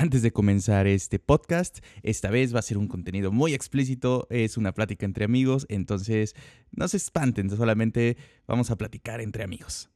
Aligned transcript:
Antes 0.00 0.22
de 0.22 0.30
comenzar 0.30 0.86
este 0.86 1.18
podcast, 1.18 1.80
esta 2.04 2.30
vez 2.30 2.54
va 2.54 2.60
a 2.60 2.62
ser 2.62 2.78
un 2.78 2.86
contenido 2.86 3.32
muy 3.32 3.52
explícito, 3.52 4.28
es 4.30 4.56
una 4.56 4.72
plática 4.72 5.04
entre 5.04 5.24
amigos, 5.24 5.66
entonces 5.68 6.36
no 6.70 6.86
se 6.86 6.98
espanten, 6.98 7.50
solamente 7.50 8.16
vamos 8.46 8.70
a 8.70 8.76
platicar 8.76 9.20
entre 9.20 9.42
amigos. 9.42 9.90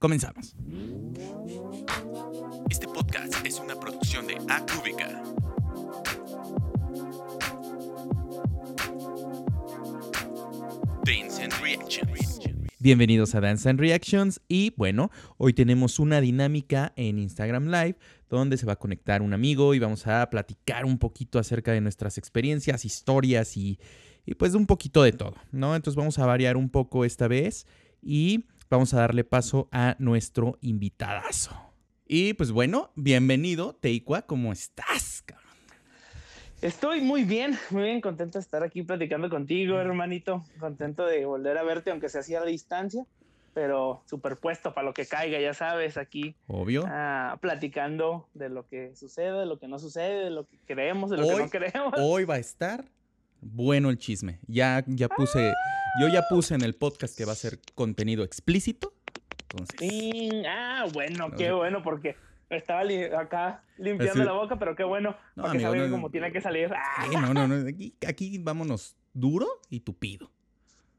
Comenzamos. 0.00 0.56
Este 2.68 2.88
podcast 2.88 3.46
es 3.46 3.60
una 3.60 3.78
producción 3.78 4.26
de 4.26 4.38
Acúbica. 4.48 5.22
Bienvenidos 12.80 13.34
a 13.34 13.40
Dance 13.40 13.68
and 13.68 13.80
Reactions 13.80 14.40
y 14.46 14.72
bueno, 14.76 15.10
hoy 15.36 15.52
tenemos 15.52 15.98
una 15.98 16.20
dinámica 16.20 16.92
en 16.94 17.18
Instagram 17.18 17.66
Live 17.66 17.96
donde 18.30 18.56
se 18.56 18.66
va 18.66 18.74
a 18.74 18.78
conectar 18.78 19.20
un 19.20 19.34
amigo 19.34 19.74
y 19.74 19.80
vamos 19.80 20.06
a 20.06 20.30
platicar 20.30 20.84
un 20.84 20.96
poquito 20.96 21.40
acerca 21.40 21.72
de 21.72 21.80
nuestras 21.80 22.18
experiencias, 22.18 22.84
historias 22.84 23.56
y, 23.56 23.80
pues 24.38 24.54
un 24.54 24.66
poquito 24.66 25.02
de 25.02 25.10
todo, 25.10 25.34
¿no? 25.50 25.74
Entonces 25.74 25.96
vamos 25.96 26.20
a 26.20 26.26
variar 26.26 26.56
un 26.56 26.70
poco 26.70 27.04
esta 27.04 27.26
vez 27.26 27.66
y 28.00 28.44
vamos 28.70 28.94
a 28.94 28.98
darle 28.98 29.24
paso 29.24 29.68
a 29.72 29.96
nuestro 29.98 30.56
invitadazo. 30.60 31.60
Y 32.06 32.34
pues 32.34 32.52
bueno, 32.52 32.92
bienvenido, 32.94 33.74
Teikwa, 33.74 34.22
¿cómo 34.22 34.52
estás? 34.52 35.24
Estoy 36.60 37.00
muy 37.00 37.22
bien, 37.22 37.56
muy 37.70 37.84
bien, 37.84 38.00
contento 38.00 38.36
de 38.38 38.42
estar 38.42 38.64
aquí 38.64 38.82
platicando 38.82 39.30
contigo, 39.30 39.78
hermanito. 39.78 40.44
Contento 40.58 41.06
de 41.06 41.24
volver 41.24 41.56
a 41.56 41.62
verte, 41.62 41.92
aunque 41.92 42.08
se 42.08 42.18
hacía 42.18 42.38
a 42.38 42.40
la 42.40 42.50
distancia, 42.50 43.06
pero 43.54 44.02
superpuesto 44.06 44.74
para 44.74 44.84
lo 44.84 44.92
que 44.92 45.06
caiga, 45.06 45.38
ya 45.38 45.54
sabes, 45.54 45.96
aquí. 45.96 46.34
Obvio. 46.48 46.82
Ah, 46.88 47.38
platicando 47.40 48.28
de 48.34 48.48
lo 48.48 48.66
que 48.66 48.96
sucede, 48.96 49.38
de 49.38 49.46
lo 49.46 49.60
que 49.60 49.68
no 49.68 49.78
sucede, 49.78 50.24
de 50.24 50.30
lo 50.30 50.48
que 50.48 50.58
creemos, 50.66 51.10
de 51.10 51.18
lo 51.18 51.28
que 51.28 51.36
no 51.36 51.48
creemos. 51.48 51.94
Hoy 51.96 52.24
va 52.24 52.34
a 52.34 52.38
estar 52.38 52.84
bueno 53.40 53.88
el 53.88 53.98
chisme. 53.98 54.40
Ya, 54.48 54.82
ya 54.88 55.08
puse, 55.08 55.52
yo 56.00 56.08
ya 56.08 56.22
puse 56.28 56.56
en 56.56 56.62
el 56.62 56.74
podcast 56.74 57.16
que 57.16 57.24
va 57.24 57.32
a 57.32 57.36
ser 57.36 57.60
contenido 57.76 58.24
explícito. 58.24 58.94
Entonces, 59.50 60.44
ah, 60.48 60.86
bueno, 60.92 61.30
qué 61.36 61.52
bueno, 61.52 61.82
porque 61.84 62.16
estaba 62.50 62.82
acá 63.18 63.62
limpiando 63.76 64.24
la 64.24 64.32
boca, 64.32 64.58
pero 64.58 64.74
qué 64.74 64.84
bueno. 64.84 65.16
No, 65.36 65.44
porque 65.44 65.64
amigo, 65.64 65.90
como 65.90 66.10
tiene 66.10 66.32
que 66.32 66.40
salir. 66.40 66.70
no, 67.12 67.34
no, 67.34 67.46
no. 67.46 67.66
Aquí, 68.06 68.38
vámonos 68.38 68.96
duro 69.12 69.46
y 69.68 69.80
tupido. 69.80 70.30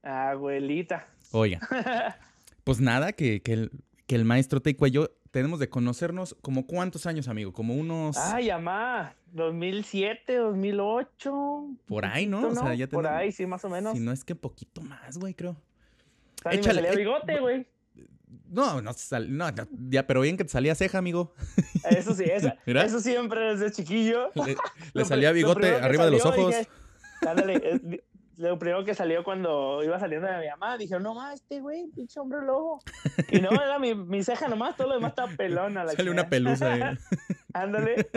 Abuelita. 0.03 1.07
Oiga. 1.31 1.59
pues 2.63 2.79
nada, 2.79 3.13
que, 3.13 3.41
que, 3.41 3.53
el, 3.53 3.71
que 4.07 4.15
el 4.15 4.25
maestro 4.25 4.61
Teicua 4.61 4.87
y 4.87 4.91
yo 4.91 5.09
tenemos 5.31 5.59
de 5.59 5.69
conocernos 5.69 6.35
como 6.41 6.65
cuántos 6.65 7.05
años, 7.05 7.27
amigo, 7.27 7.53
como 7.53 7.75
unos... 7.75 8.17
Ay, 8.17 8.49
amá, 8.49 9.15
2007, 9.33 10.35
2008. 10.35 11.67
Por 11.85 12.05
ahí, 12.05 12.25
¿no? 12.25 12.47
O 12.47 12.55
sea, 12.55 12.73
ya 12.73 12.87
Por 12.87 13.07
ahí, 13.07 13.31
sí, 13.31 13.45
más 13.45 13.63
o 13.65 13.69
menos. 13.69 13.93
Si 13.93 13.99
no 13.99 14.11
es 14.11 14.23
que 14.23 14.35
poquito 14.35 14.81
más, 14.81 15.17
güey, 15.17 15.33
creo. 15.33 15.55
Échale, 16.49 16.81
me 16.81 16.95
bigote, 16.95 17.39
güey. 17.39 17.67
No, 18.49 18.81
no, 18.81 18.91
no, 19.27 19.49
ya, 19.89 20.07
pero 20.07 20.21
bien 20.21 20.35
que 20.35 20.43
te 20.43 20.49
salía 20.49 20.73
ceja, 20.73 20.97
amigo. 20.97 21.33
Eso 21.89 22.15
sí, 22.15 22.23
eso, 22.23 22.51
eso 22.65 22.99
siempre 22.99 23.55
desde 23.55 23.71
chiquillo. 23.71 24.31
Le, 24.93 25.05
salía 25.05 25.31
bigote 25.31 25.75
arriba 25.75 26.05
de 26.05 26.11
los 26.11 26.25
ojos. 26.25 26.55
lo 28.37 28.57
primero 28.57 28.83
que 28.83 28.95
salió 28.95 29.23
cuando 29.23 29.83
iba 29.83 29.99
saliendo 29.99 30.27
de 30.27 30.39
mi 30.39 30.47
mamá, 30.47 30.77
dije, 30.77 30.99
no 30.99 31.13
más, 31.13 31.41
este 31.41 31.61
güey, 31.61 31.87
pinche 31.93 32.19
hombre 32.19 32.39
lobo. 32.43 32.81
Y 33.29 33.39
no, 33.39 33.49
era 33.51 33.77
mi, 33.77 33.93
mi 33.93 34.23
ceja 34.23 34.47
nomás, 34.47 34.75
todo 34.75 34.87
lo 34.87 34.95
demás 34.95 35.11
estaba 35.11 35.31
pelona. 35.33 35.83
La 35.83 35.91
Sale 35.91 36.09
una 36.09 36.27
pelusa 36.27 36.73
ahí. 36.73 36.97
Ándale. 37.53 38.09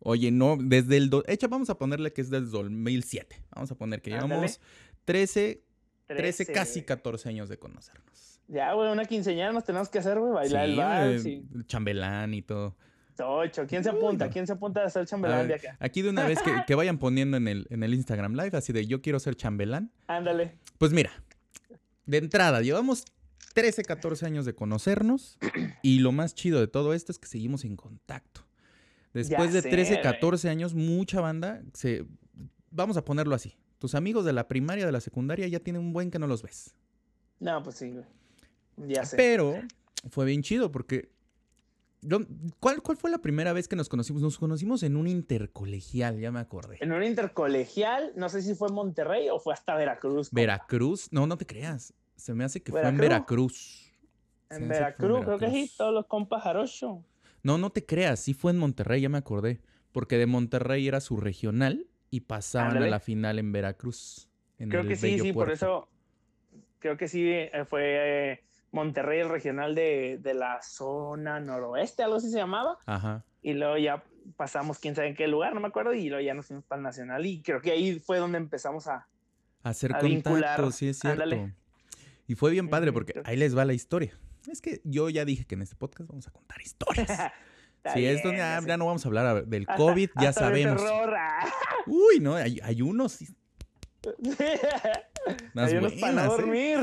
Oye, 0.00 0.30
no, 0.30 0.58
desde 0.60 0.98
el... 0.98 1.08
Do... 1.08 1.24
Echa, 1.26 1.48
vamos 1.48 1.70
a 1.70 1.78
ponerle 1.78 2.12
que 2.12 2.20
es 2.20 2.28
desde 2.30 2.46
2007. 2.50 3.42
Vamos 3.54 3.70
a 3.70 3.74
poner 3.74 4.02
que 4.02 4.10
llevamos 4.10 4.60
13, 5.06 5.62
13, 6.08 6.46
casi 6.52 6.82
14 6.82 7.30
años 7.30 7.48
de 7.48 7.58
conocernos. 7.58 8.25
Ya, 8.48 8.72
güey, 8.74 8.90
una 8.90 9.04
quinceañera 9.04 9.52
nos 9.52 9.64
tenemos 9.64 9.88
que 9.88 9.98
hacer, 9.98 10.18
güey, 10.18 10.32
bailar 10.32 10.64
el 10.64 10.76
vals. 10.76 11.26
El 11.26 11.66
chambelán 11.66 12.34
y 12.34 12.42
todo. 12.42 12.76
Ocho, 13.18 13.66
¿quién 13.66 13.82
se 13.82 13.90
apunta? 13.90 14.28
¿Quién 14.28 14.46
se 14.46 14.52
apunta 14.52 14.84
a 14.84 14.90
ser 14.90 15.06
chambelán 15.06 15.48
de 15.48 15.54
acá? 15.54 15.76
Aquí 15.80 16.02
de 16.02 16.10
una 16.10 16.26
vez 16.26 16.38
que, 16.66 16.74
vayan 16.74 16.98
poniendo 16.98 17.36
en 17.36 17.48
el, 17.48 17.66
en 17.70 17.82
el 17.82 17.94
Instagram 17.94 18.34
Live, 18.34 18.56
así 18.56 18.72
de 18.72 18.86
yo 18.86 19.00
quiero 19.00 19.18
ser 19.18 19.36
chambelán. 19.36 19.90
Ándale. 20.06 20.58
Pues 20.78 20.92
mira, 20.92 21.10
de 22.04 22.18
entrada, 22.18 22.60
llevamos 22.60 23.04
13, 23.54 23.84
14 23.84 24.26
años 24.26 24.44
de 24.44 24.54
conocernos 24.54 25.38
y 25.82 26.00
lo 26.00 26.12
más 26.12 26.34
chido 26.34 26.60
de 26.60 26.68
todo 26.68 26.92
esto 26.92 27.10
es 27.10 27.18
que 27.18 27.26
seguimos 27.26 27.64
en 27.64 27.76
contacto. 27.76 28.42
Después 29.14 29.52
de 29.54 29.62
13, 29.62 30.02
14 30.02 30.50
años, 30.50 30.74
mucha 30.74 31.22
banda 31.22 31.62
se... 31.72 32.04
Vamos 32.70 32.98
a 32.98 33.04
ponerlo 33.04 33.34
así. 33.34 33.56
Tus 33.78 33.94
amigos 33.94 34.26
de 34.26 34.34
la 34.34 34.46
primaria, 34.46 34.84
de 34.84 34.92
la 34.92 35.00
secundaria, 35.00 35.48
ya 35.48 35.60
tienen 35.60 35.80
un 35.80 35.94
buen 35.94 36.10
que 36.10 36.18
no 36.18 36.26
los 36.26 36.42
ves. 36.42 36.74
No, 37.40 37.62
pues 37.62 37.76
sí, 37.76 37.90
güey. 37.92 38.04
Ya 38.76 39.04
sé. 39.04 39.16
Pero 39.16 39.54
fue 40.10 40.24
bien 40.26 40.42
chido 40.42 40.70
porque. 40.70 41.10
¿Cuál, 42.60 42.82
¿Cuál 42.82 42.96
fue 42.96 43.10
la 43.10 43.18
primera 43.18 43.52
vez 43.52 43.66
que 43.66 43.74
nos 43.74 43.88
conocimos? 43.88 44.22
Nos 44.22 44.38
conocimos 44.38 44.84
en 44.84 44.96
un 44.96 45.08
intercolegial, 45.08 46.20
ya 46.20 46.30
me 46.30 46.38
acordé. 46.38 46.76
En 46.80 46.92
un 46.92 47.02
intercolegial, 47.02 48.12
no 48.14 48.28
sé 48.28 48.42
si 48.42 48.54
fue 48.54 48.68
en 48.68 48.74
Monterrey 48.74 49.28
o 49.28 49.40
fue 49.40 49.54
hasta 49.54 49.74
Veracruz. 49.74 50.30
Veracruz, 50.30 51.08
no, 51.10 51.26
no 51.26 51.36
te 51.36 51.46
creas. 51.46 51.94
Se 52.14 52.32
me 52.32 52.44
hace 52.44 52.62
que 52.62 52.70
fue 52.70 52.86
en 52.86 52.96
Veracruz. 52.96 53.90
En 54.50 54.68
Veracruz, 54.68 55.24
creo 55.24 55.38
que 55.38 55.50
sí, 55.50 55.70
todos 55.76 55.92
los 55.92 56.06
compas 56.06 56.44
jarocho. 56.44 57.02
No, 57.42 57.58
no 57.58 57.70
te 57.70 57.84
creas, 57.84 58.20
sí 58.20 58.34
fue 58.34 58.52
en 58.52 58.58
Monterrey, 58.58 59.00
ya 59.00 59.08
me 59.08 59.18
acordé. 59.18 59.60
Porque 59.92 60.18
de 60.18 60.26
Monterrey 60.26 60.86
era 60.86 61.00
su 61.00 61.16
regional 61.16 61.86
y 62.10 62.20
pasaban 62.20 62.76
a 62.76 62.86
la 62.86 63.00
final 63.00 63.38
en 63.38 63.52
Veracruz. 63.52 64.28
creo 64.58 64.86
que 64.86 64.96
sí, 64.96 65.18
sí, 65.18 65.32
por 65.32 65.50
eso. 65.50 65.88
Creo 66.78 66.96
que 66.96 67.08
sí 67.08 67.28
eh, 67.28 67.64
fue. 67.66 67.82
Eh, 68.32 68.44
Monterrey, 68.76 69.20
el 69.20 69.30
regional 69.30 69.74
de, 69.74 70.20
la 70.34 70.60
zona 70.62 71.40
noroeste, 71.40 72.02
algo 72.02 72.16
así 72.16 72.30
se 72.30 72.36
llamaba. 72.36 72.76
Ajá. 72.84 73.24
Y 73.42 73.54
luego 73.54 73.78
ya 73.78 74.04
pasamos 74.36 74.78
quién 74.78 74.94
sabe 74.94 75.08
en 75.08 75.14
qué 75.14 75.26
lugar, 75.28 75.54
no 75.54 75.60
me 75.60 75.68
acuerdo, 75.68 75.94
y 75.94 76.10
luego 76.10 76.22
ya 76.22 76.34
nos 76.34 76.46
fuimos 76.46 76.64
para 76.66 76.80
el 76.80 76.82
nacional. 76.82 77.24
Y 77.24 77.40
creo 77.42 77.62
que 77.62 77.70
ahí 77.72 77.98
fue 77.98 78.18
donde 78.18 78.36
empezamos 78.36 78.86
a, 78.86 79.08
hacer 79.62 79.92
contacto, 79.98 80.70
sí 80.70 80.88
es 80.88 80.98
cierto. 80.98 81.50
Y 82.26 82.34
fue 82.34 82.50
bien 82.50 82.68
padre 82.68 82.92
porque 82.92 83.22
ahí 83.24 83.36
les 83.36 83.56
va 83.56 83.64
la 83.64 83.72
historia. 83.72 84.12
Es 84.46 84.60
que 84.60 84.82
yo 84.84 85.08
ya 85.08 85.24
dije 85.24 85.46
que 85.46 85.54
en 85.54 85.62
este 85.62 85.74
podcast 85.74 86.08
vamos 86.08 86.28
a 86.28 86.30
contar 86.30 86.60
historias. 86.60 87.08
Si 87.94 88.04
es 88.04 88.20
donde 88.20 88.38
ya, 88.38 88.76
no 88.76 88.86
vamos 88.86 89.04
a 89.04 89.08
hablar 89.08 89.46
del 89.46 89.64
COVID, 89.64 90.10
ya 90.20 90.32
sabemos. 90.32 90.82
Ah. 90.84 91.48
Uy, 91.86 92.18
no, 92.18 92.34
hay, 92.34 92.58
hay 92.60 92.82
unos. 92.82 93.20
Hay 95.54 95.76
unos 95.76 95.94
para 95.94 96.24
¿eh? 96.24 96.28
dormir 96.28 96.78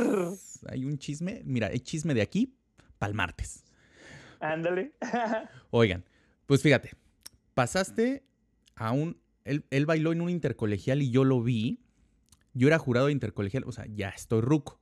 hay 0.69 0.85
un 0.85 0.97
chisme. 0.97 1.41
Mira, 1.45 1.67
hay 1.67 1.79
chisme 1.79 2.13
de 2.13 2.21
aquí 2.21 2.55
para 2.97 3.09
el 3.09 3.15
martes. 3.15 3.63
Ándale. 4.39 4.93
Oigan, 5.71 6.03
pues 6.45 6.61
fíjate, 6.61 6.91
pasaste 7.53 8.23
a 8.75 8.91
un. 8.91 9.17
Él, 9.45 9.85
bailó 9.85 10.13
en 10.13 10.21
un 10.21 10.29
intercolegial 10.29 11.01
y 11.01 11.11
yo 11.11 11.23
lo 11.23 11.41
vi. 11.41 11.79
Yo 12.53 12.67
era 12.67 12.77
jurado 12.77 13.07
de 13.07 13.13
intercolegial, 13.13 13.63
o 13.65 13.71
sea, 13.71 13.85
ya 13.87 14.09
estoy 14.09 14.41
ruco. 14.41 14.79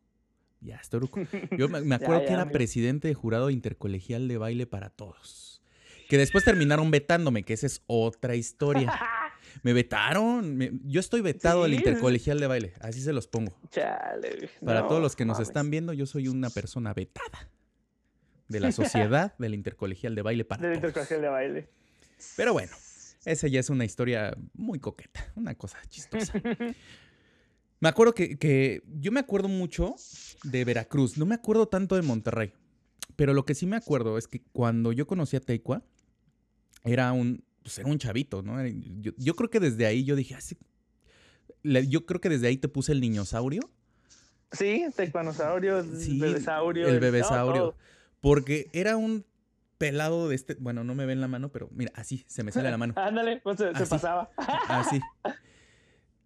Ya 0.60 0.76
estoy 0.76 1.00
ruco. 1.00 1.22
Yo 1.58 1.70
me, 1.70 1.96
acuerdo 1.96 2.26
que 2.26 2.34
era 2.34 2.50
presidente 2.50 3.08
de 3.08 3.14
jurado 3.14 3.50
intercolegial 3.50 4.28
de 4.28 4.38
baile 4.38 4.68
para 4.68 4.90
todos. 4.90 5.64
Que 6.10 6.18
después 6.18 6.44
terminaron 6.44 6.92
vetándome, 6.92 7.44
que 7.44 7.54
esa 7.54 7.66
es 7.66 7.82
otra 7.88 8.36
historia. 8.36 8.92
Me 9.64 9.74
vetaron. 9.74 10.82
yo 10.86 11.00
estoy 11.00 11.22
vetado 11.22 11.64
del 11.64 11.74
intercolegial 11.74 12.40
de 12.40 12.48
baile. 12.48 12.74
Así 12.82 13.02
se 13.02 13.14
los 13.14 13.28
pongo. 13.28 13.58
Chale. 13.70 14.50
Para 14.64 14.88
todos 14.88 15.02
los 15.02 15.16
que 15.16 15.26
nos 15.26 15.40
están 15.40 15.70
viendo, 15.70 15.94
yo 15.94 16.06
soy 16.06 16.28
una 16.28 16.50
persona 16.50 16.94
vetada. 16.94 17.50
De 18.48 18.60
la 18.60 18.72
sociedad 18.72 19.34
del 19.38 19.54
intercolegial 19.54 20.16
de 20.16 20.22
baile 20.22 20.46
para 20.46 20.68
Del 20.68 20.76
intercolegial 20.76 21.22
de 21.22 21.30
baile. 21.30 21.70
Pero 22.36 22.54
bueno, 22.54 22.76
esa 23.26 23.48
ya 23.48 23.60
es 23.60 23.70
una 23.70 23.86
historia 23.86 24.36
muy 24.54 24.80
coqueta. 24.80 25.32
Una 25.36 25.56
cosa 25.56 25.80
chistosa. 25.88 26.34
me 27.80 27.90
acuerdo 27.90 28.14
que, 28.14 28.38
que 28.38 28.84
yo 29.00 29.12
me 29.12 29.20
acuerdo 29.20 29.48
mucho 29.48 29.96
de 30.44 30.66
Veracruz. 30.66 31.18
No 31.18 31.26
me 31.26 31.36
acuerdo 31.36 31.68
tanto 31.68 31.96
de 31.96 32.02
Monterrey. 32.02 32.54
Pero 33.16 33.34
lo 33.34 33.46
que 33.46 33.56
sí 33.56 33.66
me 33.66 33.76
acuerdo 33.76 34.18
es 34.18 34.28
que 34.28 34.42
cuando 34.52 34.92
yo 34.92 35.08
conocí 35.08 35.38
a 35.38 35.42
Teicua, 35.42 35.84
era 36.84 37.12
un, 37.12 37.44
pues 37.64 37.78
era 37.80 37.90
un 37.90 37.98
chavito, 37.98 38.42
¿no? 38.42 38.56
Yo, 38.66 39.36
creo 39.36 39.50
que 39.50 39.60
desde 39.60 39.86
ahí 39.86 40.04
yo 40.04 40.16
dije, 40.16 40.36
así, 40.36 40.58
yo 41.64 42.06
creo 42.06 42.22
que 42.22 42.30
desde 42.30 42.48
ahí 42.48 42.58
te 42.58 42.68
puse 42.68 42.92
el 42.92 43.02
niñosaurio. 43.02 43.62
Sí, 44.52 44.86
tecuanosaurio, 44.96 45.80
el 45.80 45.98
sí, 45.98 46.20
bebesaurio. 46.20 46.88
El 46.88 47.00
bebesaurio. 47.00 47.76
porque 48.20 48.70
era 48.74 48.98
un 48.98 49.26
pelado 49.78 50.30
de 50.30 50.36
este, 50.36 50.56
bueno, 50.60 50.84
no 50.84 50.94
me 50.94 51.06
ven 51.06 51.22
la 51.22 51.28
mano, 51.28 51.52
pero 51.52 51.70
mira, 51.72 51.92
así, 51.96 52.24
se 52.28 52.44
me 52.44 52.52
sale 52.52 52.70
la 52.70 52.78
mano. 52.78 52.94
Ándale, 52.98 53.42
pues 53.42 53.58
se, 53.58 53.72
pasaba. 53.88 54.30
Así. 54.68 55.00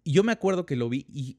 Y 0.04 0.12
yo 0.12 0.22
me 0.22 0.32
acuerdo 0.32 0.66
que 0.66 0.76
lo 0.76 0.88
vi 0.88 1.06
y, 1.08 1.38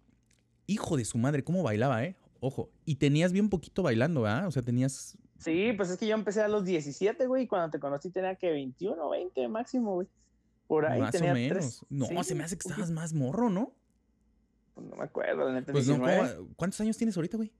hijo 0.65 0.97
de 0.97 1.05
su 1.05 1.17
madre, 1.17 1.43
cómo 1.43 1.61
bailaba, 1.63 2.03
¿eh? 2.03 2.15
Ojo, 2.39 2.71
y 2.85 2.95
tenías 2.95 3.33
bien 3.33 3.49
poquito 3.49 3.83
bailando, 3.83 4.25
¿ah? 4.25 4.45
O 4.47 4.51
sea, 4.51 4.61
tenías 4.61 5.17
Sí, 5.37 5.73
pues 5.73 5.89
es 5.89 5.97
que 5.97 6.07
yo 6.07 6.15
empecé 6.15 6.41
a 6.41 6.47
los 6.47 6.65
17, 6.65 7.27
güey, 7.27 7.43
y 7.43 7.47
cuando 7.47 7.69
te 7.69 7.79
conocí 7.79 8.09
tenía 8.09 8.35
que 8.35 8.49
21, 8.51 9.09
20 9.09 9.47
máximo, 9.47 9.95
güey. 9.95 10.07
Por 10.67 10.85
ahí 10.85 10.99
Más 10.99 11.11
tenía 11.11 11.31
o 11.31 11.35
menos. 11.35 11.57
tres- 11.57 11.85
No, 11.89 12.05
sí, 12.07 12.23
se 12.29 12.35
me 12.35 12.43
hace 12.43 12.57
que 12.57 12.67
estabas 12.67 12.91
más 12.91 13.13
morro, 13.13 13.49
¿no? 13.49 13.71
poquito, 14.73 14.91
No 14.91 14.95
me 14.97 15.03
acuerdo, 15.05 15.45
la 15.47 15.53
neta. 15.53 15.71
Pues 15.71 15.87
no, 15.87 15.95
19. 15.97 16.35
¿cómo- 16.35 16.49
¿cuántos 16.55 16.81
años 16.81 16.97
tienes 16.97 17.15
ahorita, 17.15 17.37
güey? 17.37 17.51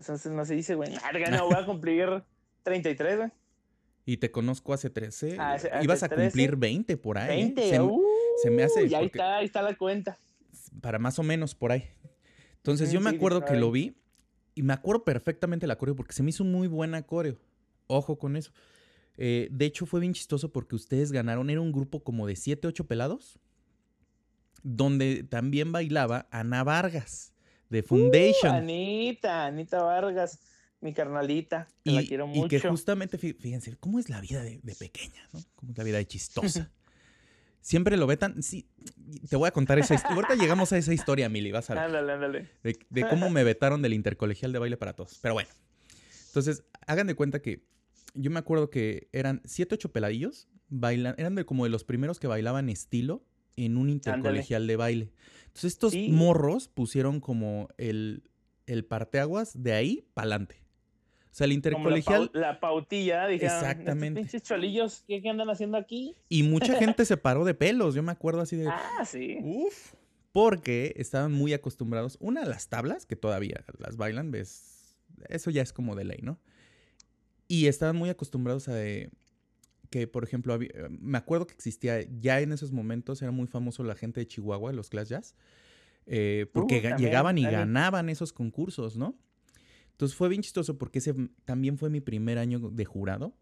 Entonces 0.00 0.32
no 0.32 0.44
se 0.44 0.54
dice, 0.54 0.74
güey. 0.74 0.90
Verga, 1.12 1.30
no, 1.36 1.44
voy 1.46 1.54
a 1.56 1.66
cumplir 1.66 2.22
33, 2.62 3.16
güey. 3.18 3.30
Y 4.06 4.16
te 4.16 4.30
conozco 4.30 4.72
hace 4.72 4.88
13. 4.90 5.36
Ah, 5.38 5.52
hace- 5.54 5.68
hace 5.70 5.84
Ibas 5.84 6.02
a 6.02 6.08
13. 6.08 6.24
cumplir 6.30 6.56
20 6.56 6.96
por 6.96 7.18
ahí. 7.18 7.40
¿eh? 7.40 7.44
20, 7.44 7.68
Se 7.70 7.78
me- 7.78 7.84
uh, 7.84 8.02
se 8.42 8.50
me 8.50 8.62
hace 8.62 8.86
Y 8.86 8.94
ahí 8.94 9.06
está, 9.06 9.36
ahí 9.36 9.44
está 9.46 9.62
la 9.62 9.76
cuenta. 9.76 10.18
para 10.80 10.98
más 10.98 11.18
o 11.18 11.22
menos 11.22 11.54
por 11.54 11.72
ahí. 11.72 11.84
Entonces 12.56 12.88
Mm, 12.90 12.92
yo 12.92 13.00
me 13.02 13.10
sí, 13.10 13.16
acuerdo 13.16 13.40
que 13.40 13.52
19. 13.52 13.60
lo 13.60 13.70
vi 13.72 13.96
y 14.54 14.62
me 14.62 14.72
acuerdo 14.72 15.04
perfectamente 15.04 15.66
la 15.66 15.76
coreo 15.78 15.94
porque 15.96 16.12
se 16.12 16.22
me 16.22 16.30
hizo 16.30 16.44
muy 16.44 16.68
buena 16.68 17.02
coreo. 17.02 17.38
Ojo 17.86 18.18
con 18.18 18.36
eso. 18.36 18.52
Eh, 19.16 19.48
de 19.50 19.64
hecho 19.66 19.86
fue 19.86 20.00
bien 20.00 20.12
chistoso 20.14 20.52
porque 20.52 20.74
ustedes 20.74 21.12
ganaron, 21.12 21.50
era 21.50 21.60
un 21.60 21.72
grupo 21.72 22.02
como 22.02 22.26
de 22.26 22.36
7, 22.36 22.66
8 22.68 22.86
pelados, 22.86 23.38
donde 24.62 25.22
también 25.24 25.72
bailaba 25.72 26.28
Ana 26.30 26.64
Vargas 26.64 27.32
de 27.68 27.82
Foundation. 27.82 28.52
Uh, 28.54 28.58
Anita, 28.58 29.46
Anita 29.46 29.82
Vargas, 29.82 30.40
mi 30.80 30.92
carnalita. 30.92 31.68
Que 31.84 31.92
la 31.92 32.02
y, 32.02 32.08
quiero 32.08 32.26
y 32.26 32.38
mucho. 32.38 32.48
que 32.48 32.60
justamente, 32.60 33.18
fí- 33.18 33.36
fíjense, 33.38 33.76
¿cómo 33.76 33.98
es 33.98 34.08
la 34.08 34.20
vida 34.20 34.42
de, 34.42 34.60
de 34.62 34.74
pequeña? 34.74 35.28
¿no? 35.32 35.40
¿Cómo 35.54 35.72
es 35.72 35.78
la 35.78 35.84
vida 35.84 35.98
de 35.98 36.06
chistosa? 36.06 36.70
Siempre 37.60 37.96
lo 37.96 38.06
ve 38.06 38.16
tan... 38.16 38.42
Sí, 38.42 38.66
te 39.28 39.36
voy 39.36 39.46
a 39.48 39.50
contar 39.50 39.78
esa 39.78 39.94
historia. 39.94 40.16
Ahorita 40.16 40.34
llegamos 40.34 40.72
a 40.72 40.78
esa 40.78 40.94
historia, 40.94 41.28
Mili, 41.28 41.52
vas 41.52 41.68
a 41.70 41.74
ver. 41.74 41.82
Ándale, 41.84 42.12
ándale. 42.12 42.48
de, 42.62 42.78
de 42.88 43.08
cómo 43.08 43.28
me 43.30 43.44
vetaron 43.44 43.82
del 43.82 43.92
intercolegial 43.92 44.52
de 44.52 44.58
baile 44.58 44.76
para 44.76 44.94
todos. 44.94 45.18
Pero 45.20 45.34
bueno. 45.34 45.50
Entonces, 46.28 46.64
hagan 46.86 47.06
de 47.06 47.14
cuenta 47.14 47.40
que 47.42 47.64
yo 48.14 48.30
me 48.30 48.38
acuerdo 48.38 48.70
que 48.70 49.08
eran 49.12 49.42
siete, 49.44 49.74
ocho 49.74 49.92
peladillos, 49.92 50.48
bailan, 50.68 51.14
eran 51.18 51.34
de 51.34 51.44
como 51.44 51.64
de 51.64 51.70
los 51.70 51.84
primeros 51.84 52.18
que 52.18 52.26
bailaban 52.28 52.68
estilo 52.68 53.24
en 53.56 53.76
un 53.76 53.90
intercolegial 53.90 54.66
de 54.66 54.76
baile. 54.76 55.12
Entonces, 55.46 55.72
estos 55.72 55.92
Sí. 55.92 56.08
morros 56.10 56.68
pusieron 56.68 57.20
como 57.20 57.68
el, 57.76 58.22
el 58.66 58.84
parteaguas 58.84 59.60
de 59.60 59.72
ahí 59.74 60.06
para 60.14 60.26
adelante. 60.26 60.62
O 61.30 61.34
sea, 61.34 61.44
el 61.44 61.50
Como 61.50 61.56
intercolegial 61.56 62.30
pau- 62.32 62.40
la 62.40 62.58
pautilla, 62.60 63.26
dijeron. 63.28 63.54
Exactamente. 63.56 64.20
Pinches 64.20 64.42
cholillos, 64.42 65.04
¿qué, 65.06 65.22
qué 65.22 65.28
andan 65.28 65.48
haciendo 65.50 65.76
aquí? 65.76 66.16
y 66.28 66.42
mucha 66.42 66.74
gente 66.76 67.04
se 67.04 67.16
paró 67.16 67.44
de 67.44 67.54
pelos. 67.54 67.94
Yo 67.94 68.02
me 68.02 68.12
acuerdo 68.12 68.40
así 68.40 68.56
de, 68.56 68.66
Ah, 69.00 69.04
sí. 69.04 69.38
Uf. 69.42 69.94
Porque 70.32 70.92
estaban 70.96 71.32
muy 71.32 71.52
acostumbrados, 71.52 72.16
una 72.20 72.42
a 72.42 72.46
las 72.46 72.68
tablas, 72.68 73.04
que 73.06 73.16
todavía 73.16 73.64
las 73.78 73.96
bailan, 73.96 74.30
ves, 74.30 74.96
eso 75.28 75.50
ya 75.50 75.62
es 75.62 75.72
como 75.72 75.96
de 75.96 76.04
ley, 76.04 76.18
¿no? 76.22 76.38
Y 77.48 77.66
estaban 77.66 77.96
muy 77.96 78.10
acostumbrados 78.10 78.68
a 78.68 78.74
de- 78.74 79.10
que, 79.90 80.06
por 80.06 80.22
ejemplo, 80.22 80.52
había- 80.54 80.70
me 80.88 81.18
acuerdo 81.18 81.48
que 81.48 81.54
existía, 81.54 82.02
ya 82.20 82.40
en 82.40 82.52
esos 82.52 82.70
momentos 82.70 83.22
era 83.22 83.32
muy 83.32 83.48
famoso 83.48 83.82
la 83.82 83.96
gente 83.96 84.20
de 84.20 84.28
Chihuahua, 84.28 84.72
los 84.72 84.88
Class 84.88 85.08
Jazz, 85.08 85.34
eh, 86.06 86.46
porque 86.52 86.78
Uh, 86.78 86.82
también, 86.82 87.08
llegaban 87.10 87.38
y 87.38 87.42
ganaban 87.42 88.08
esos 88.08 88.32
concursos, 88.32 88.96
¿no? 88.96 89.16
Entonces 90.00 90.16
fue 90.16 90.30
bien 90.30 90.40
chistoso 90.40 90.78
porque 90.78 91.00
ese 91.00 91.14
también 91.44 91.76
fue 91.76 91.90
mi 91.90 92.00
primer 92.00 92.38
año 92.38 92.58
de 92.58 92.86
jurado. 92.86 93.36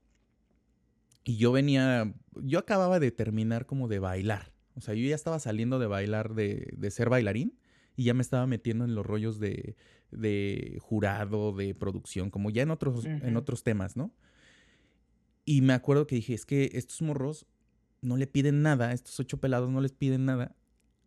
Y 1.23 1.37
yo 1.37 1.53
venía, 1.53 2.13
yo 2.35 2.59
acababa 2.59 2.99
de 2.99 3.13
terminar 3.13 3.65
como 3.65 3.87
de 3.87 4.01
bailar. 4.01 4.53
O 4.75 4.81
sea, 4.81 4.95
yo 4.95 5.07
ya 5.07 5.15
estaba 5.15 5.39
saliendo 5.39 5.79
de 5.79 5.87
bailar, 5.87 6.35
de, 6.35 6.75
de 6.77 6.91
ser 6.91 7.11
bailarín, 7.11 7.57
y 7.95 8.03
ya 8.03 8.15
me 8.15 8.23
estaba 8.23 8.49
metiendo 8.49 8.85
en 8.85 8.97
los 8.97 9.07
rollos 9.07 9.39
de, 9.39 9.77
de 10.11 10.79
jurado, 10.81 11.53
de 11.53 11.77
producción, 11.77 12.29
como 12.29 12.51
ya 12.51 12.63
en 12.63 12.73
otros, 12.73 13.05
en 13.05 13.37
otros 13.37 13.63
temas, 13.63 13.97
¿no? 13.97 14.13
Y 15.45 15.61
me 15.61 15.75
acuerdo 15.75 16.09
que 16.09 16.17
dije, 16.17 16.35
es 16.35 16.45
que 16.45 16.71
estos 16.73 17.03
morros 17.03 17.47
no 18.01 18.17
le 18.17 18.27
piden 18.27 18.63
nada, 18.63 18.93
estos 18.93 19.21
ocho 19.21 19.39
pelados 19.39 19.71
no 19.71 19.81
les 19.81 19.93
piden 19.93 20.25
nada 20.25 20.57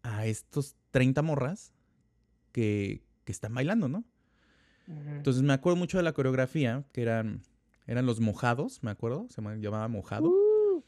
a 0.02 0.26
estos 0.28 0.78
30 0.92 1.22
morras 1.24 1.74
que, 2.54 3.04
que 3.26 3.34
están 3.34 3.54
bailando, 3.54 3.90
¿no? 3.90 4.06
Entonces 4.88 5.42
me 5.44 5.54
acuerdo 5.54 5.78
mucho 5.78 5.98
de 5.98 6.04
la 6.04 6.14
coreografía, 6.14 6.84
que 6.92 7.02
eran, 7.02 7.42
eran 7.88 8.06
los 8.06 8.20
mojados, 8.20 8.84
me 8.84 8.92
acuerdo, 8.92 9.28
se 9.30 9.42
llama- 9.42 9.56
llamaba 9.58 9.88
mojado. 9.88 10.30
Uh, 10.30 10.84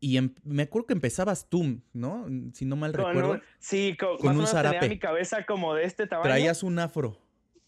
Y 0.00 0.16
em- 0.16 0.32
me 0.44 0.62
acuerdo 0.62 0.86
que 0.86 0.92
empezabas 0.94 1.48
tú, 1.48 1.80
¿no? 1.92 2.26
Si 2.52 2.64
no 2.64 2.76
mal 2.76 2.92
con 2.92 3.04
recuerdo. 3.06 3.32
un- 3.32 3.42
sí, 3.58 3.96
co- 3.98 4.16
con 4.18 4.26
más 4.26 4.26
o 4.26 4.28
un 4.30 4.36
menos 4.36 4.50
tenía 4.52 4.70
zarape. 4.70 4.88
mi 4.88 4.98
cabeza 5.00 5.44
como 5.44 5.74
de 5.74 5.84
este 5.84 6.06
tamaño. 6.06 6.28
Traías 6.28 6.62
un 6.62 6.78
afro. 6.78 7.18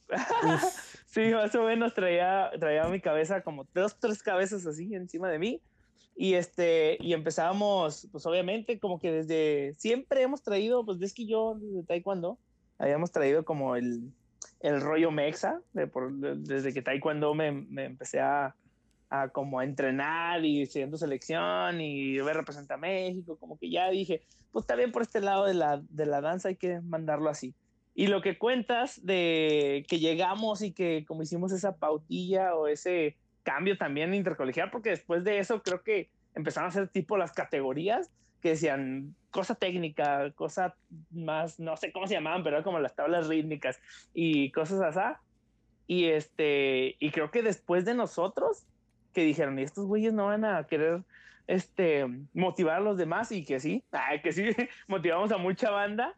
Sí, 1.06 1.22
más 1.32 1.52
o 1.56 1.64
menos 1.64 1.92
traía, 1.92 2.50
traía 2.60 2.84
mi 2.84 3.00
cabeza 3.00 3.42
como 3.42 3.66
dos, 3.74 3.98
tres 3.98 4.22
cabezas 4.22 4.64
así 4.64 4.94
encima 4.94 5.28
de 5.28 5.40
mí. 5.40 5.60
Y 6.14 6.34
este, 6.34 6.98
y 7.00 7.14
empezábamos, 7.14 8.06
pues 8.12 8.24
obviamente, 8.26 8.78
como 8.78 9.00
que 9.00 9.10
desde 9.10 9.74
siempre 9.74 10.22
hemos 10.22 10.42
traído, 10.42 10.84
pues 10.84 10.98
ves 10.98 11.12
que 11.12 11.26
yo 11.26 11.56
desde 11.60 11.82
Taekwondo 11.84 12.38
habíamos 12.78 13.10
traído 13.10 13.44
como 13.44 13.74
el, 13.74 14.12
el 14.60 14.80
rollo 14.80 15.10
mexa, 15.10 15.60
de 15.72 15.90
desde 16.36 16.72
que 16.72 16.82
Taekwondo 16.82 17.34
me, 17.34 17.50
me 17.50 17.86
empecé 17.86 18.20
a, 18.20 18.54
como 19.32 19.58
a 19.58 19.64
entrenar 19.64 20.44
y 20.44 20.66
siendo 20.66 20.96
selección 20.96 21.80
y 21.80 22.18
ver 22.20 22.36
representar 22.36 22.76
a 22.76 22.80
México, 22.80 23.36
como 23.38 23.58
que 23.58 23.70
ya 23.70 23.90
dije, 23.90 24.22
pues 24.52 24.66
también 24.66 24.92
por 24.92 25.02
este 25.02 25.20
lado 25.20 25.46
de 25.46 25.54
la, 25.54 25.82
de 25.88 26.06
la 26.06 26.20
danza 26.20 26.48
hay 26.48 26.56
que 26.56 26.80
mandarlo 26.80 27.28
así. 27.30 27.54
Y 27.94 28.06
lo 28.06 28.22
que 28.22 28.38
cuentas 28.38 29.04
de 29.04 29.84
que 29.88 29.98
llegamos 29.98 30.62
y 30.62 30.72
que 30.72 31.04
como 31.06 31.22
hicimos 31.22 31.52
esa 31.52 31.76
pautilla 31.76 32.54
o 32.54 32.68
ese 32.68 33.16
cambio 33.42 33.76
también 33.76 34.14
intercolegial, 34.14 34.70
porque 34.70 34.90
después 34.90 35.24
de 35.24 35.38
eso 35.38 35.62
creo 35.62 35.82
que 35.82 36.08
empezaron 36.34 36.66
a 36.66 36.68
hacer 36.68 36.88
tipo 36.88 37.16
las 37.16 37.32
categorías 37.32 38.10
que 38.40 38.50
decían 38.50 39.14
cosa 39.30 39.54
técnica, 39.54 40.32
cosa 40.32 40.74
más, 41.10 41.58
no 41.60 41.76
sé 41.76 41.92
cómo 41.92 42.06
se 42.06 42.14
llamaban, 42.14 42.42
pero 42.42 42.62
como 42.62 42.78
las 42.78 42.94
tablas 42.94 43.28
rítmicas 43.28 43.80
y 44.12 44.50
cosas 44.50 44.80
así. 44.80 45.16
Y 45.86 46.06
este, 46.06 46.96
y 47.00 47.10
creo 47.10 47.30
que 47.30 47.42
después 47.42 47.84
de 47.84 47.94
nosotros, 47.94 48.66
que 49.12 49.24
dijeron, 49.24 49.58
y 49.58 49.62
estos 49.62 49.86
güeyes 49.86 50.12
no 50.12 50.26
van 50.26 50.44
a 50.44 50.64
querer 50.66 51.02
este, 51.46 52.06
motivar 52.32 52.76
a 52.76 52.80
los 52.80 52.96
demás, 52.96 53.32
y 53.32 53.44
que 53.44 53.58
sí, 53.58 53.82
ah, 53.92 54.12
que 54.22 54.32
sí, 54.32 54.50
motivamos 54.86 55.32
a 55.32 55.38
mucha 55.38 55.70
banda, 55.70 56.14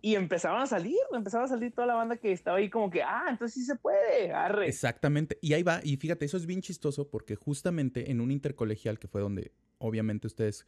y 0.00 0.16
empezaron 0.16 0.60
a 0.60 0.66
salir, 0.66 0.98
empezaron 1.12 1.44
a 1.44 1.48
salir 1.48 1.72
toda 1.72 1.86
la 1.86 1.94
banda 1.94 2.16
que 2.16 2.32
estaba 2.32 2.58
ahí 2.58 2.68
como 2.68 2.90
que, 2.90 3.04
ah, 3.04 3.26
entonces 3.30 3.54
sí 3.54 3.64
se 3.64 3.76
puede, 3.76 4.32
arre. 4.32 4.66
exactamente. 4.66 5.38
Y 5.40 5.52
ahí 5.52 5.62
va. 5.62 5.80
Y 5.84 5.96
fíjate, 5.96 6.24
eso 6.24 6.36
es 6.36 6.44
bien 6.44 6.60
chistoso 6.60 7.08
porque 7.08 7.36
justamente 7.36 8.10
en 8.10 8.20
un 8.20 8.32
intercolegial, 8.32 8.98
que 8.98 9.06
fue 9.06 9.20
donde 9.20 9.52
obviamente 9.78 10.26
ustedes 10.26 10.66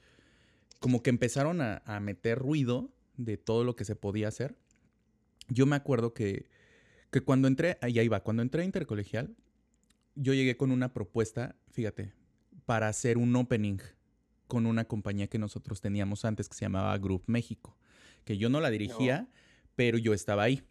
como 0.80 1.02
que 1.02 1.10
empezaron 1.10 1.60
a, 1.60 1.82
a 1.86 2.00
meter 2.00 2.38
ruido 2.38 2.92
de 3.16 3.36
todo 3.36 3.64
lo 3.64 3.76
que 3.76 3.84
se 3.84 3.96
podía 3.96 4.28
hacer. 4.28 4.56
Yo 5.48 5.66
me 5.66 5.76
acuerdo 5.76 6.14
que, 6.14 6.48
que 7.10 7.20
cuando 7.20 7.48
entré, 7.48 7.78
ahí 7.80 7.98
ahí 7.98 8.08
va, 8.08 8.22
cuando 8.22 8.42
entré 8.42 8.62
a 8.62 8.64
intercolegial, 8.64 9.34
yo 10.14 10.34
llegué 10.34 10.56
con 10.56 10.70
una 10.70 10.92
propuesta, 10.92 11.56
fíjate, 11.70 12.12
para 12.66 12.88
hacer 12.88 13.18
un 13.18 13.34
opening 13.36 13.78
con 14.46 14.66
una 14.66 14.84
compañía 14.84 15.26
que 15.26 15.38
nosotros 15.38 15.80
teníamos 15.80 16.24
antes 16.24 16.48
que 16.48 16.54
se 16.54 16.64
llamaba 16.64 16.96
Group 16.98 17.24
México, 17.26 17.76
que 18.24 18.38
yo 18.38 18.48
no 18.48 18.60
la 18.60 18.70
dirigía, 18.70 19.28
pero 19.74 19.98
yo 19.98 20.14
estaba 20.14 20.44
ahí, 20.44 20.62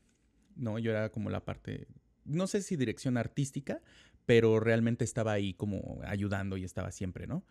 ¿no? 0.56 0.80
Yo 0.80 0.92
era 0.92 1.12
como 1.12 1.30
la 1.30 1.44
parte, 1.44 1.88
no 2.24 2.48
sé 2.48 2.62
si 2.62 2.76
dirección 2.76 3.18
artística, 3.18 3.82
pero 4.26 4.60
realmente 4.60 5.04
estaba 5.04 5.34
ahí 5.34 5.54
como 5.54 6.00
ayudando 6.06 6.56
y 6.58 6.64
estaba 6.64 6.92
siempre, 6.92 7.28
¿no? 7.28 7.44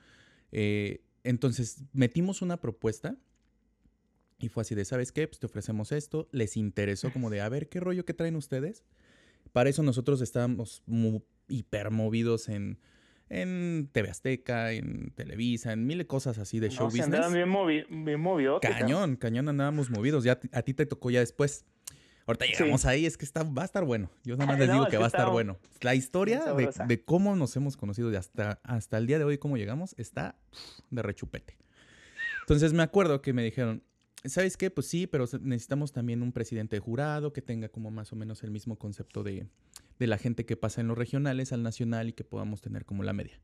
Eh, 0.53 1.03
entonces 1.25 1.83
metimos 1.93 2.43
una 2.43 2.59
propuesta 2.61 3.17
y 4.38 4.49
fue 4.49 4.62
así 4.62 4.75
de, 4.75 4.85
¿sabes 4.85 5.12
qué? 5.12 5.29
Pues 5.29 5.38
te 5.38 5.47
ofrecemos 5.47 5.93
esto, 5.93 6.29
les 6.33 6.57
interesó 6.57 7.12
como 7.12 7.31
de, 7.31 7.41
a 7.41 7.49
ver, 7.49 7.69
¿qué 7.69 7.79
rollo 7.81 8.05
que 8.05 8.14
traen 8.14 8.35
ustedes? 8.37 8.83
Para 9.52 9.71
eso 9.71 9.83
nosotros 9.83 10.21
estábamos 10.21 10.83
mu- 10.87 11.21
hipermovidos 11.49 12.49
en, 12.49 12.79
en 13.29 13.88
TV 13.93 14.11
Azteca, 14.11 14.73
en 14.73 15.11
Televisa, 15.11 15.73
en 15.73 15.87
mil 15.87 15.99
de 15.99 16.07
cosas 16.07 16.38
así 16.38 16.59
de 16.59 16.71
show 16.71 16.87
No, 16.87 16.91
se 16.91 16.97
business. 16.99 17.05
andaban 17.05 17.33
bien, 17.35 17.49
movi 17.49 17.85
bien 17.88 18.26
¿eh? 18.57 18.59
Cañón, 18.61 19.17
cañón 19.17 19.49
andábamos 19.49 19.91
movidos. 19.91 20.25
Ya 20.25 20.41
a 20.52 20.62
ti 20.62 20.75
te 20.75 20.87
tocó 20.87 21.11
ya 21.11 21.21
después. 21.21 21.64
Ahorita 22.26 22.47
llegamos 22.47 22.85
ahí, 22.85 23.07
es 23.07 23.17
que 23.17 23.25
está, 23.25 23.43
va 23.43 23.62
a 23.62 23.64
estar 23.64 23.85
bueno. 23.85 24.11
Yo 24.25 24.37
nada 24.37 24.47
más 24.47 24.59
les 24.59 24.69
No, 24.69 24.75
digo 24.75 24.87
que 24.87 24.97
va 24.97 25.05
a 25.05 25.09
estar 25.09 25.31
bueno. 25.31 25.59
La 25.81 25.95
historia 25.95 26.55
de, 26.55 27.05
cómo 27.05 27.35
nos 27.37 27.57
hemos 27.57 27.76
conocido 27.76 28.17
hasta, 28.17 28.61
hasta 28.62 28.99
el 28.99 29.07
día 29.07 29.19
de 29.19 29.25
hoy, 29.25 29.38
cómo 29.38 29.57
llegamos, 29.57 29.95
está 29.99 30.37
de 30.91 31.02
rechupete. 31.02 31.57
Entonces 32.43 32.73
me 32.73 32.83
acuerdo 32.83 33.23
que 33.23 33.33
me 33.33 33.43
dijeron, 33.43 33.83
¿sabes 34.25 34.57
qué? 34.57 34.71
Pues 34.71 34.87
sí, 34.87 35.07
pero 35.07 35.26
necesitamos 35.41 35.93
también 35.93 36.23
un 36.23 36.33
presidente 36.33 36.76
de 36.76 36.81
jurado 36.81 37.33
que 37.33 37.43
tenga 37.43 37.69
como 37.69 37.91
más 37.91 38.12
o 38.12 38.17
menos 38.17 38.43
el 38.43 38.50
mismo 38.50 38.79
concepto 38.79 39.23
de, 39.23 39.49
de 39.99 40.07
la 40.07 40.19
gente 40.19 40.45
que 40.45 40.57
pasa 40.57 40.81
en 40.81 40.88
los 40.88 40.99
regionales 40.99 41.52
al 41.52 41.62
nacional 41.62 42.09
y 42.09 42.12
que 42.12 42.25
podamos 42.25 42.61
tener 42.61 42.85
como 42.85 43.02
la 43.02 43.12
media. 43.12 43.41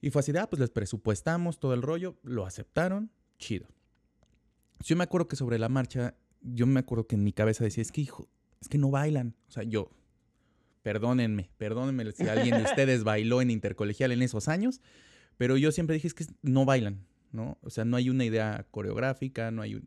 Y 0.00 0.10
fue 0.10 0.20
así 0.20 0.32
de, 0.32 0.38
ah, 0.38 0.48
pues 0.48 0.60
les 0.60 0.70
presupuestamos 0.70 1.58
todo 1.58 1.74
el 1.74 1.82
rollo, 1.82 2.18
lo 2.22 2.46
aceptaron, 2.46 3.10
chido. 3.38 3.66
Yo 4.84 4.96
me 4.96 5.04
acuerdo 5.04 5.26
que 5.26 5.36
sobre 5.36 5.58
la 5.58 5.68
marcha, 5.68 6.14
yo 6.40 6.66
me 6.66 6.80
acuerdo 6.80 7.06
que 7.06 7.16
en 7.16 7.24
mi 7.24 7.32
cabeza 7.32 7.64
decía, 7.64 7.82
es 7.82 7.92
que 7.92 8.00
hijo, 8.00 8.28
es 8.60 8.68
que 8.68 8.78
no 8.78 8.90
bailan. 8.90 9.34
O 9.48 9.50
sea, 9.50 9.62
yo, 9.62 9.90
Perdónenme, 10.88 11.50
perdónenme 11.58 12.10
si 12.12 12.26
alguien 12.28 12.56
de 12.56 12.62
ustedes 12.62 13.04
bailó 13.04 13.42
en 13.42 13.50
intercolegial 13.50 14.10
en 14.12 14.22
esos 14.22 14.48
años, 14.48 14.80
pero 15.36 15.58
yo 15.58 15.70
siempre 15.70 15.94
dije 15.94 16.08
es 16.08 16.14
que 16.14 16.24
no 16.40 16.64
bailan, 16.64 17.04
¿no? 17.30 17.58
O 17.60 17.68
sea, 17.68 17.84
no 17.84 17.98
hay 17.98 18.08
una 18.08 18.24
idea 18.24 18.66
coreográfica, 18.70 19.50
no 19.50 19.60
hay 19.60 19.74
un... 19.74 19.84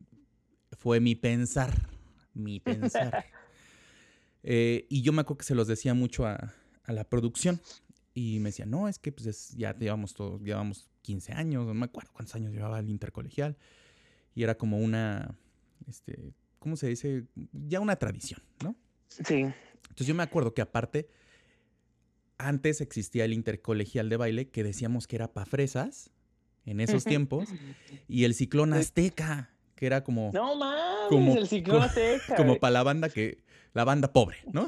Fue 0.73 0.99
mi 0.99 1.15
pensar, 1.15 1.89
mi 2.33 2.59
pensar. 2.59 3.25
Eh, 4.43 4.87
y 4.89 5.03
yo 5.03 5.13
me 5.13 5.21
acuerdo 5.21 5.37
que 5.37 5.45
se 5.45 5.53
los 5.53 5.67
decía 5.67 5.93
mucho 5.93 6.25
a, 6.25 6.51
la 6.87 7.03
producción 7.03 7.61
y 8.15 8.39
me 8.39 8.49
decían, 8.49 8.71
no, 8.71 8.87
es 8.87 8.97
que 8.97 9.11
pues 9.11 9.49
ya 9.49 9.77
llevamos 9.77 10.15
todos, 10.15 10.41
llevamos 10.41 10.89
15 11.03 11.33
años, 11.33 11.67
no 11.67 11.75
me 11.75 11.85
acuerdo 11.85 12.09
cuántos 12.11 12.33
años 12.33 12.51
llevaba 12.51 12.79
el 12.79 12.89
intercolegial. 12.89 13.55
Y 14.33 14.41
era 14.41 14.57
como 14.57 14.79
una, 14.79 15.37
este, 15.87 16.33
¿cómo 16.61 16.75
se 16.75 16.87
dice? 16.87 17.23
Ya 17.51 17.79
una 17.79 17.95
tradición, 17.95 18.39
¿no? 18.63 18.75
Sí. 19.07 19.47
Entonces 19.89 20.07
yo 20.07 20.13
me 20.13 20.21
acuerdo 20.21 20.53
que 20.53 20.61
aparte, 20.61 21.09
antes 22.37 22.81
existía 22.81 23.25
el 23.25 23.33
intercolegial 23.33 24.09
de 24.09 24.17
baile 24.17 24.49
que 24.49 24.63
decíamos 24.63 25.07
que 25.07 25.15
era 25.15 25.33
pa' 25.33 25.45
fresas 25.45 26.11
en 26.65 26.79
esos 26.79 27.03
tiempos, 27.03 27.49
y 28.07 28.25
el 28.25 28.35
ciclón 28.35 28.73
azteca, 28.73 29.49
que 29.75 29.87
era 29.87 30.03
como... 30.03 30.29
No 30.31 30.55
mames, 30.55 31.35
el 31.35 31.47
ciclón 31.47 31.81
azteca. 31.81 32.35
Como 32.35 32.57
para 32.57 32.71
la 32.71 32.83
banda 32.83 33.09
que... 33.09 33.43
La 33.73 33.83
banda 33.83 34.13
pobre, 34.13 34.37
¿no? 34.53 34.67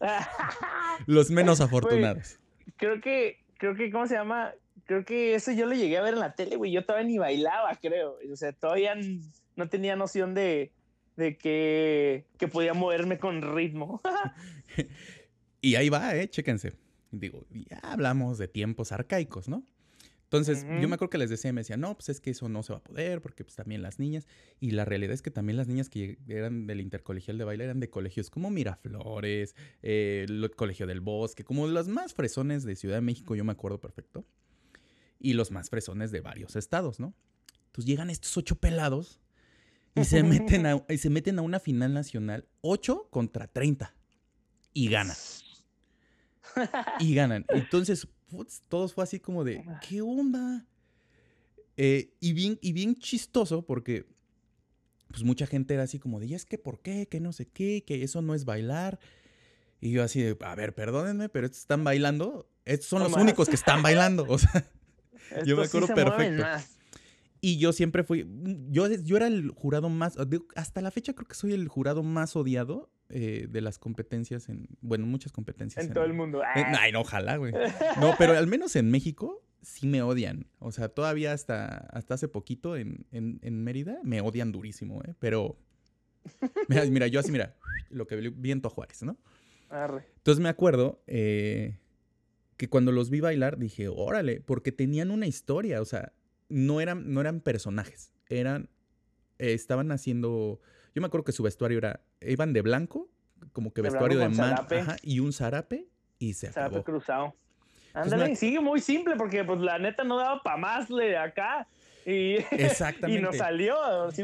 Los 1.06 1.30
menos 1.30 1.60
afortunados. 1.60 2.40
creo 2.76 3.00
que, 3.00 3.44
creo 3.58 3.76
que, 3.76 3.92
¿cómo 3.92 4.08
se 4.08 4.14
llama? 4.14 4.54
Creo 4.86 5.04
que 5.04 5.34
eso 5.36 5.52
yo 5.52 5.66
lo 5.66 5.74
llegué 5.74 5.98
a 5.98 6.02
ver 6.02 6.14
en 6.14 6.20
la 6.20 6.34
tele, 6.34 6.56
güey. 6.56 6.72
Yo 6.72 6.84
todavía 6.84 7.06
ni 7.06 7.18
bailaba, 7.18 7.76
creo. 7.76 8.18
O 8.32 8.36
sea, 8.36 8.52
todavía 8.52 8.96
no 9.54 9.68
tenía 9.68 9.96
noción 9.96 10.34
de, 10.34 10.72
de 11.18 11.36
que, 11.36 12.24
que 12.38 12.48
podía 12.48 12.72
moverme 12.72 13.18
con 13.18 13.42
ritmo. 13.54 14.00
y 15.60 15.74
ahí 15.74 15.90
va, 15.90 16.16
¿eh? 16.16 16.30
Chéquense. 16.30 16.72
Digo, 17.10 17.46
ya 17.50 17.78
hablamos 17.82 18.38
de 18.38 18.48
tiempos 18.48 18.92
arcaicos, 18.92 19.48
¿no? 19.48 19.66
Entonces, 20.24 20.66
yo 20.82 20.88
me 20.88 20.96
acuerdo 20.96 21.08
que 21.08 21.16
les 21.16 21.30
decía, 21.30 21.54
me 21.54 21.62
decían, 21.62 21.80
no, 21.80 21.94
pues 21.94 22.10
es 22.10 22.20
que 22.20 22.28
eso 22.28 22.50
no 22.50 22.62
se 22.62 22.74
va 22.74 22.80
a 22.80 22.84
poder, 22.84 23.22
porque 23.22 23.44
pues 23.44 23.56
también 23.56 23.80
las 23.80 23.98
niñas, 23.98 24.26
y 24.60 24.72
la 24.72 24.84
realidad 24.84 25.14
es 25.14 25.22
que 25.22 25.30
también 25.30 25.56
las 25.56 25.68
niñas 25.68 25.88
que 25.88 26.18
eran 26.28 26.66
del 26.66 26.82
intercolegial 26.82 27.38
de 27.38 27.44
baile 27.44 27.64
eran 27.64 27.80
de 27.80 27.88
colegios 27.88 28.28
como 28.28 28.50
Miraflores, 28.50 29.54
eh, 29.80 30.26
el 30.28 30.50
Colegio 30.54 30.86
del 30.86 31.00
Bosque, 31.00 31.44
como 31.44 31.66
los 31.66 31.88
más 31.88 32.12
fresones 32.12 32.64
de 32.64 32.76
Ciudad 32.76 32.96
de 32.96 33.00
México, 33.00 33.36
yo 33.36 33.44
me 33.44 33.52
acuerdo 33.52 33.80
perfecto, 33.80 34.26
y 35.18 35.32
los 35.32 35.50
más 35.50 35.70
fresones 35.70 36.10
de 36.10 36.20
varios 36.20 36.56
estados, 36.56 37.00
¿no? 37.00 37.14
Entonces 37.68 37.86
llegan 37.86 38.10
estos 38.10 38.36
ocho 38.36 38.56
pelados 38.56 39.22
y 40.00 40.04
se 40.04 40.22
meten 40.22 40.66
a, 40.66 40.84
y 40.88 40.98
se 40.98 41.10
meten 41.10 41.38
a 41.38 41.42
una 41.42 41.60
final 41.60 41.94
nacional 41.94 42.46
8 42.60 43.08
contra 43.10 43.46
30 43.46 43.94
y 44.72 44.88
ganan. 44.88 45.16
Y 46.98 47.14
ganan. 47.14 47.44
Entonces, 47.48 48.08
todos 48.68 48.94
fue 48.94 49.04
así 49.04 49.20
como 49.20 49.44
de, 49.44 49.64
¿qué 49.86 50.00
onda? 50.00 50.66
Eh, 51.76 52.14
y, 52.20 52.32
bien, 52.32 52.58
y 52.60 52.72
bien 52.72 52.96
chistoso 52.96 53.64
porque 53.64 54.06
pues 55.08 55.22
mucha 55.22 55.46
gente 55.46 55.74
era 55.74 55.84
así 55.84 55.98
como 55.98 56.20
de, 56.20 56.26
¿y 56.26 56.34
es 56.34 56.44
que 56.44 56.58
por 56.58 56.80
qué? 56.80 57.06
Que 57.06 57.20
no 57.20 57.32
sé 57.32 57.46
qué, 57.46 57.84
que 57.86 58.02
eso 58.02 58.20
no 58.22 58.34
es 58.34 58.44
bailar. 58.44 58.98
Y 59.80 59.92
yo 59.92 60.02
así 60.02 60.20
de, 60.20 60.36
a 60.40 60.54
ver, 60.54 60.74
perdónenme, 60.74 61.28
pero 61.28 61.46
estos 61.46 61.60
están 61.60 61.84
bailando. 61.84 62.50
Estos 62.64 62.88
son 62.88 63.02
los 63.02 63.14
únicos 63.14 63.48
que 63.48 63.54
están 63.54 63.82
bailando. 63.82 64.26
O 64.28 64.38
sea, 64.38 64.68
yo 65.46 65.56
me 65.56 65.64
acuerdo 65.64 65.94
perfecto. 65.94 66.44
Y 67.40 67.58
yo 67.58 67.72
siempre 67.72 68.02
fui, 68.02 68.26
yo, 68.68 68.88
yo 68.88 69.16
era 69.16 69.26
el 69.26 69.50
jurado 69.50 69.88
más, 69.88 70.16
hasta 70.56 70.80
la 70.80 70.90
fecha 70.90 71.14
creo 71.14 71.28
que 71.28 71.34
soy 71.34 71.52
el 71.52 71.68
jurado 71.68 72.02
más 72.02 72.34
odiado 72.34 72.90
eh, 73.10 73.46
de 73.48 73.60
las 73.60 73.78
competencias 73.78 74.48
en, 74.48 74.68
bueno, 74.80 75.06
muchas 75.06 75.32
competencias. 75.32 75.86
En, 75.86 75.92
todo 75.92 76.04
el 76.04 76.12
mundo. 76.12 76.42
ay, 76.44 76.92
no, 76.92 77.00
ojalá, 77.00 77.36
güey. 77.36 77.52
No, 78.00 78.14
pero 78.18 78.36
al 78.36 78.46
menos 78.46 78.76
en 78.76 78.90
México 78.90 79.44
sí 79.62 79.86
me 79.86 80.02
odian. 80.02 80.46
O 80.58 80.72
sea, 80.72 80.88
todavía 80.88 81.32
hasta, 81.32 81.66
hasta 81.90 82.14
hace 82.14 82.28
poquito 82.28 82.76
en, 82.76 83.06
Mérida 83.42 83.98
me 84.02 84.20
odian 84.20 84.52
durísimo, 84.52 85.02
¿eh? 85.04 85.14
Pero, 85.18 85.56
mira, 86.90 87.06
yo 87.06 87.20
así, 87.20 87.30
mira, 87.30 87.56
lo 87.90 88.06
que 88.06 88.16
viento 88.16 88.68
a 88.68 88.70
Juárez, 88.70 89.02
¿no? 89.02 89.16
Entonces 89.70 90.42
me 90.42 90.48
acuerdo 90.48 91.02
eh, 91.06 91.78
que 92.56 92.68
cuando 92.68 92.90
los 92.90 93.10
vi 93.10 93.20
bailar 93.20 93.58
dije, 93.58 93.88
órale, 93.88 94.40
porque 94.40 94.72
tenían 94.72 95.10
una 95.10 95.26
historia, 95.26 95.80
o 95.80 95.84
sea, 95.84 96.12
no 96.48 96.80
eran, 96.80 97.12
no 97.12 97.20
eran 97.20 97.40
personajes, 97.40 98.12
eran, 98.28 98.68
eh, 99.38 99.52
estaban 99.52 99.90
haciendo, 99.92 100.60
yo 100.94 101.02
me 101.02 101.06
acuerdo 101.06 101.24
que 101.24 101.32
su 101.32 101.42
vestuario 101.42 101.78
era, 101.78 102.00
iban 102.20 102.52
de 102.52 102.62
blanco, 102.62 103.08
como 103.52 103.72
que 103.72 103.82
vestuario 103.82 104.18
de 104.18 104.28
man, 104.28 104.56
y 105.02 105.20
un 105.20 105.32
zarape, 105.32 105.88
y 106.18 106.34
se 106.34 106.50
zarape 106.50 106.82
cruzado. 106.82 107.34
Ándale, 107.94 108.36
sigue 108.36 108.60
muy 108.60 108.80
simple 108.80 109.16
porque 109.16 109.44
pues 109.44 109.60
la 109.60 109.78
neta 109.78 110.04
no 110.04 110.18
daba 110.18 110.42
para 110.42 110.56
más 110.56 110.88
de 110.88 111.16
acá. 111.16 111.66
Y, 112.06 112.36
Exactamente. 112.52 113.20
y 113.20 113.22
nos 113.22 113.36
salió. 113.36 113.76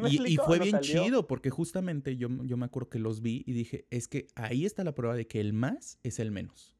y, 0.08 0.36
fue 0.36 0.58
bien 0.58 0.80
chido 0.80 1.26
porque 1.26 1.50
justamente 1.50 2.16
yo, 2.16 2.28
yo 2.44 2.56
me 2.56 2.66
acuerdo 2.66 2.88
que 2.88 2.98
los 2.98 3.20
vi 3.20 3.42
y 3.46 3.52
dije, 3.52 3.86
es 3.90 4.08
que 4.08 4.28
ahí 4.34 4.64
está 4.64 4.84
la 4.84 4.94
prueba 4.94 5.14
de 5.14 5.26
que 5.26 5.40
el 5.40 5.52
más 5.52 5.98
es 6.02 6.18
el 6.18 6.30
menos. 6.30 6.76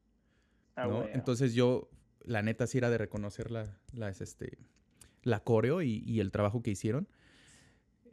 Ah, 0.75 0.89
Entonces 1.13 1.53
yo, 1.53 1.89
la 2.21 2.41
neta 2.41 2.67
sí 2.67 2.77
era 2.77 2.89
de 2.89 2.97
reconocer 2.97 3.51
la, 3.51 3.79
las, 3.93 4.21
este, 4.21 4.57
la 5.25 5.41
coreo 5.41 5.81
y, 5.81 6.19
el 6.21 6.31
trabajo 6.31 6.61
que 6.61 6.71
hicieron. 6.71 7.09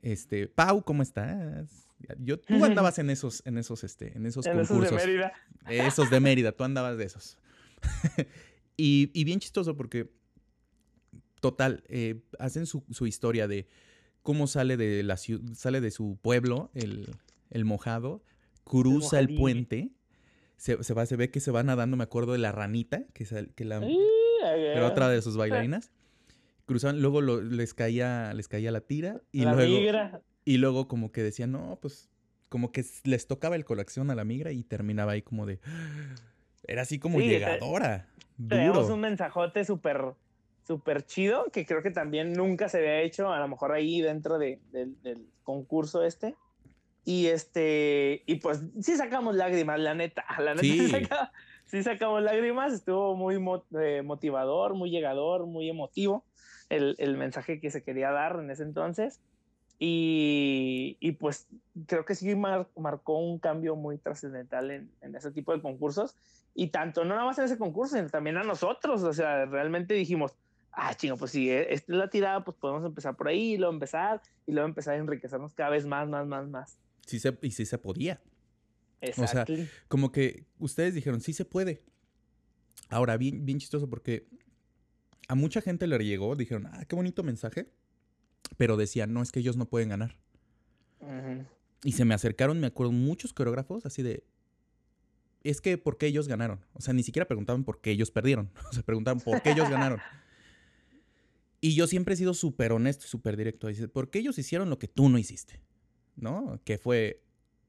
Este, 0.01 0.49
Pau, 0.49 0.83
¿cómo 0.83 1.03
estás? 1.03 1.87
Yo, 2.19 2.41
tú 2.41 2.65
andabas 2.65 2.99
en 2.99 3.11
esos, 3.11 3.43
en 3.47 3.59
esos, 3.59 3.85
este, 3.85 4.17
en 4.17 4.27
esos 4.27 4.45
concursos. 4.45 4.81
Esos 4.81 4.91
de 4.91 5.07
Mérida. 5.07 5.33
Esos 5.69 6.11
de 6.11 6.21
Mérida, 6.21 6.53
tú 6.53 6.65
andabas 6.65 6.99
de 6.99 7.05
esos. 7.05 7.39
y, 8.77 9.25
bien 9.25 9.39
chistoso 9.39 9.77
porque, 9.77 10.11
total, 11.41 11.85
eh, 11.89 12.23
hacen 12.41 12.67
su, 12.67 13.07
historia 13.07 13.47
de 13.47 13.69
cómo 14.23 14.47
sale 14.47 14.77
de 14.77 15.03
la 15.03 15.17
sale 15.17 15.81
de 15.81 15.91
su 15.91 16.19
pueblo, 16.21 16.71
el, 16.75 17.65
mojado, 17.65 18.25
cruza 18.65 19.21
el, 19.21 19.37
puente, 19.37 19.93
se, 20.57 20.77
va, 20.95 21.05
se 21.07 21.17
ve 21.17 21.31
que 21.31 21.41
se 21.41 21.51
va 21.51 21.63
nadando, 21.63 21.97
me 21.97 22.05
acuerdo 22.05 22.33
de 22.33 22.39
la 22.39 22.53
ranita, 22.53 23.05
que, 23.13 23.27
que 23.55 23.65
la, 23.67 23.81
pero 23.81 24.87
otra 24.87 25.11
de 25.11 25.21
sus 25.21 25.37
bailarinas 25.37 25.93
cruzaban, 26.67 27.01
luego 27.01 27.21
les 27.21 27.75
caía, 27.75 28.33
les 28.35 28.49
caía 28.49 28.71
la 28.71 28.81
tira 28.81 29.21
y 29.33 29.45
luego 29.45 29.79
y 30.45 30.57
luego 30.57 30.89
como 30.89 31.13
que 31.13 31.23
decían, 31.23 31.53
"No, 31.53 31.79
pues 31.81 32.11
como 32.49 32.73
que 32.73 32.85
les 33.05 33.27
tocaba 33.27 33.57
el 33.57 33.65
colección 33.65 34.11
a 34.11 34.15
la 34.15 34.25
migra 34.25 34.53
y 34.53 34.63
terminaba 34.63 35.13
ahí 35.13 35.23
como 35.23 35.47
de 35.47 35.61
era 36.67 36.83
así 36.83 36.99
como 36.99 37.21
llegadora. 37.21 38.09
Tenemos 38.49 38.91
un 38.91 39.01
mensajote 39.01 39.65
súper 39.65 40.15
súper 40.67 41.05
chido 41.05 41.47
que 41.53 41.67
creo 41.67 41.83
que 41.83 41.91
también 41.91 42.35
nunca 42.35 42.69
se 42.69 42.79
había 42.79 43.01
hecho, 43.01 43.33
a 43.33 43.41
lo 43.41 43.49
mejor 43.49 43.73
ahí 43.73 44.01
dentro 44.01 44.39
de, 44.39 44.61
del 44.71 45.27
concurso 45.43 46.05
este. 46.05 46.37
Y 47.05 47.27
este, 47.27 48.23
y 48.27 48.37
pues 48.37 48.63
sí 48.81 48.97
sacamos 48.97 49.35
lágrimas, 49.35 49.81
la 49.81 49.95
neta, 49.95 50.25
la 50.39 50.55
neta 50.55 50.63
sí, 50.63 50.89
sí 51.67 51.83
sacamos 51.83 52.23
lágrimas, 52.23 52.73
estuvo 52.73 53.17
muy 53.17 53.43
eh, 53.81 54.03
motivador, 54.03 54.75
muy 54.75 54.91
llegador, 54.91 55.47
muy 55.47 55.69
emotivo 55.69 56.25
el, 56.73 57.17
mensaje 57.17 57.61
que 57.61 57.71
se 57.71 57.83
quería 57.83 58.11
dar 58.11 58.39
en 58.41 58.51
ese 58.51 58.63
entonces. 58.63 59.21
Y, 59.79 60.97
y 61.01 61.13
pues 61.13 61.49
creo 61.87 62.05
que 62.05 62.15
sí 62.15 62.35
marcó 62.35 63.19
un 63.19 63.39
cambio 63.39 63.75
muy 63.75 63.99
trascendental 63.99 64.71
en, 64.71 64.91
en, 65.01 65.17
ese 65.17 65.33
tipo 65.33 65.53
de 65.53 65.61
concursos. 65.61 66.15
Y 66.55 66.69
tanto, 66.69 67.05
no 67.05 67.15
nada 67.15 67.27
más 67.27 67.39
en 67.39 67.47
ese 67.47 67.59
concurso, 67.59 67.97
sino 67.97 68.09
también 68.09 68.37
a 68.37 68.43
nosotros. 68.43 69.03
O 69.03 69.13
sea, 69.13 69.47
realmente 69.47 69.95
dijimos, 69.95 70.37
ah, 70.73 70.95
chingo, 70.95 71.17
pues 71.17 71.31
si 71.31 71.51
e, 71.51 71.73
esta 71.73 71.93
es 71.93 71.99
la 71.99 72.09
tirada, 72.09 72.45
pues 72.45 72.57
podemos 72.57 72.85
empezar 72.85 73.17
por 73.17 73.29
ahí, 73.29 73.55
y 73.55 73.57
luego 73.59 73.73
empezar, 73.73 74.21
y 74.47 74.53
luego 74.53 74.69
empezar 74.69 74.95
a 74.95 74.99
enriquecernos 74.99 75.55
cada 75.55 75.71
vez 75.71 75.87
más, 75.87 76.09
más, 76.09 76.27
más, 76.27 76.49
más. 76.49 76.79
Sí 77.07 77.21
se, 77.21 77.37
y 77.43 77.51
sí 77.51 77.67
se 77.67 77.79
podía. 77.79 78.21
Exacto. 79.01 79.53
O 79.53 79.57
sea, 79.57 79.67
como 79.89 80.13
que 80.13 80.47
ustedes 80.59 80.95
dijeron, 80.95 81.21
sí 81.21 81.33
se 81.33 81.45
puede. 81.45 81.83
Ahora, 82.89 83.17
bien, 83.17 83.45
bien 83.45 83.59
chistoso 83.59 83.89
porque 83.89 84.29
a 85.29 85.35
mucha 85.35 85.61
gente 85.61 85.87
le 85.87 85.99
llegó, 85.99 86.37
dijeron, 86.37 86.67
ah, 86.67 86.85
qué 86.87 86.97
bonito 86.97 87.23
mensaje, 87.23 87.69
pero 88.57 88.77
decían, 88.77 89.13
no, 89.13 89.23
es 89.23 89.33
que 89.33 89.41
ellos 89.41 89.57
no 89.57 89.67
pueden 89.67 89.91
ganar. 89.91 90.17
Y 91.85 91.93
se 91.93 92.05
me 92.05 92.15
acercaron, 92.15 92.61
me 92.61 92.69
acuerdo, 92.69 92.93
muchos 92.93 93.33
coreógrafos 93.33 93.87
así 93.87 94.03
de, 94.03 94.25
es 95.43 95.61
que, 95.61 95.79
¿por 95.79 95.99
qué 95.99 96.07
ellos 96.07 96.29
ganaron? 96.29 96.65
O 96.75 96.81
sea, 96.81 96.95
ni 96.95 97.03
siquiera 97.03 97.27
preguntaban 97.27 97.65
por 97.65 97.81
qué 97.81 97.91
ellos 97.91 98.11
perdieron, 98.11 98.51
o 98.71 98.73
sea, 98.73 98.83
preguntaban 98.83 99.21
por 99.21 99.43
qué 99.43 99.53
ellos 99.53 99.69
ganaron. 99.69 100.01
Y 101.61 101.75
yo 101.75 101.87
siempre 101.87 102.15
he 102.15 102.17
sido 102.17 102.35
súper 102.35 102.73
honesto, 102.73 103.07
súper 103.07 103.37
directo. 103.37 103.69
Dice, 103.69 103.87
¿por 103.87 104.11
qué 104.11 104.19
ellos 104.19 104.37
hicieron 104.39 104.69
lo 104.69 104.81
que 104.81 104.89
tú 104.89 105.09
no 105.09 105.17
hiciste? 105.17 105.61
¿No? 106.17 106.61
Que 106.65 106.77
fue 106.77 107.23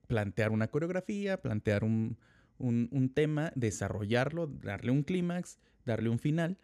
plantear 0.08 0.52
una 0.52 0.68
coreografía, 0.68 1.40
plantear 1.42 1.84
un, 1.84 2.18
un 2.58 3.12
tema, 3.14 3.52
desarrollarlo, 3.56 4.48
darle 4.48 4.92
un 4.92 5.04
clímax, 5.04 5.60
darle 5.86 6.10
un 6.10 6.18
final 6.18 6.58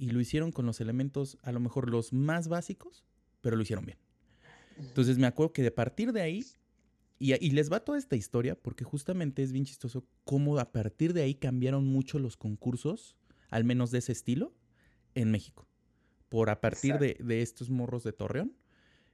y 0.00 0.10
lo 0.10 0.20
hicieron 0.20 0.50
con 0.50 0.64
los 0.64 0.80
elementos 0.80 1.36
a 1.42 1.52
lo 1.52 1.60
mejor 1.60 1.90
los 1.90 2.14
más 2.14 2.48
básicos, 2.48 3.04
pero 3.42 3.54
lo 3.54 3.62
hicieron 3.62 3.84
bien. 3.84 3.98
Entonces 4.78 5.18
me 5.18 5.26
acuerdo 5.26 5.52
que 5.52 5.62
de 5.62 5.70
partir 5.70 6.12
de 6.12 6.22
ahí 6.22 6.46
y, 7.18 7.34
y 7.34 7.50
les 7.50 7.70
va 7.70 7.80
toda 7.80 7.98
esta 7.98 8.16
historia 8.16 8.54
porque 8.54 8.82
justamente 8.82 9.42
es 9.42 9.52
bien 9.52 9.66
chistoso 9.66 10.06
cómo 10.24 10.58
a 10.58 10.72
partir 10.72 11.12
de 11.12 11.22
ahí 11.22 11.34
cambiaron 11.34 11.86
mucho 11.86 12.18
los 12.18 12.38
concursos, 12.38 13.14
al 13.50 13.64
menos 13.64 13.90
de 13.90 13.98
ese 13.98 14.12
estilo, 14.12 14.54
en 15.14 15.30
México. 15.30 15.68
Por 16.30 16.48
a 16.48 16.62
partir 16.62 16.98
de, 16.98 17.18
de 17.20 17.42
estos 17.42 17.68
morros 17.68 18.02
de 18.02 18.12
Torreón, 18.14 18.54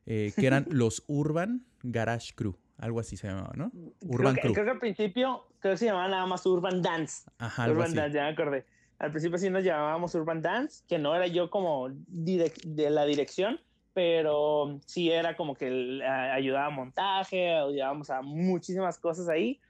eh, 0.06 0.32
que 0.36 0.46
eran 0.46 0.66
los 0.70 1.02
Urban 1.08 1.66
Garage 1.82 2.32
Crew, 2.36 2.56
algo 2.78 3.00
así 3.00 3.16
se 3.16 3.26
llamaba, 3.26 3.54
¿no? 3.56 3.70
creo 3.70 3.92
Urban 4.02 4.34
que, 4.36 4.40
Crew. 4.42 4.52
creo 4.52 4.64
que 4.66 4.70
al 4.70 4.78
principio 4.78 5.48
creo 5.58 5.74
que 5.74 5.78
se 5.78 5.86
llamaba 5.86 6.06
nada 6.08 6.26
más 6.26 6.46
Urban 6.46 6.80
Dance. 6.80 7.24
Ajá, 7.38 7.64
algo 7.64 7.78
Urban 7.78 7.88
así. 7.88 7.96
Dance, 7.96 8.14
ya 8.16 8.22
me 8.22 8.28
acordé. 8.28 8.66
Al 8.98 9.10
principio 9.10 9.38
sí 9.38 9.50
nos 9.50 9.62
llamábamos 9.64 10.14
Urban 10.14 10.40
Dance, 10.42 10.82
que 10.88 10.98
no 10.98 11.14
era 11.14 11.26
yo 11.26 11.50
como 11.50 11.88
de 12.08 12.90
la 12.90 13.04
dirección, 13.04 13.60
pero 13.92 14.78
sí 14.86 15.10
era 15.10 15.36
como 15.36 15.54
que 15.54 16.02
ayudaba 16.04 16.66
a 16.66 16.70
montaje, 16.70 17.54
ayudábamos 17.54 18.10
a 18.10 18.22
muchísimas 18.22 18.98
cosas 18.98 19.28
ahí. 19.28 19.60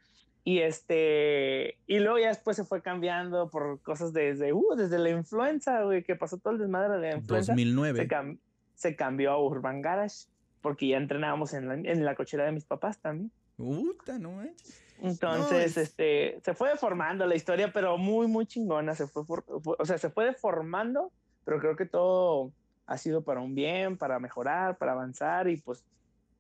Y 0.44 0.60
este, 0.60 1.76
y 1.88 1.98
luego 1.98 2.18
ya 2.20 2.28
después 2.28 2.56
se 2.56 2.64
fue 2.64 2.80
cambiando 2.80 3.50
por 3.50 3.80
cosas 3.82 4.12
desde, 4.12 4.52
uh, 4.52 4.74
desde 4.76 4.98
la 5.00 5.10
influenza, 5.10 5.82
güey, 5.82 6.04
que 6.04 6.14
pasó 6.14 6.38
todo 6.38 6.52
el 6.52 6.60
desmadre 6.60 6.94
de 7.00 7.10
la 7.10 7.16
influenza. 7.16 7.52
2009. 7.52 8.00
Se, 8.02 8.08
cam- 8.08 8.38
se 8.74 8.94
cambió 8.94 9.32
a 9.32 9.42
Urban 9.42 9.82
Garage, 9.82 10.26
porque 10.60 10.86
ya 10.88 10.98
entrenábamos 10.98 11.52
en 11.52 11.66
la, 11.66 11.74
en 11.74 12.04
la 12.04 12.14
cochera 12.14 12.44
de 12.44 12.52
mis 12.52 12.64
papás 12.64 12.98
también. 13.00 13.32
Puta, 13.56 14.18
no 14.20 14.30
manches. 14.32 14.80
Entonces, 15.00 15.50
No, 15.52 15.58
es- 15.58 15.76
este, 15.76 16.40
se 16.42 16.54
fue 16.54 16.70
deformando 16.70 17.26
la 17.26 17.34
historia, 17.34 17.72
pero 17.72 17.98
muy, 17.98 18.26
muy 18.26 18.46
chingona. 18.46 18.94
Se 18.94 19.06
fue, 19.06 19.22
o 19.26 19.84
sea, 19.84 19.98
se 19.98 20.10
fue 20.10 20.26
deformando, 20.26 21.12
pero 21.44 21.58
creo 21.60 21.76
que 21.76 21.86
todo 21.86 22.52
ha 22.86 22.98
sido 22.98 23.24
para 23.24 23.40
un 23.40 23.54
bien, 23.54 23.98
para 23.98 24.18
mejorar, 24.20 24.78
para 24.78 24.92
avanzar 24.92 25.48
y 25.48 25.60
pues 25.60 25.84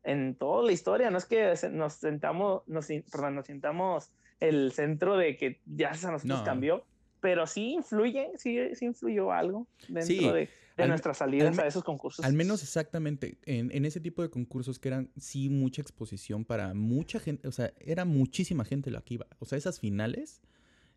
en 0.04 0.36
toda 0.36 0.62
la 0.64 0.72
historia, 0.72 1.10
no 1.10 1.18
es 1.18 1.26
que 1.26 1.52
nos 1.72 1.94
sentamos, 1.94 2.62
nos, 2.66 2.86
perdón, 3.10 3.34
nos 3.34 3.46
sintamos 3.46 4.12
el 4.38 4.70
centro 4.72 5.16
de 5.16 5.36
que 5.36 5.60
ya 5.64 5.94
se 5.94 6.06
a 6.06 6.12
nosotros 6.12 6.38
No. 6.40 6.44
cambió, 6.44 6.86
pero 7.20 7.46
sí 7.48 7.72
influye, 7.72 8.30
sí, 8.36 8.74
sí 8.76 8.84
influyó 8.84 9.32
algo 9.32 9.66
dentro 9.88 10.06
Sí, 10.06 10.30
de, 10.30 10.48
de 10.76 10.82
al- 10.84 10.88
nuestras 10.90 11.18
salidas 11.18 11.58
al 11.58 11.64
a 11.64 11.68
esos 11.68 11.82
concursos. 11.84 12.24
Al 12.24 12.32
menos 12.34 12.62
exactamente, 12.62 13.38
en, 13.44 13.70
en 13.72 13.84
ese 13.84 14.00
tipo 14.00 14.22
de 14.22 14.30
concursos 14.30 14.78
que 14.78 14.88
eran 14.88 15.10
sí 15.16 15.48
mucha 15.48 15.80
exposición 15.82 16.44
para 16.44 16.74
mucha 16.74 17.18
gente, 17.18 17.48
o 17.48 17.52
sea, 17.52 17.72
era 17.80 18.04
muchísima 18.04 18.64
gente 18.64 18.90
la 18.90 19.00
que 19.02 19.14
iba. 19.14 19.26
O 19.38 19.44
sea, 19.46 19.56
esas 19.58 19.80
finales 19.80 20.42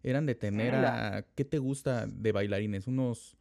eran 0.03 0.25
de 0.25 0.35
tener 0.35 0.73
a, 0.75 1.25
¿qué 1.35 1.45
te 1.45 1.57
gusta 1.59 2.07
de 2.07 2.31
bailarines? 2.31 2.87
Unos 2.87 3.37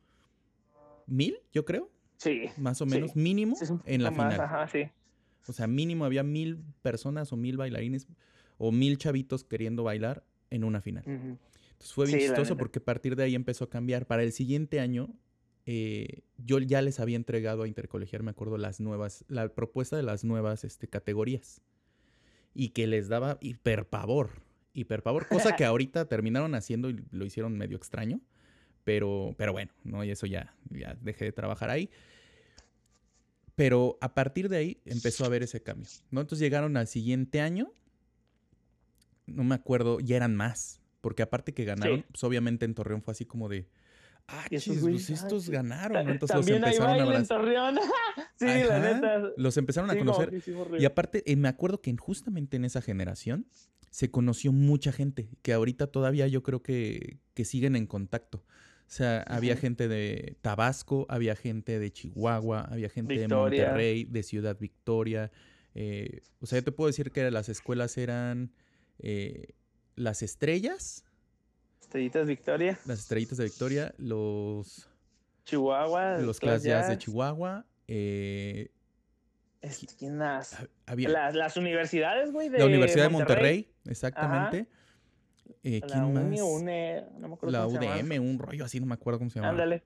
mil, 1.07 1.39
yo 1.53 1.65
creo, 1.65 1.91
sí, 2.17 2.43
más 2.57 2.81
o 2.83 2.87
Sí. 2.87 2.91
menos, 2.95 3.17
mínimo 3.17 3.57
sí, 3.57 3.65
en 3.85 4.03
la 4.03 4.11
más, 4.11 4.33
final. 4.35 4.41
Ajá, 4.47 4.69
sí. 4.69 4.85
O 5.47 5.53
sea, 5.53 5.67
mínimo 5.67 6.05
había 6.05 6.23
mil 6.23 6.63
personas 6.83 7.33
o 7.33 7.37
mil 7.37 7.57
bailarines 7.57 8.07
o 8.59 8.71
mil 8.73 8.99
chavitos 8.99 9.45
queriendo 9.45 9.83
bailar 9.83 10.25
en 10.51 10.65
una 10.65 10.81
final. 10.83 11.05
Entonces 11.07 11.93
fue 11.95 12.07
bien 12.07 12.19
Sí, 12.21 12.27
neta. 12.53 12.59
porque 12.59 12.81
a 12.81 12.85
partir 12.85 13.17
de 13.17 13.23
ahí 13.23 13.35
empezó 13.35 13.65
a 13.65 13.71
cambiar. 13.71 14.07
Para 14.07 14.23
el 14.25 14.33
siguiente 14.33 14.81
año, 14.81 15.09
eh, 15.71 16.23
yo 16.39 16.61
ya 16.61 16.81
les 16.81 16.99
había 16.99 17.17
entregado 17.17 17.63
a 17.63 17.69
Intercolegiar, 17.69 18.23
me 18.23 18.31
acuerdo, 18.31 18.57
las 18.57 18.81
nuevas, 18.81 19.27
la 19.29 19.51
propuesta 19.51 19.99
de 19.99 20.03
las 20.03 20.25
nuevas 20.25 20.65
este, 20.65 20.89
categorías. 20.89 21.61
Y 22.55 22.71
que 22.71 22.87
les 22.87 23.09
daba 23.09 23.37
hiperpavor. 23.43 24.31
Hiperpavor. 24.73 25.29
Cosa 25.29 25.57
que 25.57 25.65
ahorita 25.67 26.07
terminaron 26.09 26.55
haciendo 26.55 26.89
y 26.89 27.05
lo 27.11 27.27
hicieron 27.27 27.59
medio 27.59 27.77
extraño. 27.77 28.23
Pero, 28.85 29.35
pero 29.37 29.53
bueno, 29.53 29.71
¿no? 29.85 30.03
Y 30.05 30.11
eso 30.11 30.25
ya, 30.25 30.57
ya 30.71 30.97
dejé 31.03 31.27
de 31.27 31.33
trabajar 31.33 31.69
ahí. 31.69 31.91
Pero 33.55 33.99
a 34.01 34.15
partir 34.15 34.49
de 34.49 34.57
ahí 34.57 34.81
empezó 34.87 35.25
a 35.25 35.27
haber 35.27 35.43
ese 35.43 35.63
cambio, 35.63 35.87
¿no? 36.11 36.23
Entonces 36.23 36.43
llegaron 36.43 36.79
al 36.79 36.87
siguiente 36.87 37.43
año. 37.43 37.75
No 39.27 39.45
me 39.45 39.55
acuerdo, 39.55 40.01
ya 40.01 40.17
eran 40.17 40.35
más. 40.35 40.81
Porque 41.03 41.23
aparte 41.23 41.53
que 41.53 41.67
ganaron, 41.67 41.99
Sí. 41.99 42.05
pues 42.11 42.25
obviamente 42.25 42.65
en 42.65 42.75
Torreón 42.75 43.03
fue 43.03 43.13
así 43.13 43.27
como 43.27 43.51
de. 43.51 43.69
Ah, 44.31 44.45
Y 44.51 44.57
estos 44.57 44.75
chis, 44.75 44.83
güeyes, 44.83 45.07
pues 45.07 45.23
estos 45.23 45.49
ganaron. 45.51 46.09
Entonces 46.09 46.37
los 46.37 46.45
También 46.47 46.65
hay 46.65 46.73
empezaron 46.75 46.95
a 47.01 47.05
baile 47.05 47.17
en. 47.21 47.27
Torreón. 47.27 47.79
sí, 48.39 48.45
la 48.47 48.79
neta. 48.79 49.23
Los 49.37 49.57
empezaron 49.57 49.89
a 49.91 49.95
Sí, 49.95 49.99
conocer. 50.01 50.33
Y 50.79 50.85
aparte, 50.85 51.23
eh, 51.31 51.37
me 51.37 51.49
acuerdo 51.49 51.81
que 51.81 51.91
en- 51.91 51.97
justamente 51.97 52.57
en 52.59 52.65
esa 52.67 52.83
generación 52.83 53.47
se 53.91 54.11
conoció 54.11 54.53
mucha 54.53 54.93
gente, 54.93 55.31
que 55.41 55.55
ahorita 55.55 55.87
todavía 55.87 56.27
yo 56.29 56.43
creo 56.43 56.63
que, 56.63 57.21
que 57.33 57.45
siguen 57.47 57.75
en 57.75 57.87
contacto. 57.87 58.45
O 58.87 58.91
sea, 58.91 59.23
había 59.23 59.57
gente 59.57 59.89
de 59.89 60.37
Tabasco, 60.43 61.07
había 61.09 61.35
gente 61.37 61.79
de 61.79 61.91
Chihuahua, 61.91 62.63
había 62.71 62.89
gente 62.91 63.17
Victoria. 63.17 63.61
de 63.63 63.67
Monterrey, 63.67 64.05
de 64.05 64.23
Ciudad 64.23 64.59
Victoria. 64.59 65.31
eh, 65.75 66.21
o 66.41 66.47
sea, 66.47 66.59
yo 66.59 66.65
te 66.65 66.73
puedo 66.73 66.89
decir 66.89 67.11
que 67.13 67.31
las 67.31 67.49
escuelas 67.49 67.97
eran 67.99 68.53
eh, 68.99 69.55
las 69.97 70.23
estrellas, 70.23 71.05
Estrellitas 71.89 72.27
Victoria, 72.27 72.79
las 72.85 72.99
estrellitas 72.99 73.39
de 73.39 73.45
Victoria, 73.45 73.95
los, 73.97 74.91
Chihuahua. 75.47 76.19
los 76.19 76.39
Class 76.39 76.63
Jazz 76.63 76.89
de 76.91 76.99
Chihuahua. 76.99 77.65
eh, 77.87 78.69
¿Quién 79.99 80.19
más? 80.19 80.53
ha- 80.53 80.69
había, 80.87 81.09
Las, 81.09 81.35
las 81.35 81.57
universidades, 81.57 82.31
güey. 82.31 82.51
la 82.51 82.67
Universidad 82.67 83.05
de 83.05 83.09
Monterrey, 83.09 83.73
exactamente. 83.87 84.67
Eh, 85.63 85.81
La 85.81 85.87
¿Quién 85.87 86.13
más? 86.13 86.25
UNI, 86.27 86.41
UNE, 86.43 87.05
no 87.19 87.29
me 87.29 87.35
acuerdo 87.35 87.53
la 87.59 87.65
cómo 87.65 87.79
se 87.81 87.85
llama. 87.87 87.97
UDM, 87.97 88.21
un 88.21 88.39
rollo 88.39 88.65
así, 88.67 88.81
no 88.81 88.87
me 88.87 88.95
acuerdo 88.95 89.19
cómo 89.19 89.31
se 89.31 89.37
llama. 89.41 89.49
Ándale. 89.49 89.83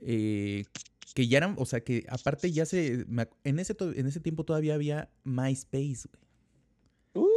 que 0.00 1.28
ya 1.28 1.36
eran, 1.36 1.54
o 1.58 1.66
sea, 1.66 1.80
que 1.80 2.06
aparte 2.08 2.50
ya 2.50 2.64
se. 2.64 3.04
me 3.08 3.28
en, 3.44 3.58
ese, 3.58 3.76
en 3.78 4.06
ese 4.06 4.20
tiempo 4.20 4.44
todavía 4.44 4.74
había 4.74 5.10
MySpace, 5.24 6.08
güey. 6.08 7.26
Uh, 7.26 7.28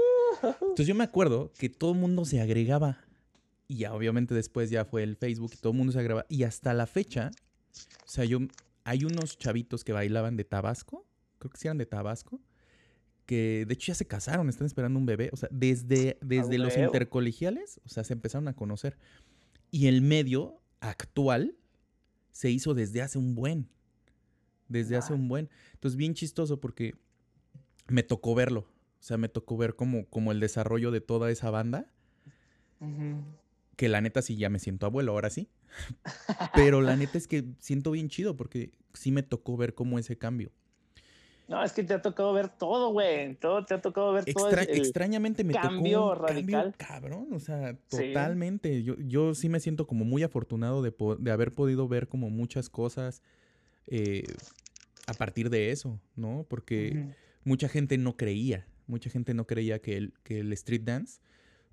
Entonces 0.62 0.88
yo 0.88 0.96
me 0.96 1.04
acuerdo 1.04 1.52
que 1.60 1.68
todo 1.70 1.92
el 1.92 1.98
mundo 2.00 2.24
se 2.24 2.40
agregaba. 2.42 2.98
Y 3.70 3.78
ya, 3.78 3.94
obviamente, 3.94 4.34
después 4.34 4.72
ya 4.72 4.84
fue 4.84 5.04
el 5.04 5.16
Facebook 5.16 5.52
y 5.54 5.58
todo 5.58 5.72
el 5.72 5.78
mundo 5.78 5.94
se 5.94 6.00
agregaba. 6.00 6.26
Y 6.28 6.42
hasta 6.44 6.74
la 6.74 6.88
fecha, 6.88 7.32
o 8.04 8.10
sea, 8.10 8.26
yo. 8.26 8.40
Hay 8.84 9.04
unos 9.04 9.38
chavitos 9.38 9.84
que 9.84 9.94
bailaban 9.94 10.36
de 10.36 10.44
Tabasco, 10.44 11.06
creo 11.38 11.52
que 11.52 11.58
sí 11.60 11.68
eran 11.68 11.78
de 11.78 11.86
Tabasco, 11.86 12.42
que 13.28 13.66
de 13.68 13.74
hecho 13.76 13.88
ya 13.88 13.94
se 13.94 14.08
casaron, 14.08 14.50
están 14.50 14.66
esperando 14.66 14.98
un 14.98 15.06
bebé. 15.06 15.30
O 15.32 15.38
sea, 15.38 15.48
desde, 15.52 16.18
desde 16.22 16.58
los 16.58 16.76
intercolegiales, 16.76 17.80
o 17.86 17.90
sea, 17.90 18.04
se 18.04 18.14
empezaron 18.14 18.48
a 18.48 18.56
conocer. 18.56 18.98
Y 19.70 19.86
el 19.86 20.02
medio 20.02 20.60
actual 20.80 21.56
se 22.32 22.50
hizo 22.50 22.74
desde 22.74 23.04
hace 23.04 23.20
un 23.20 23.36
buen. 23.36 23.70
Desde 24.68 24.96
hace 24.96 25.14
un 25.14 25.28
buen. 25.28 25.50
Entonces, 25.74 25.96
bien 25.96 26.16
chistoso 26.16 26.60
porque 26.60 26.96
me 27.88 28.02
tocó 28.02 28.34
verlo. 28.34 28.62
O 28.62 29.04
sea, 29.04 29.18
me 29.18 29.30
tocó 29.30 29.58
ver 29.58 29.76
como, 29.76 30.08
como 30.08 30.32
el 30.32 30.40
desarrollo 30.40 30.90
de 30.90 31.02
toda 31.02 31.30
esa 31.30 31.52
banda. 31.52 31.94
ujú. 32.80 33.22
Que 33.80 33.88
la 33.88 34.02
neta 34.02 34.22
sí 34.22 34.36
ya 34.36 34.50
me 34.50 34.60
siento 34.60 34.86
abuelo, 34.88 35.14
ahora 35.14 35.30
sí. 35.30 35.48
Pero 36.54 36.82
la 36.82 36.98
neta 36.98 37.18
es 37.18 37.30
que 37.30 37.46
siento 37.60 37.92
bien 37.92 38.10
chido 38.10 38.36
porque 38.36 38.72
sí 38.94 39.10
me 39.10 39.24
tocó 39.24 39.56
ver 39.56 39.74
como 39.74 39.98
ese 39.98 40.18
cambio. 40.18 40.52
No, 41.48 41.64
es 41.64 41.72
que 41.72 41.82
te 41.86 41.94
ha 41.94 42.02
tocado 42.02 42.34
ver 42.34 42.50
todo, 42.50 42.92
güey. 42.92 43.36
Todo 43.36 43.64
te 43.64 43.76
ha 43.76 43.82
tocado 43.82 44.12
ver 44.12 44.26
todo. 44.26 44.48
Extra- 44.50 44.64
el- 44.64 44.70
el- 44.72 44.78
extrañamente 44.80 45.46
me 45.46 45.54
cambio 45.54 46.00
tocó 46.10 46.12
un 46.24 46.28
radical. 46.28 46.76
cambio 46.78 46.88
cabrón, 46.90 47.28
o 47.32 47.40
sea, 47.40 47.78
Sí. 47.88 48.08
totalmente. 48.08 48.84
Yo, 48.84 48.98
yo 49.00 49.34
sí 49.34 49.48
me 49.48 49.62
siento 49.62 49.88
como 49.88 50.04
muy 50.04 50.24
afortunado 50.24 50.82
de, 50.82 50.94
haber 51.32 51.54
podido 51.54 51.88
ver 51.88 52.10
como 52.10 52.30
muchas 52.30 52.70
cosas 52.70 53.24
eh, 53.88 54.26
a 55.08 55.14
partir 55.14 55.50
de 55.50 55.72
eso, 55.72 56.02
¿no? 56.18 56.46
Porque 56.50 57.16
mucha 57.46 57.70
gente 57.70 57.98
no 57.98 58.18
creía, 58.18 58.68
mucha 58.88 59.10
gente 59.10 59.34
no 59.34 59.48
creía 59.48 59.80
que 59.80 59.96
el, 59.96 60.14
que 60.24 60.42
el 60.42 60.52
street 60.52 60.82
dance 60.84 61.22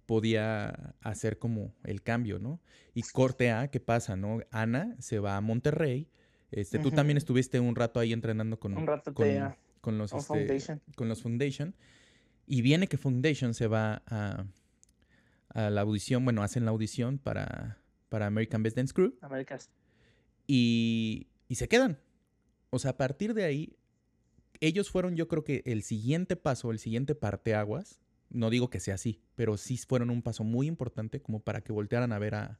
podía 0.06 0.94
hacer 1.00 1.38
como 1.38 1.74
el 1.84 2.02
cambio, 2.02 2.38
¿no? 2.38 2.60
Y 2.94 3.02
corte 3.02 3.50
A, 3.50 3.68
¿qué 3.68 3.80
pasa, 3.80 4.16
no? 4.16 4.40
Ana 4.50 4.96
se 4.98 5.18
va 5.18 5.36
a 5.36 5.40
Monterrey. 5.40 6.08
Este, 6.50 6.78
Tú 6.78 6.90
también 6.90 7.16
estuviste 7.16 7.60
un 7.60 7.74
rato 7.74 8.00
ahí 8.00 8.12
entrenando 8.12 8.58
con, 8.58 8.76
Un 8.76 8.86
rato 8.86 9.12
con, 9.12 9.98
los, 9.98 10.12
este, 10.12 10.24
Foundation. 10.24 10.80
con 10.94 11.08
los 11.08 11.22
Foundation. 11.22 11.74
Y 12.46 12.62
viene 12.62 12.86
que 12.86 12.96
Foundation 12.96 13.52
se 13.54 13.66
va 13.66 14.02
a, 14.06 14.46
a 15.48 15.70
la 15.70 15.80
audición, 15.80 16.24
bueno, 16.24 16.42
hacen 16.42 16.64
la 16.64 16.70
audición 16.70 17.18
para, 17.18 17.78
para 18.08 18.26
American 18.26 18.62
Best 18.62 18.76
Dance 18.76 18.94
Crew 18.94 19.14
y, 20.46 21.26
y 21.48 21.54
se 21.56 21.68
quedan. 21.68 21.98
O 22.70 22.78
sea, 22.78 22.92
a 22.92 22.96
partir 22.96 23.34
de 23.34 23.44
ahí, 23.44 23.76
ellos 24.60 24.90
fueron 24.90 25.16
yo 25.16 25.28
creo 25.28 25.44
que 25.44 25.62
el 25.66 25.82
siguiente 25.82 26.36
paso, 26.36 26.70
el 26.70 26.78
siguiente 26.78 27.14
parteaguas. 27.14 28.00
No 28.30 28.50
digo 28.50 28.70
que 28.70 28.80
sea 28.80 28.94
así, 28.94 29.20
pero 29.34 29.56
sí 29.56 29.76
fueron 29.78 30.10
un 30.10 30.22
paso 30.22 30.44
muy 30.44 30.66
importante 30.66 31.20
como 31.20 31.40
para 31.40 31.60
que 31.60 31.72
voltearan 31.72 32.12
a 32.12 32.18
ver 32.18 32.34
a, 32.34 32.58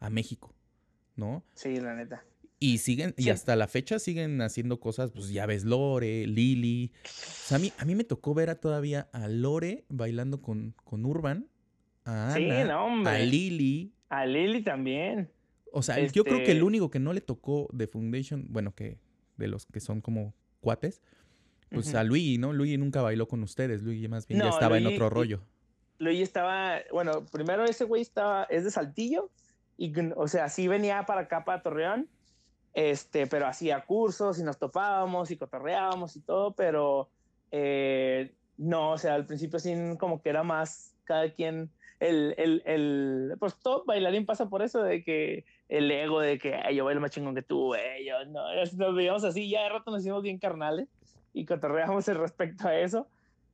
a 0.00 0.10
México, 0.10 0.54
¿no? 1.16 1.44
Sí, 1.54 1.76
la 1.80 1.94
neta. 1.94 2.24
Y 2.60 2.78
siguen, 2.78 3.14
y 3.16 3.24
Sí. 3.24 3.30
hasta 3.30 3.54
la 3.56 3.68
fecha 3.68 3.98
siguen 4.00 4.40
haciendo 4.42 4.80
cosas, 4.80 5.12
pues 5.12 5.30
ya 5.30 5.46
ves 5.46 5.64
Lore, 5.64 6.26
Lili. 6.26 6.90
O 7.04 7.08
sea, 7.46 7.56
a 7.56 7.60
mí, 7.60 7.72
a 7.78 7.84
mí 7.84 7.94
me 7.94 8.04
tocó 8.04 8.34
ver 8.34 8.50
a 8.50 8.56
todavía 8.56 9.08
a 9.12 9.28
Lore 9.28 9.84
bailando 9.88 10.42
con, 10.42 10.74
con 10.84 11.04
Urban, 11.06 11.46
a 12.04 12.32
Sí, 12.36 12.50
Ana, 12.50 12.64
no, 12.64 12.86
hombre. 12.86 13.12
a 13.12 13.18
Lili. 13.20 13.92
A 14.08 14.26
Lili 14.26 14.62
también. 14.62 15.30
O 15.72 15.82
sea, 15.82 16.04
yo 16.06 16.24
creo 16.24 16.38
que 16.38 16.46
el 16.50 16.56
Este- 16.58 16.62
único 16.64 16.90
que 16.90 16.98
no 16.98 17.12
le 17.12 17.20
tocó 17.20 17.68
de 17.72 17.86
Foundation, 17.86 18.46
bueno, 18.50 18.74
que 18.74 18.98
de 19.36 19.46
los 19.48 19.66
que 19.66 19.78
son 19.80 20.00
como 20.00 20.34
cuates, 20.60 21.00
pues 21.70 21.94
a 21.94 22.04
Luigi, 22.04 22.38
¿no? 22.38 22.52
Luigi 22.52 22.78
nunca 22.78 23.02
bailó 23.02 23.28
con 23.28 23.42
ustedes, 23.42 23.82
Luigi 23.82 24.08
más 24.08 24.26
bien 24.26 24.40
ya 24.40 24.48
estaba 24.48 24.78
en 24.78 24.86
otro 24.86 25.10
rollo. 25.10 25.40
Luigi 25.98 26.22
estaba, 26.22 26.78
bueno, 26.92 27.24
primero 27.32 27.64
ese 27.64 27.84
güey 27.84 28.02
estaba, 28.02 28.44
es 28.44 28.64
de 28.64 28.70
Saltillo, 28.70 29.30
y, 29.76 29.92
o 30.16 30.28
sea, 30.28 30.48
sí 30.48 30.68
venía 30.68 31.04
para 31.06 31.22
acá, 31.22 31.44
para 31.44 31.62
Torreón, 31.62 32.08
este, 32.74 33.26
pero 33.26 33.46
hacía 33.46 33.84
cursos 33.84 34.38
y 34.38 34.44
nos 34.44 34.58
topábamos 34.58 35.30
y 35.30 35.36
cotorreábamos 35.36 36.16
y 36.16 36.20
todo, 36.20 36.52
pero 36.52 37.10
eh, 37.50 38.32
no, 38.56 38.92
o 38.92 38.98
sea, 38.98 39.14
al 39.14 39.26
principio 39.26 39.58
sí 39.58 39.74
como 39.98 40.22
que 40.22 40.30
era 40.30 40.42
más 40.42 40.94
cada 41.04 41.32
quien, 41.32 41.70
el, 42.00 42.34
el, 42.38 42.62
el, 42.66 43.36
pues 43.40 43.56
todo 43.58 43.84
bailarín 43.84 44.26
pasa 44.26 44.48
por 44.48 44.62
eso, 44.62 44.82
de 44.82 45.02
que 45.02 45.44
el 45.68 45.90
ego 45.90 46.20
de 46.20 46.38
que 46.38 46.56
yo 46.74 46.84
bailo 46.84 47.00
más 47.00 47.10
chingón 47.10 47.34
que 47.34 47.42
tú, 47.42 47.66
güey, 47.66 48.06
yo 48.06 48.24
no, 48.26 48.42
nos 48.54 48.94
veíamos 48.94 49.24
así, 49.24 49.48
ya 49.48 49.62
de 49.64 49.70
rato 49.70 49.90
nos 49.90 50.02
hicimos 50.02 50.22
bien 50.22 50.38
carnales 50.38 50.88
y 51.38 51.46
cotorreamos 51.46 52.06
respecto 52.06 52.68
a 52.68 52.76
eso, 52.78 53.06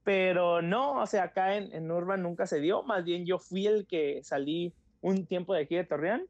pero 0.04 0.62
no, 0.62 1.00
o 1.00 1.06
sea, 1.06 1.24
acá 1.24 1.56
en, 1.56 1.72
en 1.72 1.90
Urban 1.90 2.22
nunca 2.22 2.46
se 2.46 2.60
dio, 2.60 2.82
más 2.82 3.04
bien 3.04 3.26
yo 3.26 3.38
fui 3.38 3.66
el 3.66 3.86
que 3.86 4.20
salí 4.22 4.72
un 5.00 5.26
tiempo 5.26 5.54
de 5.54 5.62
aquí 5.62 5.76
de 5.76 5.84
Torreón 5.84 6.26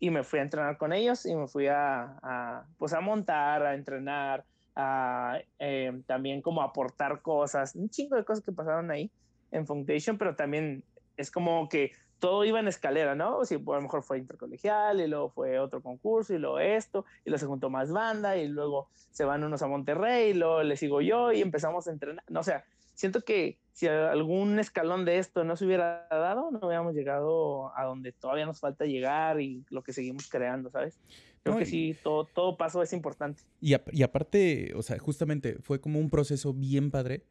y 0.00 0.10
me 0.10 0.22
fui 0.22 0.38
a 0.38 0.42
entrenar 0.42 0.76
con 0.76 0.92
ellos 0.92 1.24
y 1.26 1.34
me 1.34 1.48
fui 1.48 1.66
a, 1.66 2.18
a 2.22 2.66
pues 2.78 2.92
a 2.92 3.00
montar, 3.00 3.64
a 3.64 3.74
entrenar, 3.74 4.44
a 4.76 5.38
eh, 5.58 5.92
también 6.06 6.42
como 6.42 6.62
aportar 6.62 7.22
cosas, 7.22 7.74
un 7.74 7.88
chingo 7.88 8.16
de 8.16 8.24
cosas 8.24 8.44
que 8.44 8.52
pasaron 8.52 8.90
ahí 8.90 9.10
en 9.50 9.66
Foundation, 9.66 10.18
pero 10.18 10.36
también 10.36 10.84
es 11.16 11.30
como 11.30 11.68
que 11.68 11.92
todo 12.18 12.44
iba 12.44 12.60
en 12.60 12.68
escalera, 12.68 13.14
¿no? 13.14 13.44
Si 13.44 13.54
a 13.54 13.58
lo 13.58 13.80
mejor 13.80 14.02
fue 14.02 14.18
intercolegial 14.18 15.00
y 15.00 15.06
luego 15.06 15.30
fue 15.30 15.58
otro 15.58 15.82
concurso 15.82 16.34
y 16.34 16.38
luego 16.38 16.58
esto 16.58 17.04
y 17.24 17.30
luego 17.30 17.38
se 17.38 17.46
juntó 17.46 17.70
más 17.70 17.92
banda 17.92 18.36
y 18.36 18.48
luego 18.48 18.88
se 19.10 19.24
van 19.24 19.44
unos 19.44 19.62
a 19.62 19.68
Monterrey 19.68 20.30
y 20.30 20.34
luego 20.34 20.62
le 20.62 20.76
sigo 20.76 21.00
yo 21.00 21.32
y 21.32 21.40
empezamos 21.40 21.86
a 21.86 21.92
entrenar. 21.92 22.24
No, 22.28 22.40
o 22.40 22.44
sea, 22.44 22.64
siento 22.94 23.22
que 23.22 23.58
si 23.72 23.86
algún 23.86 24.58
escalón 24.58 25.04
de 25.04 25.18
esto 25.18 25.44
no 25.44 25.56
se 25.56 25.64
hubiera 25.64 26.06
dado, 26.10 26.50
no 26.50 26.58
hubiéramos 26.58 26.94
llegado 26.94 27.76
a 27.76 27.84
donde 27.84 28.12
todavía 28.12 28.46
nos 28.46 28.58
falta 28.58 28.84
llegar 28.86 29.40
y 29.40 29.64
lo 29.70 29.82
que 29.82 29.92
seguimos 29.92 30.28
creando, 30.28 30.70
¿sabes? 30.70 30.98
Creo 31.44 31.56
que 31.56 31.66
sí, 31.66 31.96
todo, 32.02 32.24
todo 32.24 32.56
paso 32.56 32.82
es 32.82 32.92
importante. 32.92 33.42
Y, 33.60 33.74
y 33.92 34.02
aparte, 34.02 34.72
o 34.74 34.82
sea, 34.82 34.98
justamente 34.98 35.56
fue 35.60 35.80
como 35.80 35.98
un 35.98 36.10
proceso 36.10 36.52
bien 36.52 36.90
padre 36.90 37.22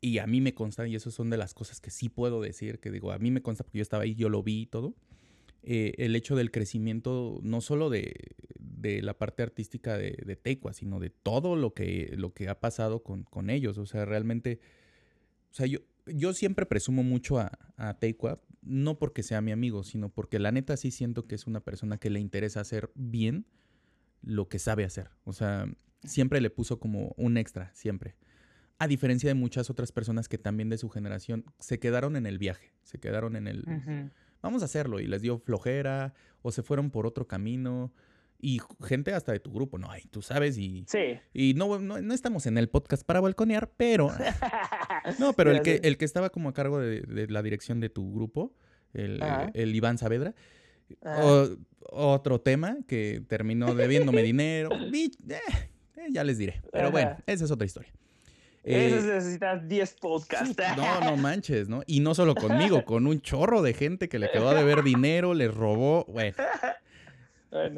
y 0.00 0.18
a 0.18 0.26
mí 0.26 0.40
me 0.40 0.54
consta, 0.54 0.86
y 0.86 0.94
eso 0.94 1.10
son 1.10 1.30
de 1.30 1.36
las 1.36 1.54
cosas 1.54 1.80
que 1.80 1.90
sí 1.90 2.08
puedo 2.08 2.40
decir, 2.40 2.78
que 2.80 2.90
digo, 2.90 3.12
a 3.12 3.18
mí 3.18 3.30
me 3.30 3.42
consta 3.42 3.64
porque 3.64 3.78
yo 3.78 3.82
estaba 3.82 4.04
ahí, 4.04 4.14
yo 4.14 4.28
lo 4.28 4.42
vi 4.42 4.62
y 4.62 4.66
todo, 4.66 4.94
eh, 5.62 5.92
el 5.98 6.16
hecho 6.16 6.36
del 6.36 6.50
crecimiento 6.50 7.38
no 7.42 7.60
solo 7.60 7.90
de, 7.90 8.14
de 8.58 9.02
la 9.02 9.18
parte 9.18 9.42
artística 9.42 9.98
de, 9.98 10.12
de 10.24 10.72
sino 10.72 11.00
de 11.00 11.10
todo 11.10 11.54
lo 11.54 11.74
que, 11.74 12.14
lo 12.16 12.32
que 12.32 12.48
ha 12.48 12.60
pasado 12.60 13.02
con, 13.02 13.24
con 13.24 13.50
ellos. 13.50 13.76
O 13.76 13.84
sea, 13.84 14.06
realmente, 14.06 14.58
o 15.50 15.54
sea, 15.54 15.66
yo, 15.66 15.80
yo 16.06 16.32
siempre 16.32 16.64
presumo 16.64 17.02
mucho 17.02 17.38
a, 17.38 17.58
a 17.76 17.98
no 18.62 18.98
porque 18.98 19.22
sea 19.22 19.40
mi 19.40 19.52
amigo, 19.52 19.84
sino 19.84 20.08
porque 20.08 20.38
la 20.38 20.52
neta 20.52 20.76
sí 20.76 20.90
siento 20.90 21.26
que 21.26 21.34
es 21.34 21.46
una 21.46 21.60
persona 21.60 21.98
que 21.98 22.10
le 22.10 22.20
interesa 22.20 22.60
hacer 22.60 22.90
bien 22.94 23.46
lo 24.22 24.48
que 24.48 24.58
sabe 24.58 24.84
hacer. 24.84 25.10
O 25.24 25.32
sea, 25.32 25.66
siempre 26.04 26.40
le 26.40 26.50
puso 26.50 26.78
como 26.78 27.14
un 27.16 27.36
extra, 27.36 27.70
siempre. 27.74 28.16
A 28.80 28.88
diferencia 28.88 29.28
de 29.28 29.34
muchas 29.34 29.68
otras 29.68 29.92
personas 29.92 30.26
que 30.26 30.38
también 30.38 30.70
de 30.70 30.78
su 30.78 30.88
generación 30.88 31.44
se 31.58 31.78
quedaron 31.78 32.16
en 32.16 32.24
el 32.24 32.38
viaje, 32.38 32.72
se 32.82 32.98
quedaron 32.98 33.36
en 33.36 33.46
el... 33.46 34.10
Vamos 34.42 34.62
a 34.62 34.64
hacerlo 34.64 35.00
y 35.00 35.06
les 35.06 35.20
dio 35.20 35.38
flojera 35.38 36.14
o 36.40 36.50
se 36.50 36.62
fueron 36.62 36.90
por 36.90 37.06
otro 37.06 37.28
camino. 37.28 37.92
Y 38.40 38.58
gente 38.82 39.12
hasta 39.12 39.32
de 39.32 39.38
tu 39.38 39.52
grupo, 39.52 39.76
¿no? 39.76 39.90
Ay, 39.90 40.04
tú 40.10 40.22
sabes 40.22 40.56
y... 40.56 40.86
Sí. 40.88 41.20
Y 41.34 41.52
no, 41.52 41.78
no, 41.78 42.14
estamos 42.14 42.46
en 42.46 42.56
el 42.56 42.70
podcast 42.70 43.04
para 43.04 43.20
balconear, 43.20 43.70
pero... 43.76 44.10
no, 45.18 45.34
pero 45.34 45.50
el 45.50 45.60
que, 45.60 45.80
el 45.82 45.98
que 45.98 46.06
estaba 46.06 46.30
como 46.30 46.48
a 46.48 46.54
cargo 46.54 46.80
de, 46.80 47.26
la 47.28 47.42
dirección 47.42 47.80
de 47.80 47.90
tu 47.90 48.10
grupo, 48.14 48.54
el, 48.94 49.22
el 49.52 49.74
Iván 49.74 49.98
Saavedra, 49.98 50.34
otro 51.90 52.40
tema 52.40 52.78
que 52.86 53.22
terminó 53.28 53.74
debiéndome 53.74 54.22
dinero. 54.22 54.70
Eh, 54.72 55.10
eh, 55.28 56.06
ya 56.10 56.24
les 56.24 56.38
diré. 56.38 56.62
Pero 56.72 56.90
bueno, 56.90 57.16
esa 57.26 57.44
es 57.44 57.50
otra 57.50 57.66
historia. 57.66 57.92
Eso 58.62 59.08
eh, 59.08 59.14
necesitas 59.14 59.66
10 59.66 59.94
podcasts. 59.94 60.56
No, 60.76 61.00
no 61.00 61.16
manches, 61.16 61.68
¿no? 61.68 61.82
Y 61.86 62.00
no 62.00 62.14
solo 62.14 62.34
conmigo, 62.34 62.84
con 62.84 63.06
un 63.06 63.20
chorro 63.20 63.62
de 63.62 63.72
gente 63.72 64.08
que 64.08 64.18
le 64.18 64.30
quedó 64.30 64.54
de 64.54 64.62
ver 64.64 64.82
dinero, 64.82 65.34
le 65.34 65.48
robó. 65.48 66.04
Bueno. 66.06 66.36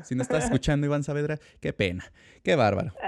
Si 0.05 0.15
no 0.15 0.23
estás 0.23 0.45
escuchando, 0.45 0.87
Iván 0.87 1.05
Saavedra, 1.05 1.39
qué 1.61 1.73
pena. 1.73 2.13
Qué 2.43 2.57
bárbaro. 2.57 2.95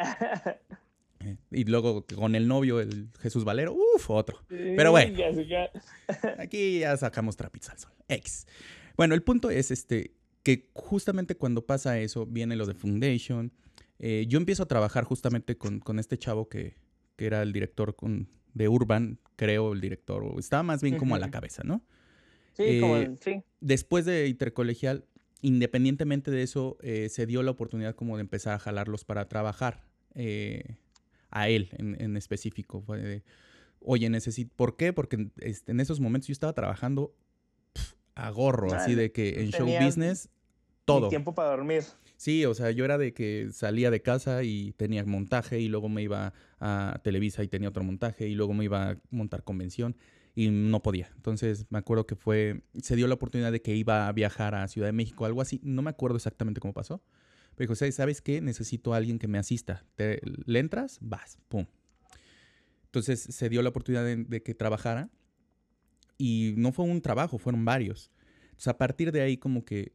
Eh, 1.21 1.39
y 1.53 1.65
luego 1.65 2.05
con 2.05 2.35
el 2.35 2.47
novio, 2.47 2.81
el 2.81 3.09
Jesús 3.19 3.45
Valero, 3.45 3.73
uff, 3.73 4.11
otro. 4.11 4.45
Pero 4.47 4.91
bueno, 4.91 5.17
aquí 6.39 6.81
ya 6.81 6.95
sacamos 6.99 7.35
trapitos 7.35 7.71
al 7.71 7.79
sol. 7.79 7.93
Ex. 8.09 8.47
Bueno, 8.99 9.15
el 9.15 9.23
punto 9.23 9.49
es 9.49 9.71
este, 9.71 10.13
que 10.43 10.69
justamente 10.75 11.35
cuando 11.35 11.65
pasa 11.65 11.99
eso, 11.99 12.27
viene 12.27 12.57
lo 12.57 12.67
de 12.67 12.75
Foundation. 12.75 13.53
Eh, 14.01 14.27
yo 14.29 14.37
empiezo 14.37 14.65
a 14.65 14.67
trabajar 14.67 15.05
justamente 15.05 15.57
con, 15.57 15.81
con 15.81 15.99
este 15.99 16.19
chavo 16.19 16.51
que, 16.51 16.75
que 17.17 17.27
era 17.27 17.43
el 17.43 17.53
director 17.53 17.97
con, 17.97 18.29
de 18.55 18.69
Urban, 18.69 19.19
creo, 19.37 19.73
el 19.73 19.81
director, 19.81 20.23
o 20.25 20.39
estaba 20.39 20.63
más 20.63 20.83
bien 20.83 20.97
como 20.97 21.15
a 21.15 21.19
la 21.19 21.31
cabeza, 21.31 21.63
¿no? 21.65 21.83
Sí, 22.55 22.81
como 22.81 22.97
eh, 22.97 23.17
sí. 23.21 23.43
Después 23.61 24.05
de 24.05 24.29
Intercolegial, 24.29 25.07
independientemente 25.41 26.31
de 26.31 26.43
eso, 26.43 26.79
eh, 26.81 27.09
se 27.09 27.27
dio 27.27 27.43
la 27.43 27.51
oportunidad 27.51 27.95
como 27.95 28.17
de 28.17 28.23
empezar 28.23 28.55
a 28.55 28.59
jalarlos 28.59 29.05
para 29.05 29.29
trabajar 29.29 29.85
eh, 30.15 30.77
a 31.31 31.49
él 31.49 31.71
en, 31.79 32.17
específico. 32.17 32.81
Fue 32.81 33.23
Oye, 33.81 34.09
necesito... 34.09 34.55
¿Por 34.57 34.77
qué? 34.77 34.93
Porque 34.93 35.29
este, 35.41 35.73
en 35.73 35.81
esos 35.81 36.01
momentos 36.01 36.29
yo 36.29 36.33
estaba 36.33 36.53
trabajando 36.53 37.15
a 38.15 38.31
gorro, 38.31 38.73
así 38.73 38.95
de 38.95 39.13
que 39.13 39.43
en 39.43 39.51
show 39.51 39.69
business, 39.85 40.31
todo. 40.85 41.09
tiempo 41.09 41.35
para 41.35 41.51
dormir. 41.51 41.83
Sí, 42.25 42.47
o 42.47 42.55
sea, 42.55 42.71
yo 42.71 42.87
era 42.87 42.97
de 42.97 43.13
que 43.13 43.51
salía 43.53 43.91
de 43.91 44.01
casa 44.01 44.45
y 44.45 44.73
tenía 44.79 45.05
montaje 45.05 45.61
y 45.61 45.69
luego 45.69 45.91
me 45.91 46.03
iba 46.03 46.33
a 46.59 46.99
Televisa 47.05 47.45
y 47.45 47.49
tenía 47.49 47.69
otro 47.69 47.85
montaje 47.85 48.27
y 48.27 48.35
luego 48.35 48.55
me 48.55 48.65
iba 48.65 48.93
a 48.93 48.97
montar 49.11 49.45
convención 49.45 49.95
y 50.35 50.49
no 50.49 50.83
podía. 50.83 51.13
Entonces 51.17 51.67
me 51.69 51.77
acuerdo 51.77 52.07
que 52.07 52.17
fue, 52.17 52.63
se 52.81 52.97
dio 52.97 53.09
la 53.09 53.15
oportunidad 53.17 53.53
de 53.53 53.61
que 53.61 53.77
iba 53.77 54.09
a 54.09 54.13
viajar 54.13 54.55
a 54.55 54.67
Ciudad 54.69 54.89
de 54.89 54.95
México, 54.95 55.27
algo 55.27 55.43
así, 55.43 55.61
no 55.63 55.83
me 55.83 55.91
acuerdo 55.91 56.17
exactamente 56.17 56.63
cómo 56.63 56.73
pasó. 56.73 57.03
Pero 57.57 57.75
dijo, 57.75 57.93
¿sabes 57.93 58.23
qué? 58.23 58.41
Necesito 58.41 58.95
a 58.95 58.97
alguien 58.97 59.19
que 59.19 59.29
me 59.29 59.37
asista. 59.37 59.85
¿Te, 59.95 60.23
¿Le 60.47 60.61
entras? 60.61 60.97
Vas, 61.03 61.37
pum. 61.51 61.67
Entonces 62.87 63.21
se 63.21 63.51
dio 63.51 63.61
la 63.61 63.69
oportunidad 63.69 64.03
de, 64.03 64.43
que 64.43 64.55
trabajara 64.55 65.11
y 66.17 66.55
no 66.57 66.73
fue 66.73 66.87
un 66.87 67.03
trabajo, 67.03 67.37
fueron 67.37 67.67
varios. 67.67 68.11
Entonces 68.45 68.69
a 68.69 68.79
partir 68.79 69.13
de 69.13 69.21
ahí 69.21 69.37
como 69.37 69.67
que 69.67 69.93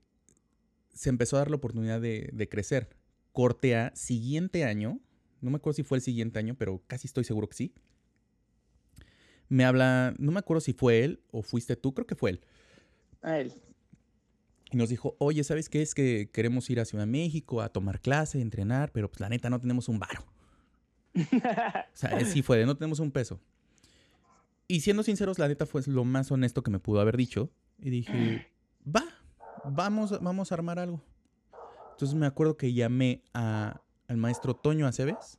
se 0.99 1.07
empezó 1.07 1.37
a 1.37 1.39
dar 1.39 1.49
la 1.49 1.55
oportunidad 1.55 2.01
de, 2.01 2.47
crecer. 2.51 2.89
Corte 3.31 3.73
a 3.73 3.95
siguiente 3.95 4.65
año, 4.65 4.99
no 5.39 5.49
me 5.49 5.55
acuerdo 5.55 5.77
si 5.77 5.83
fue 5.83 5.97
el 5.97 6.01
siguiente 6.01 6.39
año, 6.39 6.55
pero 6.55 6.83
casi 6.87 7.07
estoy 7.07 7.23
seguro 7.23 7.47
que 7.47 7.55
sí. 7.55 7.73
Me 9.47 9.63
habla, 9.63 10.13
no 10.19 10.33
me 10.33 10.39
acuerdo 10.39 10.59
si 10.59 10.73
fue 10.73 11.05
él 11.05 11.21
o 11.31 11.41
fuiste 11.41 11.77
tú, 11.77 11.93
creo 11.93 12.05
que 12.05 12.15
fue 12.15 12.31
él. 12.31 12.41
A 13.21 13.39
él. 13.39 13.53
Y 14.71 14.75
nos 14.75 14.89
dijo, 14.89 15.15
oye, 15.19 15.41
¿sabes 15.45 15.69
qué? 15.69 15.81
Es 15.81 15.95
que 15.95 16.29
queremos 16.33 16.69
ir 16.69 16.81
a 16.81 16.85
Ciudad 16.85 17.05
de 17.05 17.11
México 17.11 17.61
a 17.61 17.69
tomar 17.69 18.01
clase, 18.01 18.41
entrenar, 18.41 18.91
pero 18.91 19.09
pues 19.09 19.21
la 19.21 19.29
neta 19.29 19.49
no 19.49 19.61
tenemos 19.61 19.87
un 19.87 19.99
varo. 19.99 20.25
o 21.15 21.93
sea, 21.93 22.25
sí 22.25 22.41
fue 22.41 22.57
de 22.57 22.65
no 22.65 22.75
tenemos 22.75 22.99
un 22.99 23.11
peso. 23.11 23.39
Y 24.67 24.81
siendo 24.81 25.03
sinceros, 25.03 25.39
la 25.39 25.47
neta 25.47 25.65
fue 25.65 25.81
lo 25.85 26.03
más 26.03 26.29
honesto 26.29 26.61
que 26.61 26.71
me 26.71 26.79
pudo 26.79 26.99
haber 26.99 27.15
dicho. 27.15 27.49
Y 27.81 27.89
dije, 27.89 28.51
vamos, 29.65 30.21
vamos 30.21 30.51
a 30.51 30.55
armar 30.55 30.79
algo. 30.79 31.01
Entonces 31.91 32.15
me 32.15 32.25
acuerdo 32.25 32.57
que 32.57 32.73
llamé 32.73 33.23
a, 33.33 33.81
al 34.07 34.17
maestro 34.17 34.55
Toño 34.55 34.87
Aceves, 34.87 35.37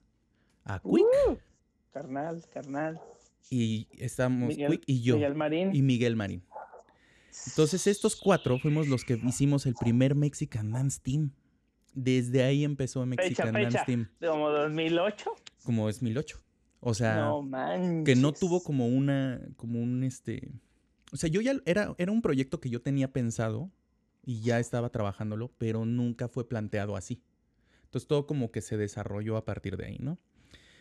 a 0.65 0.79
Quick. 0.81 1.07
Uh, 1.29 1.37
carnal, 1.93 2.45
carnal. 2.53 3.01
Y 3.49 3.89
estamos 3.99 4.55
Quick 4.55 4.83
y 4.87 5.03
yo. 5.03 5.15
Miguel 5.17 5.35
Marín. 5.35 5.75
Y 5.75 5.83
Miguel 5.83 6.17
Marín. 6.17 6.43
Entonces 7.47 7.87
estos 7.87 8.17
cuatro 8.17 8.59
fuimos 8.59 8.89
los 8.89 9.05
que 9.05 9.15
hicimos 9.25 9.67
el 9.67 9.75
primer 9.75 10.15
Mexican 10.15 10.73
Dance 10.73 11.01
Team. 11.03 11.33
Desde 11.95 12.43
ahí 12.43 12.65
empezó 12.65 13.05
Mexican 13.07 13.53
Dance 13.53 13.81
Team. 13.87 14.09
¿Como 14.21 14.51
2008? 14.51 15.31
Como 15.65 15.87
2008. 15.87 16.41
O 16.81 16.95
sea, 16.95 17.31
que 18.05 18.17
no 18.17 18.33
tuvo 18.33 18.63
como 18.63 18.87
una, 18.87 19.41
como 19.57 19.81
un 19.81 20.03
este, 20.03 20.51
o 21.13 21.17
sea, 21.17 21.29
yo 21.29 21.41
ya 21.43 21.55
era, 21.67 21.95
era 21.99 22.11
un 22.11 22.23
proyecto 22.23 22.59
que 22.59 22.71
yo 22.71 22.81
tenía 22.81 23.13
pensado 23.13 23.71
y 24.23 24.43
ya 24.43 24.59
estaba 24.59 24.91
trabajándolo, 24.91 25.51
pero 25.59 25.85
nunca 25.85 26.29
fue 26.29 26.49
planteado 26.49 26.97
así. 26.97 27.23
Entonces 27.85 28.07
todo 28.07 28.27
como 28.27 28.51
que 28.51 28.61
se 28.61 28.77
desarrolló 28.77 29.37
a 29.37 29.45
partir 29.45 29.77
de 29.77 29.87
ahí, 29.87 29.99
¿no? 29.99 30.19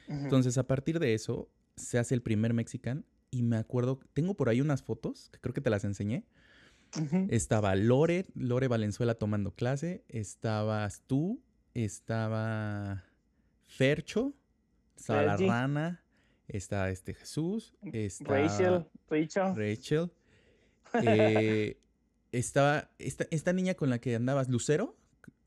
Entonces 0.08 0.58
a 0.58 0.66
partir 0.66 1.00
de 1.00 1.14
eso 1.14 1.50
se 1.76 2.00
hace 2.00 2.16
el 2.16 2.22
primer 2.22 2.54
Mexican 2.54 3.06
y 3.32 3.44
me 3.44 3.58
acuerdo, 3.58 4.00
tengo 4.14 4.36
por 4.36 4.50
ahí 4.50 4.60
unas 4.60 4.82
fotos 4.82 5.30
que 5.32 5.40
creo 5.40 5.54
que 5.54 5.62
te 5.62 5.70
las 5.70 5.84
enseñé. 5.84 6.26
Estaba 7.30 7.76
Lore, 7.76 8.26
Lore 8.34 8.68
Valenzuela 8.68 9.14
tomando 9.14 9.52
clase, 9.52 10.04
estabas 10.08 11.04
tú, 11.06 11.40
estaba 11.76 13.04
Fercho, 13.68 14.34
estaba 14.96 15.22
la 15.22 15.38
rana, 15.38 16.04
está 16.48 16.90
este 16.90 17.14
Jesús, 17.14 17.76
está 17.84 18.34
Rachel, 18.34 18.86
Rachel. 19.08 19.56
Rachel. 19.56 20.12
Eh, 21.04 21.78
estaba 22.32 22.92
esta, 23.00 23.26
esta 23.32 23.54
niña 23.54 23.74
con 23.76 23.90
la 23.90 24.00
que 24.00 24.16
andabas, 24.16 24.50
Lucero, 24.50 24.96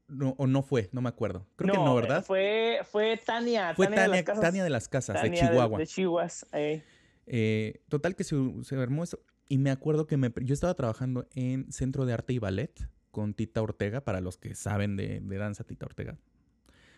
no, 0.09 0.35
o 0.39 0.47
no 0.47 0.63
fue, 0.63 0.91
no 0.93 1.01
me 1.01 1.09
acuerdo. 1.09 1.47
Creo 1.57 1.73
que 1.73 1.79
no, 1.79 1.95
¿verdad? 1.95 2.25
Fue, 2.25 2.81
fue 2.91 3.17
Tania. 3.25 3.75
Fue 3.75 3.87
Tania, 3.87 3.97
Tania, 3.97 4.13
de 4.13 4.19
las 4.19 4.25
Casas. 4.25 4.41
Tania 4.43 4.65
de 4.65 4.71
las 4.71 4.89
Casas, 4.89 5.23
de 5.23 5.33
Chihuahua. 5.33 5.79
De, 5.79 5.87
Chihuas. 5.87 6.47
eh. 6.53 6.83
Eh, 7.27 7.81
total 7.89 8.17
que 8.17 8.25
se, 8.25 8.37
se 8.63 8.77
armó 8.77 9.05
eso. 9.05 9.21
Y 9.49 9.59
me 9.59 9.71
acuerdo 9.71 10.07
que 10.07 10.17
me, 10.17 10.33
yo 10.43 10.55
estaba 10.55 10.75
trabajando 10.75 11.29
en 11.35 11.71
Centro 11.73 12.05
de 12.05 12.13
Arte 12.13 12.33
y 12.33 12.39
Ballet 12.39 12.89
con 13.11 13.35
Tita 13.35 13.63
Ortega, 13.63 14.03
para 14.03 14.21
los 14.21 14.39
que 14.39 14.55
saben 14.55 14.97
de, 14.97 15.21
de 15.21 15.37
danza, 15.37 15.65
Tita 15.65 15.87
Ortega. 15.87 16.19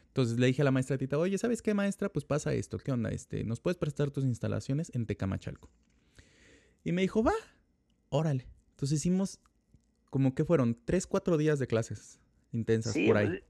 Entonces 0.08 0.38
le 0.38 0.46
dije 0.46 0.62
a 0.62 0.64
la 0.64 0.70
maestra 0.70 0.96
Tita, 0.96 1.18
oye, 1.18 1.36
¿sabes 1.38 1.60
qué, 1.60 1.74
maestra? 1.74 2.08
Pues 2.08 2.24
pasa 2.24 2.54
esto, 2.54 2.78
¿qué 2.78 2.92
onda? 2.92 3.10
Este, 3.10 3.42
¿Nos 3.44 3.60
puedes 3.60 3.76
prestar 3.76 4.10
tus 4.12 4.24
instalaciones 4.24 4.92
en 4.94 5.06
Tecamachalco? 5.06 5.68
Y 6.84 6.92
me 6.92 7.02
dijo, 7.02 7.22
va, 7.24 7.34
órale. 8.10 8.46
Entonces 8.70 9.00
hicimos 9.00 9.40
como 10.14 10.32
que 10.32 10.44
fueron 10.44 10.80
tres, 10.84 11.08
cuatro 11.08 11.36
días 11.36 11.58
de 11.58 11.66
clases 11.66 12.20
intensas 12.52 12.92
Sí, 12.92 13.04
por 13.08 13.16
ahí. 13.16 13.26
pues, 13.26 13.42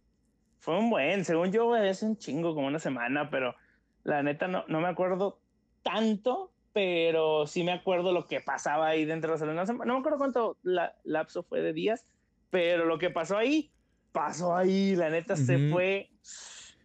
fue 0.60 0.78
un 0.78 0.88
buen, 0.88 1.22
según 1.26 1.52
yo, 1.52 1.74
hace 1.74 2.06
un 2.06 2.16
chingo, 2.16 2.54
como 2.54 2.68
una 2.68 2.78
semana, 2.78 3.28
pero 3.28 3.54
la 4.02 4.22
neta 4.22 4.48
no, 4.48 4.64
no 4.66 4.80
me 4.80 4.88
acuerdo 4.88 5.42
tanto, 5.82 6.54
pero 6.72 7.46
sí 7.46 7.64
me 7.64 7.72
acuerdo 7.72 8.12
lo 8.14 8.26
que 8.26 8.40
pasaba 8.40 8.88
ahí 8.88 9.04
dentro 9.04 9.28
de 9.28 9.34
la 9.34 9.38
sala. 9.40 9.52
No, 9.52 9.66
sé- 9.66 9.74
no 9.74 9.92
me 9.92 9.98
acuerdo 9.98 10.16
cuánto 10.16 10.56
la- 10.62 10.96
lapso 11.04 11.42
fue 11.42 11.60
de 11.60 11.74
días, 11.74 12.06
pero 12.48 12.86
lo 12.86 12.96
que 12.96 13.10
pasó 13.10 13.36
ahí, 13.36 13.74
pasó 14.10 14.56
ahí, 14.56 14.96
la 14.96 15.10
neta 15.10 15.36
se 15.36 15.56
Ujú. 15.56 15.68
fue. 15.74 16.08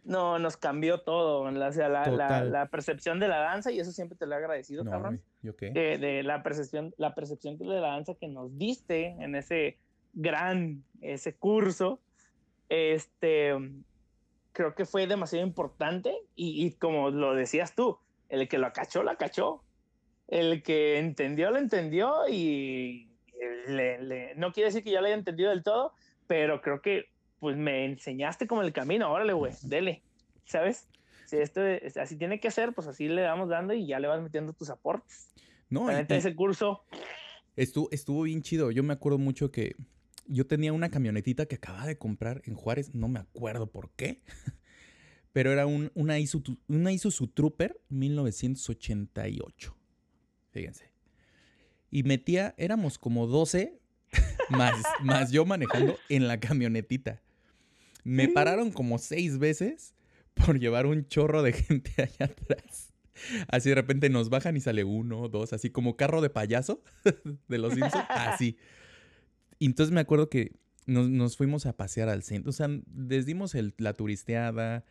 No, 0.02 0.38
nos 0.38 0.56
cambió 0.56 1.02
todo, 1.02 1.50
la, 1.50 1.68
o 1.68 1.72
sea, 1.72 1.88
la, 1.88 2.06
la- 2.06 2.42
la 2.44 2.66
percepción 2.66 3.20
de 3.20 3.28
la 3.28 3.38
danza, 3.38 3.70
y 3.70 3.80
eso 3.80 3.92
siempre 3.92 4.16
te 4.16 4.26
lo 4.26 4.34
he 4.34 4.38
agradecido, 4.38 4.82
No, 4.82 4.90
cabrón. 4.90 5.22
¿yo 5.42 5.54
qué? 5.56 5.70
de, 5.70 5.98
de 5.98 6.22
la 6.22 6.42
percepción, 6.42 6.94
la 6.96 7.14
percepción 7.14 7.58
de 7.58 7.66
la 7.66 7.80
danza 7.80 8.14
que 8.14 8.26
nos 8.28 8.56
diste 8.56 9.08
en 9.18 9.34
ese 9.34 9.78
gran, 10.14 10.82
ese 11.02 11.34
curso, 11.36 12.00
este, 12.70 13.54
creo 14.52 14.74
que 14.74 14.84
fue 14.84 15.06
demasiado 15.06 15.46
importante 15.46 16.16
y, 16.34 16.64
y 16.66 16.72
como 16.72 17.10
lo 17.10 17.34
decías 17.34 17.74
tú, 17.74 17.98
el 18.28 18.48
que 18.48 18.58
lo 18.58 18.72
cachó, 18.72 19.02
la 19.02 19.16
cachó, 19.16 19.62
el 20.28 20.62
que 20.62 20.98
entendió, 20.98 21.50
lo 21.50 21.58
entendió 21.58 22.28
y 22.28 23.10
le- 23.66 24.00
le- 24.02 24.34
no 24.36 24.52
quiere 24.52 24.68
decir 24.68 24.82
que 24.84 24.92
ya 24.92 25.00
lo 25.00 25.06
haya 25.06 25.14
entendido 25.16 25.50
del 25.50 25.62
todo, 25.62 25.92
pero 26.26 26.60
creo 26.62 26.80
que 26.80 27.09
pues 27.40 27.56
me 27.56 27.84
enseñaste 27.86 28.46
como 28.46 28.62
el 28.62 28.72
camino, 28.72 29.10
órale, 29.10 29.32
güey, 29.32 29.52
dele, 29.62 30.02
¿sabes? 30.44 30.86
Si 31.26 31.36
esto 31.36 31.64
es- 31.66 31.96
así 31.96 32.16
tiene 32.16 32.38
que 32.40 32.50
ser, 32.50 32.72
pues 32.72 32.86
así 32.86 33.08
le 33.08 33.22
vamos 33.22 33.48
dando 33.48 33.72
y 33.74 33.86
ya 33.86 33.98
le 33.98 34.08
vas 34.08 34.20
metiendo 34.22 34.52
tus 34.52 34.70
aportes. 34.70 35.28
No, 35.68 35.90
y- 35.90 36.04
ese 36.08 36.34
curso, 36.34 36.84
Estuvo, 37.56 37.88
estuvo 37.90 38.22
bien 38.22 38.42
chido. 38.42 38.70
Yo 38.70 38.82
me 38.82 38.92
acuerdo 38.92 39.18
mucho 39.18 39.50
que 39.50 39.74
yo 40.26 40.46
tenía 40.46 40.72
una 40.72 40.88
camionetita 40.90 41.46
que 41.46 41.56
acababa 41.56 41.86
de 41.86 41.98
comprar 41.98 42.40
en 42.44 42.54
Juárez, 42.54 42.94
no 42.94 43.08
me 43.08 43.18
acuerdo 43.20 43.66
por 43.70 43.90
qué, 43.90 44.22
pero 45.32 45.52
era 45.52 45.66
un, 45.66 45.90
una, 45.94 46.18
Isuzu, 46.18 46.56
una 46.68 46.92
Isuzu 46.92 47.26
Trooper 47.28 47.80
1988. 47.88 49.76
Fíjense. 50.52 50.90
Y 51.90 52.02
metía, 52.04 52.54
éramos 52.56 52.98
como 52.98 53.26
12 53.26 53.78
más, 54.50 54.82
más 55.02 55.30
yo 55.32 55.44
manejando 55.44 55.96
en 56.08 56.28
la 56.28 56.38
camionetita. 56.40 57.20
Me 58.04 58.28
pararon 58.28 58.70
como 58.72 58.98
seis 58.98 59.38
veces 59.38 59.94
por 60.34 60.58
llevar 60.58 60.86
un 60.86 61.06
chorro 61.06 61.42
de 61.42 61.52
gente 61.54 61.90
allá 61.98 62.26
atrás. 62.26 62.92
Así 63.48 63.68
de 63.68 63.74
repente 63.74 64.08
nos 64.08 64.30
bajan 64.30 64.56
y 64.56 64.60
sale 64.60 64.82
uno, 64.84 65.28
dos, 65.28 65.52
así 65.52 65.68
como 65.70 65.96
carro 65.96 66.20
de 66.22 66.30
payaso 66.30 66.82
de 67.48 67.58
los 67.58 67.74
Simpsons. 67.74 68.04
Así. 68.08 68.56
Y 69.58 69.66
entonces 69.66 69.92
me 69.92 70.00
acuerdo 70.00 70.30
que 70.30 70.52
nos, 70.86 71.10
nos 71.10 71.36
fuimos 71.36 71.66
a 71.66 71.76
pasear 71.76 72.08
al 72.08 72.22
centro. 72.22 72.48
O 72.50 72.52
sea, 72.52 72.68
les 72.96 73.26
dimos 73.26 73.54
el- 73.54 73.74
la 73.76 73.92
turisteada. 73.92 74.84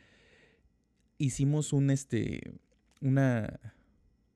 Hicimos 1.17 1.74
un 1.74 1.89
este. 1.89 2.54
una. 3.02 3.60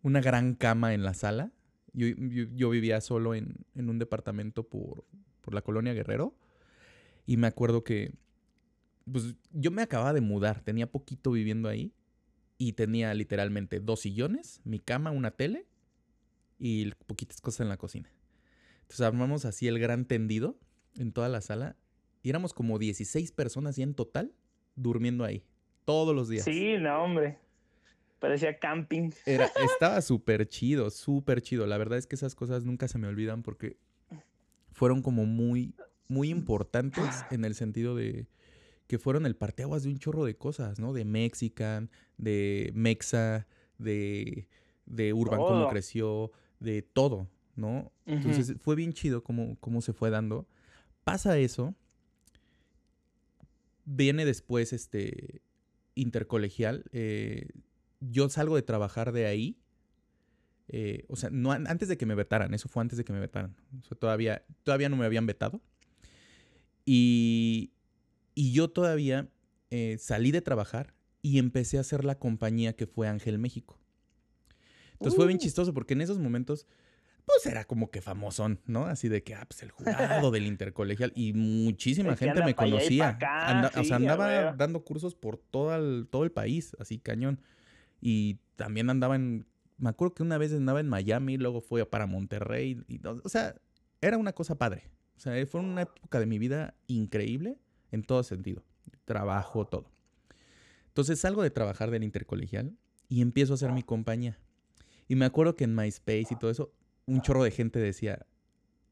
una 0.01 0.21
gran 0.21 0.55
cama 0.55 0.93
en 0.93 1.03
la 1.03 1.13
sala. 1.13 1.51
Yo, 1.93 2.07
yo- 2.07 2.45
yo 2.55 2.69
vivía 2.71 2.99
solo 3.01 3.35
en, 3.35 3.57
en 3.75 3.89
un 3.89 3.99
departamento 3.99 4.67
por, 4.67 5.05
por 5.41 5.53
la 5.53 5.61
colonia 5.61 5.93
Guerrero. 5.93 6.35
Y 7.27 7.37
me 7.37 7.47
acuerdo 7.47 7.83
que. 7.83 8.11
Pues 9.11 9.35
yo 9.51 9.71
me 9.71 9.81
acababa 9.81 10.13
de 10.13 10.21
mudar. 10.21 10.61
Tenía 10.61 10.91
poquito 10.91 11.31
viviendo 11.31 11.69
ahí. 11.69 11.93
Y 12.57 12.73
tenía 12.73 13.13
literalmente 13.13 13.79
dos 13.79 14.01
sillones, 14.01 14.61
mi 14.63 14.79
cama, 14.79 15.11
una 15.11 15.31
tele 15.31 15.65
y 16.59 16.91
poquitas 17.07 17.41
cosas 17.41 17.61
en 17.61 17.69
la 17.69 17.77
cocina. 17.77 18.09
Entonces 18.83 19.01
armamos 19.01 19.43
así 19.43 19.67
el 19.67 19.79
gran 19.79 20.05
tendido 20.05 20.57
en 20.97 21.11
toda 21.11 21.29
la 21.29 21.41
sala. 21.41 21.75
Y 22.21 22.29
éramos 22.29 22.53
como 22.53 22.79
16 22.79 23.31
personas 23.31 23.75
ya 23.75 23.83
en 23.83 23.95
total 23.95 24.33
durmiendo 24.75 25.25
ahí. 25.25 25.43
Todos 25.83 26.15
los 26.15 26.29
días. 26.29 26.45
sí, 26.45 26.77
no, 26.79 27.03
hombre. 27.03 27.39
Parecía 28.19 28.57
camping. 28.57 29.09
Era, 29.25 29.51
estaba 29.73 30.01
súper 30.01 30.47
chido, 30.47 30.89
súper 30.89 31.41
chido. 31.41 31.67
La 31.67 31.77
verdad 31.77 31.97
es 31.97 32.07
que 32.07 32.15
esas 32.15 32.35
cosas 32.35 32.63
nunca 32.63 32.87
se 32.87 32.97
me 32.97 33.07
olvidan 33.07 33.43
porque 33.43 33.75
fueron 34.71 35.01
como 35.01 35.25
muy, 35.25 35.75
muy 36.07 36.29
importantes 36.29 37.25
en 37.31 37.43
el 37.43 37.55
sentido 37.55 37.95
de 37.95 38.27
que 38.93 38.99
fueron 38.99 39.25
el 39.25 39.35
parteaguas 39.35 39.81
de 39.81 39.89
un 39.89 39.97
chorro 39.97 40.23
de 40.23 40.35
cosas, 40.37 40.77
¿no? 40.79 40.93
De 40.93 41.03
Mexican, 41.03 41.89
de 42.19 42.71
Mexa, 42.75 43.47
de, 43.79 44.47
de 44.85 45.13
Urban, 45.13 45.39
cómo 45.39 45.61
Todo. 45.61 45.67
creció, 45.67 46.31
de 46.59 46.83
todo, 46.83 47.27
¿no? 47.55 47.91
Entonces 48.05 48.53
fue 48.61 48.75
bien 48.75 48.93
chido 48.93 49.23
cómo, 49.23 49.57
cómo 49.59 49.81
se 49.81 49.93
fue 49.93 50.11
dando. 50.11 50.45
Pasa 51.03 51.39
eso. 51.39 51.73
Viene 53.85 54.25
después 54.25 54.73
este 54.73 55.41
intercolegial. 55.95 56.85
eh, 56.91 57.47
yo 57.99 58.29
salgo 58.29 58.55
de 58.57 58.61
trabajar 58.61 59.11
de 59.11 59.25
ahí. 59.25 59.57
eh, 60.67 61.03
o 61.07 61.15
sea, 61.15 61.31
no, 61.31 61.51
an- 61.51 61.65
antes 61.65 61.87
de 61.87 61.97
que 61.97 62.05
me 62.05 62.13
vetaran, 62.13 62.53
eso 62.53 62.69
fue 62.69 62.81
antes 62.81 62.97
de 62.99 63.03
que 63.03 63.11
me 63.13 63.19
vetaran. 63.19 63.55
O 63.81 63.85
sea, 63.85 63.97
todavía, 63.97 64.45
todavía 64.61 64.87
no 64.89 64.97
me 64.97 65.05
habían 65.05 65.25
vetado. 65.25 65.61
Y, 66.85 67.71
y 68.35 68.51
yo 68.53 68.69
todavía 68.69 69.29
eh, 69.69 69.97
salí 69.99 70.31
de 70.31 70.41
trabajar 70.41 70.93
y 71.21 71.39
empecé 71.39 71.77
a 71.77 71.81
hacer 71.81 72.03
la 72.05 72.15
compañía 72.19 72.73
que 72.73 72.85
fue 72.87 73.07
Ángel 73.07 73.39
México. 73.39 73.79
Entonces 74.93 75.15
fue 75.15 75.27
bien 75.27 75.37
Uh. 75.37 75.41
chistoso 75.41 75.73
porque 75.73 75.93
en 75.93 76.01
esos 76.01 76.19
momentos, 76.19 76.65
pues 77.25 77.45
era 77.45 77.65
como 77.65 77.89
que 77.91 78.01
famosón, 78.01 78.59
¿no? 78.65 78.85
Así 78.85 79.09
de 79.09 79.23
que, 79.23 79.35
ah, 79.35 79.45
pues 79.47 79.63
el 79.63 79.71
jurado 79.71 80.31
del 80.31 80.45
intercolegial 80.45 81.11
y 81.15 81.33
muchísima 81.33 82.15
gente 82.15 82.43
me 82.43 82.55
conocía. 82.55 83.09
acá, 83.09 83.47
Anda- 83.49 83.71
o 83.79 83.83
sea, 83.83 83.95
andaba 83.97 84.53
dando 84.53 84.83
cursos 84.83 85.15
por 85.15 85.37
todo 85.37 85.75
el, 85.75 86.07
todo 86.09 86.23
el 86.23 86.31
país, 86.31 86.75
así 86.79 86.99
cañón. 86.99 87.41
Y 88.01 88.39
también 88.55 88.89
andaba 88.89 89.15
en, 89.15 89.45
me 89.77 89.89
acuerdo 89.89 90.13
que 90.13 90.23
una 90.23 90.37
vez 90.37 90.51
andaba 90.53 90.79
en 90.79 90.89
Miami, 90.89 91.37
luego 91.37 91.61
fue 91.61 91.85
para 91.85 92.05
Monterrey. 92.05 92.81
Y, 92.87 92.99
o 93.07 93.29
sea, 93.29 93.55
era 94.01 94.17
una 94.17 94.33
cosa 94.33 94.55
padre. 94.57 94.89
O 95.15 95.19
sea, 95.19 95.45
fue 95.47 95.61
una 95.61 95.83
época 95.83 96.19
de 96.19 96.25
mi 96.25 96.37
vida 96.39 96.75
increíble 96.87 97.57
en 97.93 98.03
todo 98.03 98.23
sentido. 98.23 98.63
Trabajo, 99.05 99.67
todo. 99.67 99.91
Entonces 100.87 101.19
salgo 101.19 101.43
de 101.43 101.51
trabajar 101.51 101.91
del 101.91 102.03
intercolegial 102.03 102.75
y 103.07 103.21
empiezo 103.21 103.53
a 103.53 103.55
hacer 103.55 103.71
mi 103.71 103.83
compañía. 103.83 104.39
Y 105.07 105.15
me 105.15 105.25
acuerdo 105.25 105.55
que 105.55 105.63
en 105.63 105.75
MySpace 105.75 106.27
y 106.31 106.35
todo 106.35 106.49
eso, 106.51 106.73
un 107.05 107.21
chorro 107.21 107.43
de 107.43 107.51
gente 107.51 107.79
decía, 107.79 108.25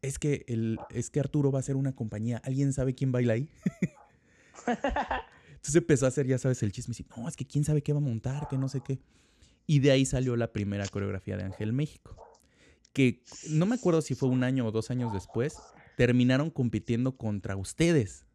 es 0.02 0.20
que, 0.20 0.46
el, 0.48 0.78
es 0.90 1.10
que 1.10 1.20
Arturo 1.20 1.52
va 1.52 1.60
a 1.60 1.62
hacer 1.62 1.76
una 1.76 1.94
compañía. 1.94 2.42
¿Alguien 2.44 2.74
sabe 2.74 2.94
quién 2.94 3.12
baila 3.12 3.34
ahí? 3.34 3.50
Entonces 4.68 5.76
empezó 5.76 6.06
a 6.06 6.10
hacer, 6.10 6.28
ya 6.28 6.38
sabes, 6.38 6.62
el 6.64 6.72
chisme. 6.72 6.96
Y, 6.98 7.06
no, 7.16 7.28
es 7.28 7.36
que 7.36 7.46
quién 7.46 7.64
sabe 7.64 7.82
qué 7.82 7.94
va 7.94 8.00
a 8.00 8.02
montar, 8.02 8.48
que 8.48 8.58
no 8.58 8.70
sé 8.70 8.82
qué. 8.82 9.00
Y 9.66 9.80
de 9.80 9.92
ahí 9.92 10.06
salió 10.06 10.36
la 10.36 10.52
primera 10.52 10.88
coreografía 10.88 11.38
de 11.38 11.44
Ángel 11.44 11.74
México. 11.74 12.16
Que 12.94 13.24
no 13.50 13.66
me 13.66 13.76
acuerdo 13.76 14.02
si 14.02 14.16
fue 14.16 14.30
un 14.30 14.44
año 14.44 14.68
o 14.68 14.72
dos 14.72 14.92
años 14.92 15.14
después, 15.14 15.56
terminaron 15.98 16.50
compitiendo 16.50 17.16
contra 17.16 17.56
ustedes. 17.56 18.26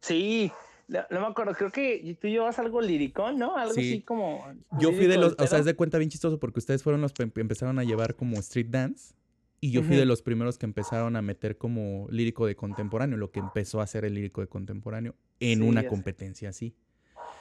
Sí, 0.00 0.50
no, 0.88 1.00
no 1.10 1.20
me 1.20 1.26
acuerdo, 1.26 1.54
creo 1.54 1.70
que 1.70 2.16
tú 2.20 2.28
llevas 2.28 2.58
algo 2.58 2.80
liricón, 2.80 3.38
¿no? 3.38 3.56
Algo 3.56 3.74
Sí. 3.74 3.80
así 3.80 4.02
como... 4.02 4.46
Yo 4.80 4.92
fui 4.92 5.06
de 5.06 5.16
los, 5.16 5.34
o 5.38 5.46
sea, 5.46 5.58
es 5.58 5.64
de 5.64 5.74
cuenta 5.74 5.98
bien 5.98 6.10
chistoso 6.10 6.38
porque 6.38 6.58
ustedes 6.60 6.82
fueron 6.82 7.00
los 7.00 7.12
que 7.12 7.22
em- 7.24 7.32
empezaron 7.36 7.78
a 7.78 7.84
llevar 7.84 8.14
como 8.14 8.38
street 8.38 8.68
dance 8.68 9.14
y 9.60 9.70
yo 9.70 9.82
fui 9.82 9.96
de 9.96 10.04
los 10.04 10.22
primeros 10.22 10.58
que 10.58 10.66
empezaron 10.66 11.16
a 11.16 11.22
meter 11.22 11.56
como 11.56 12.06
lírico 12.10 12.46
de 12.46 12.54
contemporáneo, 12.56 13.16
lo 13.16 13.30
que 13.30 13.40
empezó 13.40 13.80
a 13.80 13.86
ser 13.86 14.04
el 14.04 14.14
lírico 14.14 14.40
de 14.42 14.46
contemporáneo 14.48 15.14
en 15.40 15.60
Sí, 15.60 15.64
una 15.66 15.82
ya 15.82 15.88
sé. 15.88 15.94
competencia 15.94 16.48
así. 16.50 16.74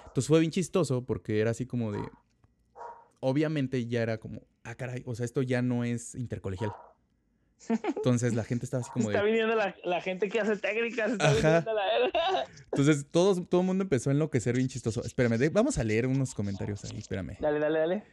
Entonces 0.07 0.27
fue 0.27 0.39
bien 0.39 0.51
chistoso 0.51 1.03
porque 1.05 1.39
era 1.41 1.51
así 1.51 1.65
como 1.65 1.91
de, 1.91 2.09
obviamente 3.19 3.85
ya 3.85 4.01
era 4.01 4.17
como, 4.17 4.41
ah, 4.63 4.75
caray, 4.75 5.03
o 5.05 5.13
sea, 5.13 5.25
esto 5.25 5.41
ya 5.41 5.61
no 5.61 5.83
es 5.83 6.15
intercolegial. 6.15 6.71
Entonces 7.69 8.33
la 8.35 8.43
gente 8.43 8.65
estaba 8.65 8.81
así 8.81 8.91
como 8.91 9.09
Está 9.09 9.23
viniendo 9.23 9.55
la, 9.55 9.75
la 9.83 10.01
gente 10.01 10.29
que 10.29 10.39
hace 10.39 10.55
técnicas, 10.57 11.13
está 11.13 11.29
Ajá. 11.29 11.35
viniendo 11.61 11.73
la... 11.73 12.45
entonces 12.71 13.05
todos, 13.09 13.47
todo 13.49 13.61
el 13.61 13.67
mundo 13.67 13.83
empezó 13.83 14.09
a 14.09 14.13
enloquecer 14.13 14.55
bien 14.55 14.67
chistoso. 14.67 15.03
Espérame, 15.03 15.37
de- 15.37 15.49
vamos 15.49 15.77
a 15.77 15.83
leer 15.83 16.05
unos 16.07 16.35
comentarios 16.35 16.83
ahí, 16.85 16.97
espérame. 16.97 17.37
dale, 17.39 17.59
dale, 17.59 17.79
dale. 17.79 18.03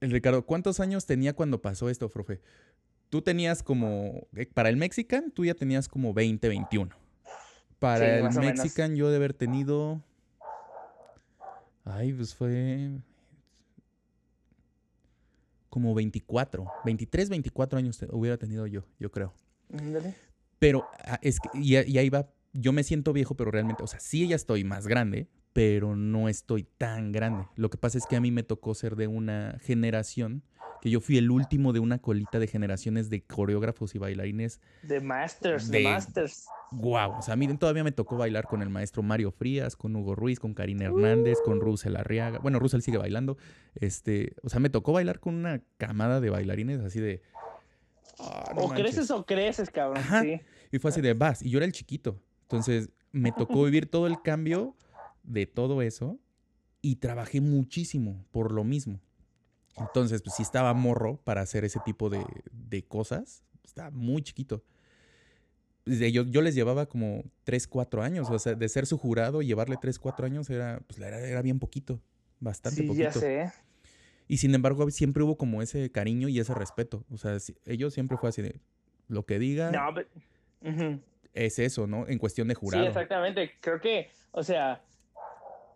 El 0.00 0.10
Ricardo, 0.10 0.44
¿cuántos 0.44 0.80
años 0.80 1.06
tenía 1.06 1.34
cuando 1.34 1.60
pasó 1.60 1.88
esto, 1.90 2.08
profe? 2.10 2.40
Tú 3.08 3.22
tenías 3.22 3.62
como, 3.62 4.26
eh, 4.36 4.46
para 4.46 4.68
el 4.68 4.76
Mexican, 4.76 5.30
tú 5.30 5.44
ya 5.44 5.54
tenías 5.54 5.88
como 5.88 6.12
20, 6.12 6.48
21. 6.48 6.94
Para 7.78 8.30
Sí, 8.30 8.38
el. 8.38 8.44
Mexican 8.44 8.96
yo 8.96 9.10
de 9.10 9.16
haber 9.16 9.32
tenido... 9.34 10.02
Ay, 11.84 12.12
pues 12.12 12.34
fue 12.34 12.90
como 15.76 15.92
24, 15.94 16.64
23, 16.86 17.28
24 17.28 17.78
años 17.78 17.98
te- 17.98 18.08
hubiera 18.10 18.38
tenido 18.38 18.66
yo, 18.66 18.86
yo 18.98 19.10
creo. 19.10 19.34
Ándale. 19.78 20.14
Pero 20.58 20.82
ah, 21.04 21.18
es 21.20 21.38
que, 21.38 21.50
y, 21.52 21.76
y 21.76 21.98
ahí 21.98 22.08
va, 22.08 22.30
yo 22.54 22.72
me 22.72 22.82
siento 22.82 23.12
viejo, 23.12 23.34
pero 23.34 23.50
realmente, 23.50 23.82
o 23.82 23.86
sea, 23.86 24.00
sí 24.00 24.26
ya 24.26 24.36
estoy 24.36 24.64
más 24.64 24.86
grande, 24.86 25.28
pero 25.52 25.94
no 25.94 26.30
estoy 26.30 26.62
tan 26.78 27.12
grande. 27.12 27.44
Lo 27.56 27.68
que 27.68 27.76
pasa 27.76 27.98
es 27.98 28.06
que 28.06 28.16
a 28.16 28.22
mí 28.22 28.30
me 28.30 28.42
tocó 28.42 28.74
ser 28.74 28.96
de 28.96 29.06
una 29.06 29.58
generación, 29.60 30.42
que 30.80 30.90
yo 30.90 31.00
fui 31.00 31.16
el 31.18 31.30
último 31.30 31.72
de 31.72 31.80
una 31.80 31.98
colita 31.98 32.38
de 32.38 32.46
generaciones 32.46 33.10
de 33.10 33.22
coreógrafos 33.22 33.94
y 33.94 33.98
bailarines. 33.98 34.60
The 34.86 35.00
Masters, 35.00 35.70
De- 35.70 35.78
The 35.78 35.84
Masters. 35.84 36.46
Guau, 36.72 37.18
o 37.18 37.22
sea, 37.22 37.36
miren, 37.36 37.58
todavía 37.58 37.84
me 37.84 37.92
tocó 37.92 38.16
bailar 38.16 38.46
con 38.48 38.60
el 38.60 38.68
maestro 38.68 39.02
Mario 39.02 39.30
Frías, 39.30 39.76
con 39.76 39.94
Hugo 39.94 40.14
Ruiz, 40.16 40.40
con 40.40 40.52
Karina 40.52 40.86
Hernández, 40.86 41.38
con 41.44 41.60
Russell 41.60 41.94
Arriaga. 41.96 42.38
Bueno, 42.40 42.58
Russell 42.58 42.80
sigue 42.80 42.98
bailando. 42.98 43.36
Este, 43.76 44.34
o 44.42 44.48
sea, 44.48 44.58
me 44.60 44.68
tocó 44.68 44.92
bailar 44.92 45.20
con 45.20 45.34
una 45.36 45.62
camada 45.78 46.20
de 46.20 46.28
bailarines 46.30 46.80
así 46.80 46.98
de... 47.00 47.22
"Ah, 48.18 48.52
no 48.54 48.62
o 48.62 48.68
manches". 48.68 48.86
creces 48.86 49.10
o 49.10 49.24
creces, 49.24 49.70
cabrón. 49.70 49.98
Ajá. 49.98 50.22
Sí. 50.22 50.40
Y 50.72 50.78
fue 50.78 50.90
así 50.90 51.00
de 51.00 51.14
vas. 51.14 51.42
Y 51.42 51.50
yo 51.50 51.58
era 51.58 51.66
el 51.66 51.72
chiquito. 51.72 52.20
Entonces 52.42 52.90
me 53.12 53.32
tocó 53.32 53.64
vivir 53.64 53.86
todo 53.88 54.06
el 54.08 54.20
cambio 54.20 54.76
de 55.22 55.46
todo 55.46 55.82
eso 55.82 56.18
y 56.82 56.96
trabajé 56.96 57.40
muchísimo 57.40 58.24
por 58.32 58.52
lo 58.52 58.64
mismo. 58.64 59.00
Entonces, 59.78 60.22
pues 60.22 60.34
sí 60.34 60.42
estaba 60.42 60.72
morro 60.74 61.20
para 61.24 61.40
hacer 61.42 61.64
ese 61.64 61.80
tipo 61.80 62.08
de, 62.10 62.42
de 62.52 62.82
cosas. 62.84 63.42
Estaba 63.64 63.90
muy 63.90 64.22
chiquito. 64.22 64.64
Desde 65.84 66.10
yo, 66.10 66.24
yo 66.24 66.40
les 66.42 66.54
llevaba 66.54 66.86
como 66.86 67.24
3, 67.44 67.66
4 67.68 68.02
años. 68.02 68.30
O 68.30 68.38
sea, 68.38 68.54
de 68.54 68.68
ser 68.68 68.86
su 68.86 68.98
jurado 68.98 69.42
llevarle 69.42 69.76
3, 69.76 69.98
4 69.98 70.26
años 70.26 70.50
era, 70.50 70.80
pues, 70.86 70.98
era, 70.98 71.20
era 71.20 71.42
bien 71.42 71.58
poquito. 71.58 72.00
Bastante 72.40 72.82
Sí, 72.82 72.86
poquito. 72.86 73.04
ya 73.04 73.12
sé. 73.12 73.52
Y 74.28 74.38
sin 74.38 74.54
embargo, 74.54 74.90
siempre 74.90 75.22
hubo 75.22 75.36
como 75.36 75.62
ese 75.62 75.90
cariño 75.92 76.28
y 76.28 76.40
ese 76.40 76.54
respeto. 76.54 77.04
O 77.10 77.18
sea, 77.18 77.36
ellos 77.64 77.94
siempre 77.94 78.16
fue 78.18 78.30
así 78.30 78.42
de 78.42 78.60
lo 79.08 79.24
que 79.24 79.38
diga 79.38 79.70
No, 79.70 79.94
Ujú. 80.68 81.00
es 81.32 81.58
eso, 81.60 81.86
¿no? 81.86 82.08
En 82.08 82.18
cuestión 82.18 82.48
de 82.48 82.54
jurado. 82.54 82.82
Sí, 82.84 82.88
exactamente. 82.88 83.52
Creo 83.60 83.80
que, 83.80 84.10
o 84.32 84.42
sea, 84.42 84.82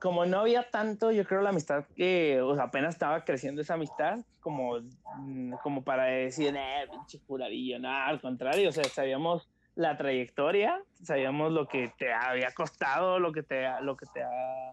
como 0.00 0.24
no 0.24 0.40
había 0.40 0.70
tanto, 0.70 1.12
yo 1.12 1.24
creo 1.26 1.42
la 1.42 1.50
amistad 1.50 1.84
que, 1.94 2.40
o 2.40 2.54
sea, 2.54 2.64
apenas 2.64 2.94
estaba 2.94 3.24
creciendo 3.24 3.60
esa 3.60 3.74
amistad, 3.74 4.18
como, 4.40 4.80
mm, 5.16 5.52
como 5.62 5.84
para 5.84 6.04
decir, 6.04 6.54
eh, 6.56 6.88
pinche 6.90 7.20
juradillo, 7.26 7.78
no, 7.78 7.90
al 7.90 8.20
contrario, 8.20 8.70
o 8.70 8.72
sea, 8.72 8.84
sabíamos 8.84 9.48
la 9.74 9.96
trayectoria, 9.98 10.82
sabíamos 11.02 11.52
lo 11.52 11.68
que 11.68 11.92
te 11.98 12.12
había 12.12 12.50
costado, 12.52 13.18
lo 13.18 13.30
que 13.32 13.42
te, 13.42 13.68
lo 13.82 13.96
que 13.96 14.06
te 14.06 14.22
ha, 14.22 14.70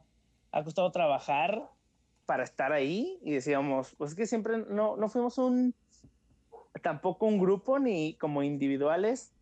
ha 0.53 0.63
costado 0.63 0.91
trabajar 0.91 1.61
para 2.25 2.43
estar 2.43 2.71
ahí, 2.71 3.19
y 3.21 3.33
decíamos, 3.33 3.95
pues 3.97 4.11
es 4.11 4.17
que 4.17 4.25
siempre 4.25 4.59
no, 4.69 4.95
no 4.95 5.09
fuimos 5.09 5.37
un, 5.37 5.75
tampoco 6.81 7.25
un 7.25 7.37
grupo 7.37 7.79
ni 7.79 8.15
como 8.15 8.43
individuales, 8.43 9.33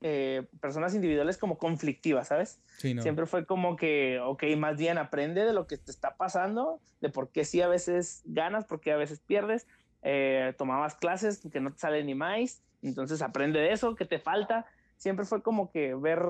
eh, 0.00 0.46
personas 0.60 0.94
individuales 0.94 1.38
como 1.38 1.58
conflictivas, 1.58 2.28
¿sabes? 2.28 2.60
Sí, 2.78 2.94
no. 2.94 3.02
Siempre 3.02 3.26
fue 3.26 3.46
como 3.46 3.76
que, 3.76 4.20
ok, 4.20 4.44
más 4.56 4.76
bien 4.76 4.98
aprende 4.98 5.44
de 5.44 5.52
lo 5.52 5.66
que 5.66 5.78
te 5.78 5.90
está 5.90 6.16
pasando, 6.16 6.80
de 7.00 7.08
por 7.08 7.30
qué 7.30 7.44
sí 7.44 7.60
a 7.60 7.68
veces 7.68 8.22
ganas, 8.24 8.64
por 8.64 8.80
qué 8.80 8.92
a 8.92 8.96
veces 8.96 9.20
pierdes. 9.20 9.66
Eh, 10.02 10.54
tomabas 10.56 10.94
clases 10.94 11.40
que 11.52 11.60
no 11.60 11.72
te 11.72 11.78
sale 11.78 12.04
ni 12.04 12.14
más, 12.14 12.62
entonces 12.82 13.20
aprende 13.22 13.58
de 13.58 13.72
eso, 13.72 13.96
qué 13.96 14.04
te 14.04 14.18
falta. 14.20 14.66
Siempre 14.96 15.24
fue 15.24 15.42
como 15.42 15.70
que 15.70 15.94
ver 15.94 16.22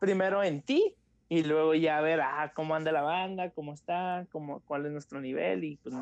primero 0.00 0.42
en 0.42 0.62
ti 0.62 0.96
y 1.28 1.44
luego 1.44 1.74
ya 1.74 2.00
ver 2.00 2.20
ah, 2.22 2.52
cómo 2.54 2.74
anda 2.74 2.92
la 2.92 3.02
banda, 3.02 3.50
cómo 3.50 3.74
está, 3.74 4.26
cómo, 4.30 4.60
cuál 4.64 4.86
es 4.86 4.92
nuestro 4.92 5.20
nivel 5.20 5.64
y 5.64 5.76
pues 5.76 5.94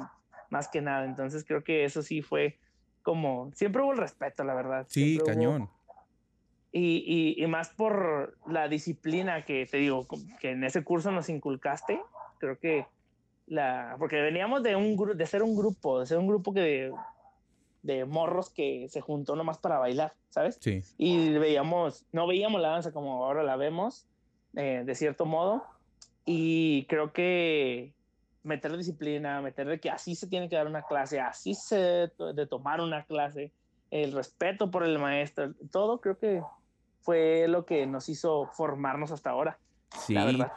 más 0.51 0.69
que 0.69 0.81
nada. 0.81 1.05
Entonces 1.05 1.45
creo 1.45 1.65
que 1.65 1.85
eso 1.85 2.03
sí 2.03 2.23
fue 2.23 2.59
como, 3.03 3.51
siempre 3.55 3.83
hubo 3.83 3.93
el 3.93 3.99
respeto, 3.99 4.45
la 4.45 4.55
verdad. 4.55 4.87
Sí, 4.89 5.15
Siempre 5.15 5.25
hubo- 5.25 5.27
cañón. 5.27 5.71
Y, 6.73 7.03
y- 7.39 7.43
y 7.43 7.47
más 7.47 7.71
por 7.71 8.37
la 8.47 8.69
disciplina 8.69 9.45
que 9.45 9.67
te 9.67 9.79
digo, 9.79 10.07
que 10.41 10.51
en 10.53 10.65
ese 10.65 10.85
curso 10.85 11.11
nos 11.11 11.29
inculcaste, 11.29 12.01
creo 12.39 12.59
que 12.59 12.87
la, 13.47 13.97
porque 13.99 14.21
veníamos 14.21 14.63
de 14.63 14.77
un 14.77 14.97
de 15.17 15.27
ser 15.27 15.43
un 15.43 15.57
grupo, 15.57 16.01
de 16.01 16.07
ser 16.07 16.19
un 16.19 16.29
grupo 16.29 16.53
que 16.55 16.61
de, 16.61 16.95
de 17.83 18.05
morros 18.05 18.51
que 18.51 18.87
se 18.89 19.01
juntó 19.01 19.35
nomás 19.35 19.59
para 19.59 19.79
bailar, 19.79 20.15
¿sabes? 20.29 20.59
Sí. 20.61 20.83
Y 20.99 21.31
veíamos, 21.39 22.07
no 22.13 22.27
veíamos 22.29 22.61
la 22.61 22.69
danza 22.69 22.93
como 22.93 23.25
ahora 23.25 23.43
la 23.43 23.57
vemos, 23.57 24.07
eh, 24.55 24.83
de 24.85 24.95
cierto 24.95 25.27
modo, 25.27 25.65
y 26.25 26.85
creo 26.87 27.13
que 27.13 27.93
meter 28.45 28.77
disciplina, 28.77 29.41
meter 29.43 29.67
de 29.67 29.81
que 29.81 29.91
así 29.91 30.15
se 30.15 30.29
tiene 30.29 30.49
que 30.49 30.57
dar 30.57 30.67
una 30.69 30.83
clase, 30.83 31.19
así 31.21 31.55
se 31.55 31.77
de 32.35 32.47
tomar 32.49 32.81
una 32.81 33.05
clase, 33.05 33.53
el 33.91 34.13
respeto 34.13 34.71
por 34.71 34.85
el 34.85 34.99
maestro, 35.01 35.53
todo 35.73 36.01
creo 36.01 36.17
que 36.19 36.41
fue 37.01 37.47
lo 37.49 37.65
que 37.67 37.87
nos 37.87 38.09
hizo 38.09 38.47
formarnos 38.53 39.11
hasta 39.13 39.31
ahora, 39.31 39.59
Sí. 40.07 40.15
la 40.15 40.25
verdad. 40.25 40.53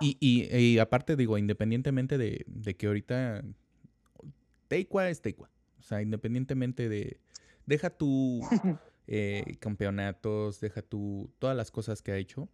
Y, 0.00 0.16
y- 0.20 0.56
y 0.56 0.78
aparte, 0.78 1.16
digo, 1.16 1.36
independientemente 1.36 2.16
de, 2.18 2.44
de 2.46 2.76
que 2.76 2.86
ahorita 2.86 3.42
Teikwa 4.68 5.08
es 5.08 5.20
Teikwa. 5.20 5.50
O 5.78 5.82
sea, 5.82 6.00
independientemente 6.02 6.88
de. 6.88 7.20
Deja 7.66 7.90
tu 7.90 8.40
eh, 9.06 9.56
campeonatos, 9.60 10.60
deja 10.60 10.82
tu. 10.82 11.30
todas 11.38 11.56
las 11.56 11.70
cosas 11.70 12.02
que 12.02 12.12
ha 12.12 12.16
hecho. 12.16 12.48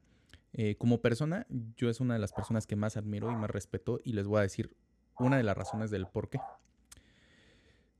Eh, 0.54 0.76
como 0.76 1.02
persona, 1.02 1.46
yo 1.76 1.90
es 1.90 2.00
una 2.00 2.14
de 2.14 2.20
las 2.20 2.32
personas 2.32 2.66
que 2.66 2.76
más 2.76 2.96
admiro 2.96 3.30
y 3.30 3.36
más 3.36 3.50
respeto. 3.50 4.00
Y 4.04 4.12
les 4.14 4.26
voy 4.26 4.38
a 4.38 4.42
decir 4.42 4.74
una 5.18 5.36
de 5.36 5.42
las 5.42 5.56
razones 5.56 5.90
del 5.90 6.06
por 6.06 6.28
qué. 6.30 6.40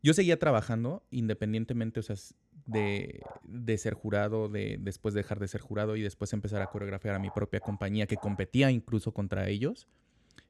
Yo 0.03 0.15
seguía 0.15 0.39
trabajando 0.39 1.03
independientemente, 1.11 2.01
o 2.01 2.03
sea, 2.03 2.17
de, 2.67 3.23
de 3.45 3.79
ser 3.79 3.95
jurado, 3.95 4.49
de 4.49 4.77
después 4.81 5.15
dejar 5.15 5.39
de 5.39 5.49
ser 5.49 5.61
jurado 5.61 5.97
y 5.97 6.03
después 6.03 6.33
empezar 6.33 6.63
a 6.63 6.67
coreografiar 6.67 7.15
a 7.15 7.19
mi 7.19 7.31
propia 7.31 7.61
compañía 7.61 8.07
que 8.07 8.17
competía 8.17 8.71
incluso 8.71 9.13
contra 9.13 9.49
ellos. 9.49 9.87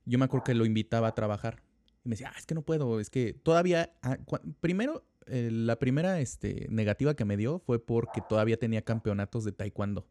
Yo 0.04 0.18
me 0.18 0.24
acuerdo 0.24 0.44
que 0.44 0.54
lo 0.54 0.64
invitaba 0.64 1.08
a 1.08 1.14
trabajar 1.14 1.62
y 2.04 2.08
me 2.08 2.14
decía, 2.14 2.32
ah, 2.34 2.38
es 2.38 2.46
que 2.46 2.54
no 2.54 2.62
puedo, 2.62 3.00
es 3.00 3.10
que 3.10 3.34
todavía, 3.34 3.92
ah, 4.02 4.16
primero, 4.60 5.04
eh, 5.26 5.50
la 5.52 5.76
primera 5.76 6.20
este, 6.20 6.66
negativa 6.70 7.14
que 7.14 7.24
me 7.24 7.36
dio 7.36 7.58
fue 7.58 7.84
porque 7.84 8.20
todavía 8.26 8.56
tenía 8.56 8.82
campeonatos 8.82 9.44
de 9.44 9.52
taekwondo. 9.52 10.06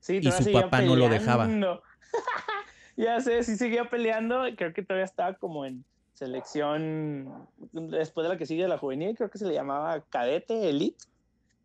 Sí, 0.00 0.18
Y 0.20 0.30
su 0.30 0.52
papá 0.52 0.82
no 0.82 0.96
lo 0.96 1.08
dejaba. 1.08 1.48
ya 2.96 3.20
sé, 3.20 3.42
sí 3.42 3.56
seguía 3.56 3.88
peleando. 3.88 4.42
Creo 4.56 4.72
que 4.72 4.82
todavía 4.82 5.04
estaba 5.04 5.34
como 5.34 5.64
en 5.64 5.84
selección, 6.14 7.46
después 7.72 8.24
de 8.24 8.28
la 8.28 8.38
que 8.38 8.46
sigue 8.46 8.66
la 8.66 8.78
juvenil, 8.78 9.16
creo 9.16 9.30
que 9.30 9.38
se 9.38 9.46
le 9.46 9.54
llamaba 9.54 10.04
cadete, 10.10 10.68
elite. 10.68 11.04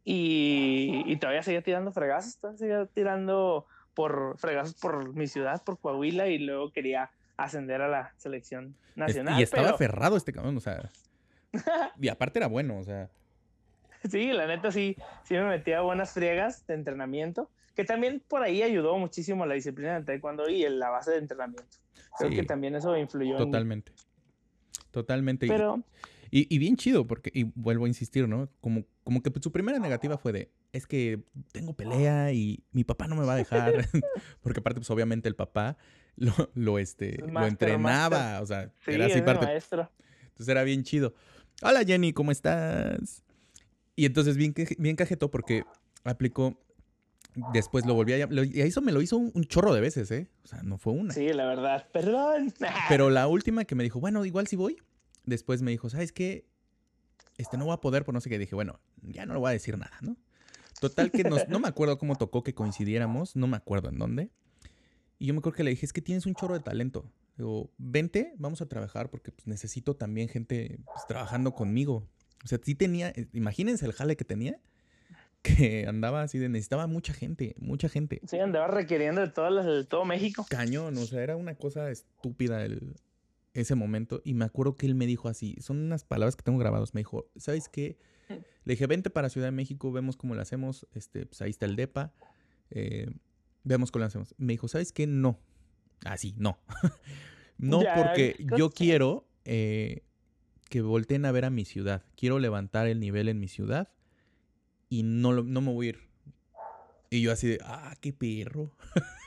Y, 0.06 1.04
y 1.06 1.16
todavía 1.18 1.44
seguía 1.44 1.62
tirando 1.62 1.92
fregazos, 1.92 2.38
todavía 2.38 2.58
seguía 2.60 2.86
tirando 2.88 3.66
por 3.94 4.38
fregazos 4.38 4.74
por 4.76 5.14
mi 5.16 5.28
ciudad, 5.28 5.64
por 5.64 5.80
Coahuila, 5.80 6.28
y 6.28 6.40
luego 6.40 6.72
quería 6.72 7.12
ascender 7.38 7.82
a 7.82 7.88
la 7.88 8.14
selección 8.18 8.76
nacional. 8.96 9.40
y 9.40 9.44
estaba 9.44 9.64
pero- 9.64 9.76
aferrado 9.76 10.18
este 10.18 10.34
cabrón, 10.34 10.58
o 10.58 10.60
sea. 10.60 10.90
y 12.00 12.08
aparte 12.10 12.40
era 12.40 12.48
bueno, 12.48 12.78
o 12.80 12.84
sea. 12.84 13.10
Sí, 14.12 14.34
la 14.34 14.46
neta 14.48 14.70
sí, 14.70 14.98
sí 15.24 15.34
me 15.36 15.46
metía 15.46 15.80
buenas 15.80 16.12
friegas 16.12 16.68
de 16.68 16.74
entrenamiento, 16.74 17.50
que 17.74 17.86
también 17.86 18.22
por 18.28 18.44
ahí 18.44 18.62
ayudó 18.62 18.98
muchísimo 18.98 19.46
la 19.46 19.54
disciplina 19.54 19.94
del 19.94 20.04
taekwondo 20.04 20.50
y 20.50 20.66
en 20.66 20.78
la 20.78 20.90
base 20.90 21.12
de 21.12 21.20
entrenamiento. 21.20 21.78
Creo 22.18 22.30
Sí. 22.30 22.36
que 22.36 22.44
también 22.44 22.76
eso 22.76 22.98
influyó 22.98 23.38
en. 23.38 23.46
Totalmente. 23.46 23.94
Totalmente. 24.92 25.48
Pero 25.48 25.82
Y, 26.32 26.54
y 26.54 26.58
bien 26.60 26.76
chido, 26.76 27.08
porque, 27.08 27.32
y 27.34 27.44
vuelvo 27.56 27.86
a 27.86 27.88
insistir, 27.88 28.28
¿no? 28.28 28.50
Como, 28.60 28.84
como 29.04 29.22
que 29.22 29.32
su 29.42 29.52
primera 29.52 29.80
negativa 29.80 30.18
fue 30.18 30.32
de, 30.32 30.52
es 30.72 30.88
que 30.88 31.24
tengo 31.52 31.74
pelea 31.74 32.32
y 32.32 32.64
mi 32.72 32.84
papá 32.84 33.08
no 33.08 33.16
me 33.16 33.26
va 33.26 33.34
a 33.34 33.38
dejar. 33.38 33.74
porque 34.42 34.60
aparte, 34.60 34.80
pues 34.80 34.90
obviamente 34.90 35.28
el 35.28 35.36
papá 35.36 35.78
lo, 36.16 36.34
lo, 36.54 36.80
este, 36.80 37.18
lo 37.20 37.46
entrenaba, 37.46 38.10
master. 38.10 38.44
o 38.44 38.46
sea, 38.46 38.72
sí, 38.86 38.92
era 38.92 39.06
así 39.08 39.22
parte. 39.22 39.46
maestro. 39.46 39.92
Entonces 40.22 40.48
era 40.48 40.64
bien 40.64 40.84
chido. 40.84 41.14
Hola 41.62 41.84
Jenny, 41.84 42.14
¿cómo 42.14 42.32
estás? 42.32 43.24
Y 43.96 44.06
entonces 44.06 44.38
bien, 44.38 44.54
bien 44.80 44.96
cajetó 44.96 45.30
porque 45.30 45.64
aplicó, 46.04 46.60
después 47.54 47.86
lo 47.86 47.94
volví 47.94 48.14
a 48.14 48.18
llamar, 48.18 48.46
y 48.46 48.62
eso 48.62 48.82
me 48.82 48.92
lo 48.92 49.02
hizo 49.02 49.18
un, 49.18 49.32
un 49.34 49.44
chorro 49.44 49.74
de 49.74 49.82
veces, 49.82 50.10
¿eh? 50.12 50.30
O 50.44 50.48
sea, 50.48 50.64
no 50.64 50.78
fue 50.78 50.94
una. 50.94 51.14
Sí, 51.14 51.32
la 51.32 51.46
verdad. 51.46 51.88
Perdón. 51.92 52.54
Pero 52.90 53.10
la 53.10 53.28
última 53.28 53.66
que 53.66 53.76
me 53.76 53.84
dijo, 53.84 54.00
bueno, 54.00 54.26
igual 54.26 54.48
si 54.48 54.56
voy. 54.56 54.78
Después 55.26 55.62
me 55.62 55.72
dijo, 55.72 55.90
¿sabes 55.90 56.12
qué? 56.12 56.46
Este 57.38 57.58
no 57.58 57.66
voy 57.66 57.74
a 57.74 57.78
poder 57.82 58.04
por 58.06 58.14
no 58.14 58.22
sé 58.22 58.30
qué. 58.30 58.38
Dije, 58.38 58.56
bueno, 58.56 58.80
ya 59.02 59.26
no 59.26 59.34
le 59.34 59.40
voy 59.40 59.50
a 59.50 59.54
decir 59.54 59.78
nada, 59.78 59.98
¿no? 60.02 60.18
Total 60.80 61.12
que 61.12 61.24
nos- 61.24 61.48
no 61.48 61.60
me 61.60 61.68
acuerdo 61.68 61.98
cómo 61.98 62.16
tocó 62.16 62.44
que 62.44 62.54
coincidiéramos, 62.54 63.36
no 63.36 63.48
me 63.48 63.58
acuerdo 63.58 63.90
en 63.90 63.98
dónde. 64.00 64.30
Y 65.20 65.28
yo 65.28 65.34
me 65.34 65.40
acuerdo 65.40 65.56
que 65.58 65.64
le 65.64 65.70
dije, 65.72 65.86
es 65.86 65.94
que 65.94 66.02
tienes 66.02 66.26
un 66.26 66.36
chorro 66.36 66.56
de 66.56 66.60
talento. 66.60 67.10
Digo, 67.38 67.72
vente, 67.78 68.34
vamos 68.38 68.62
a 68.62 68.68
trabajar 68.68 69.10
porque 69.10 69.32
pues, 69.32 69.48
necesito 69.48 69.96
también 69.96 70.28
gente 70.30 70.80
pues, 70.86 71.08
trabajando 71.08 71.54
conmigo. 71.54 72.08
O 72.44 72.48
sea, 72.48 72.60
sí 72.62 72.76
tenía, 72.76 73.10
eh, 73.10 73.28
imagínense 73.34 73.86
el 73.86 73.94
jale 73.94 74.18
que 74.18 74.26
tenía, 74.26 74.60
que 75.42 75.86
andaba 75.88 76.22
así 76.22 76.38
de, 76.38 76.50
necesitaba 76.50 76.88
mucha 76.88 77.14
gente, 77.14 77.56
mucha 77.58 77.90
gente. 77.90 78.22
Sí, 78.28 78.38
andaba 78.40 78.68
requiriendo 78.68 79.22
de 79.22 79.30
todo, 79.30 79.64
de 79.64 79.84
todo 79.86 80.06
México. 80.06 80.46
Cañón, 80.50 80.98
o 80.98 81.06
sea, 81.06 81.22
era 81.24 81.36
una 81.36 81.56
cosa 81.56 81.90
estúpida 81.90 82.64
el, 82.66 82.96
ese 83.54 83.76
momento. 83.76 84.22
Y 84.24 84.34
me 84.34 84.46
acuerdo 84.46 84.76
que 84.76 84.86
él 84.86 84.96
me 84.96 85.06
dijo 85.06 85.30
así, 85.30 85.56
son 85.60 85.80
unas 85.80 86.04
palabras 86.04 86.36
que 86.36 86.44
tengo 86.44 86.58
grabados, 86.58 86.94
me 86.94 87.02
dijo, 87.02 87.30
¿sabes 87.36 87.70
qué? 87.70 87.98
Le 88.30 88.74
dije, 88.74 88.88
vente 88.88 89.10
para 89.10 89.30
Ciudad 89.30 89.48
de 89.48 89.52
México, 89.52 89.92
vemos 89.92 90.18
cómo 90.18 90.36
lo 90.36 90.42
hacemos, 90.42 90.88
este, 90.94 91.26
pues 91.26 91.42
ahí 91.42 91.52
está 91.52 91.66
el 91.66 91.76
DEPA, 91.76 92.14
eh, 92.72 93.12
vemos 93.64 93.92
cómo 93.92 94.02
lo 94.02 94.08
hacemos. 94.08 94.34
Me 94.38 94.54
dijo, 94.54 94.68
¿sabes 94.68 94.92
qué? 94.92 95.06
No. 95.06 95.40
Así, 96.06 96.34
no. 96.38 96.58
no, 97.58 97.82
porque 97.96 98.36
yo 98.58 98.70
quiero 98.72 99.28
eh, 99.46 100.04
que 100.70 100.82
volteen 100.82 101.26
a 101.26 101.32
ver 101.32 101.46
a 101.46 101.50
mi 101.50 101.66
ciudad. 101.66 102.04
Quiero 102.16 102.40
levantar 102.40 102.88
el 102.88 103.00
nivel 103.00 103.30
en 103.30 103.40
mi 103.40 103.48
ciudad 103.48 103.90
y 104.90 105.04
no, 105.04 105.44
no 105.44 105.62
me 105.62 105.72
voy 105.72 105.88
a 105.88 105.90
ir. 105.90 106.00
Y 107.10 107.22
yo 107.22 107.32
así 107.32 107.48
de, 107.48 107.60
ah, 107.64 107.96
qué 108.02 108.14
perro. 108.14 108.72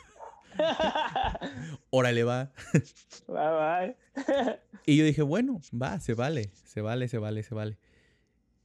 Órale, 1.99 2.25
va. 2.25 2.53
Bye, 3.27 3.97
bye. 4.17 4.61
y 4.85 4.99
yo 4.99 5.05
dije, 5.07 5.23
bueno, 5.23 5.63
va, 5.73 5.99
se 5.99 6.13
vale, 6.13 6.51
se 6.67 6.83
vale, 6.83 7.09
se 7.09 7.17
vale, 7.17 7.43
se 7.43 7.55
vale. 7.55 7.79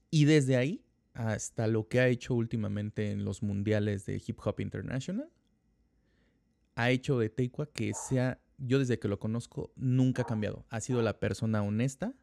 Y 0.10 0.26
desde 0.26 0.58
ahí 0.58 0.84
hasta 1.14 1.68
lo 1.68 1.88
que 1.88 2.02
ha 2.02 2.10
hecho 2.10 2.34
últimamente 2.34 3.10
en 3.10 3.24
los 3.24 3.42
mundiales 3.42 4.06
de 4.06 4.22
Hip 4.26 4.38
Hop 4.44 4.60
International, 4.60 5.30
ha 6.76 6.90
hecho 6.90 7.18
de 7.20 7.30
Teikwa 7.30 7.68
que 7.72 7.94
sea, 7.94 8.42
yo 8.58 8.80
desde 8.80 9.00
que 9.00 9.08
lo 9.08 9.18
conozco, 9.18 9.72
nunca 9.78 10.24
ha 10.24 10.26
cambiado. 10.26 10.66
Ha 10.70 10.82
sido 10.82 11.02
la 11.02 11.18
persona 11.18 11.64
honesta, 11.64 12.14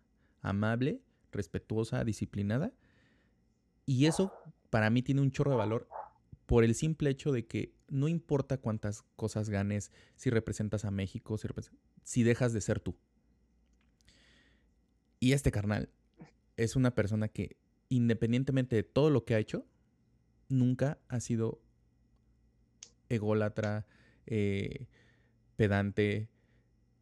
amable, 0.42 1.00
respetuosa, 1.32 2.04
disciplinada. 2.04 2.74
Y 3.86 4.04
eso 4.04 4.30
para 4.68 4.90
mí 4.90 5.00
tiene 5.00 5.22
un 5.22 5.30
chorro 5.30 5.52
de 5.52 5.56
valor 5.56 5.88
por 6.44 6.64
el 6.64 6.74
simple 6.74 7.08
hecho 7.08 7.32
de 7.32 7.46
que 7.46 7.77
no 7.88 8.08
importa 8.08 8.58
cuántas 8.58 9.02
cosas 9.16 9.50
ganes, 9.50 9.92
si 10.16 10.30
representas 10.30 10.84
a 10.84 10.90
México, 10.90 11.36
si, 12.02 12.22
dejas 12.22 12.52
de 12.52 12.60
ser 12.60 12.80
tú. 12.80 12.96
Y 15.20 15.32
este 15.32 15.50
carnal 15.50 15.90
es 16.56 16.76
una 16.76 16.94
persona 16.94 17.28
que 17.28 17.56
independientemente 17.88 18.76
de 18.76 18.82
todo 18.82 19.10
lo 19.10 19.24
que 19.24 19.34
ha 19.34 19.38
hecho, 19.38 19.66
nunca 20.48 20.98
ha 21.08 21.20
sido 21.20 21.60
ególatra, 23.08 23.86
eh, 24.26 24.86
pedante, 25.56 26.28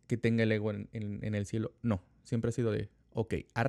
que 0.07 0.17
tenga 0.17 0.45
el 0.45 0.53
ego 0.53 0.71
en, 0.71 1.35
el 1.35 1.47
cielo. 1.47 1.75
No, 1.83 2.03
siempre 2.23 2.51
ha 2.51 2.53
sido 2.53 2.71
de, 2.71 2.91
ok, 3.13 3.35
ha, 3.55 3.67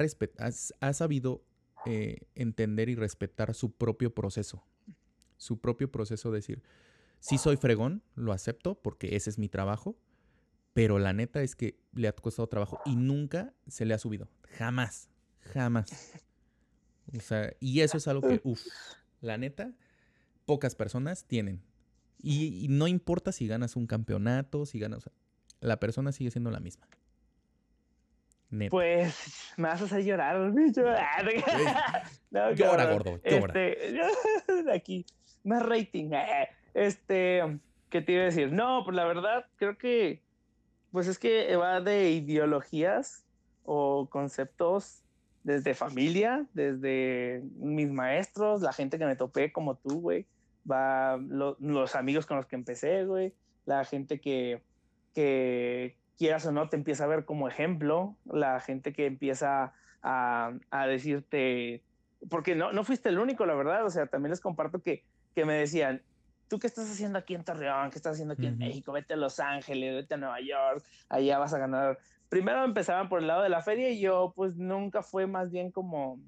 ha, 0.79 0.93
sabido 0.93 1.43
eh, 1.85 2.27
entender 2.35 2.89
y 2.89 2.95
respetar 2.95 3.53
su 3.55 3.71
propio 3.71 4.13
proceso. 4.13 4.63
Su 5.37 5.59
propio 5.59 5.91
proceso 5.91 6.31
de 6.31 6.37
decir, 6.37 6.61
sí 7.19 7.37
soy 7.37 7.57
fregón, 7.57 8.03
lo 8.15 8.33
acepto 8.33 8.75
porque 8.75 9.15
ese 9.15 9.29
es 9.29 9.37
mi 9.37 9.49
trabajo, 9.49 9.97
pero 10.73 10.99
la 10.99 11.13
neta 11.13 11.41
es 11.41 11.55
que 11.55 11.79
le 11.93 12.07
ha 12.07 12.11
costado 12.13 12.47
trabajo 12.47 12.79
y 12.85 12.95
nunca 12.95 13.53
se 13.67 13.85
le 13.85 13.93
ha 13.93 13.97
subido. 13.97 14.29
Jamás, 14.57 15.09
jamás. 15.39 16.13
O 17.15 17.19
sea, 17.19 17.53
y 17.59 17.81
eso 17.81 17.97
es 17.97 18.07
algo 18.07 18.27
que, 18.27 18.41
uff, 18.43 18.61
la 19.21 19.37
neta, 19.37 19.73
pocas 20.45 20.75
personas 20.75 21.25
tienen. 21.25 21.63
Y, 22.19 22.67
no 22.69 22.87
importa 22.87 23.31
si 23.31 23.47
ganas 23.47 23.75
un 23.75 23.87
campeonato, 23.87 24.65
si 24.65 24.79
ganas, 24.79 25.09
la 25.61 25.79
persona 25.79 26.11
sigue 26.11 26.31
siendo 26.31 26.51
la 26.51 26.59
misma. 26.59 26.87
Neta. 28.49 28.71
Pues 28.71 29.15
me 29.57 29.67
vas 29.67 29.81
a 29.81 29.85
hacer 29.85 30.03
llorar, 30.03 30.51
bicho. 30.55 30.83
no, 32.31 32.51
llora, 32.53 32.91
gordo, 32.91 33.19
llora. 33.23 33.53
Este, 33.61 34.01
aquí, 34.73 35.05
más 35.43 35.63
rating. 35.63 36.11
Este, 36.77 37.41
¿qué 37.89 38.03
te 38.03 38.11
iba 38.11 38.21
a 38.21 38.25
decir? 38.25 38.51
No, 38.51 38.83
pues 38.85 38.95
la 38.95 39.05
verdad, 39.05 39.47
creo 39.55 39.79
que, 39.79 40.21
pues 40.91 41.07
es 41.07 41.17
que 41.17 41.55
va 41.55 41.81
de 41.81 42.11
ideologías 42.11 43.25
o 43.65 44.07
conceptos 44.11 45.01
desde 45.43 45.73
familia, 45.73 46.45
desde 46.53 47.41
mis 47.55 47.89
maestros, 47.89 48.61
la 48.61 48.73
gente 48.73 48.99
que 48.99 49.07
me 49.07 49.15
topé 49.15 49.51
como 49.51 49.73
tú, 49.73 50.01
güey, 50.01 50.27
va 50.69 51.17
los 51.17 51.95
amigos 51.95 52.27
con 52.27 52.37
los 52.37 52.45
que 52.45 52.55
empecé, 52.55 53.05
güey, 53.05 53.33
la 53.65 53.83
gente 53.83 54.21
que, 54.21 54.61
que 55.15 55.97
quieras 56.15 56.45
o 56.45 56.51
no 56.51 56.69
te 56.69 56.75
empieza 56.75 57.05
a 57.05 57.07
ver 57.07 57.25
como 57.25 57.47
ejemplo, 57.47 58.15
la 58.23 58.59
gente 58.59 58.93
que 58.93 59.07
empieza 59.07 59.73
a, 60.03 60.53
a 60.69 60.85
decirte, 60.85 61.81
porque 62.29 62.53
no, 62.53 62.71
no 62.71 62.83
fuiste 62.83 63.09
el 63.09 63.17
único, 63.17 63.47
la 63.47 63.55
verdad, 63.55 63.83
o 63.83 63.89
sea, 63.89 64.05
también 64.05 64.29
les 64.29 64.41
comparto 64.41 64.83
que, 64.83 65.03
que 65.33 65.43
me 65.43 65.55
decían, 65.55 66.03
¿tú 66.47 66.59
qué 66.59 66.67
estás 66.67 66.89
haciendo 66.89 67.19
aquí 67.19 67.35
en 67.35 67.43
Torreón? 67.43 67.89
¿Qué 67.89 67.97
estás 67.97 68.13
haciendo 68.13 68.33
aquí 68.33 68.47
en 68.47 68.57
México? 68.57 68.91
Vete 68.91 69.13
a 69.13 69.17
Los 69.17 69.39
Ángeles, 69.39 69.95
vete 69.95 70.13
a 70.13 70.17
Nueva 70.17 70.39
York, 70.41 70.83
allá 71.09 71.37
vas 71.37 71.53
a 71.53 71.59
ganar 71.59 71.97
primero 72.29 72.63
empezaban 72.63 73.09
por 73.09 73.21
el 73.21 73.27
lado 73.27 73.43
de 73.43 73.49
la 73.49 73.61
feria 73.61 73.89
y 73.89 73.99
yo 73.99 74.33
pues 74.35 74.55
nunca 74.55 75.03
fue 75.03 75.27
más 75.27 75.51
bien 75.51 75.71
como 75.71 76.19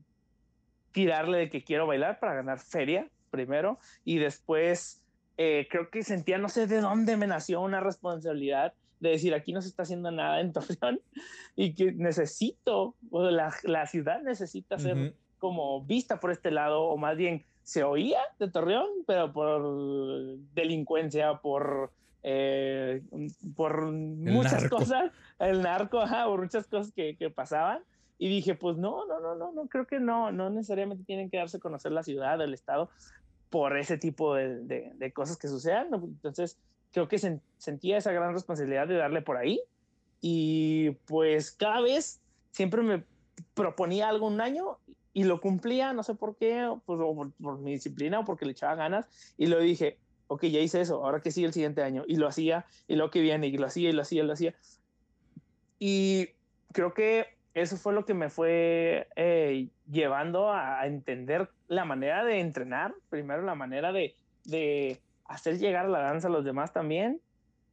tirarle 0.92 1.38
de 1.40 1.50
que 1.50 1.64
quiero 1.64 1.88
bailar 1.88 2.20
para 2.20 2.34
ganar 2.34 2.60
feria 2.60 3.08
primero 3.30 3.80
y 4.04 4.18
después 4.18 5.04
eh, 5.38 5.68
creo 5.70 5.90
que 5.90 6.04
sentía 6.04 6.38
no 6.38 6.50
sé 6.50 6.68
de 6.68 6.82
dónde 6.82 7.18
me 7.18 7.28
nació 7.28 7.62
una 7.62 7.80
responsabilidad 7.80 8.74
de 9.00 9.10
decir 9.10 9.34
aquí 9.34 9.54
no 9.54 9.62
se 9.62 9.70
está 9.70 9.84
haciendo 9.84 10.12
nada 10.12 10.42
en 10.42 10.52
Torreón 10.54 11.02
y 11.56 11.74
que 11.74 11.92
necesito, 11.94 12.96
o 13.12 13.30
la, 13.30 13.54
la 13.64 13.86
ciudad 13.86 14.22
necesita 14.22 14.78
ser 14.78 15.14
como 15.38 15.82
vista 15.84 16.20
por 16.20 16.32
este 16.32 16.52
lado 16.52 16.84
o 16.84 16.98
más 16.98 17.16
bien 17.16 17.46
se 17.70 17.84
oía 17.84 18.20
de 18.40 18.50
Torreón, 18.50 18.88
pero 19.06 19.32
por 19.32 19.62
delincuencia, 20.56 21.36
por 21.36 21.92
eh, 22.24 23.04
por 23.56 23.92
muchas 23.92 24.68
cosas, 24.70 25.12
el 25.38 25.62
narco, 25.62 26.04
por 26.26 26.42
muchas 26.42 26.66
cosas 26.66 26.92
que, 26.92 27.16
que, 27.16 27.30
pasaban. 27.30 27.84
Y 28.18 28.28
dije, 28.28 28.56
pues 28.56 28.78
no, 28.78 29.06
no, 29.06 29.20
no, 29.20 29.36
no, 29.36 29.52
no, 29.52 29.68
creo 29.68 29.86
que 29.86 30.00
no, 30.00 30.32
no 30.32 30.50
necesariamente 30.50 31.04
tienen 31.04 31.30
que 31.30 31.38
darse 31.38 31.58
a 31.58 31.60
conocer 31.60 31.92
la 31.92 32.02
ciudad, 32.02 32.42
el 32.42 32.56
estado, 32.56 32.90
por 33.52 33.78
ese 33.78 34.00
tipo 34.00 34.34
de, 34.34 34.92
de, 34.96 35.12
cosas 35.14 35.38
que 35.38 35.48
sucedan. 35.48 35.94
Entonces, 35.94 36.58
creo 36.92 37.08
que 37.08 37.20
sentía 37.60 37.98
esa 38.00 38.12
gran 38.12 38.34
responsabilidad 38.34 38.88
de 38.88 38.98
darle 38.98 39.22
por 39.22 39.38
ahí. 39.38 39.62
Y 40.22 40.90
pues 41.06 41.52
cada 41.52 41.82
vez 41.82 42.20
siempre 42.50 42.82
me 42.82 43.04
proponía 43.54 44.10
algo 44.10 44.26
un 44.26 44.42
año 44.42 44.80
y 45.14 45.24
lo 45.24 45.42
cumplía, 45.42 45.94
no 45.94 46.04
sé 46.04 46.16
por 46.16 46.36
qué, 46.36 46.72
pues, 46.86 47.00
por, 47.00 47.32
por 47.34 47.60
mi 47.60 47.72
disciplina 47.74 48.20
o 48.20 48.26
porque 48.26 48.46
le 48.46 48.52
echaba 48.52 48.76
ganas. 48.76 49.06
Y 49.38 49.48
lo 49.48 49.60
dije, 49.60 49.98
ok, 50.28 50.46
ya 50.46 50.60
hice 50.60 50.82
eso, 50.82 51.04
ahora 51.04 51.22
que 51.22 51.32
sigue 51.32 51.48
el 51.48 51.54
siguiente 51.54 51.84
año, 51.84 52.04
y 52.08 52.16
lo 52.16 52.28
hacía, 52.28 52.66
y 52.88 52.96
lo 52.96 53.10
que 53.10 53.20
viene, 53.20 53.48
y 53.48 53.58
lo 53.58 53.66
hacía, 53.66 53.90
y 53.90 53.94
lo 53.94 54.04
hacía, 54.04 54.24
y 54.24 54.26
lo 54.26 54.34
hacía. 54.34 54.56
Y 55.80 56.30
creo 56.72 56.94
que 56.94 57.28
eso 57.56 57.78
fue 57.78 57.94
lo 57.94 58.06
que 58.06 58.14
me 58.14 58.30
fue 58.30 59.08
eh, 59.16 59.70
llevando 59.90 60.52
a, 60.52 60.86
entender 60.86 61.50
la 61.68 61.84
manera 61.84 62.24
de 62.24 62.40
entrenar, 62.40 62.94
primero 63.10 63.42
la 63.42 63.56
manera 63.56 63.92
de, 63.92 64.16
de 64.46 65.02
hacer 65.26 65.58
llegar 65.58 65.90
la 65.90 66.00
danza 66.00 66.28
a 66.28 66.32
los 66.32 66.46
demás 66.46 66.74
también, 66.74 67.20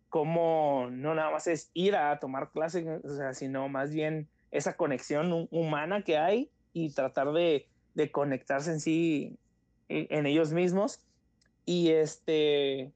como 0.08 0.88
no 0.90 1.14
nada 1.14 1.30
más 1.30 1.46
es 1.46 1.70
ir 1.74 1.94
a 1.94 2.18
tomar 2.18 2.50
clases, 2.52 2.86
o 3.04 3.34
sino 3.34 3.68
más 3.68 3.90
bien 3.90 4.28
esa 4.50 4.76
conexión 4.76 5.46
humana 5.50 6.02
que 6.02 6.16
hay 6.16 6.50
y 6.76 6.90
tratar 6.90 7.32
de, 7.32 7.66
de 7.94 8.10
conectarse 8.10 8.70
en 8.70 8.80
sí, 8.80 9.38
en 9.88 10.26
ellos 10.26 10.52
mismos 10.52 11.00
y 11.64 11.88
este, 11.88 12.92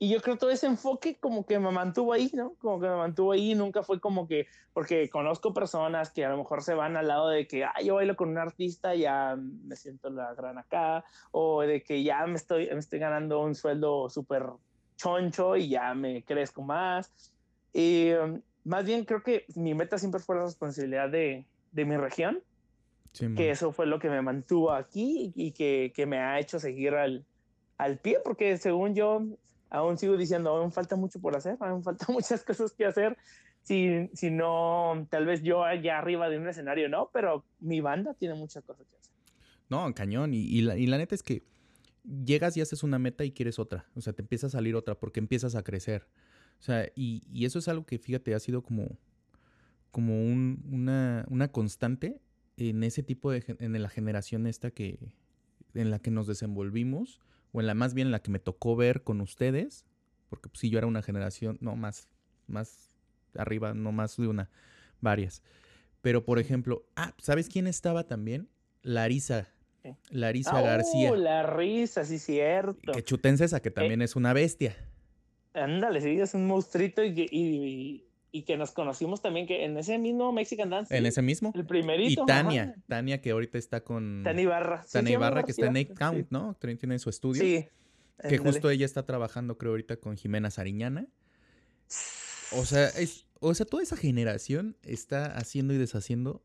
y 0.00 0.10
yo 0.10 0.20
creo 0.20 0.36
todo 0.36 0.50
ese 0.50 0.66
enfoque 0.66 1.16
como 1.20 1.46
que 1.46 1.60
me 1.60 1.70
mantuvo 1.70 2.12
ahí, 2.12 2.30
¿no? 2.34 2.54
Como 2.58 2.80
que 2.80 2.88
me 2.88 2.96
mantuvo 2.96 3.30
ahí, 3.30 3.54
nunca 3.54 3.84
fue 3.84 4.00
como 4.00 4.26
que, 4.26 4.48
porque 4.72 5.08
conozco 5.08 5.54
personas 5.54 6.10
que 6.10 6.24
a 6.24 6.30
lo 6.30 6.36
mejor 6.36 6.64
se 6.64 6.74
van 6.74 6.96
al 6.96 7.06
lado 7.06 7.28
de 7.28 7.46
que, 7.46 7.64
ah, 7.64 7.80
yo 7.82 7.94
bailo 7.94 8.16
con 8.16 8.30
un 8.30 8.38
artista, 8.38 8.94
ya 8.96 9.36
me 9.38 9.76
siento 9.76 10.10
la 10.10 10.34
gran 10.34 10.58
acá, 10.58 11.04
o 11.30 11.62
de 11.62 11.84
que 11.84 12.02
ya 12.02 12.26
me 12.26 12.34
estoy, 12.34 12.68
me 12.70 12.80
estoy 12.80 12.98
ganando 12.98 13.40
un 13.40 13.54
sueldo 13.54 14.10
súper 14.10 14.46
choncho 14.96 15.56
y 15.56 15.68
ya 15.68 15.94
me 15.94 16.24
crezco 16.24 16.62
más. 16.62 17.12
Y 17.72 18.12
um, 18.14 18.42
más 18.64 18.84
bien 18.84 19.04
creo 19.04 19.22
que 19.22 19.46
mi 19.54 19.74
meta 19.74 19.96
siempre 19.96 20.20
fue 20.20 20.36
la 20.36 20.42
responsabilidad 20.42 21.08
de, 21.08 21.46
de 21.70 21.84
mi 21.84 21.96
región, 21.96 22.42
que 23.36 23.50
eso 23.50 23.72
fue 23.72 23.86
lo 23.86 23.98
que 23.98 24.08
me 24.10 24.20
mantuvo 24.22 24.72
aquí 24.72 25.32
y 25.34 25.52
que, 25.52 25.92
que 25.94 26.06
me 26.06 26.18
ha 26.18 26.38
hecho 26.40 26.58
seguir 26.58 26.94
al, 26.94 27.24
al 27.78 27.98
pie, 27.98 28.18
porque 28.24 28.56
según 28.58 28.94
yo, 28.94 29.22
aún 29.70 29.98
sigo 29.98 30.16
diciendo, 30.16 30.50
aún 30.50 30.72
falta 30.72 30.96
mucho 30.96 31.20
por 31.20 31.36
hacer, 31.36 31.56
aún 31.60 31.82
falta 31.84 32.06
muchas 32.12 32.44
cosas 32.44 32.72
que 32.72 32.84
hacer. 32.86 33.16
Si, 33.62 34.08
si 34.14 34.30
no, 34.30 35.06
tal 35.10 35.26
vez 35.26 35.42
yo 35.42 35.64
allá 35.64 35.98
arriba 35.98 36.28
de 36.28 36.38
un 36.38 36.46
escenario 36.48 36.88
no, 36.88 37.10
pero 37.12 37.44
mi 37.58 37.80
banda 37.80 38.14
tiene 38.14 38.34
muchas 38.34 38.62
cosas 38.64 38.86
que 38.86 38.96
hacer. 38.96 39.12
No, 39.68 39.92
cañón. 39.94 40.32
Y, 40.34 40.42
y, 40.42 40.60
la, 40.62 40.76
y 40.76 40.86
la 40.86 40.98
neta 40.98 41.16
es 41.16 41.24
que 41.24 41.42
llegas 42.24 42.56
y 42.56 42.60
haces 42.60 42.84
una 42.84 43.00
meta 43.00 43.24
y 43.24 43.32
quieres 43.32 43.58
otra. 43.58 43.86
O 43.96 44.00
sea, 44.00 44.12
te 44.12 44.22
empieza 44.22 44.46
a 44.46 44.50
salir 44.50 44.76
otra 44.76 44.94
porque 44.94 45.18
empiezas 45.18 45.56
a 45.56 45.64
crecer. 45.64 46.06
O 46.60 46.62
sea, 46.62 46.86
y, 46.94 47.24
y 47.32 47.44
eso 47.44 47.58
es 47.58 47.66
algo 47.66 47.84
que, 47.84 47.98
fíjate, 47.98 48.34
ha 48.36 48.38
sido 48.38 48.62
como, 48.62 48.86
como 49.90 50.22
un- 50.22 50.62
una, 50.70 51.26
una 51.28 51.48
constante 51.48 52.20
en 52.56 52.82
ese 52.84 53.02
tipo 53.02 53.30
de, 53.30 53.44
en 53.58 53.80
la 53.82 53.88
generación 53.88 54.46
esta 54.46 54.70
que, 54.70 54.98
en 55.74 55.90
la 55.90 55.98
que 55.98 56.10
nos 56.10 56.26
desenvolvimos, 56.26 57.20
o 57.52 57.60
en 57.60 57.66
la 57.66 57.74
más 57.74 57.94
bien 57.94 58.08
en 58.08 58.12
la 58.12 58.20
que 58.20 58.30
me 58.30 58.38
tocó 58.38 58.76
ver 58.76 59.02
con 59.02 59.20
ustedes, 59.20 59.84
porque 60.28 60.48
pues, 60.48 60.60
sí, 60.60 60.70
yo 60.70 60.78
era 60.78 60.86
una 60.86 61.02
generación, 61.02 61.58
no, 61.60 61.76
más, 61.76 62.08
más 62.46 62.96
arriba, 63.34 63.74
no 63.74 63.92
más 63.92 64.16
de 64.16 64.28
una, 64.28 64.50
varias. 65.00 65.42
Pero, 66.02 66.24
por 66.24 66.38
ejemplo, 66.38 66.86
ah, 66.96 67.14
¿sabes 67.18 67.48
quién 67.48 67.66
estaba 67.66 68.04
también? 68.04 68.48
Larisa. 68.82 69.48
Larisa 70.10 70.58
Ah, 70.58 70.62
García. 70.62 71.12
uh, 71.12 71.14
la 71.16 71.42
risa, 71.44 72.04
sí, 72.04 72.18
cierto. 72.18 72.92
Que 72.92 73.02
chutense 73.04 73.44
esa, 73.44 73.60
que 73.60 73.70
también 73.70 74.02
es 74.02 74.16
una 74.16 74.32
bestia. 74.32 74.76
Ándale, 75.54 76.00
sí, 76.00 76.20
es 76.20 76.34
un 76.34 76.46
monstruito 76.46 77.02
y, 77.04 78.05
y 78.36 78.42
que 78.42 78.56
nos 78.56 78.72
conocimos 78.72 79.22
también 79.22 79.46
que 79.46 79.64
en 79.64 79.76
ese 79.78 79.98
mismo 79.98 80.32
Mexican 80.32 80.68
Dance. 80.70 80.94
En 80.96 81.04
sí, 81.04 81.08
ese 81.08 81.22
mismo. 81.22 81.52
El 81.54 81.62
Y 81.62 81.64
primerito. 81.64 82.24
ajá. 82.28 82.42
Tania, 82.42 82.74
Tania 82.86 83.20
que 83.20 83.30
ahorita 83.30 83.56
está 83.56 83.82
con 83.82 84.22
Tania 84.24 84.42
Ibarra. 84.42 84.82
Sí, 84.82 84.90
Tania 84.92 85.12
Ibarra, 85.14 85.42
que 85.44 85.52
está 85.52 85.66
en. 85.66 85.76
8 85.76 85.94
Count, 85.98 86.26
¿no? 86.30 86.54
También 86.54 86.78
tiene 86.78 86.98
su 86.98 87.08
estudio. 87.10 87.42
Sí. 87.42 87.66
Que 88.28 88.38
justo 88.38 88.70
ella 88.70 88.84
está 88.86 89.04
trabajando, 89.04 89.56
creo, 89.58 89.72
ahorita 89.72 89.96
con 89.96 90.16
Jimena 90.16 90.50
Sariñana. 90.50 91.06
O 92.52 92.64
sea, 92.64 92.88
es, 92.88 93.26
o 93.40 93.54
sea, 93.54 93.66
toda 93.66 93.82
esa 93.82 93.96
generación 93.96 94.76
está 94.82 95.26
haciendo 95.36 95.74
y 95.74 95.78
deshaciendo 95.78 96.42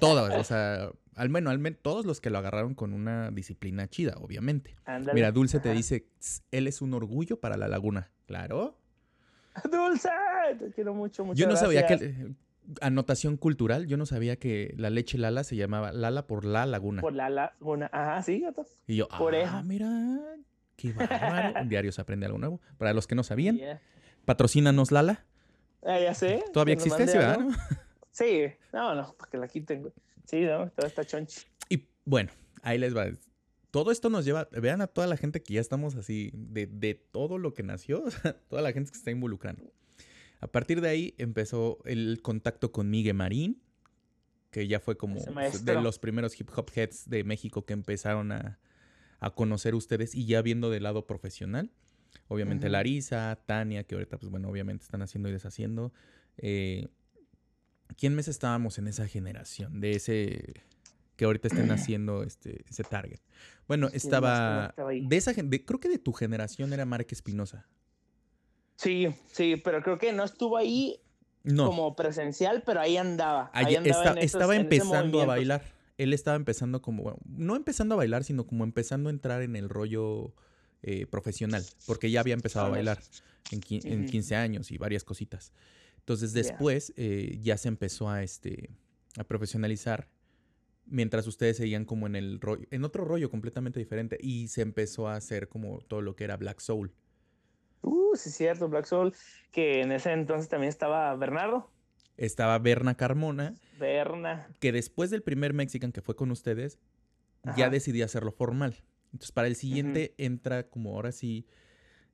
todas. 0.00 0.34
o 0.38 0.44
sea, 0.44 0.90
al 1.14 1.28
menos, 1.30 1.50
al 1.50 1.58
menos, 1.58 1.78
todos 1.82 2.06
los 2.06 2.20
que 2.20 2.30
lo 2.30 2.38
agarraron 2.38 2.74
con 2.74 2.92
una 2.92 3.30
disciplina 3.30 3.88
chida, 3.88 4.14
obviamente. 4.18 4.76
Ándale. 4.84 5.14
Mira, 5.14 5.32
Dulce 5.32 5.60
te 5.60 5.72
dice, 5.72 6.06
"Tss, 6.18 6.42
él 6.50 6.66
es 6.66 6.80
un 6.80 6.94
orgullo 6.94 7.40
para 7.40 7.56
la 7.56 7.68
laguna. 7.68 8.10
Claro. 8.26 8.78
Dulce, 9.72 10.08
te 10.56 10.70
quiero 10.70 10.94
mucho, 10.94 11.24
muchas 11.24 11.38
yo 11.38 11.46
no 11.48 11.56
sabía 11.56 11.86
que, 11.86 11.96
gracias 11.96 12.20
eh, 12.20 12.34
anotación 12.80 13.36
cultural, 13.36 13.86
yo 13.86 13.96
no 13.96 14.06
sabía 14.06 14.36
que 14.36 14.74
la 14.76 14.90
leche 14.90 15.18
Lala 15.18 15.44
se 15.44 15.56
llamaba 15.56 15.92
Lala 15.92 16.26
por 16.26 16.44
la 16.44 16.66
laguna. 16.66 17.00
Por 17.00 17.14
la 17.14 17.30
laguna. 17.30 17.88
Ajá, 17.92 18.22
sí, 18.22 18.40
gato. 18.40 18.66
Y 18.86 18.96
yo, 18.96 19.08
por 19.08 19.34
ah, 19.34 19.42
eso. 19.42 19.62
mira, 19.64 19.88
qué 20.76 20.92
bárbaro. 20.94 21.62
Un 21.62 21.68
diario 21.68 21.92
se 21.92 22.00
aprende 22.00 22.26
algo 22.26 22.38
nuevo. 22.38 22.60
Para 22.76 22.92
los 22.92 23.06
que 23.06 23.14
no 23.14 23.22
sabían, 23.22 23.56
Yeah. 23.56 23.80
patrocínanos 24.24 24.92
Lala. 24.92 25.24
Ah, 25.82 25.98
ya 25.98 26.14
sé. 26.14 26.44
Todavía 26.52 26.74
existe, 26.74 27.06
¿sí, 27.06 27.16
mande 27.16 27.26
verdad? 27.26 27.44
no? 27.44 27.56
Sí, 28.10 28.46
no, 28.72 28.94
no, 28.96 29.14
para 29.14 29.30
que 29.30 29.38
la 29.38 29.46
quiten. 29.46 29.92
Sí, 30.24 30.40
no, 30.40 30.68
toda 30.70 30.88
esta 30.88 31.04
chonchi. 31.04 31.42
Y 31.68 31.86
bueno, 32.04 32.30
ahí 32.62 32.76
les 32.76 32.96
va. 32.96 33.06
Todo 33.70 33.92
esto 33.92 34.10
nos 34.10 34.24
lleva, 34.24 34.48
vean 34.50 34.80
a 34.80 34.88
toda 34.88 35.06
la 35.06 35.16
gente 35.16 35.40
que 35.40 35.54
ya 35.54 35.60
estamos 35.60 35.94
así, 35.94 36.30
de, 36.34 36.66
de 36.66 36.94
todo 36.94 37.38
lo 37.38 37.54
que 37.54 37.62
nació, 37.62 38.02
toda 38.48 38.60
la 38.62 38.72
gente 38.72 38.90
que 38.90 38.96
se 38.96 39.02
está 39.02 39.10
involucrando. 39.12 39.62
A 40.40 40.46
partir 40.46 40.80
de 40.80 40.88
ahí 40.88 41.14
empezó 41.18 41.78
el 41.84 42.20
contacto 42.22 42.70
con 42.72 42.90
Miguel 42.90 43.14
Marín, 43.14 43.60
que 44.50 44.66
ya 44.66 44.80
fue 44.80 44.96
como 44.96 45.16
Ese 45.40 45.64
de 45.64 45.80
los 45.80 45.98
primeros 45.98 46.38
hip 46.40 46.48
hop 46.56 46.70
heads 46.74 47.08
de 47.08 47.24
México 47.24 47.64
que 47.66 47.72
empezaron 47.74 48.32
a, 48.32 48.58
a 49.20 49.30
conocer 49.34 49.74
ustedes 49.74 50.14
y 50.14 50.26
ya 50.26 50.40
viendo 50.42 50.70
del 50.70 50.84
lado 50.84 51.06
profesional. 51.06 51.70
Obviamente. 52.28 52.68
Larisa, 52.68 53.38
Tania, 53.46 53.84
que 53.84 53.94
ahorita, 53.94 54.18
pues 54.18 54.30
bueno, 54.30 54.48
obviamente 54.48 54.84
están 54.84 55.02
haciendo 55.02 55.28
y 55.28 55.32
deshaciendo. 55.32 55.92
Eh, 56.36 56.88
¿Quién 57.96 58.14
más 58.14 58.28
estábamos 58.28 58.78
en 58.78 58.86
esa 58.88 59.06
generación? 59.08 59.80
De 59.80 59.92
ese 59.92 60.54
que 61.16 61.24
ahorita 61.24 61.48
estén 61.48 61.70
haciendo 61.72 62.22
este, 62.22 62.64
ese 62.68 62.84
target. 62.84 63.18
Bueno, 63.66 63.88
¿Quién 63.88 63.96
más 63.96 64.04
estaba. 64.04 64.74
De 64.76 65.16
esa 65.16 65.32
de- 65.32 65.64
creo 65.64 65.80
que 65.80 65.88
de 65.88 65.98
tu 65.98 66.12
generación 66.12 66.72
era 66.72 66.84
Mark 66.86 67.06
Espinosa. 67.10 67.66
Sí, 68.78 69.08
sí, 69.32 69.56
pero 69.56 69.82
creo 69.82 69.98
que 69.98 70.12
no 70.12 70.22
estuvo 70.22 70.56
ahí 70.56 71.00
No, 71.42 71.66
como 71.66 71.96
presencial, 71.96 72.62
pero 72.64 72.80
ahí 72.80 72.96
andaba. 72.96 73.50
ahí 73.52 73.66
ahí 73.66 73.74
andaba 73.76 74.02
esta- 74.04 74.12
en 74.12 74.18
esos- 74.18 74.34
estaba 74.40 74.54
en 74.54 74.60
empezando 74.62 75.20
a 75.20 75.26
bailar. 75.26 75.62
Él 75.98 76.12
estaba 76.12 76.36
empezando 76.36 76.80
como, 76.80 77.02
bueno, 77.02 77.18
no 77.26 77.56
empezando 77.56 77.96
a 77.96 77.98
bailar, 77.98 78.22
sino 78.22 78.46
como 78.46 78.62
empezando 78.62 79.08
a 79.08 79.12
entrar 79.12 79.42
en 79.42 79.56
el 79.56 79.68
rollo 79.68 80.32
eh, 80.82 81.06
profesional, 81.06 81.64
porque 81.86 82.08
ya 82.08 82.20
había 82.20 82.34
empezado 82.34 82.66
a 82.66 82.70
bailar 82.70 83.00
en, 83.50 83.60
en 83.84 84.00
Ujú. 84.02 84.10
15 84.10 84.36
años 84.36 84.70
y 84.70 84.78
varias 84.78 85.02
cositas. 85.02 85.52
Entonces 85.98 86.32
después 86.32 86.92
eh, 86.96 87.36
ya 87.42 87.56
se 87.56 87.66
empezó 87.66 88.08
a, 88.08 88.22
este, 88.22 88.70
a 89.16 89.24
profesionalizar, 89.24 90.08
mientras 90.86 91.26
ustedes 91.26 91.56
seguían 91.56 91.84
como 91.84 92.06
en 92.06 92.14
el 92.14 92.40
rollo, 92.40 92.64
en 92.70 92.84
otro 92.84 93.04
rollo 93.04 93.28
completamente 93.28 93.80
diferente, 93.80 94.18
y 94.22 94.46
se 94.46 94.62
empezó 94.62 95.08
a 95.08 95.16
hacer 95.16 95.48
como 95.48 95.80
todo 95.80 96.00
lo 96.00 96.14
que 96.14 96.22
era 96.22 96.36
Black 96.36 96.60
Soul. 96.60 96.92
Uh, 97.82 98.16
sí, 98.16 98.30
cierto, 98.30 98.68
Black 98.68 98.86
Soul, 98.86 99.14
que 99.52 99.82
en 99.82 99.92
ese 99.92 100.12
entonces 100.12 100.48
también 100.48 100.68
estaba 100.68 101.14
Bernardo, 101.16 101.70
Estaba 102.16 102.58
Berna 102.58 102.96
Carmona, 102.96 103.54
Berna. 103.78 104.48
que 104.58 104.72
después 104.72 105.10
del 105.10 105.22
primer 105.22 105.54
Mexican 105.54 105.92
que 105.92 106.02
fue 106.02 106.16
con 106.16 106.30
ustedes, 106.30 106.78
ya 107.56 107.70
decidí 107.70 108.02
hacerlo 108.02 108.32
formal. 108.32 108.82
Entonces, 109.12 109.32
para 109.32 109.48
el 109.48 109.56
siguiente 109.56 110.14
entra 110.18 110.68
como 110.68 110.94
ahora 110.94 111.12
sí 111.12 111.46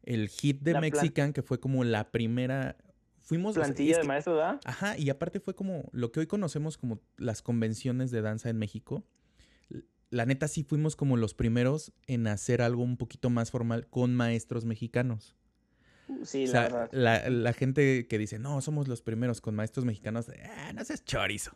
el 0.03 0.29
hit 0.29 0.61
de 0.61 0.73
La 0.75 0.81
Mexican, 0.81 1.33
que 1.33 1.43
fue 1.43 1.59
como 1.59 1.85
la 1.85 2.11
primera. 2.11 2.77
Fuimos. 3.23 3.55
Plantilla 3.55 3.93
es 3.93 3.99
de 3.99 4.05
maestro, 4.05 4.35
¿verdad? 4.35 4.61
Ajá, 4.65 4.99
y 4.99 5.11
aparte 5.11 5.41
fue 5.41 5.55
como 5.55 5.89
lo 5.93 6.13
que 6.13 6.21
hoy 6.21 6.27
conocemos 6.27 6.77
como 6.77 7.01
las 7.17 7.43
convenciones 7.43 8.11
de 8.11 8.21
danza 8.21 8.51
en 8.51 8.59
México. 8.59 9.05
La 10.11 10.27
neta 10.27 10.47
sí 10.47 10.63
fuimos 10.63 10.95
como 10.95 11.17
los 11.17 11.35
primeros 11.35 11.93
en 12.07 12.27
hacer 12.27 12.63
algo 12.63 12.83
un 12.83 12.97
poquito 12.97 13.31
más 13.31 13.51
formal 13.51 13.89
con 13.89 14.15
maestros 14.15 14.65
mexicanos. 14.65 15.35
Sí, 16.25 16.47
o 16.49 16.53
la 16.53 16.63
verdad. 16.63 16.89
la, 16.93 17.29
la 17.31 17.53
gente 17.53 18.07
que 18.09 18.19
dice, 18.19 18.39
no, 18.39 18.61
somos 18.61 18.89
los 18.89 19.03
primeros 19.03 19.41
con 19.41 19.55
maestros 19.55 19.85
mexicanos, 19.85 20.27
ah, 20.57 20.73
no 20.75 20.85
seas 20.85 21.05
chorizo. 21.05 21.53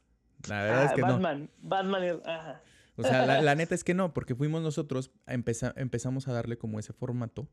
La 0.48 0.62
verdad 0.62 0.84
es 0.84 0.90
Ah, 0.90 0.94
que 0.94 1.00
no. 1.02 1.08
Batman, 1.08 1.50
Batman, 1.60 2.20
ajá. 2.24 2.62
O 2.96 3.02
sea, 3.02 3.26
la, 3.26 3.42
la 3.42 3.54
neta 3.56 3.74
es 3.74 3.84
que 3.84 3.94
no, 3.94 4.12
porque 4.14 4.34
fuimos 4.34 4.62
nosotros, 4.62 5.10
empeza- 5.26 5.72
empezamos 5.76 6.28
a 6.28 6.32
darle 6.32 6.56
como 6.58 6.78
ese 6.78 6.92
formato. 6.92 7.48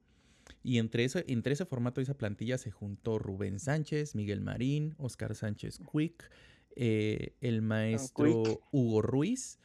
Y 0.63 0.77
entre 0.77 1.03
ese, 1.03 1.25
entre 1.27 1.53
ese 1.53 1.65
formato 1.65 1.99
y 2.01 2.03
esa 2.03 2.15
plantilla 2.17 2.57
se 2.57 2.71
juntó 2.71 3.17
Rubén 3.19 3.59
Sánchez, 3.59 4.15
Miguel 4.15 4.41
Marín, 4.41 4.93
Oscar 4.97 5.35
Sánchez 5.35 5.79
Quick, 5.91 6.29
eh, 6.75 7.35
el 7.41 7.61
maestro 7.61 8.43
Quick. 8.43 8.59
Hugo 8.71 9.01
Ruiz, 9.01 9.59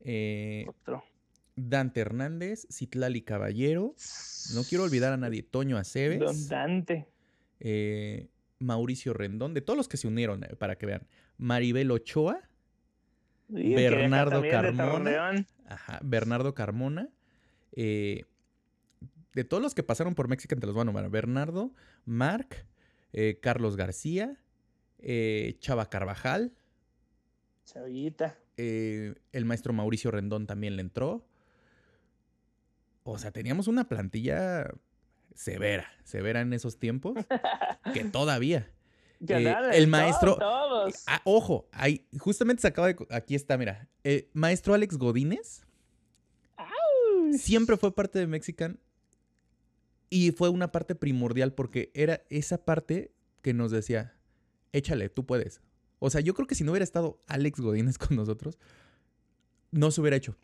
eh, 0.00 0.66
Otro. 0.68 1.02
Dante 1.58 2.00
Hernández, 2.00 2.66
Citlali 2.70 3.22
Caballero, 3.22 3.94
no 4.54 4.62
quiero 4.64 4.84
olvidar 4.84 5.12
a 5.12 5.16
nadie, 5.16 5.42
Toño 5.42 5.76
Don 5.76 5.80
Aceves, 5.80 6.48
Dante. 6.48 7.08
eh, 7.60 8.28
Mauricio 8.60 9.12
Rendón, 9.14 9.54
de 9.54 9.60
todos 9.60 9.76
los 9.76 9.88
que 9.88 9.96
se 9.96 10.08
unieron, 10.08 10.42
eh, 10.44 10.56
para 10.56 10.76
que 10.78 10.86
vean, 10.86 11.06
Maribel 11.36 11.90
Ochoa, 11.90 12.40
Sí, 13.48 13.74
Bernardo 13.74 14.42
Carmona. 14.42 15.46
Ajá, 15.66 16.00
Bernardo 16.02 16.54
Carmona. 16.54 17.08
eh, 17.72 18.24
de 19.34 19.44
todos 19.44 19.62
los 19.62 19.74
que 19.74 19.82
pasaron 19.84 20.14
por 20.16 20.26
Mexican 20.28 20.58
te 20.58 20.66
los 20.66 20.74
voy 20.74 20.82
a 20.82 20.84
nombrar. 20.86 21.08
Bernardo, 21.10 21.72
Mark, 22.04 22.66
eh, 23.12 23.38
Carlos 23.40 23.76
García, 23.76 24.36
Chava 25.60 25.88
Carvajal, 25.88 26.52
Chavita. 27.64 28.36
el 28.56 29.44
maestro 29.44 29.72
Mauricio 29.72 30.10
Rendón 30.10 30.46
también 30.46 30.74
le 30.76 30.82
entró. 30.82 31.27
O 33.10 33.18
sea, 33.18 33.30
teníamos 33.30 33.68
una 33.68 33.88
plantilla 33.88 34.70
severa, 35.34 35.86
severa 36.04 36.40
en 36.42 36.52
esos 36.52 36.78
tiempos, 36.78 37.14
que 37.94 38.04
todavía. 38.04 38.70
Eh, 39.26 39.54
el 39.72 39.88
maestro- 39.88 40.36
Todos. 40.36 41.04
Ah, 41.06 41.20
ojo, 41.24 41.68
ahí, 41.72 42.06
justamente 42.18 42.60
se 42.62 42.68
acaba 42.68 42.88
de... 42.88 42.96
Aquí 43.10 43.34
está, 43.34 43.56
mira. 43.56 43.88
eh, 44.04 44.28
maestro 44.32 44.74
Alex 44.74 44.96
Godínez. 44.98 45.64
siempre 47.36 47.76
fue 47.76 47.94
parte 47.94 48.18
de 48.18 48.26
Mexican 48.26 48.78
y 50.10 50.30
fue 50.32 50.48
una 50.48 50.70
parte 50.72 50.94
primordial 50.94 51.52
porque 51.52 51.90
era 51.94 52.22
esa 52.30 52.64
parte 52.64 53.12
que 53.42 53.54
nos 53.54 53.70
decía, 53.70 54.14
échale, 54.72 55.08
tú 55.08 55.26
puedes. 55.26 55.60
O 55.98 56.10
sea, 56.10 56.20
yo 56.20 56.34
creo 56.34 56.46
que 56.46 56.54
si 56.54 56.62
no 56.64 56.72
hubiera 56.72 56.84
estado 56.84 57.22
Alex 57.26 57.58
Godínez 57.60 57.98
con 57.98 58.16
nosotros, 58.16 58.58
no 59.70 59.90
se 59.90 60.00
hubiera 60.00 60.16
hecho. 60.16 60.36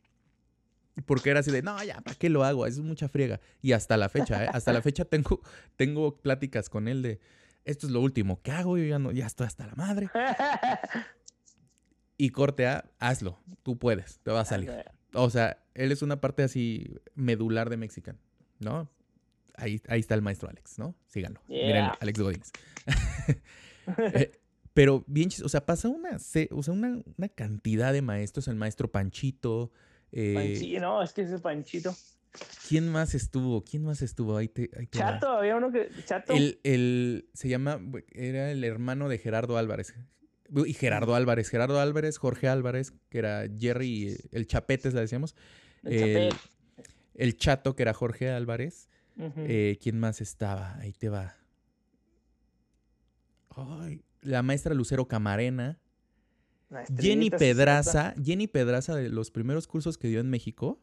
Porque 1.07 1.31
era 1.31 1.41
así 1.41 1.51
de, 1.51 1.63
no, 1.63 1.83
ya, 1.83 2.01
¿para 2.01 2.17
qué 2.17 2.29
lo 2.29 2.45
hago? 2.45 2.67
Es 2.67 2.79
mucha 2.79 3.09
friega. 3.09 3.41
Y 3.63 3.73
hasta 3.73 3.97
la 3.97 4.09
fecha, 4.09 4.45
¿eh? 4.45 4.49
Hasta 4.53 4.73
la 4.73 4.81
fecha 4.83 5.05
tengo, 5.07 5.41
tengo 5.77 6.17
pláticas 6.19 6.69
con 6.69 6.87
él 6.89 7.03
de, 7.03 7.21
esto 7.65 7.87
es 7.87 7.93
lo 7.93 8.01
último 8.01 8.41
que 8.43 8.53
hago, 8.53 8.79
yo 8.79 8.85
ya, 8.85 8.99
no, 8.99 9.11
ya 9.13 9.27
estoy 9.27 9.47
hasta 9.47 9.67
la 9.67 9.75
madre. 9.75 10.09
Y 12.17 12.31
corte 12.31 12.67
A, 12.69 12.89
hazlo, 13.01 13.41
tú 13.65 13.77
puedes, 13.77 14.21
te 14.21 14.31
va 14.31 14.43
a 14.43 14.45
salir. 14.45 14.71
O 15.15 15.31
sea, 15.31 15.59
él 15.75 15.91
es 15.91 16.01
una 16.01 16.21
parte 16.21 16.45
así 16.45 16.95
medular 17.17 17.71
de 17.71 17.77
Mexican, 17.77 18.21
¿no? 18.61 18.89
Ahí, 19.57 19.83
ahí 19.89 19.99
está 20.01 20.15
el 20.15 20.23
maestro 20.23 20.49
Alex, 20.49 20.79
¿no? 20.79 20.95
Síganlo. 21.09 21.41
Yeah. 21.49 21.67
Miren, 21.67 21.87
Alex 22.01 22.21
Godínez. 22.21 22.53
Eh, 23.99 24.33
pero 24.73 25.05
bien 25.07 25.29
o 25.45 25.49
sea, 25.51 25.67
pasa 25.67 25.89
una, 25.89 26.19
se- 26.19 26.49
o 26.53 26.63
sea, 26.63 26.73
una, 26.73 27.03
una 27.19 27.29
cantidad 27.29 27.93
de 27.93 28.01
maestros, 28.01 28.49
el 28.49 28.55
maestro 28.57 28.91
Panchito, 28.91 29.71
eh, 30.17 30.79
no, 30.81 31.03
es 31.03 31.13
que 31.13 31.23
ese 31.23 31.39
Panchito. 31.39 31.95
¿Quién 32.69 32.89
más 32.89 33.15
estuvo? 33.15 33.63
¿Quién 33.65 33.85
más 33.85 34.03
estuvo? 34.03 34.37
Ahí 34.37 34.49
te, 34.49 34.71
Chato, 34.91 35.29
había 35.29 35.57
uno 35.57 35.71
que. 35.71 35.89
Chato. 36.05 36.33
El, 36.33 36.61
el, 36.65 37.29
se 37.33 37.49
llama. 37.49 37.81
Era 38.13 38.51
el 38.51 38.65
hermano 38.65 39.09
de 39.09 39.19
Gerardo 39.19 39.57
Álvarez. 39.57 39.95
Y 40.67 40.73
Gerardo 40.75 41.15
Álvarez. 41.15 41.49
Gerardo 41.49 41.81
Álvarez, 41.81 42.19
Jorge 42.19 42.49
Álvarez, 42.49 42.93
que 43.09 43.19
era 43.19 43.45
Jerry, 43.59 44.17
el 44.33 44.47
Chapetes, 44.47 44.95
le 44.95 45.01
decíamos. 45.01 45.35
El, 45.83 46.33
el, 47.15 47.37
Chato, 47.37 47.75
que 47.77 47.83
era 47.83 47.95
Jorge 47.95 48.31
Álvarez. 48.31 48.89
Eh, 49.17 49.79
¿Quién 49.81 49.99
más 49.99 50.21
estaba? 50.21 50.77
Ahí 50.79 50.93
te 50.93 51.09
va. 51.09 51.37
Ay, 53.51 54.03
la 54.23 54.43
maestra 54.43 54.75
Lucero 54.75 55.07
Camarena. 55.07 55.81
Jenny 56.99 57.31
Pedraza. 57.31 58.15
Jenny 58.23 58.47
Pedraza, 58.47 58.95
de 58.95 59.09
los 59.09 59.31
primeros 59.31 59.67
cursos 59.67 59.99
que 59.99 60.09
dio 60.09 60.21
en 60.21 60.31
México, 60.31 60.81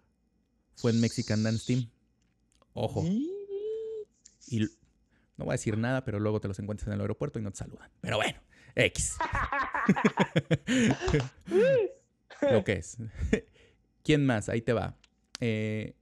fue 0.76 0.92
en 0.92 1.02
Mexican 1.02 1.44
Dance 1.44 1.66
Team. 1.66 1.90
Ojo. 2.74 3.04
Y 4.48 4.60
no 5.38 5.46
voy 5.46 5.54
a 5.54 5.54
decir 5.54 5.78
nada, 5.78 6.04
pero 6.04 6.20
luego 6.20 6.40
te 6.40 6.48
los 6.48 6.60
encuentras 6.60 6.88
en 6.88 6.94
el 6.94 7.02
aeropuerto 7.02 7.40
y 7.40 7.42
no 7.42 7.52
te 7.52 7.58
saludan. 7.58 7.90
Pero 8.02 8.18
bueno, 8.18 8.40
X. 8.76 9.18
Lo 12.42 12.64
que 12.64 12.74
es. 12.74 12.98
¿Quién 14.04 14.26
más? 14.26 14.50
Ahí 14.50 14.62
te 14.62 14.74
va. 14.74 14.98
Eh, 15.40 15.96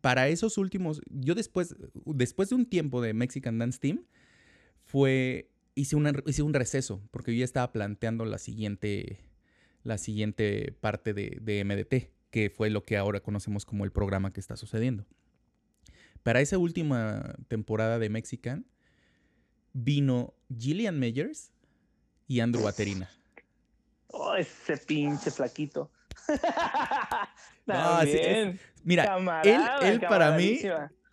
para 0.00 0.28
esos 0.28 0.58
últimos, 0.58 1.00
yo 1.10 1.34
después, 1.34 1.74
después 2.04 2.50
de 2.50 2.54
un 2.54 2.66
tiempo 2.66 3.00
de 3.00 3.14
Mexican 3.14 3.58
Dance 3.58 3.78
Team, 3.78 4.04
fue, 4.84 5.50
hice, 5.76 5.96
hice 6.26 6.42
un 6.42 6.54
receso, 6.54 7.00
porque 7.12 7.32
yo 7.32 7.38
ya 7.38 7.44
estaba 7.44 7.70
planteando 7.70 8.24
la 8.24 8.38
siguiente, 8.38 9.20
la 9.84 9.98
siguiente 9.98 10.76
parte 10.80 11.14
de, 11.14 11.38
de 11.40 11.64
MDT, 11.64 12.10
que 12.30 12.50
fue 12.50 12.70
lo 12.70 12.84
que 12.84 12.96
ahora 12.96 13.20
conocemos 13.20 13.64
como 13.64 13.84
el 13.84 13.92
programa 13.92 14.32
que 14.32 14.40
está 14.40 14.56
sucediendo. 14.56 15.06
Para 16.24 16.40
esa 16.40 16.58
última 16.58 17.36
temporada 17.46 18.00
de 18.00 18.08
Mexican, 18.08 18.66
vino 19.72 20.34
Gillian 20.58 20.98
Meyers 20.98 21.52
y 22.26 22.40
Andrew 22.40 22.64
Baterina. 22.64 23.08
Oh, 24.08 24.34
ese 24.34 24.76
pinche 24.78 25.30
flaquito. 25.30 25.92
mira, 28.82 29.16
él, 29.44 30.00
para 30.00 30.36
mí 30.36 30.58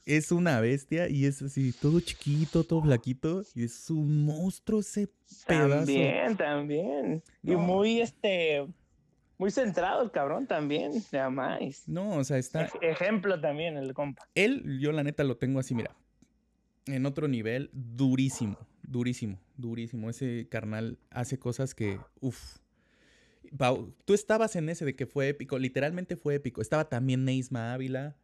es 0.05 0.31
una 0.31 0.59
bestia 0.59 1.09
y 1.09 1.25
es 1.25 1.41
así, 1.41 1.71
todo 1.71 1.99
chiquito, 1.99 2.63
todo 2.63 2.81
flaquito 2.81 3.43
y 3.55 3.63
es 3.63 3.89
un 3.89 4.25
monstruo 4.25 4.81
ese 4.81 5.09
pedazo. 5.47 5.85
También, 5.85 6.37
también. 6.37 7.23
Y 7.41 7.55
muy, 7.55 8.01
este, 8.01 8.67
muy 9.37 9.51
centrado 9.51 10.03
el 10.03 10.11
cabrón 10.11 10.47
también, 10.47 10.91
más. 11.31 11.87
No, 11.87 12.17
o 12.17 12.23
sea, 12.23 12.37
está... 12.37 12.69
Ejemplo 12.81 13.39
también 13.39 13.77
el 13.77 13.93
compa. 13.93 14.27
Él, 14.35 14.79
yo 14.79 14.91
la 14.91 15.03
neta 15.03 15.23
lo 15.23 15.37
tengo 15.37 15.59
así, 15.59 15.73
mira, 15.73 15.95
en 16.85 17.05
otro 17.05 17.27
nivel, 17.27 17.69
durísimo, 17.71 18.57
durísimo, 18.81 19.39
durísimo. 19.57 20.09
Ese 20.09 20.47
carnal 20.49 20.97
hace 21.11 21.39
cosas 21.39 21.73
que, 21.73 21.99
uff, 22.19 22.57
tú 24.05 24.13
estabas 24.13 24.55
en 24.55 24.69
ese 24.69 24.83
de 24.85 24.95
que 24.95 25.05
fue 25.05 25.29
épico, 25.29 25.57
literalmente 25.59 26.15
fue 26.15 26.35
épico. 26.35 26.61
Estaba 26.61 26.89
también 26.89 27.23
Neisma 27.23 27.73
Ávila. 27.73 28.17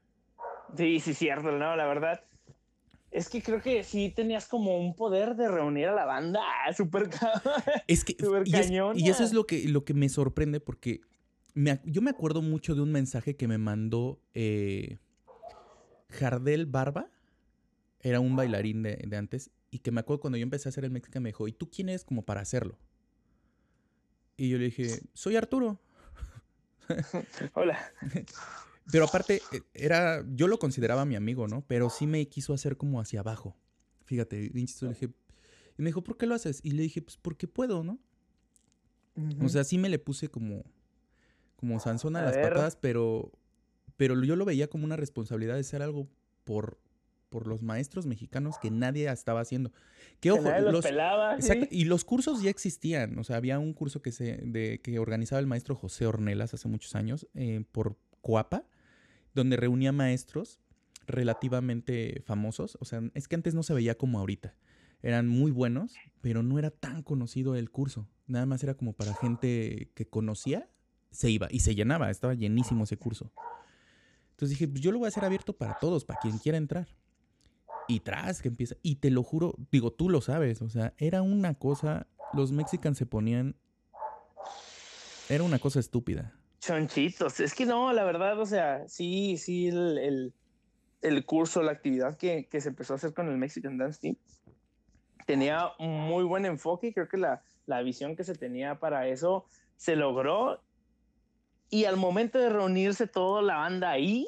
Sí, 0.78 1.00
sí, 1.00 1.14
cierto, 1.14 1.52
no, 1.52 1.76
la 1.76 1.86
verdad. 1.86 2.22
Es 3.12 3.28
que 3.30 3.42
creo 3.42 3.62
que 3.62 3.84
sí 3.84 4.14
tenías 4.16 4.48
como 4.48 4.78
un 4.78 4.96
poder 4.96 5.36
de 5.36 5.50
reunir 5.50 5.88
a 5.88 5.96
la 5.96 6.06
banda 6.06 6.42
súper 6.78 7.10
es 7.88 8.06
que, 8.06 8.16
y, 8.46 9.04
y, 9.04 9.10
eso 9.10 9.24
es 9.24 9.34
lo 9.34 9.48
que, 9.48 9.68
lo 9.68 9.84
que 9.84 9.96
me 9.96 10.10
sorprende 10.10 10.60
porque 10.60 11.02
yo 11.84 12.02
me 12.02 12.12
acuerdo 12.12 12.42
mucho 12.42 12.76
de 12.76 12.82
un 12.82 12.92
mensaje 12.92 13.36
que 13.36 13.48
me 13.48 13.58
mandó 13.58 14.22
eh, 14.34 14.98
Jardel 16.10 16.66
Barba. 16.66 17.10
Era 18.02 18.20
un 18.20 18.36
bailarín 18.36 18.84
de, 18.84 18.96
de, 18.96 19.18
antes. 19.18 19.52
Y 19.72 19.80
que 19.80 19.92
me 19.92 20.00
acuerdo 20.00 20.22
cuando 20.22 20.38
yo 20.38 20.44
empecé 20.44 20.70
a 20.70 20.72
hacer 20.72 20.86
el 20.86 20.92
México 20.92 21.20
me 21.20 21.30
dijo, 21.30 21.48
¿y 21.48 21.52
tú 21.52 21.70
quién 21.70 21.90
eres 21.90 22.04
como 22.06 22.24
para 22.24 22.42
hacerlo? 22.42 22.78
Y 24.38 24.50
yo 24.50 24.58
le 24.58 24.66
dije, 24.66 25.02
soy 25.14 25.36
Arturo. 25.36 25.80
Hola. 27.54 27.78
Pero 28.92 29.06
aparte, 29.06 29.42
e, 29.52 29.62
era, 29.74 30.26
yo 30.34 30.48
lo 30.48 30.60
consideraba 30.60 31.06
mi 31.06 31.16
amigo, 31.16 31.48
¿no? 31.48 31.64
Pero 31.68 31.90
sí 31.90 32.08
me 32.08 32.28
quiso 32.28 32.54
hacer 32.54 32.78
como 32.78 33.00
hacia 33.00 33.20
abajo. 33.20 33.56
Fíjate, 34.06 34.50
le 34.54 34.62
dije, 34.62 35.10
y 35.78 35.82
me 35.82 35.90
dijo, 35.90 36.04
¿por 36.04 36.18
qué 36.18 36.26
lo 36.26 36.36
haces? 36.36 36.60
Y 36.64 36.72
le 36.72 36.84
dije, 36.84 37.02
pues 37.02 37.18
porque 37.18 37.48
puedo, 37.48 37.84
¿no? 37.84 38.00
O 39.42 39.50
sea, 39.50 39.64
sí 39.64 39.78
me 39.78 39.90
le 39.90 40.00
puse 40.00 40.30
como, 40.30 40.64
como 41.56 41.80
Sansón 41.80 42.16
a, 42.16 42.22
las 42.22 42.38
patadas, 42.38 42.76
pero, 42.78 43.32
pero 43.98 44.22
yo 44.24 44.36
lo 44.36 44.46
veía 44.46 44.70
como 44.70 44.86
una 44.86 44.96
responsabilidad 44.96 45.56
de 45.56 45.62
hacer 45.62 45.82
algo 45.82 46.08
por, 46.44 46.80
por 47.30 47.48
los 47.48 47.62
maestros 47.62 48.06
mexicanos 48.06 48.58
que 48.62 48.72
nadie 48.72 49.12
estaba 49.12 49.42
haciendo. 49.42 49.72
Que 50.20 50.32
ojo, 50.32 50.50
los, 50.72 50.86
pelaba, 50.86 51.38
y 51.70 51.86
los 51.86 52.06
cursos 52.06 52.42
ya 52.42 52.50
existían, 52.50 53.18
o 53.20 53.24
sea, 53.24 53.38
había 53.38 53.60
un 53.60 53.74
curso 53.74 54.02
que 54.02 54.12
se 54.12 54.38
de, 54.38 54.80
que 54.82 55.00
organizaba 55.00 55.40
el 55.40 55.48
maestro 55.48 55.76
José 55.76 56.06
Ornelas 56.06 56.54
hace 56.54 56.68
muchos 56.68 56.96
años 56.96 57.28
eh, 57.36 57.64
por 57.72 57.98
Coapa, 58.22 58.66
donde 59.40 59.58
reunía 59.58 59.92
maestros 59.92 60.60
relativamente 61.08 62.22
famosos, 62.26 62.78
o 62.80 62.86
sea, 62.86 63.02
es 63.14 63.28
que 63.28 63.36
antes 63.36 63.56
no 63.56 63.64
se 63.64 63.74
veía 63.74 63.98
como 63.98 64.20
ahorita. 64.20 64.56
Eran 65.02 65.28
muy 65.28 65.52
buenos, 65.52 65.96
pero 66.22 66.44
no 66.44 66.60
era 66.60 66.72
tan 66.72 67.04
conocido 67.04 67.56
el 67.56 67.72
curso. 67.72 68.08
Nada 68.28 68.46
más 68.46 68.64
era 68.64 68.76
como 68.76 68.94
para 68.94 69.16
gente 69.16 69.92
que 69.96 70.08
conocía, 70.08 70.70
se 71.12 71.30
iba 71.32 71.48
y 71.50 71.62
se 71.62 71.74
llenaba, 71.74 72.10
estaba 72.12 72.34
llenísimo 72.34 72.84
ese 72.84 72.98
curso. 72.98 73.32
Entonces 74.32 74.58
dije, 74.58 74.68
pues 74.68 74.82
yo 74.82 74.92
lo 74.92 75.00
voy 75.00 75.08
a 75.08 75.10
hacer 75.10 75.26
abierto 75.26 75.54
para 75.54 75.78
todos, 75.80 76.06
para 76.06 76.20
quien 76.20 76.38
quiera 76.38 76.58
entrar. 76.58 76.88
Y 77.88 78.02
tras 78.02 78.42
que 78.42 78.50
empieza. 78.50 78.76
Y 78.84 78.98
te 78.98 79.10
lo 79.10 79.24
juro, 79.24 79.56
digo, 79.72 79.92
tú 79.92 80.10
lo 80.10 80.22
sabes. 80.22 80.62
O 80.62 80.70
sea, 80.70 80.94
era 80.98 81.24
una 81.24 81.56
cosa. 81.56 82.08
Los 82.34 82.52
mexicanos 82.52 82.98
se 82.98 83.06
ponían. 83.06 83.56
Era 85.28 85.44
una 85.44 85.60
cosa 85.60 85.80
estúpida. 85.80 86.39
Chonchitos. 86.60 87.40
Es 87.40 87.54
que 87.54 87.66
no, 87.66 87.94
la 87.94 88.04
verdad, 88.04 88.40
o 88.40 88.46
sea, 88.46 88.88
sí, 88.88 89.38
sí, 89.38 89.68
el, 89.68 90.34
el, 91.02 91.26
curso, 91.26 91.64
la 91.64 91.72
actividad 91.72 92.18
que, 92.18 92.48
que, 92.48 92.62
se 92.62 92.70
empezó 92.70 92.94
a 92.94 92.96
hacer 92.98 93.14
con 93.14 93.30
el 93.30 93.38
Mexican 93.38 93.78
Dance 93.78 94.00
Team 94.02 94.16
tenía 95.30 95.74
muy 95.78 96.24
buen 96.24 96.44
enfoque 96.48 96.88
y 96.88 96.94
creo 96.94 97.08
que 97.08 97.18
la, 97.18 97.44
la 97.68 97.84
visión 97.84 98.16
que 98.16 98.24
se 98.24 98.34
tenía 98.34 98.80
para 98.80 99.08
eso 99.08 99.46
se 99.76 99.96
logró. 99.96 100.60
Y 101.70 101.86
al 101.86 101.98
momento 101.98 102.40
de 102.40 102.50
reunirse 102.50 103.06
toda 103.06 103.44
la 103.44 103.58
banda 103.58 103.92
ahí, 103.92 104.28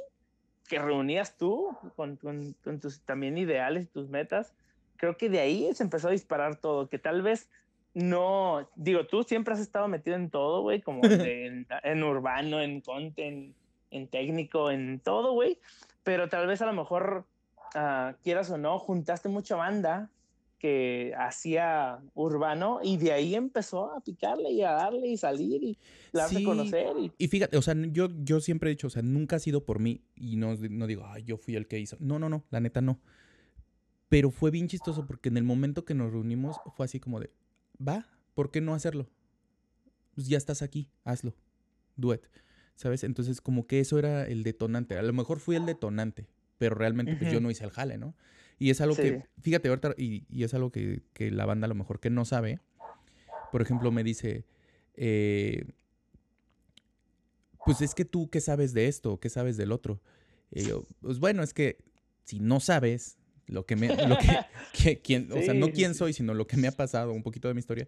que 0.70 0.78
reunías 0.78 1.38
tú 1.38 1.76
con, 1.96 2.18
con, 2.18 2.80
tus 2.80 3.02
también 3.02 3.40
ideales 3.40 3.86
y 3.86 3.88
tus 3.88 4.10
metas, 4.10 4.54
creo 4.98 5.18
que 5.18 5.28
de 5.28 5.40
ahí 5.40 5.74
se 5.74 5.82
empezó 5.82 6.10
a 6.10 6.12
disparar 6.12 6.58
todo, 6.58 6.88
que 6.88 7.00
tal 7.00 7.24
vez 7.24 7.50
no, 7.94 8.70
digo, 8.76 9.06
tú 9.06 9.24
siempre 9.24 9.54
has 9.54 9.60
estado 9.60 9.88
metido 9.88 10.16
en 10.16 10.30
todo, 10.30 10.62
güey, 10.62 10.82
como 10.82 11.02
en, 11.04 11.68
en, 11.84 12.04
urbano, 12.04 12.62
en 12.62 12.82
content, 12.82 13.56
en 13.92 14.08
técnico, 14.08 14.72
en 14.72 15.00
todo, 15.00 15.34
güey, 15.34 15.60
pero 16.04 16.30
tal 16.30 16.48
vez 16.48 16.62
a 16.62 16.66
lo 16.66 16.74
mejor, 16.74 17.26
uh, 17.76 18.14
quieras 18.24 18.50
o 18.52 18.58
no, 18.58 18.80
juntaste 18.80 19.30
mucha 19.30 19.56
banda 19.56 20.10
que 20.62 21.12
hacía 21.18 22.00
urbano 22.14 22.82
y 22.84 22.98
de 22.98 23.12
ahí 23.12 23.34
empezó 23.34 23.92
a 23.96 24.00
picarle 24.00 24.52
y 24.52 24.62
a 24.62 24.74
darle 24.74 25.08
y 25.08 25.18
salir 25.18 25.64
y 25.64 25.78
darse 26.14 26.38
a 26.38 26.44
conocer. 26.44 26.94
Y... 27.18 27.28
fíjate, 27.28 27.58
o 27.58 27.64
sea, 27.64 27.74
yo, 27.92 28.10
yo 28.24 28.40
siempre 28.40 28.70
he 28.70 28.74
dicho, 28.76 28.86
o 28.86 28.92
sea, 28.92 29.02
nunca 29.02 29.38
ha 29.38 29.40
sido 29.40 29.66
por 29.66 29.80
mí 29.80 30.04
y 30.16 30.36
no, 30.36 30.54
no 30.54 30.86
digo, 30.86 31.04
ay, 31.08 31.24
yo 31.24 31.38
fui 31.38 31.56
el 31.56 31.68
que 31.68 31.80
hizo. 31.80 31.98
No, 32.00 32.20
no, 32.20 32.30
no, 32.30 32.44
la 32.52 32.60
neta 32.60 32.80
no. 32.80 33.00
Pero 34.08 34.30
fue 34.30 34.52
bien 34.52 34.68
chistoso 34.68 35.08
porque 35.08 35.30
en 35.30 35.38
el 35.38 35.44
momento 35.44 35.84
que 35.84 35.96
nos 35.96 36.12
reunimos 36.12 36.58
fue 36.76 36.86
así 36.86 37.00
como 37.00 37.20
de, 37.20 37.32
va, 37.86 38.08
¿por 38.34 38.52
qué 38.52 38.62
no 38.62 38.74
hacerlo? 38.74 39.10
Pues 40.16 40.28
ya 40.28 40.38
estás 40.38 40.62
aquí, 40.62 40.90
hazlo, 41.04 41.36
duet, 41.96 42.30
¿sabes? 42.76 43.04
Entonces 43.04 43.42
como 43.42 43.68
que 43.68 43.80
eso 43.80 43.98
era 43.98 44.26
el 44.26 44.44
detonante. 44.44 44.98
A 44.98 45.02
lo 45.02 45.14
mejor 45.14 45.40
fui 45.40 45.56
el 45.56 45.66
detonante, 45.66 46.28
pero 46.58 46.76
realmente 46.76 47.16
pues 47.16 47.32
yo 47.32 47.40
no 47.40 47.50
hice 47.50 47.64
el 47.64 47.72
jale, 47.72 47.98
¿no? 47.98 48.16
Y 48.60 48.70
es 48.70 48.80
algo 48.80 48.96
que, 48.96 49.24
fíjate 49.42 49.70
ahorita, 49.70 49.96
y, 49.98 50.26
y 50.30 50.44
es 50.44 50.54
algo 50.54 50.72
que, 50.72 51.02
que, 51.14 51.32
la 51.32 51.48
banda 51.48 51.66
a 51.66 51.68
lo 51.68 51.74
mejor 51.76 52.00
que 52.00 52.12
no 52.12 52.26
sabe. 52.26 52.60
Por 53.52 53.64
ejemplo, 53.64 53.92
me 53.92 54.04
dice, 54.04 54.46
eh, 54.94 55.66
pues 57.66 57.82
es 57.82 57.96
que 57.96 58.06
tú, 58.06 58.30
¿qué 58.30 58.40
sabes 58.40 58.74
de 58.74 58.88
esto? 58.88 59.20
¿Qué 59.20 59.30
sabes 59.30 59.58
del 59.58 59.72
otro? 59.72 60.00
Y 60.52 60.64
yo, 60.64 60.86
pues 61.02 61.20
bueno, 61.20 61.42
es 61.42 61.54
que 61.54 61.78
si 62.24 62.40
no 62.40 62.60
sabes 62.60 63.18
lo 63.52 63.66
que 63.66 63.76
me, 63.76 63.90
lo 64.08 64.18
que, 64.18 65.02
quién, 65.04 65.32
o 65.32 65.42
sea, 65.42 65.54
no 65.54 65.68
quién 65.70 65.94
soy, 65.94 66.14
sino 66.14 66.34
lo 66.34 66.48
que 66.48 66.58
me 66.58 66.68
ha 66.68 66.72
pasado, 66.72 67.12
un 67.12 67.22
poquito 67.22 67.48
de 67.48 67.54
mi 67.54 67.60
historia, 67.60 67.88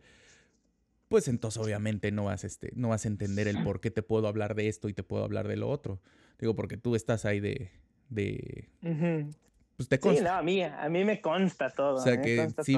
pues 1.07 1.28
entonces 1.28 1.61
obviamente 1.61 2.11
no 2.11 2.26
vas, 2.26 2.43
este, 2.43 2.72
no 2.76 2.89
vas 2.89 3.05
a 3.05 3.07
entender 3.07 3.47
el 3.47 3.64
por 3.64 3.80
qué 3.80 3.89
te 3.89 4.03
puedo 4.03 4.28
hablar 4.28 4.55
de 4.55 4.68
esto 4.68 4.89
y 4.89 4.93
te 4.93 5.03
puedo 5.03 5.24
hablar 5.24 5.47
de 5.47 5.57
lo 5.57 5.70
otro. 5.70 6.01
Digo, 6.39 6.55
porque 6.55 6.76
tú 6.76 6.95
estás 6.95 7.26
ahí 7.26 7.39
de, 7.39 7.72
de, 8.09 8.68
pues 9.78 9.89
te 9.89 9.99
consta. 9.99 10.20
Sí, 10.20 10.26
no, 10.26 10.34
a 10.34 10.43
mí, 10.43 10.61
a 10.64 10.89
mí 10.89 11.03
me 11.05 11.22
consta 11.22 11.70
todo. 11.70 11.95
O 11.95 12.01
sea 12.01 12.22
que 12.22 12.49
si 12.64 12.78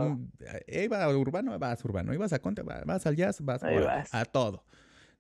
iba 0.68 1.04
a 1.04 1.18
urbano, 1.18 1.58
vas 1.58 1.84
a 1.84 1.88
urbano. 1.88 2.14
Ibas 2.14 2.34
a 2.34 2.42
vas 2.86 3.06
al 3.06 3.16
jazz, 3.16 3.42
vas, 3.42 3.64
a 3.64 4.26
todo. 4.26 4.64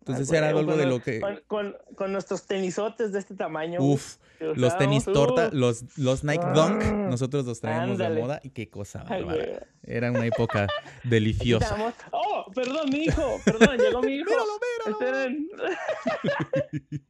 Entonces 0.07 0.31
Ah, 0.31 0.37
era 0.37 0.49
algo 0.49 0.75
de 0.77 0.85
lo 0.85 1.01
que... 1.01 1.19
Con, 1.19 1.41
con- 1.47 1.75
con 1.95 2.11
nuestros 2.11 2.45
tenisotes 2.45 3.11
de 3.11 3.17
este 3.19 3.33
tamaño. 3.35 3.81
Uf, 3.81 4.17
los 4.39 4.77
tenis 4.77 5.03
torta, 5.05 5.49
uh, 5.51 5.55
los, 5.55 5.97
los 5.97 6.23
Nike 6.23 6.45
Dunk, 6.53 6.83
Ah, 6.83 6.91
nosotros 7.09 7.43
los 7.45 7.59
traíamos 7.59 7.97
de 7.97 8.05
ándale. 8.05 8.21
moda 8.21 8.39
y 8.43 8.51
qué 8.51 8.69
cosa 8.69 9.03
bárbara. 9.03 9.65
Era 9.81 10.11
una 10.11 10.25
época 10.27 10.67
deliciosa. 11.03 11.93
Oh, 12.11 12.45
perdón, 12.53 12.89
mi 12.91 13.05
hijo. 13.05 13.39
Perdón, 13.43 13.77
llegó 13.79 14.01
mi 14.03 14.17
hijo. 14.17 14.29
Míralo, 14.29 14.99
míralo. 14.99 14.99
Esperen. 14.99 15.49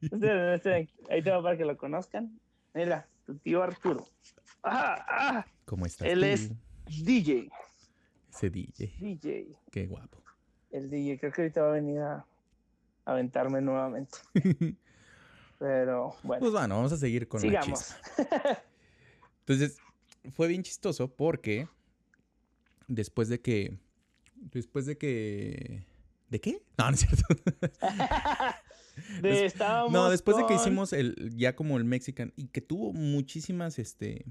esperen, 0.02 0.54
esperen. 0.54 0.88
Ahí 1.10 1.22
te 1.22 1.30
va 1.30 1.42
para 1.42 1.56
que 1.56 1.64
lo 1.64 1.76
conozcan. 1.76 2.38
Mira, 2.74 3.06
tu 3.26 3.34
tío 3.38 3.62
Arturo. 3.62 4.06
Ah, 4.62 5.04
ah, 5.08 5.46
¿Cómo 5.64 5.84
estás 5.86 6.08
Él 6.08 6.20
tú? 6.20 6.26
es- 6.26 6.50
DJ. 7.04 7.50
Ese 8.32 8.50
DJ, 8.50 8.94
DJ. 9.00 9.46
qué 9.70 9.86
guapo. 9.86 10.22
El 10.70 10.90
DJ. 10.90 11.18
Creo 11.18 11.32
que 11.32 11.42
ahorita 11.42 11.62
va 11.62 11.68
a 11.68 11.72
venir 11.72 12.00
a 12.00 12.24
aventarme 13.06 13.62
nuevamente. 13.62 14.18
Pero 15.58 16.14
bueno, 16.22 16.40
Pues 16.40 16.52
bueno, 16.52 16.76
vamos 16.76 16.92
a 16.92 16.98
seguir 16.98 17.26
con 17.28 17.40
la 17.40 17.48
sigamos. 17.48 17.80
chisma. 18.16 18.58
Entonces, 19.40 19.78
fue 20.32 20.48
bien 20.48 20.62
chistoso 20.62 21.08
porque 21.14 21.66
después 22.88 23.28
de 23.28 23.40
que. 23.40 23.78
Después 24.34 24.84
de 24.84 24.98
que. 24.98 25.86
¿De 26.28 26.40
qué? 26.40 26.62
No, 26.76 26.90
no 26.90 26.94
es 26.94 27.00
cierto. 27.00 27.24
De, 29.20 29.44
estábamos 29.44 29.92
No, 29.92 30.08
después 30.10 30.38
de 30.38 30.46
que 30.46 30.54
hicimos 30.54 30.94
el, 30.94 31.30
ya 31.36 31.54
como 31.54 31.76
el 31.76 31.84
Mexican, 31.84 32.32
y 32.34 32.46
que 32.48 32.62
tuvo 32.62 32.94
muchísimas, 32.94 33.78
este, 33.78 34.24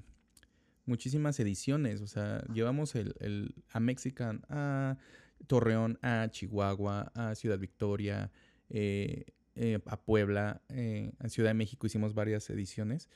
muchísimas 0.87 1.39
ediciones. 1.39 2.01
O 2.01 2.07
sea, 2.07 2.43
llevamos 2.51 2.95
el, 2.95 3.13
el- 3.19 3.53
a 3.71 3.79
Mexican, 3.79 4.43
a 4.49 4.97
Torreón, 5.45 5.99
a 6.01 6.29
Chihuahua, 6.31 7.11
a 7.13 7.35
Ciudad 7.35 7.59
Victoria, 7.59 8.31
eh, 8.69 9.25
eh, 9.55 9.79
a 9.85 9.97
Puebla, 10.01 10.61
eh, 10.69 11.11
a 11.19 11.29
Ciudad 11.29 11.49
de 11.49 11.53
México 11.53 11.87
hicimos 11.87 12.13
varias 12.13 12.49
ediciones. 12.49 13.09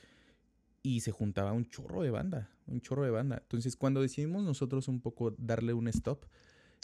Y 0.82 1.00
se 1.00 1.10
juntaba 1.10 1.52
un 1.52 1.66
chorro 1.66 2.02
de 2.02 2.10
banda, 2.10 2.50
un 2.66 2.80
chorro 2.80 3.04
de 3.04 3.10
banda. 3.10 3.38
Entonces, 3.42 3.76
cuando 3.76 4.00
decidimos 4.00 4.44
nosotros 4.44 4.88
un 4.88 5.00
poco 5.00 5.34
darle 5.36 5.74
un 5.74 5.88
stop, 5.88 6.24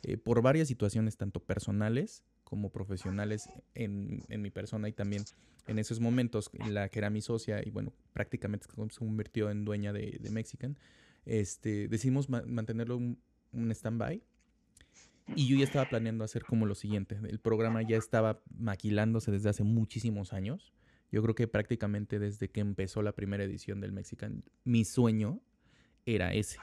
eh, 0.03 0.19
por 0.19 0.43
varias 0.43 0.69
situaciones, 0.69 1.17
tanto 1.17 1.41
personales 1.41 2.23
como 2.45 2.71
profesionales 2.71 3.49
en, 3.75 4.23
en 4.29 4.43
mi 4.43 4.51
persona 4.51 4.89
y 4.89 4.93
también 4.93 5.25
en 5.67 5.79
esos 5.79 5.99
momentos, 5.99 6.51
en 6.53 6.75
la 6.75 6.89
que 6.89 6.99
era 6.99 7.11
mi 7.11 7.21
socia 7.21 7.61
y 7.67 7.71
bueno, 7.71 7.93
prácticamente 8.13 8.67
se 8.67 8.99
convirtió 8.99 9.51
en 9.51 9.65
dueña 9.65 9.93
de, 9.93 10.21
Mexican, 10.31 10.79
este, 11.25 11.89
decidimos 11.89 12.29
ma- 12.29 12.45
mantenerlo 12.47 12.99
un, 12.99 13.19
un 13.53 13.71
stand-by. 13.73 14.23
Y 15.35 15.49
yo 15.49 15.57
ya 15.57 15.65
estaba 15.65 15.89
planeando 15.89 16.25
hacer 16.25 16.45
como 16.45 16.67
lo 16.67 16.75
siguiente. 16.75 17.19
El 17.29 17.41
programa 17.41 17.83
ya 17.83 17.97
estaba 17.97 18.41
maquilándose 18.57 19.31
desde 19.33 19.49
hace 19.49 19.65
muchísimos 19.65 20.33
años. 20.33 20.73
Yo 21.11 21.23
creo 21.23 21.35
que 21.35 21.49
prácticamente 21.49 22.19
desde 22.19 22.49
que 22.49 22.61
empezó 22.61 23.03
la 23.03 23.13
primera 23.13 23.45
edición 23.45 23.81
del 23.81 23.93
Mexican, 23.93 24.45
mi 24.65 24.85
sueño 24.85 25.41
era 26.05 26.33
ese. 26.33 26.59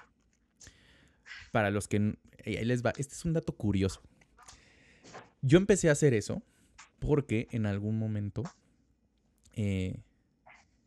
Para 1.51 1.71
los 1.71 1.87
que... 1.87 2.17
eh, 2.45 2.57
Ahí 2.59 2.65
les 2.65 2.85
va. 2.85 2.93
Este 2.97 3.13
es 3.15 3.25
un 3.25 3.33
dato 3.33 3.55
curioso. 3.55 4.01
Yo 5.41 5.57
empecé 5.57 5.89
a 5.89 5.91
hacer 5.91 6.13
eso 6.13 6.41
porque 6.99 7.47
en 7.51 7.65
algún 7.65 7.99
momento 7.99 8.43
eh, 9.53 9.99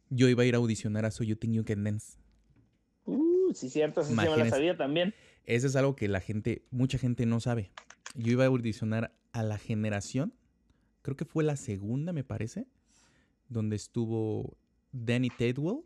yo 0.09 0.29
iba 0.29 0.43
a 0.43 0.47
ir 0.47 0.55
a 0.55 0.59
audicionar 0.59 1.05
a 1.05 1.11
So 1.11 1.25
You 1.25 1.37
Think 1.37 1.55
You 1.55 1.65
Can 1.65 1.85
Dance. 1.85 2.19
Uh, 3.05 3.53
sí, 3.55 3.69
cierto, 3.69 4.03
sí, 4.03 4.11
sí 4.11 4.15
me 4.17 4.25
la 4.37 4.49
sabía 4.49 4.77
también. 4.77 5.15
Eso 5.47 5.67
es 5.67 5.77
algo 5.77 5.97
que 5.97 6.09
la 6.09 6.21
gente, 6.21 6.65
mucha 6.71 6.99
gente 6.99 7.25
no 7.25 7.41
sabe. 7.41 7.71
Yo 8.15 8.33
iba 8.33 8.45
a 8.45 8.49
audicionar 8.49 9.13
a 9.33 9.43
la 9.43 9.59
generación, 9.59 10.35
creo 11.03 11.17
que 11.17 11.25
fue 11.25 11.45
la 11.45 11.57
segunda, 11.57 12.13
me 12.13 12.25
parece, 12.25 12.67
donde 13.49 13.77
estuvo 13.77 14.57
Danny 14.93 15.31
Tadwell 15.31 15.83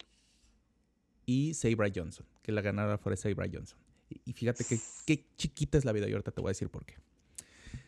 y 1.26 1.54
Sabra 1.54 1.90
Johnson, 1.94 2.26
que 2.42 2.52
la 2.52 2.62
ganadora 2.62 2.98
fue 2.98 3.16
Sabra 3.16 3.46
Johnson. 3.52 3.78
Y, 4.08 4.20
y 4.24 4.32
fíjate 4.32 4.64
que 4.64 4.78
qué 5.06 5.26
chiquita 5.36 5.78
es 5.78 5.84
la 5.84 5.92
vida 5.92 6.08
y 6.08 6.12
ahorita 6.12 6.30
te 6.30 6.40
voy 6.40 6.48
a 6.48 6.52
decir 6.52 6.70
por 6.70 6.84
qué. 6.84 6.94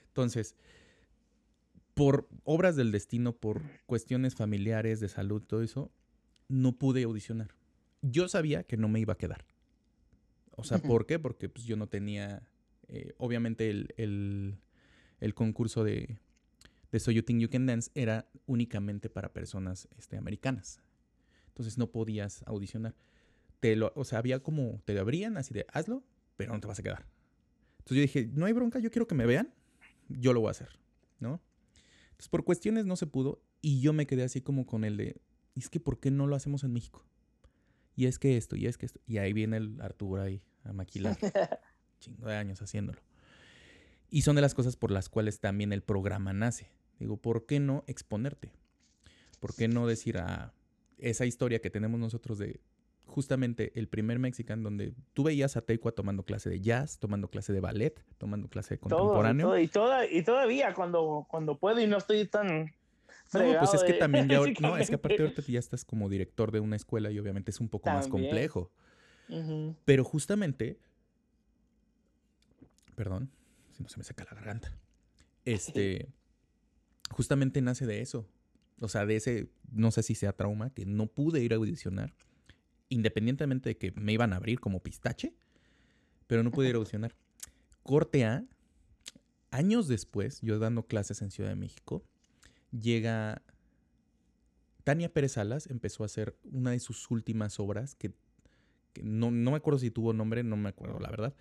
Entonces, 0.08 0.54
por 1.94 2.28
obras 2.44 2.76
del 2.76 2.92
destino, 2.92 3.32
por 3.34 3.62
cuestiones 3.86 4.34
familiares, 4.34 5.00
de 5.00 5.08
salud, 5.08 5.42
todo 5.42 5.62
eso, 5.62 5.90
no 6.48 6.72
pude 6.72 7.02
audicionar. 7.04 7.54
Yo 8.02 8.28
sabía 8.28 8.64
que 8.64 8.76
no 8.76 8.88
me 8.88 9.00
iba 9.00 9.14
a 9.14 9.18
quedar. 9.18 9.46
O 10.56 10.64
sea. 10.64 10.78
¿por 10.88 11.06
qué? 11.06 11.18
Porque 11.18 11.48
pues, 11.48 11.64
yo 11.64 11.76
no 11.76 11.88
tenía, 11.88 12.42
eh, 12.88 13.14
obviamente, 13.18 13.70
el, 13.70 13.94
el- 13.96 14.58
el 15.20 15.34
concurso 15.34 15.84
de, 15.84 16.18
de 16.90 16.98
So 17.00 17.10
You 17.12 17.22
Think 17.22 17.40
You 17.40 17.48
Can 17.48 17.66
Dance 17.66 17.90
era 17.94 18.28
únicamente 18.46 19.08
para 19.08 19.32
personas 19.32 19.88
este, 19.96 20.16
americanas. 20.16 20.80
Entonces 21.48 21.78
no 21.78 21.90
podías 21.90 22.42
audicionar. 22.46 22.94
Te 23.60 23.76
lo, 23.76 23.92
o 23.94 24.04
sea, 24.04 24.18
había 24.18 24.42
como, 24.42 24.80
te 24.84 24.94
lo 24.94 25.00
abrían 25.00 25.36
así 25.36 25.54
de, 25.54 25.64
hazlo, 25.72 26.02
pero 26.36 26.52
no 26.52 26.60
te 26.60 26.66
vas 26.66 26.78
a 26.80 26.82
quedar. 26.82 27.06
Entonces 27.78 27.96
yo 27.96 28.02
dije, 28.02 28.30
no 28.34 28.46
hay 28.46 28.52
bronca, 28.52 28.78
yo 28.80 28.90
quiero 28.90 29.06
que 29.06 29.14
me 29.14 29.26
vean, 29.26 29.54
yo 30.08 30.32
lo 30.32 30.40
voy 30.40 30.48
a 30.48 30.52
hacer, 30.52 30.70
¿no? 31.20 31.40
Entonces 32.10 32.28
por 32.28 32.44
cuestiones 32.44 32.84
no 32.86 32.96
se 32.96 33.06
pudo 33.06 33.42
y 33.60 33.80
yo 33.80 33.92
me 33.92 34.06
quedé 34.06 34.24
así 34.24 34.40
como 34.40 34.66
con 34.66 34.84
el 34.84 34.96
de, 34.96 35.20
"¿Y 35.54 35.60
es 35.60 35.68
que 35.70 35.78
¿por 35.80 36.00
qué 36.00 36.10
no 36.10 36.26
lo 36.26 36.34
hacemos 36.36 36.64
en 36.64 36.72
México? 36.72 37.04
Y 37.94 38.06
es 38.06 38.18
que 38.18 38.36
esto, 38.36 38.56
y 38.56 38.66
es 38.66 38.78
que 38.78 38.86
esto. 38.86 39.00
Y 39.06 39.18
ahí 39.18 39.32
viene 39.32 39.58
el 39.58 39.80
Arturo 39.80 40.22
ahí 40.22 40.42
a 40.64 40.72
maquilar. 40.72 41.16
Chingo 42.00 42.26
de 42.26 42.36
años 42.36 42.60
haciéndolo. 42.62 43.00
Y 44.10 44.22
son 44.22 44.36
de 44.36 44.42
las 44.42 44.54
cosas 44.54 44.76
por 44.76 44.90
las 44.90 45.08
cuales 45.08 45.40
también 45.40 45.72
el 45.72 45.82
programa 45.82 46.32
nace. 46.32 46.70
Digo, 46.98 47.16
¿por 47.16 47.46
qué 47.46 47.60
no 47.60 47.84
exponerte? 47.86 48.52
¿Por 49.40 49.54
qué 49.54 49.68
no 49.68 49.86
decir 49.86 50.18
a 50.18 50.52
esa 50.98 51.26
historia 51.26 51.60
que 51.60 51.70
tenemos 51.70 51.98
nosotros 51.98 52.38
de 52.38 52.60
justamente 53.06 53.72
el 53.74 53.88
primer 53.88 54.18
Mexican 54.18 54.62
donde 54.62 54.94
tú 55.12 55.24
veías 55.24 55.56
a 55.56 55.62
Teicua 55.62 55.92
tomando 55.92 56.24
clase 56.24 56.48
de 56.48 56.60
jazz, 56.60 56.98
tomando 56.98 57.28
clase 57.28 57.52
de 57.52 57.60
ballet, 57.60 58.04
tomando 58.18 58.48
clase 58.48 58.74
de 58.74 58.78
Todo, 58.78 58.98
contemporáneo? 58.98 59.46
todo, 59.48 59.58
y, 59.58 59.68
toda, 59.68 60.06
y 60.06 60.22
todavía 60.22 60.74
cuando, 60.74 61.26
cuando 61.28 61.58
puedo 61.58 61.80
y 61.80 61.86
no 61.86 61.98
estoy 61.98 62.26
tan. 62.26 62.72
No, 63.34 63.58
pues 63.58 63.74
es 63.74 63.82
que 63.84 63.92
de- 63.94 63.98
también 63.98 64.28
ya, 64.28 64.38
ahor- 64.40 64.60
no, 64.60 64.76
es 64.76 64.88
que 64.88 64.94
aparte 64.96 65.22
ahorita 65.22 65.42
ya 65.42 65.58
estás 65.58 65.84
como 65.84 66.08
director 66.08 66.52
de 66.52 66.60
una 66.60 66.76
escuela 66.76 67.10
y 67.10 67.18
obviamente 67.18 67.50
es 67.50 67.60
un 67.60 67.68
poco 67.68 67.90
más 67.90 68.06
complejo. 68.08 68.70
Pero 69.84 70.04
justamente, 70.04 70.78
perdón, 72.94 73.30
si 73.72 73.82
no 73.82 73.88
se 73.88 73.98
me 73.98 74.04
seca 74.04 74.24
la 74.24 74.34
garganta. 74.34 74.76
Este, 75.44 76.08
justamente 77.10 77.60
nace 77.62 77.86
de 77.86 78.00
eso. 78.00 78.28
O 78.80 78.88
sea, 78.88 79.06
de 79.06 79.16
ese, 79.16 79.48
no 79.70 79.90
sé 79.90 80.02
si 80.02 80.14
sea 80.14 80.32
trauma, 80.32 80.70
que 80.70 80.84
no 80.86 81.06
pude 81.06 81.40
ir 81.42 81.52
a 81.52 81.56
audicionar, 81.56 82.12
independientemente 82.88 83.70
de 83.70 83.76
que 83.78 83.92
me 83.92 84.12
iban 84.12 84.32
a 84.32 84.36
abrir 84.36 84.60
como 84.60 84.82
pistache, 84.82 85.34
pero 86.26 86.42
no 86.42 86.50
pude 86.50 86.68
ir 86.68 86.74
a 86.74 86.78
audicionar. 86.78 87.14
Corte 87.82 88.24
A, 88.24 88.44
años 89.50 89.88
después, 89.88 90.40
yo 90.42 90.58
dando 90.58 90.84
clases 90.86 91.22
en 91.22 91.30
Ciudad 91.30 91.50
de 91.50 91.56
México, 91.56 92.04
llega 92.72 93.42
Tania 94.84 95.12
Pérez 95.12 95.32
Salas, 95.32 95.66
empezó 95.68 96.02
a 96.02 96.06
hacer 96.06 96.36
una 96.50 96.72
de 96.72 96.80
sus 96.80 97.10
últimas 97.10 97.60
obras 97.60 97.94
que 97.94 98.12
no, 99.02 99.30
no 99.30 99.52
me 99.52 99.56
acuerdo 99.56 99.78
si 99.78 99.90
tuvo 99.90 100.12
nombre, 100.12 100.42
no 100.42 100.56
me 100.56 100.68
acuerdo 100.68 100.98
la 100.98 101.10
verdad, 101.10 101.34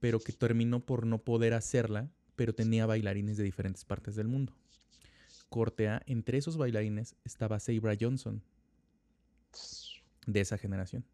pero 0.00 0.20
que 0.20 0.32
terminó 0.32 0.80
por 0.80 1.06
no 1.06 1.18
poder 1.18 1.54
hacerla, 1.54 2.10
pero 2.34 2.54
tenía 2.54 2.86
bailarines 2.86 3.36
de 3.36 3.44
diferentes 3.44 3.84
partes 3.84 4.16
del 4.16 4.28
mundo. 4.28 4.52
Corte 5.48 5.88
A, 5.88 6.02
entre 6.06 6.38
esos 6.38 6.56
bailarines 6.56 7.14
estaba 7.24 7.60
Sabra 7.60 7.96
Johnson, 7.98 8.42
de 10.26 10.40
esa 10.40 10.58
generación. 10.58 11.04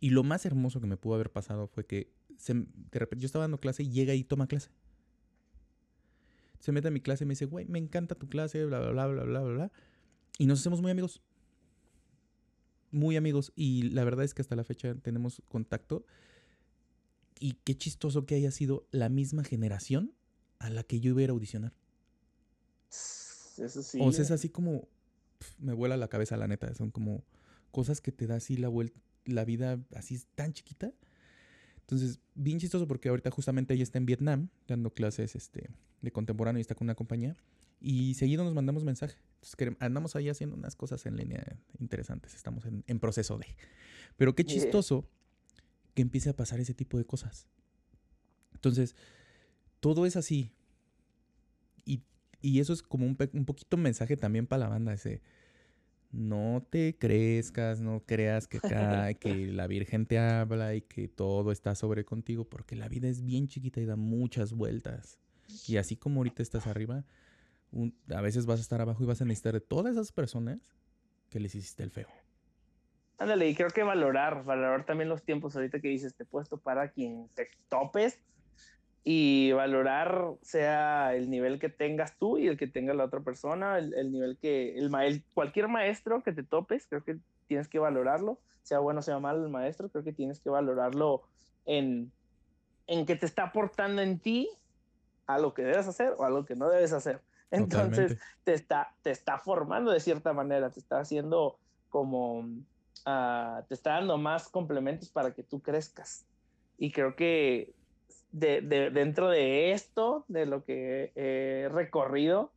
Y 0.00 0.10
lo 0.10 0.22
más 0.22 0.44
hermoso 0.44 0.80
que 0.80 0.86
me 0.86 0.96
pudo 0.96 1.14
haber 1.14 1.30
pasado 1.30 1.66
fue 1.68 1.86
que 1.86 2.10
se- 2.36 2.66
yo 3.16 3.26
estaba 3.26 3.44
dando 3.44 3.58
clase 3.58 3.84
y 3.84 3.90
llega 3.90 4.14
y 4.14 4.24
toma 4.24 4.48
clase. 4.48 4.70
Se 6.62 6.72
mete 6.72 6.88
a 6.88 6.90
mi 6.90 7.00
clase 7.00 7.24
y 7.24 7.26
me 7.26 7.32
dice, 7.32 7.44
güey, 7.44 7.66
me 7.66 7.78
encanta 7.78 8.14
tu 8.14 8.28
clase, 8.28 8.64
bla, 8.64 8.80
bla, 8.80 8.92
bla, 8.92 9.06
bla, 9.06 9.24
bla, 9.24 9.40
bla, 9.40 9.52
bla. 9.52 9.72
Y 10.38 10.46
nos 10.46 10.60
hacemos 10.60 10.80
muy 10.80 10.90
amigos 10.90 11.20
muy 12.92 13.16
amigos 13.16 13.52
y 13.56 13.90
la 13.90 14.04
verdad 14.04 14.24
es 14.24 14.34
que 14.34 14.42
hasta 14.42 14.54
la 14.54 14.64
fecha 14.64 14.94
tenemos 14.94 15.42
contacto. 15.48 16.04
Y 17.40 17.54
qué 17.64 17.74
chistoso 17.76 18.24
que 18.26 18.36
haya 18.36 18.52
sido 18.52 18.86
la 18.92 19.08
misma 19.08 19.42
generación 19.42 20.12
a 20.60 20.70
la 20.70 20.84
que 20.84 21.00
yo 21.00 21.10
iba 21.10 21.20
a 21.20 21.24
ir 21.24 21.30
a 21.30 21.32
audicionar. 21.32 21.72
Eso 22.90 23.82
sí. 23.82 23.98
O 24.00 24.12
sea, 24.12 24.22
es 24.22 24.30
así 24.30 24.48
como 24.48 24.88
me 25.58 25.72
vuela 25.72 25.96
la 25.96 26.08
cabeza 26.08 26.36
la 26.36 26.46
neta. 26.46 26.72
Son 26.74 26.90
como 26.90 27.24
cosas 27.72 28.00
que 28.00 28.12
te 28.12 28.26
da 28.26 28.36
así 28.36 28.56
la 28.56 28.68
vuelta, 28.68 29.00
la 29.24 29.44
vida 29.44 29.80
así 29.96 30.14
es 30.14 30.26
tan 30.36 30.52
chiquita. 30.52 30.92
Entonces, 31.80 32.20
bien 32.34 32.60
chistoso 32.60 32.86
porque 32.86 33.08
ahorita 33.08 33.30
justamente 33.30 33.74
ella 33.74 33.82
está 33.82 33.98
en 33.98 34.06
Vietnam 34.06 34.48
dando 34.68 34.94
clases 34.94 35.34
este, 35.34 35.70
de 36.02 36.12
contemporáneo 36.12 36.58
y 36.58 36.62
está 36.62 36.74
con 36.74 36.86
una 36.86 36.94
compañía. 36.94 37.36
Y 37.80 38.14
seguido 38.14 38.44
nos 38.44 38.54
mandamos 38.54 38.84
mensaje. 38.84 39.16
Entonces, 39.42 39.76
andamos 39.80 40.14
ahí 40.14 40.28
haciendo 40.28 40.54
unas 40.56 40.76
cosas 40.76 41.04
en 41.06 41.16
línea 41.16 41.58
interesantes. 41.80 42.34
Estamos 42.34 42.64
en, 42.66 42.84
en 42.86 43.00
proceso 43.00 43.38
de. 43.38 43.46
Pero 44.16 44.34
qué 44.34 44.44
Yeah. 44.44 44.54
chistoso 44.54 45.08
que 45.94 46.02
empiece 46.02 46.30
a 46.30 46.36
pasar 46.36 46.60
ese 46.60 46.74
tipo 46.74 46.98
de 46.98 47.04
cosas. 47.04 47.48
Entonces, 48.54 48.94
todo 49.80 50.06
es 50.06 50.16
así. 50.16 50.52
Y 51.84 52.02
y 52.40 52.60
eso 52.60 52.72
es 52.72 52.82
como 52.82 53.06
un, 53.06 53.16
un 53.34 53.44
poquito 53.44 53.76
mensaje 53.76 54.16
también 54.16 54.46
para 54.46 54.64
la 54.64 54.68
banda, 54.68 54.92
ese 54.94 55.22
no 56.10 56.66
te 56.68 56.98
crezcas, 56.98 57.80
no 57.80 58.04
creas 58.04 58.46
que, 58.46 58.60
que 59.20 59.46
la 59.46 59.66
Virgen 59.66 60.06
te 60.06 60.18
habla 60.18 60.74
y 60.74 60.82
que 60.82 61.08
todo 61.08 61.52
está 61.52 61.74
sobre 61.74 62.04
contigo, 62.04 62.44
porque 62.44 62.76
la 62.76 62.88
vida 62.88 63.08
es 63.08 63.22
bien 63.24 63.48
chiquita 63.48 63.80
y 63.80 63.86
da 63.86 63.96
muchas 63.96 64.52
vueltas. 64.52 65.18
Y 65.68 65.76
así 65.76 65.96
como 65.96 66.20
ahorita 66.20 66.42
estás 66.42 66.66
arriba, 66.66 67.04
a 68.14 68.20
veces 68.20 68.46
vas 68.46 68.58
a 68.58 68.62
estar 68.62 68.80
abajo 68.80 69.02
y 69.02 69.06
vas 69.06 69.20
a 69.20 69.24
necesitar 69.24 69.54
de 69.54 69.60
todas 69.60 69.92
esas 69.92 70.12
personas 70.12 70.58
que 71.30 71.40
les 71.40 71.54
hiciste 71.54 71.82
el 71.82 71.90
feo. 71.90 72.08
Ándale, 73.18 73.48
y 73.48 73.54
creo 73.54 73.70
que 73.70 73.82
valorar, 73.82 74.44
valorar 74.44 74.84
también 74.84 75.08
los 75.08 75.22
tiempos 75.22 75.54
ahorita 75.54 75.80
que 75.80 75.88
dices, 75.88 76.14
te 76.14 76.24
puedes 76.24 76.48
topar 76.48 76.78
a 76.78 76.88
quien 76.88 77.28
te 77.34 77.48
topes 77.68 78.18
y 79.04 79.52
valorar 79.52 80.34
sea 80.42 81.14
el 81.14 81.30
nivel 81.30 81.58
que 81.58 81.68
tengas 81.68 82.16
tú 82.18 82.38
y 82.38 82.48
el 82.48 82.56
que 82.56 82.66
tenga 82.66 82.94
la 82.94 83.04
otra 83.04 83.20
persona, 83.20 83.78
el, 83.78 84.12
nivel 84.12 84.38
que 84.38 84.76
el, 84.76 84.92
el, 84.94 85.24
cualquier 85.34 85.68
maestro 85.68 86.22
que 86.22 86.32
te 86.32 86.42
topes, 86.42 86.86
creo 86.88 87.04
que 87.04 87.18
tienes 87.46 87.68
que 87.68 87.78
valorarlo, 87.78 88.38
sea 88.62 88.78
bueno 88.78 89.00
o 89.00 89.02
sea 89.02 89.18
malo 89.18 89.44
el 89.44 89.50
maestro, 89.50 89.88
creo 89.88 90.04
que 90.04 90.12
tienes 90.12 90.40
que 90.40 90.50
valorarlo 90.50 91.22
en, 91.64 92.12
en 92.86 93.06
que 93.06 93.16
te 93.16 93.26
está 93.26 93.44
aportando 93.44 94.02
en 94.02 94.18
ti 94.18 94.48
a 95.34 95.38
lo 95.38 95.54
que 95.54 95.62
debes 95.62 95.86
hacer 95.86 96.14
o 96.18 96.24
a 96.24 96.30
lo 96.30 96.44
que 96.44 96.54
no 96.54 96.68
debes 96.68 96.92
hacer. 96.92 97.20
Entonces 97.50 98.18
te 98.44 98.54
está, 98.54 98.94
te 99.02 99.10
está 99.10 99.38
formando 99.38 99.90
de 99.90 100.00
cierta 100.00 100.32
manera, 100.32 100.70
te 100.70 100.80
está 100.80 101.00
haciendo 101.00 101.58
como, 101.90 102.48
ah, 103.04 103.62
te 103.68 103.74
está 103.74 103.92
dando 103.92 104.16
más 104.16 104.48
complementos 104.48 105.10
para 105.10 105.34
que 105.34 105.42
tú 105.42 105.60
crezcas. 105.60 106.24
Y 106.78 106.92
creo 106.92 107.14
que 107.14 107.74
de, 108.32 108.62
dentro 108.62 109.28
de 109.28 109.72
esto, 109.72 110.24
de 110.28 110.46
lo 110.46 110.64
que 110.64 111.12
he 111.14 111.68
recorrido, 111.68 112.52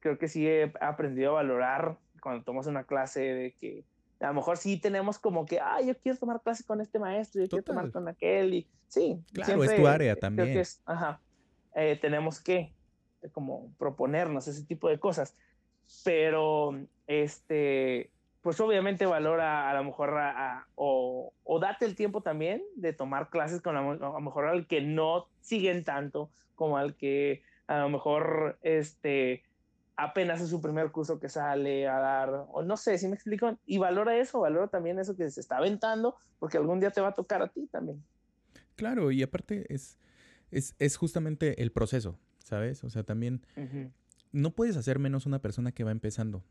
creo 0.00 0.18
que 0.18 0.28
sí 0.28 0.48
he 0.48 0.72
aprendido 0.80 1.32
a 1.32 1.42
valorar 1.42 1.98
cuando 2.22 2.42
tomas 2.42 2.66
una 2.66 2.84
clase 2.84 3.20
de 3.20 3.52
que 3.52 3.84
a 4.20 4.28
lo 4.28 4.34
mejor 4.34 4.58
sí 4.58 4.78
tenemos 4.78 5.18
como 5.18 5.46
que, 5.46 5.60
ah, 5.60 5.80
yo 5.80 5.96
quiero 5.96 6.18
tomar 6.18 6.40
clase 6.42 6.64
con 6.64 6.80
este 6.80 6.98
maestro, 6.98 7.42
yo 7.42 7.48
quiero 7.48 7.64
tomar 7.64 7.90
con 7.90 8.08
aquel, 8.08 8.54
y 8.54 8.68
sí. 8.88 9.22
Claro, 9.32 9.64
es 9.64 9.76
tu 9.76 9.86
área 9.86 10.16
también. 10.16 10.62
ajá, 10.84 11.20
eh, 11.74 11.98
tenemos 12.00 12.40
que 12.40 12.72
como 13.32 13.72
proponernos 13.78 14.48
ese 14.48 14.64
tipo 14.64 14.88
de 14.88 14.98
cosas, 14.98 15.36
pero 16.04 16.78
este, 17.06 18.10
pues 18.40 18.58
obviamente 18.60 19.04
valora 19.06 19.70
a 19.70 19.74
lo 19.74 19.84
mejor 19.84 20.14
o, 20.74 21.32
date 21.60 21.84
el 21.84 21.94
tiempo 21.94 22.22
también 22.22 22.62
de 22.76 22.92
tomar 22.92 23.28
clases 23.28 23.60
con 23.60 23.76
a 23.76 23.82
lo 23.82 24.20
mejor 24.20 24.46
al 24.46 24.66
que 24.66 24.80
no 24.80 25.28
siguen 25.40 25.84
tanto 25.84 26.30
como 26.54 26.78
al 26.78 26.96
que 26.96 27.42
a 27.66 27.78
lo 27.78 27.88
mejor 27.88 28.58
este 28.62 29.44
apenas 29.96 30.40
es 30.40 30.48
su 30.48 30.62
primer 30.62 30.90
curso 30.90 31.20
que 31.20 31.28
sale 31.28 31.86
a 31.86 31.98
dar, 31.98 32.46
o 32.50 32.62
no 32.62 32.78
sé 32.78 32.96
si 32.96 33.06
me 33.06 33.14
explico, 33.14 33.58
y 33.66 33.76
valora 33.76 34.16
eso, 34.16 34.40
valora 34.40 34.68
también 34.68 34.98
eso 34.98 35.14
que 35.14 35.30
se 35.30 35.40
está 35.40 35.58
aventando, 35.58 36.16
porque 36.38 36.56
algún 36.56 36.80
día 36.80 36.90
te 36.90 37.02
va 37.02 37.08
a 37.08 37.14
tocar 37.14 37.42
a 37.42 37.48
ti 37.48 37.66
también. 37.66 38.02
Claro, 38.76 39.10
y 39.10 39.22
aparte 39.22 39.66
es, 39.72 39.98
es, 40.50 40.96
justamente 40.96 41.62
el 41.62 41.72
proceso, 41.72 42.18
¿sabes? 42.44 42.84
O 42.84 42.90
sea, 42.90 43.02
también 43.04 43.42
no 44.32 44.54
puedes 44.54 44.76
hacer 44.76 44.98
menos 44.98 45.26
una 45.26 45.40
persona 45.40 45.72
que 45.72 45.84
va 45.84 45.90
empezando. 45.90 46.44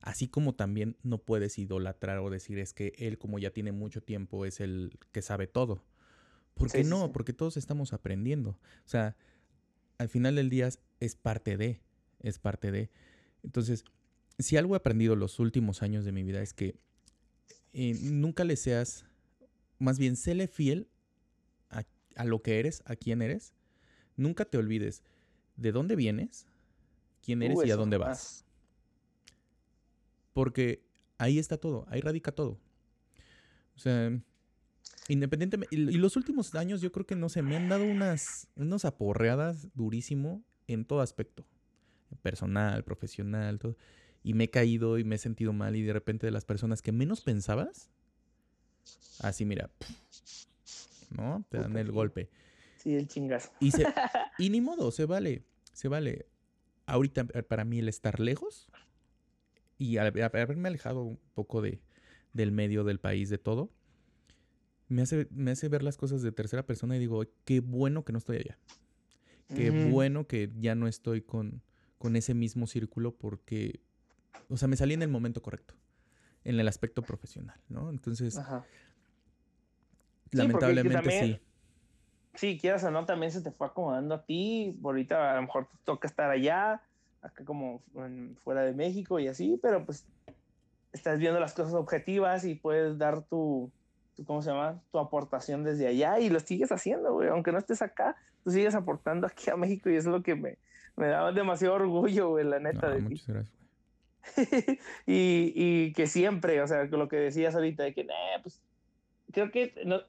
Así 0.00 0.28
como 0.28 0.54
también 0.54 0.96
no 1.02 1.18
puedes 1.18 1.58
idolatrar 1.58 2.18
o 2.18 2.28
decir 2.28 2.58
es 2.58 2.74
que 2.74 2.92
él 2.98 3.18
como 3.18 3.38
ya 3.38 3.50
tiene 3.50 3.72
mucho 3.72 4.02
tiempo 4.02 4.44
es 4.44 4.60
el 4.60 4.98
que 5.12 5.22
sabe 5.22 5.46
todo. 5.46 5.82
¿Por 6.54 6.70
qué 6.70 6.84
no? 6.84 7.10
Porque 7.12 7.32
todos 7.32 7.56
estamos 7.56 7.92
aprendiendo. 7.92 8.50
O 8.50 8.88
sea, 8.88 9.16
al 9.98 10.08
final 10.08 10.36
del 10.36 10.50
día 10.50 10.68
es 11.00 11.16
parte 11.16 11.56
de, 11.56 11.80
es 12.20 12.38
parte 12.38 12.70
de. 12.70 12.90
Entonces, 13.42 13.84
si 14.38 14.56
algo 14.56 14.74
he 14.74 14.76
aprendido 14.76 15.16
los 15.16 15.38
últimos 15.38 15.82
años 15.82 16.04
de 16.04 16.12
mi 16.12 16.22
vida 16.22 16.42
es 16.42 16.52
que 16.52 16.76
eh, 17.72 17.94
nunca 18.02 18.44
le 18.44 18.56
seas, 18.56 19.04
más 19.78 19.98
bien, 19.98 20.16
séle 20.16 20.46
fiel 20.48 20.88
a, 22.16 22.24
lo 22.24 22.42
que 22.42 22.58
eres, 22.58 22.82
a 22.86 22.96
quién 22.96 23.22
eres. 23.22 23.54
Nunca 24.16 24.44
te 24.44 24.58
olvides 24.58 25.02
de 25.56 25.72
dónde 25.72 25.96
vienes, 25.96 26.46
quién 27.22 27.42
eres 27.42 27.58
y 27.64 27.70
a 27.70 27.76
dónde 27.76 27.96
vas. 27.96 28.44
Porque 30.32 30.84
ahí 31.18 31.38
está 31.38 31.56
todo, 31.56 31.86
ahí 31.88 32.00
radica 32.00 32.32
todo. 32.32 32.58
O 33.76 33.78
sea, 33.78 34.10
independientemente. 35.08 35.74
Y, 35.74 35.96
los 35.96 36.16
últimos 36.16 36.54
años 36.54 36.80
yo 36.80 36.92
creo 36.92 37.06
que 37.06 37.16
no 37.16 37.28
sé, 37.28 37.42
me 37.42 37.56
han 37.56 37.68
dado 37.68 37.84
unas, 37.84 38.48
unas 38.56 38.84
aporreadas 38.84 39.68
durísimo 39.74 40.42
en 40.66 40.84
todo 40.84 41.00
aspecto. 41.00 41.46
Personal, 42.22 42.84
profesional, 42.84 43.58
todo. 43.58 43.76
Y 44.22 44.34
me 44.34 44.44
he 44.44 44.50
caído 44.50 44.98
y 44.98 45.04
me 45.04 45.16
he 45.16 45.18
sentido 45.18 45.52
mal 45.52 45.76
y 45.76 45.82
de 45.82 45.92
repente 45.92 46.26
de 46.26 46.30
las 46.30 46.44
personas 46.44 46.80
que 46.80 46.92
menos 46.92 47.20
pensabas, 47.20 47.90
así 49.20 49.44
mira, 49.44 49.70
¿no? 51.12 51.44
Te 51.48 51.58
dan 51.58 51.76
el 51.76 51.92
golpe. 51.92 52.30
Sí, 52.76 52.94
el 52.94 53.06
chingazo. 53.08 53.50
Y, 53.60 53.70
y 54.38 54.50
ni 54.50 54.60
modo, 54.60 54.90
se 54.90 55.06
vale, 55.06 55.44
se 55.72 55.88
vale. 55.88 56.26
Ahorita 56.86 57.24
para 57.24 57.64
mí 57.64 57.78
el 57.78 57.88
estar 57.88 58.20
lejos 58.20 58.68
y 59.78 59.96
haberme 59.96 60.68
alejado 60.68 61.02
un 61.02 61.18
poco 61.34 61.62
de, 61.62 61.80
del 62.34 62.52
medio 62.52 62.84
del 62.84 63.00
país, 63.00 63.30
de 63.30 63.38
todo, 63.38 63.70
me 64.88 65.02
hace, 65.02 65.26
me 65.30 65.52
hace 65.52 65.68
ver 65.68 65.82
las 65.82 65.96
cosas 65.96 66.22
de 66.22 66.32
tercera 66.32 66.66
persona 66.66 66.96
y 66.96 66.98
digo, 66.98 67.24
qué 67.44 67.60
bueno 67.60 68.04
que 68.04 68.12
no 68.12 68.18
estoy 68.18 68.36
allá. 68.38 68.58
Qué 69.54 69.70
bueno 69.70 70.26
que 70.26 70.50
ya 70.58 70.74
no 70.74 70.88
estoy 70.88 71.20
con, 71.20 71.62
con 71.98 72.16
ese 72.16 72.34
mismo 72.34 72.66
círculo 72.66 73.14
porque, 73.14 73.80
o 74.48 74.56
sea, 74.56 74.68
me 74.68 74.76
salí 74.76 74.94
en 74.94 75.02
el 75.02 75.08
momento 75.08 75.42
correcto, 75.42 75.74
en 76.44 76.58
el 76.58 76.66
aspecto 76.66 77.02
profesional, 77.02 77.60
¿no? 77.68 77.90
Entonces, 77.90 78.38
lamentablemente 80.34 81.10
sí. 81.10 81.40
Sí, 82.34 82.58
quieras 82.58 82.82
o 82.84 82.90
no, 82.90 83.06
también 83.06 83.30
se 83.30 83.42
te 83.42 83.52
fue 83.52 83.68
acomodando 83.68 84.16
a 84.16 84.24
ti. 84.24 84.76
Ahorita 84.82 85.32
a 85.32 85.36
lo 85.36 85.42
mejor 85.42 85.68
te 85.68 85.76
toca 85.84 86.08
estar 86.08 86.30
allá 86.30 86.82
acá 87.22 87.44
como 87.44 87.82
fuera 88.42 88.62
de 88.62 88.74
México 88.74 89.18
y 89.18 89.28
así, 89.28 89.58
pero 89.62 89.84
pues 89.84 90.06
estás 90.92 91.18
viendo 91.18 91.40
las 91.40 91.54
cosas 91.54 91.74
objetivas 91.74 92.44
y 92.44 92.54
puedes 92.54 92.98
dar 92.98 93.22
tu, 93.22 93.70
¿cómo 94.26 94.42
se 94.42 94.50
llama? 94.50 94.82
Tu 94.92 94.98
aportación 94.98 95.64
desde 95.64 95.86
allá 95.86 96.18
y 96.18 96.28
lo 96.28 96.40
sigues 96.40 96.70
haciendo, 96.70 97.14
güey. 97.14 97.28
Aunque 97.28 97.52
no 97.52 97.58
estés 97.58 97.82
acá, 97.82 98.16
tú 98.42 98.50
sigues 98.50 98.74
aportando 98.74 99.26
aquí 99.26 99.50
a 99.50 99.56
México 99.56 99.88
y 99.88 99.96
es 99.96 100.04
lo 100.04 100.22
que 100.22 100.34
me, 100.34 100.58
me 100.96 101.08
da 101.08 101.32
demasiado 101.32 101.74
orgullo, 101.74 102.30
güey, 102.30 102.44
la 102.44 102.60
neta. 102.60 102.90
de 102.90 103.00
muchas 103.00 103.26
gracias, 103.26 103.64
y, 105.06 105.52
y, 105.54 105.92
que 105.92 106.06
siempre, 106.06 106.62
o 106.62 106.66
sea, 106.66 106.84
lo 106.84 107.08
que 107.08 107.16
decías 107.16 107.54
ahorita, 107.54 107.82
de 107.82 107.94
que, 107.94 108.06
pues, 108.42 108.62
creo 109.34 109.50
que 109.50 109.74
no, 109.84 110.00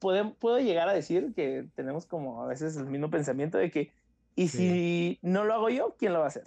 puedo, 0.00 0.34
puedo 0.34 0.58
llegar 0.58 0.88
a 0.88 0.94
decir 0.94 1.32
que 1.34 1.68
tenemos 1.76 2.06
como 2.06 2.42
a 2.42 2.46
veces 2.46 2.76
el 2.76 2.86
mismo 2.86 3.10
pensamiento 3.10 3.58
de 3.58 3.70
que 3.70 3.92
y 4.34 4.48
si 4.48 5.18
no 5.22 5.44
lo 5.44 5.54
hago 5.54 5.68
yo, 5.68 5.94
¿quién 5.98 6.14
lo 6.14 6.20
va 6.20 6.24
a 6.24 6.28
hacer? 6.28 6.44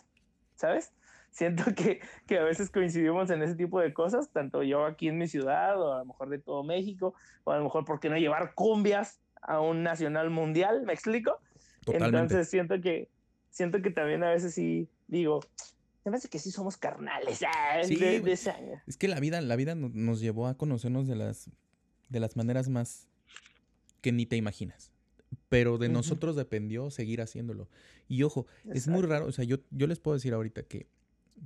¿Sabes? 0.55 0.91
Siento 1.29 1.63
que, 1.75 2.01
que, 2.25 2.39
a 2.39 2.43
veces 2.43 2.69
coincidimos 2.69 3.29
en 3.29 3.43
ese 3.43 3.55
tipo 3.55 3.79
de 3.79 3.93
cosas, 3.93 4.29
tanto 4.31 4.63
yo 4.63 4.85
aquí 4.85 5.07
en 5.07 5.17
mi 5.17 5.27
ciudad, 5.27 5.79
o 5.79 5.93
a 5.93 5.99
lo 5.99 6.05
mejor 6.05 6.29
de 6.29 6.39
todo 6.39 6.63
México, 6.63 7.13
o 7.43 7.51
a 7.51 7.57
lo 7.57 7.63
mejor, 7.63 7.85
¿por 7.85 7.99
qué 7.99 8.09
no 8.09 8.17
llevar 8.17 8.55
cumbias 8.55 9.19
a 9.41 9.59
un 9.59 9.83
nacional 9.83 10.31
mundial? 10.31 10.83
¿Me 10.83 10.93
explico? 10.93 11.39
Entonces 11.85 12.49
siento 12.49 12.81
que, 12.81 13.09
siento 13.51 13.81
que 13.83 13.91
también 13.91 14.23
a 14.23 14.31
veces 14.31 14.55
sí 14.55 14.89
digo, 15.07 15.41
me 16.03 16.11
parece 16.11 16.29
que 16.29 16.39
sí 16.39 16.51
somos 16.51 16.77
carnales 16.77 17.41
ah, 17.43 17.83
sí, 17.83 17.95
de, 17.95 18.37
Es 18.87 18.97
que 18.97 19.07
la 19.07 19.19
vida, 19.19 19.41
la 19.41 19.55
vida 19.55 19.75
nos 19.75 20.19
llevó 20.19 20.47
a 20.47 20.57
conocernos 20.57 21.07
de 21.07 21.15
las, 21.15 21.49
de 22.09 22.19
las 22.19 22.35
maneras 22.35 22.69
más 22.69 23.07
que 24.01 24.11
ni 24.11 24.25
te 24.25 24.35
imaginas 24.35 24.91
pero 25.49 25.77
de 25.77 25.89
nosotros 25.89 26.35
dependió 26.35 26.89
seguir 26.89 27.21
haciéndolo. 27.21 27.67
Y 28.07 28.23
ojo, 28.23 28.47
es 28.65 28.87
muy 28.87 29.01
raro, 29.01 29.27
o 29.27 29.31
sea, 29.31 29.45
yo, 29.45 29.57
yo 29.71 29.87
les 29.87 29.99
puedo 29.99 30.15
decir 30.15 30.33
ahorita 30.33 30.63
que, 30.63 30.87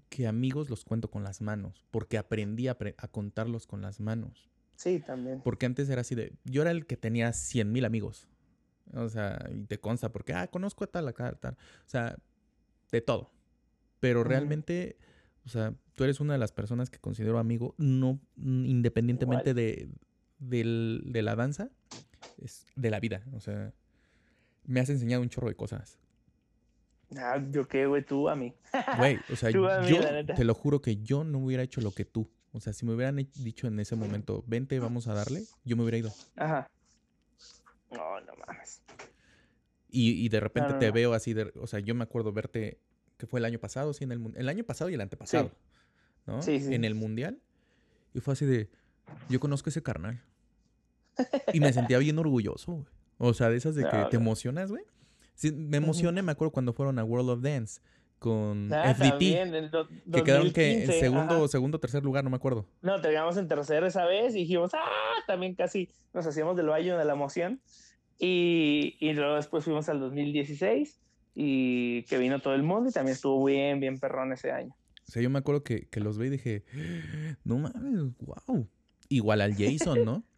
que 0.10 0.28
amigos 0.28 0.70
los 0.70 0.86
cuento 0.86 1.10
con 1.10 1.24
las 1.24 1.42
manos, 1.42 1.86
porque 1.92 2.18
aprendí 2.18 2.68
a, 2.68 2.78
contarlos 3.12 3.68
con 3.68 3.82
las 3.82 4.00
manos. 4.00 4.50
Sí, 4.76 5.00
también. 5.00 5.42
Porque 5.44 5.66
antes 5.66 5.90
era 5.90 6.02
así 6.02 6.16
de, 6.16 6.34
yo 6.46 6.62
era 6.62 6.72
el 6.72 6.86
que 6.86 6.98
tenía 6.98 7.34
100 7.34 7.72
mil 7.72 7.86
amigos. 7.86 8.28
O 8.94 9.08
sea, 9.10 9.48
y 9.54 9.66
te 9.66 9.80
consta 9.80 10.12
porque, 10.12 10.34
ah, 10.34 10.48
conozco 10.48 10.84
a 10.84 10.88
tal, 10.88 11.08
a 11.08 11.14
tal, 11.14 11.38
tal. 11.38 11.54
O 11.54 11.90
sea, 11.90 12.18
de 12.92 13.02
todo. 13.02 13.32
Pero 14.00 14.24
realmente, 14.24 14.98
o 15.46 15.50
sea, 15.50 15.76
tú 15.96 16.06
eres 16.06 16.20
una 16.20 16.34
de 16.34 16.40
las 16.40 16.52
personas 16.52 16.90
que 16.90 16.98
considero 17.00 17.38
amigo, 17.38 17.76
no 17.78 18.20
independientemente 18.38 19.54
de, 19.54 19.90
de 20.40 21.22
la 21.22 21.36
danza, 21.36 21.70
es 22.38 22.66
de 22.76 22.90
la 22.90 23.00
vida. 23.00 23.24
O 23.34 23.40
sea, 23.40 23.74
me 24.66 24.80
has 24.80 24.90
enseñado 24.90 25.22
un 25.22 25.30
chorro 25.30 25.50
de 25.50 25.56
cosas. 25.56 26.00
Ah, 27.18 27.44
yo 27.52 27.68
qué, 27.68 27.88
güey, 27.88 28.06
tú 28.06 28.30
a 28.30 28.36
mí. 28.36 28.54
Güey, 28.98 29.20
o 29.32 29.36
sea, 29.36 29.50
yo 29.52 29.68
te 30.26 30.44
lo 30.44 30.54
juro 30.54 30.82
que 30.82 30.98
yo 30.98 31.24
no 31.24 31.40
hubiera 31.40 31.64
hecho 31.64 31.82
lo 31.82 31.92
que 31.92 32.06
tú. 32.06 32.30
O 32.52 32.60
sea, 32.60 32.74
si 32.74 32.86
me 32.86 32.94
hubieran 32.94 33.16
dicho 33.16 33.68
en 33.68 33.80
ese 33.80 33.96
momento, 33.96 34.44
vente, 34.48 34.80
vamos 34.80 35.08
a 35.08 35.14
darle, 35.14 35.44
yo 35.64 35.76
me 35.76 35.84
hubiera 35.84 35.98
ido. 35.98 36.12
Ajá. 36.36 36.70
No, 37.92 38.22
no 38.22 38.34
mames. 38.48 38.82
Y, 39.92 40.24
y 40.24 40.30
de 40.30 40.40
repente 40.40 40.74
te 40.76 40.92
veo 40.92 41.14
así, 41.14 41.34
de, 41.34 41.52
o 41.56 41.68
sea, 41.68 41.80
yo 41.80 41.96
me 41.96 42.04
acuerdo 42.04 42.32
verte 42.32 42.80
que 43.18 43.28
fue 43.28 43.40
el 43.40 43.46
año 43.46 43.60
pasado, 43.60 43.94
sí, 43.94 44.04
en 44.04 44.12
el, 44.12 44.34
el 44.36 44.50
año 44.50 44.64
pasado 44.64 44.90
y 44.90 44.94
el 44.94 45.02
antepasado, 45.02 45.52
¿no? 46.26 46.42
Sí, 46.42 46.60
sí. 46.60 46.74
En 46.74 46.86
el 46.86 46.96
mundial. 46.96 47.40
Y 48.14 48.20
fue 48.20 48.34
así 48.34 48.46
de, 48.46 48.70
yo 49.30 49.40
conozco 49.40 49.70
ese 49.70 49.82
carnal. 49.84 50.22
Y 51.54 51.60
me 51.60 51.74
sentía 51.74 51.98
bien 51.98 52.18
orgulloso, 52.20 52.72
güey. 52.74 52.86
O 53.18 53.34
sea, 53.34 53.50
de 53.50 53.58
esas 53.58 53.76
de 53.76 53.84
que 53.84 53.98
No, 53.98 54.08
te 54.10 54.18
no. 54.18 54.22
emocionas, 54.24 54.72
güey. 54.72 54.84
Sí, 55.36 55.52
me 55.52 55.78
emocioné, 55.78 56.22
me 56.22 56.32
acuerdo 56.32 56.52
cuando 56.52 56.74
fueron 56.74 57.00
a 57.00 57.04
World 57.04 57.30
of 57.30 57.42
Dance 57.42 57.82
con 58.20 58.72
Ah, 58.74 58.94
FDT. 58.94 59.10
también, 59.10 59.56
en 59.56 59.72
do- 59.72 59.88
Que 59.88 60.24
quedaron 60.24 60.52
que 60.52 60.72
en 60.72 60.80
2015, 60.88 61.00
segundo, 61.00 61.36
ajá. 61.38 61.48
segundo 61.48 61.78
o 61.78 61.80
tercer 61.80 62.04
lugar, 62.04 62.24
no 62.24 62.30
me 62.30 62.36
acuerdo. 62.38 62.66
No, 62.82 63.00
terminamos 63.02 63.38
en 63.38 63.48
tercero 63.48 63.86
esa 63.88 64.06
vez 64.06 64.36
y 64.36 64.40
dijimos, 64.40 64.72
ah, 64.74 65.24
también 65.28 65.56
casi 65.56 65.90
nos 66.14 66.26
hacíamos 66.26 66.56
del 66.58 66.68
baño 66.68 66.98
de 66.98 67.06
la 67.06 67.14
emoción. 67.14 67.62
Y, 68.18 68.98
y 69.00 69.14
luego 69.14 69.36
después 69.36 69.64
fuimos 69.64 69.88
al 69.90 70.00
2016 70.02 71.00
y 71.36 72.04
que 72.04 72.18
vino 72.18 72.40
todo 72.42 72.54
el 72.56 72.64
mundo 72.64 72.90
y 72.90 72.94
también 72.94 73.14
estuvo 73.16 73.44
bien, 73.46 73.80
bien 73.80 73.98
perrón 74.00 74.34
ese 74.34 74.52
año. 74.52 74.76
O 75.08 75.12
sea, 75.12 75.22
yo 75.22 75.30
me 75.30 75.40
acuerdo 75.40 75.64
que, 75.64 75.88
que 75.88 76.02
los 76.02 76.18
vi 76.18 76.28
y 76.28 76.30
dije, 76.32 76.64
no 77.46 77.58
mames, 77.60 78.18
wow. 78.20 78.68
Igual 79.10 79.42
al 79.42 79.56
Jason, 79.56 80.06
¿no? 80.06 80.24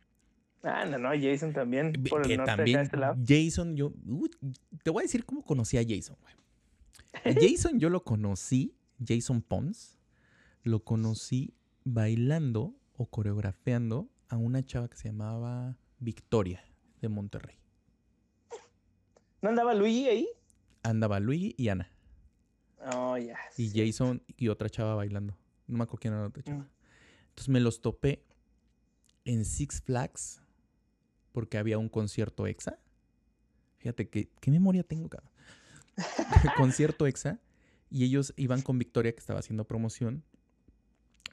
Ah, 0.64 0.86
no, 0.86 1.00
no, 1.00 1.10
Jason 1.20 1.54
también, 1.54 1.92
por 2.08 2.22
el 2.22 2.28
que 2.28 2.38
norte 2.38 2.56
también 2.56 2.78
de 2.78 2.84
este 2.84 2.98
lado. 2.98 3.18
Jason, 3.28 3.76
yo 3.76 3.94
uy, 4.06 4.30
te 4.84 4.92
voy 4.92 5.02
a 5.02 5.06
decir 5.06 5.26
cómo 5.26 5.44
conocí 5.44 5.80
a 5.80 5.82
Jason, 5.82 6.16
güey. 6.22 6.36
A 7.14 7.34
Jason 7.34 7.80
yo 7.80 7.90
lo 7.90 8.04
conocí, 8.04 8.76
Jason 9.04 9.42
Pons, 9.42 9.98
lo 10.62 10.84
conocí 10.84 11.56
bailando 11.84 12.76
o 12.94 13.08
coreografiando 13.08 14.08
a 14.30 14.38
una 14.38 14.64
chava 14.64 14.88
que 14.88 14.98
se 14.98 15.10
llamaba 15.10 15.78
Victoria 15.98 16.64
de 17.02 17.10
Monterrey. 17.10 17.58
¿No 19.42 19.50
andaba 19.50 19.74
Luigi 19.74 20.08
ahí? 20.08 20.28
Andaba 20.84 21.20
Luigi 21.20 21.56
y 21.58 21.70
Ana. 21.70 21.92
Oh, 22.94 23.18
ya. 23.18 23.38
Y. 23.58 23.70
Jason 23.70 24.22
y 24.38 24.48
otra 24.50 24.70
chava 24.70 24.96
bailando. 24.96 25.36
No 25.68 25.78
me 25.78 25.84
acuerdo 25.84 26.02
quién 26.02 26.14
era 26.14 26.22
la 26.22 26.30
otra 26.30 26.44
chava. 26.44 26.60
Mm. 26.60 26.70
Entonces 27.30 27.50
me 27.50 27.60
los 27.60 27.82
topé 27.82 28.24
en 29.26 29.46
Six 29.46 29.82
Flags 29.82 30.42
porque 31.32 31.58
había 31.58 31.78
un 31.78 31.90
concierto 31.90 32.48
EXA. 32.48 32.78
Fíjate 33.78 34.10
que, 34.10 34.30
qué 34.40 34.52
memoria 34.52 34.84
tengo, 34.84 35.10
cabrón. 35.10 35.32
concierto 36.58 37.08
EXA. 37.08 37.40
Y 37.90 38.06
ellos 38.06 38.34
iban 38.38 38.62
con 38.62 38.78
Victoria, 38.78 39.12
que 39.12 39.20
estaba 39.20 39.40
haciendo 39.40 39.66
promoción. 39.66 40.24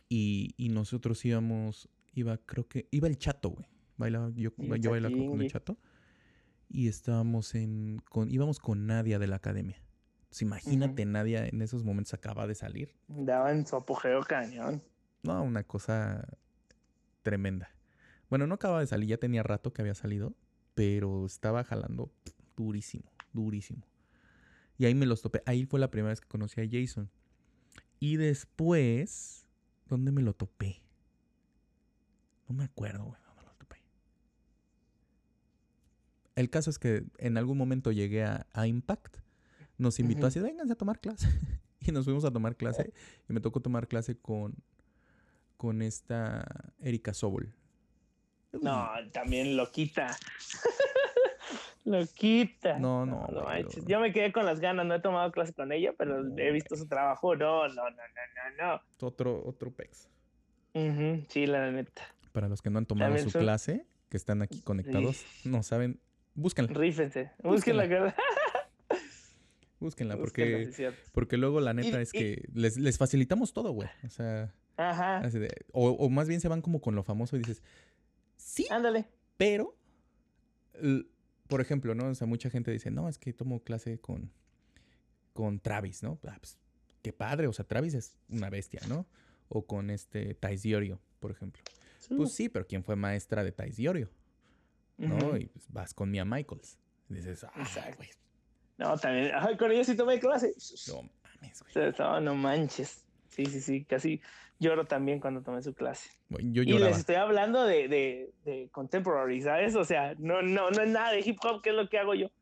Y, 0.08 0.54
y 0.56 0.70
nosotros 0.70 1.24
íbamos, 1.24 1.88
iba, 2.14 2.38
creo 2.38 2.66
que, 2.66 2.88
iba 2.90 3.06
el 3.08 3.18
chato, 3.18 3.50
güey. 3.50 3.66
Bailaba, 3.96 4.30
yo, 4.34 4.50
bailaba 4.56 5.14
con, 5.14 5.28
con 5.28 5.42
el 5.42 5.50
chato. 5.50 5.76
Y 6.68 6.88
estábamos 6.88 7.54
en, 7.54 8.00
con, 8.08 8.30
íbamos 8.30 8.58
con 8.58 8.86
Nadia 8.86 9.18
de 9.18 9.26
la 9.26 9.36
academia. 9.36 9.82
Entonces, 10.22 10.42
imagínate, 10.42 11.04
Nadia 11.04 11.46
en 11.46 11.62
esos 11.62 11.84
momentos 11.84 12.14
acaba 12.14 12.46
de 12.46 12.54
salir. 12.54 12.94
Andaba 13.08 13.50
en 13.52 13.66
su 13.66 13.76
apogeo 13.76 14.20
cañón. 14.22 14.82
No, 15.22 15.42
una 15.42 15.64
cosa 15.64 16.26
tremenda. 17.22 17.70
Bueno, 18.30 18.46
no 18.46 18.54
acaba 18.54 18.80
de 18.80 18.86
salir, 18.86 19.08
ya 19.08 19.18
tenía 19.18 19.42
rato 19.42 19.72
que 19.72 19.82
había 19.82 19.94
salido, 19.94 20.34
pero 20.74 21.26
estaba 21.26 21.64
jalando 21.64 22.12
durísimo, 22.56 23.10
durísimo. 23.32 23.86
Y 24.76 24.84
ahí 24.84 24.94
me 24.94 25.06
los 25.06 25.22
topé. 25.22 25.42
Ahí 25.46 25.64
fue 25.64 25.80
la 25.80 25.90
primera 25.90 26.10
vez 26.10 26.20
que 26.20 26.28
conocí 26.28 26.60
a 26.60 26.68
Jason. 26.70 27.10
Y 28.00 28.16
después, 28.16 29.48
¿dónde 29.86 30.12
me 30.12 30.22
lo 30.22 30.34
topé? 30.34 30.82
No 32.48 32.54
me 32.54 32.64
acuerdo, 32.64 33.04
güey, 33.04 33.20
dónde 33.26 33.42
lo 33.42 33.52
topé. 33.54 33.78
El 36.36 36.48
caso 36.48 36.70
es 36.70 36.78
que 36.78 37.04
en 37.18 37.36
algún 37.36 37.58
momento 37.58 37.90
llegué 37.90 38.24
a, 38.24 38.46
a 38.52 38.66
Impact. 38.66 39.16
Nos 39.78 39.98
invitó 39.98 40.20
Ujú. 40.20 40.26
así, 40.28 40.40
vénganse 40.40 40.74
a 40.74 40.76
tomar 40.76 41.00
clase. 41.00 41.28
y 41.80 41.90
nos 41.90 42.04
fuimos 42.04 42.24
a 42.24 42.30
tomar 42.30 42.56
clase. 42.56 42.92
Y 43.28 43.32
me 43.32 43.40
tocó 43.40 43.60
tomar 43.60 43.88
clase 43.88 44.16
con, 44.16 44.54
con 45.56 45.82
esta 45.82 46.72
Erika 46.80 47.14
Sobol. 47.14 47.52
No, 48.52 48.88
también 49.12 49.56
loquita. 49.56 50.16
loquita. 51.84 52.78
No, 52.78 53.06
no, 53.06 53.26
güey, 53.28 53.44
manches. 53.62 53.82
no. 53.84 53.88
Yo 53.88 54.00
me 54.00 54.12
quedé 54.12 54.32
con 54.32 54.44
las 54.46 54.60
ganas, 54.60 54.86
no 54.86 54.94
he 54.94 55.00
tomado 55.00 55.30
clase 55.32 55.52
con 55.52 55.72
ella, 55.72 55.92
pero 55.96 56.22
No, 56.22 56.38
he 56.38 56.50
visto 56.52 56.76
su 56.76 56.86
trabajo. 56.86 57.34
No, 57.36 57.68
no, 57.68 57.74
no, 57.74 57.90
no, 57.90 58.66
no, 58.66 59.06
Otro, 59.06 59.42
otro 59.46 59.70
pex. 59.70 60.08
no. 60.74 60.80
Ujú, 60.82 61.24
Sí, 61.28 61.46
la 61.46 61.70
neta. 61.70 62.02
Para 62.32 62.48
los 62.48 62.60
que 62.62 62.70
no 62.70 62.78
han 62.78 62.86
tomado 62.86 63.06
También 63.08 63.24
su 63.24 63.30
son- 63.30 63.42
clase, 63.42 63.86
que 64.10 64.16
están 64.16 64.42
aquí 64.42 64.60
conectados, 64.60 65.24
no 65.44 65.62
saben, 65.62 65.98
búsquenla, 66.34 66.72
Rífense. 66.72 67.30
Búsquenla. 67.42 67.50
Busquen 67.52 67.76
la 67.76 67.88
cara. 67.88 68.16
búsquenla, 69.80 70.14
Búsquenla, 70.16 70.16
porque, 70.16 70.72
sí 70.72 70.84
porque 71.12 71.36
luego 71.36 71.60
la 71.60 71.72
neta 71.74 71.98
Y- 71.98 72.02
es 72.02 72.14
y- 72.14 72.18
que 72.18 72.48
les, 72.54 72.76
les 72.76 72.98
facilitamos 72.98 73.52
todo, 73.52 73.72
güey. 73.72 73.88
O 74.04 74.08
sea, 74.08 74.54
Ajá. 74.76 75.20
de- 75.28 75.64
o, 75.72 75.90
o 75.90 76.08
más 76.10 76.28
bien 76.28 76.40
se 76.40 76.48
van 76.48 76.60
como 76.62 76.80
con 76.80 76.94
lo 76.94 77.02
famoso 77.02 77.36
y 77.36 77.40
dices, 77.40 77.62
sí, 78.64 78.66
Ándale. 78.70 79.06
pero, 79.36 79.74
por 81.48 81.60
ejemplo, 81.60 81.94
¿no? 81.94 82.08
O 82.08 82.14
sea, 82.14 82.26
mucha 82.26 82.50
gente 82.50 82.70
dice, 82.70 82.90
no, 82.90 83.08
es 83.08 83.18
que 83.18 83.32
tomo 83.32 83.62
clase 83.62 83.98
con, 83.98 84.30
con 85.32 85.60
Travis, 85.60 86.02
¿no? 86.02 86.18
Ah, 86.26 86.36
pues, 86.40 86.58
qué 87.02 87.12
padre, 87.12 87.46
o 87.46 87.52
sea, 87.52 87.64
Travis 87.66 87.94
es 87.94 88.16
una 88.28 88.50
bestia, 88.50 88.80
¿no? 88.88 89.06
O 89.48 89.66
con 89.66 89.90
este 89.90 90.34
Thais 90.34 90.62
Diorio, 90.62 91.00
por 91.20 91.30
ejemplo. 91.30 91.62
Pues 92.16 92.32
sí, 92.34 92.48
pero 92.48 92.66
¿quién 92.66 92.82
fue 92.84 92.96
maestra 92.96 93.44
de 93.44 93.52
Thais 93.52 93.76
Diorio? 93.76 94.10
¿No? 94.96 95.36
Y 95.36 95.46
pues 95.46 95.66
vas 95.70 95.94
con 95.94 96.10
Mia 96.10 96.24
Michaels. 96.24 96.78
Y 97.08 97.14
dices, 97.14 97.44
ah, 97.44 97.50
güey, 97.96 98.08
No, 98.78 98.96
también. 98.98 99.30
Ay, 99.34 99.56
con 99.56 99.70
ella 99.72 99.84
sí 99.84 99.96
tomé 99.96 100.18
clase. 100.18 100.54
no 100.88 101.02
mames, 101.22 101.62
güey. 101.74 101.92
No, 101.98 102.20
no 102.20 102.34
manches. 102.34 103.04
Sí, 103.38 103.46
sí, 103.46 103.60
sí. 103.60 103.84
Casi 103.84 104.20
lloro 104.58 104.86
también 104.86 105.20
cuando 105.20 105.42
tomé 105.42 105.62
su 105.62 105.72
clase. 105.72 106.10
Yo 106.28 106.64
Y 106.64 106.76
les 106.76 106.98
estoy 106.98 107.14
hablando 107.14 107.64
de, 107.64 107.86
de, 107.86 108.32
de 108.44 108.68
contemporary, 108.72 109.40
¿sabes? 109.42 109.76
O 109.76 109.84
sea, 109.84 110.16
no, 110.18 110.42
no, 110.42 110.70
no 110.70 110.82
es 110.82 110.90
nada 110.90 111.12
de 111.12 111.20
hip 111.20 111.38
hop, 111.44 111.62
que 111.62 111.70
es 111.70 111.76
lo 111.76 111.88
que 111.88 111.98
hago 112.00 112.16
yo. 112.16 112.32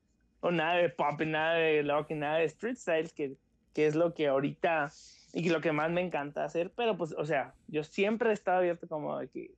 O 0.40 0.50
nada 0.50 0.76
de 0.76 0.88
pop, 0.88 1.20
nada 1.20 1.56
de 1.56 1.82
rock, 1.82 2.12
y 2.12 2.14
nada 2.14 2.38
de 2.38 2.44
street 2.46 2.76
styles, 2.76 3.12
que, 3.12 3.36
que 3.74 3.86
es 3.86 3.94
lo 3.94 4.14
que 4.14 4.28
ahorita 4.28 4.90
y 5.34 5.50
lo 5.50 5.60
que 5.60 5.72
más 5.72 5.90
me 5.90 6.00
encanta 6.00 6.44
hacer. 6.44 6.72
Pero 6.74 6.96
pues, 6.96 7.12
o 7.12 7.26
sea, 7.26 7.52
yo 7.68 7.84
siempre 7.84 8.30
he 8.30 8.32
estado 8.32 8.58
abierto 8.58 8.88
como 8.88 9.18
de 9.18 9.28
que 9.28 9.50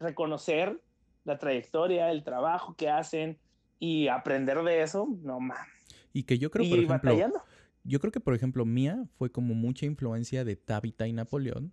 reconocer 0.00 0.80
la 1.24 1.36
trayectoria, 1.36 2.10
el 2.10 2.24
trabajo 2.24 2.74
que 2.76 2.88
hacen 2.88 3.38
y 3.78 4.08
aprender 4.08 4.62
de 4.62 4.80
eso, 4.80 5.06
no 5.20 5.38
mames. 5.38 5.68
Y 6.14 6.22
que 6.22 6.38
yo 6.38 6.50
creo, 6.50 6.64
Y 6.64 6.70
por 6.70 6.78
ejemplo, 6.78 7.10
batallando. 7.10 7.42
Yo 7.84 8.00
creo 8.00 8.12
que, 8.12 8.20
por 8.20 8.34
ejemplo, 8.34 8.64
Mia 8.64 9.06
fue 9.16 9.30
como 9.32 9.54
mucha 9.54 9.86
influencia 9.86 10.44
de 10.44 10.56
Tabitha 10.56 11.06
y 11.06 11.12
Napoleón, 11.12 11.72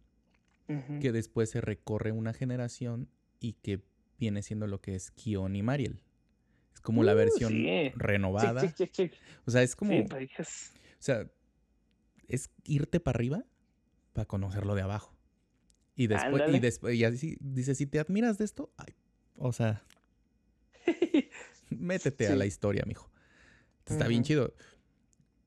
que 1.02 1.12
después 1.12 1.50
se 1.50 1.62
recorre 1.62 2.12
una 2.12 2.32
generación 2.32 3.10
y 3.40 3.54
que 3.54 3.82
viene 4.20 4.44
siendo 4.44 4.68
lo 4.68 4.82
que 4.82 4.94
es 4.94 5.10
Kion 5.10 5.56
y 5.56 5.64
Mariel. 5.64 6.04
Es 6.76 6.80
como 6.82 7.04
la 7.04 7.14
Uh, 7.14 7.18
versión 7.18 7.52
sí. 7.54 7.92
renovada. 7.96 8.62
O 9.46 9.52
sea, 9.52 9.64
es 9.64 9.76
como, 9.76 9.94
Sí, 9.94 10.04
pues, 10.08 10.74
o 10.78 11.02
sea, 11.02 11.28
es 12.28 12.52
irte 12.66 13.00
para 13.00 13.18
arriba 13.18 13.46
para 14.14 14.28
conocerlo 14.28 14.76
de 14.76 14.84
abajo. 14.84 15.16
Y 15.96 16.06
después, 16.06 16.44
y 16.54 16.60
después, 16.60 16.96
y 16.96 17.04
así, 17.04 17.38
dice, 17.42 17.74
si 17.74 17.88
te 17.88 18.00
admiras 18.00 18.38
de 18.38 18.46
esto, 18.46 18.72
ay, 18.78 18.94
o 19.38 19.52
sea, 19.52 19.84
métete 21.70 22.28
a 22.28 22.36
la 22.36 22.46
historia, 22.46 22.84
mijo. 22.86 23.10
Está 23.86 24.08
bien 24.08 24.24
chido. 24.24 24.54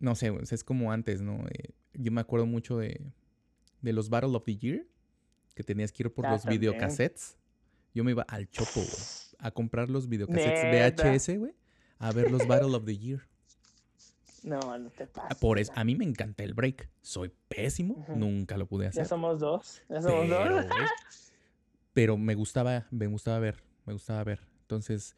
No 0.03 0.15
sé, 0.17 0.33
es 0.51 0.65
como 0.65 0.91
antes, 0.93 1.23
¿no? 1.23 1.47
Eh, 1.49 1.71
yo 1.95 2.11
me 2.11 2.21
acuerdo 2.21 2.45
mucho 2.45 2.77
de, 2.77 3.01
de 3.83 3.93
los 3.93 4.11
Battle 4.11 4.35
of 4.37 4.45
the 4.45 4.57
Year, 4.57 4.85
que 5.55 5.63
tenías 5.63 5.93
que 5.93 6.03
ir 6.03 6.13
por 6.13 6.27
Ah, 6.27 6.33
los 6.33 6.43
también. 6.43 6.61
videocassettes. 6.61 7.37
Yo 7.95 8.03
me 8.03 8.11
iba 8.11 8.23
al 8.25 8.51
Chopo, 8.51 8.81
güey, 8.81 9.05
a 9.39 9.51
comprar 9.53 9.89
los 9.89 10.09
videocassettes 10.09 10.65
Neta. 10.65 11.05
VHS, 11.05 11.39
güey, 11.39 11.55
a 12.01 12.11
ver 12.11 12.31
los 12.33 12.47
Battle 12.49 12.75
of 12.75 12.85
the 12.85 12.99
Year. 12.99 13.21
No, 14.45 14.59
no 14.77 14.91
te 14.91 15.05
Ah, 15.05 15.09
pases. 15.15 15.39
Por 15.39 15.61
eso, 15.61 15.73
a 15.77 15.85
mí 15.85 15.95
me 15.95 16.05
encanta 16.05 16.43
el 16.43 16.53
break. 16.53 16.91
Soy 17.01 17.31
pésimo, 17.49 18.05
nunca 18.17 18.57
lo 18.57 18.67
pude 18.67 18.87
Ya 18.87 18.89
hacer. 18.91 19.07
somos 19.07 19.39
dos. 19.39 19.81
Ya 19.89 20.03
somos 20.03 20.27
Pero, 20.29 20.57
dos. 20.57 20.67
pero 21.93 22.17
me 22.17 22.35
gustaba, 22.35 22.89
me 22.91 23.07
gustaba 23.07 23.39
ver, 23.39 23.63
me 23.87 23.93
gustaba 23.93 24.25
ver. 24.25 24.41
Entonces, 24.63 25.15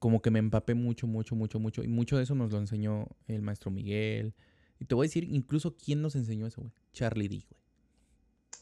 como 0.00 0.20
que 0.20 0.32
me 0.32 0.40
empapé 0.40 0.74
mucho, 0.74 1.06
mucho, 1.06 1.36
mucho, 1.36 1.60
mucho. 1.60 1.84
Y 1.84 1.88
mucho 1.88 2.16
de 2.16 2.24
eso 2.24 2.34
nos 2.34 2.50
lo 2.50 2.58
enseñó 2.58 3.06
el 3.28 3.42
maestro 3.42 3.70
Miguel. 3.70 4.34
Y 4.80 4.86
te 4.86 4.96
voy 4.96 5.04
a 5.04 5.08
decir 5.08 5.24
incluso 5.24 5.76
quién 5.76 6.02
nos 6.02 6.16
enseñó 6.16 6.46
eso, 6.46 6.62
güey. 6.62 6.72
Charlie 6.92 7.28
D, 7.28 7.44
güey. 7.48 7.60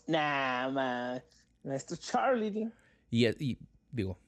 Nah, 0.08 0.68
man. 0.68 1.22
Nuestro 1.62 1.96
Charlie, 1.96 2.50
tío. 2.50 2.70
Y, 3.10 3.26
y 3.26 3.58
digo, 3.90 4.18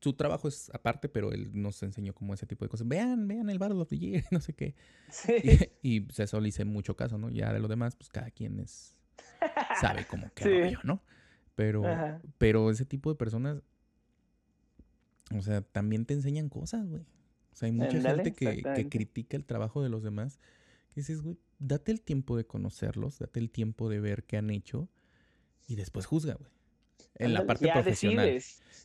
su 0.00 0.12
trabajo 0.14 0.48
es 0.48 0.70
aparte, 0.74 1.08
pero 1.08 1.32
él 1.32 1.50
nos 1.54 1.82
enseñó 1.82 2.12
como 2.12 2.34
ese 2.34 2.46
tipo 2.46 2.64
de 2.64 2.68
cosas. 2.68 2.86
Vean, 2.88 3.28
vean 3.28 3.48
el 3.48 3.58
Battle 3.58 3.80
of 3.80 3.88
the 3.88 3.98
Year, 3.98 4.24
no 4.30 4.40
sé 4.40 4.54
qué. 4.54 4.74
Sí. 5.08 5.34
Y, 5.82 5.96
y 5.96 6.00
pues 6.00 6.18
eso 6.20 6.40
le 6.40 6.48
hice 6.48 6.64
mucho 6.64 6.96
caso, 6.96 7.16
¿no? 7.16 7.30
Ya 7.30 7.52
de 7.52 7.60
lo 7.60 7.68
demás, 7.68 7.94
pues 7.96 8.08
cada 8.08 8.30
quien 8.30 8.58
es 8.60 8.96
sabe 9.80 10.04
cómo 10.06 10.28
Sí. 10.36 10.48
rollo, 10.48 10.80
¿no? 10.84 11.00
Pero, 11.54 11.86
Ajá. 11.86 12.20
pero 12.38 12.70
ese 12.70 12.84
tipo 12.84 13.10
de 13.10 13.16
personas, 13.16 13.62
o 15.36 15.42
sea, 15.42 15.62
también 15.62 16.06
te 16.06 16.14
enseñan 16.14 16.48
cosas, 16.48 16.86
güey. 16.88 17.02
O 17.02 17.54
sea, 17.54 17.66
hay 17.66 17.72
mucha 17.72 18.00
gente 18.00 18.32
que, 18.32 18.62
que 18.62 18.88
critica 18.88 19.36
el 19.36 19.44
trabajo 19.44 19.82
de 19.82 19.90
los 19.90 20.02
demás 20.02 20.38
Que 20.88 21.00
dices, 21.02 21.20
güey, 21.20 21.38
date 21.58 21.92
el 21.92 22.00
tiempo 22.00 22.36
de 22.36 22.46
conocerlos, 22.46 23.18
date 23.18 23.40
el 23.40 23.50
tiempo 23.50 23.88
de 23.88 24.00
ver 24.00 24.24
qué 24.24 24.38
han 24.38 24.50
hecho 24.50 24.88
y 25.66 25.76
después 25.76 26.06
juzga, 26.06 26.34
güey. 26.34 26.50
En 27.16 27.34
la 27.34 27.46
parte 27.46 27.70
profesional. 27.70 28.42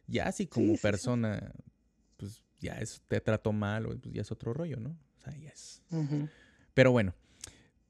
Ya 0.08 0.28
así 0.28 0.48
como 0.48 0.76
persona, 0.78 1.54
pues 2.18 2.44
ya 2.60 2.74
eso 2.80 3.02
te 3.08 3.20
trató 3.20 3.52
mal, 3.52 3.86
o 3.86 3.98
pues 3.98 4.14
ya 4.14 4.22
es 4.22 4.32
otro 4.32 4.54
rollo, 4.54 4.80
¿no? 4.80 4.98
O 5.18 5.22
sea, 5.22 5.36
ya 5.38 5.50
es. 5.50 5.82
Pero 6.74 6.92
bueno, 6.92 7.14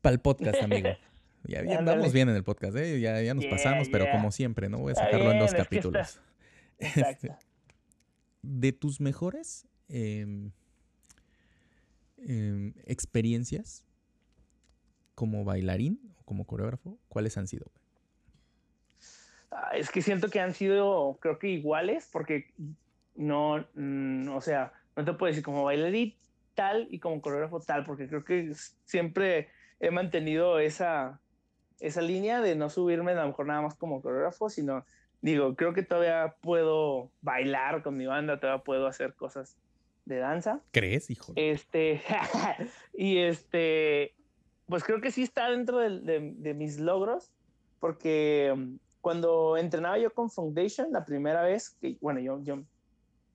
para 0.02 0.14
el 0.14 0.20
podcast, 0.20 0.62
amigo. 0.62 0.90
Ya, 1.44 1.62
vamos 1.82 2.12
bien 2.12 2.28
en 2.28 2.36
el 2.36 2.44
podcast, 2.44 2.76
¿eh? 2.76 3.00
Ya, 3.00 3.22
ya 3.22 3.34
nos 3.34 3.46
pasamos, 3.46 3.88
pero 3.90 4.12
como 4.12 4.32
siempre, 4.32 4.68
¿no? 4.68 4.80
Voy 4.80 4.92
a 4.92 4.96
sacarlo 4.96 5.32
en 5.32 5.40
dos 5.40 5.54
capítulos. 5.54 6.20
Este, 6.80 7.36
de 8.48 8.72
tus 8.72 9.02
mejores 9.02 9.68
em, 9.90 10.52
em, 12.18 12.74
experiencias 12.86 13.84
como 15.16 15.44
bailarín 15.44 16.00
o 16.20 16.24
como 16.24 16.46
coreógrafo, 16.46 16.98
¿cuáles 17.10 17.38
han 17.38 17.48
sido? 17.48 17.66
Ah, 19.52 19.72
es 19.76 19.90
que 19.90 20.02
siento 20.02 20.30
que 20.30 20.40
han 20.40 20.54
sido, 20.54 21.18
creo 21.22 21.40
que 21.40 21.50
iguales, 21.50 22.08
porque 22.12 22.54
no, 23.16 23.66
mm, 23.76 24.30
o 24.30 24.42
sea, 24.42 24.72
no 24.96 25.04
te 25.04 25.14
puedo 25.14 25.30
decir 25.30 25.44
como 25.44 25.64
bailarín 25.64 26.16
tal 26.56 26.88
y 26.90 27.00
como 27.00 27.22
coreógrafo 27.22 27.60
tal, 27.60 27.84
porque 27.84 28.08
creo 28.08 28.24
que 28.24 28.54
siempre 28.86 29.50
he 29.80 29.92
mantenido 29.92 30.60
esa, 30.60 31.20
esa 31.80 32.02
línea 32.02 32.40
de 32.42 32.56
no 32.56 32.70
subirme 32.70 33.12
a 33.12 33.22
lo 33.22 33.28
mejor 33.28 33.48
nada 33.48 33.62
más 33.62 33.76
como 33.76 34.02
coreógrafo, 34.02 34.50
sino 34.50 34.86
digo, 35.22 35.56
creo 35.56 35.74
que 35.74 35.84
todavía 35.84 36.36
puedo 36.42 37.12
bailar 37.22 37.84
con 37.84 37.98
mi 37.98 38.06
banda, 38.06 38.40
todavía 38.40 38.64
puedo 38.64 38.88
hacer 38.88 39.14
cosas 39.14 39.58
de 40.06 40.18
danza. 40.18 40.62
¿Crees, 40.72 41.10
hijo? 41.10 41.34
Este, 41.36 42.02
y 42.94 43.18
este, 43.18 44.16
pues 44.68 44.84
creo 44.84 45.02
que 45.02 45.12
sí 45.12 45.24
está 45.24 45.50
dentro 45.50 45.80
de, 45.80 46.34
de, 46.36 46.54
mis 46.54 46.80
logros, 46.80 47.32
porque 47.80 48.52
um, 48.54 48.80
cuando 49.02 49.58
entrenaba 49.58 49.98
yo 49.98 50.14
con 50.14 50.30
Foundation 50.30 50.92
la 50.92 51.06
primera 51.06 51.44
vez, 51.44 51.72
que 51.82 51.98
bueno, 52.02 52.20
yo, 52.20 52.42
yo 52.44 52.64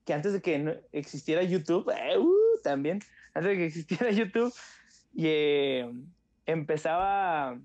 que 0.05 0.13
antes 0.13 0.33
de 0.33 0.41
que 0.41 0.81
existiera 0.91 1.43
YouTube, 1.43 1.89
eh, 1.89 2.17
uh, 2.17 2.61
también, 2.63 2.99
antes 3.33 3.51
de 3.51 3.57
que 3.57 3.65
existiera 3.65 4.11
YouTube, 4.11 4.53
y, 5.13 5.25
eh, 5.27 5.91
empezaba 6.45 7.57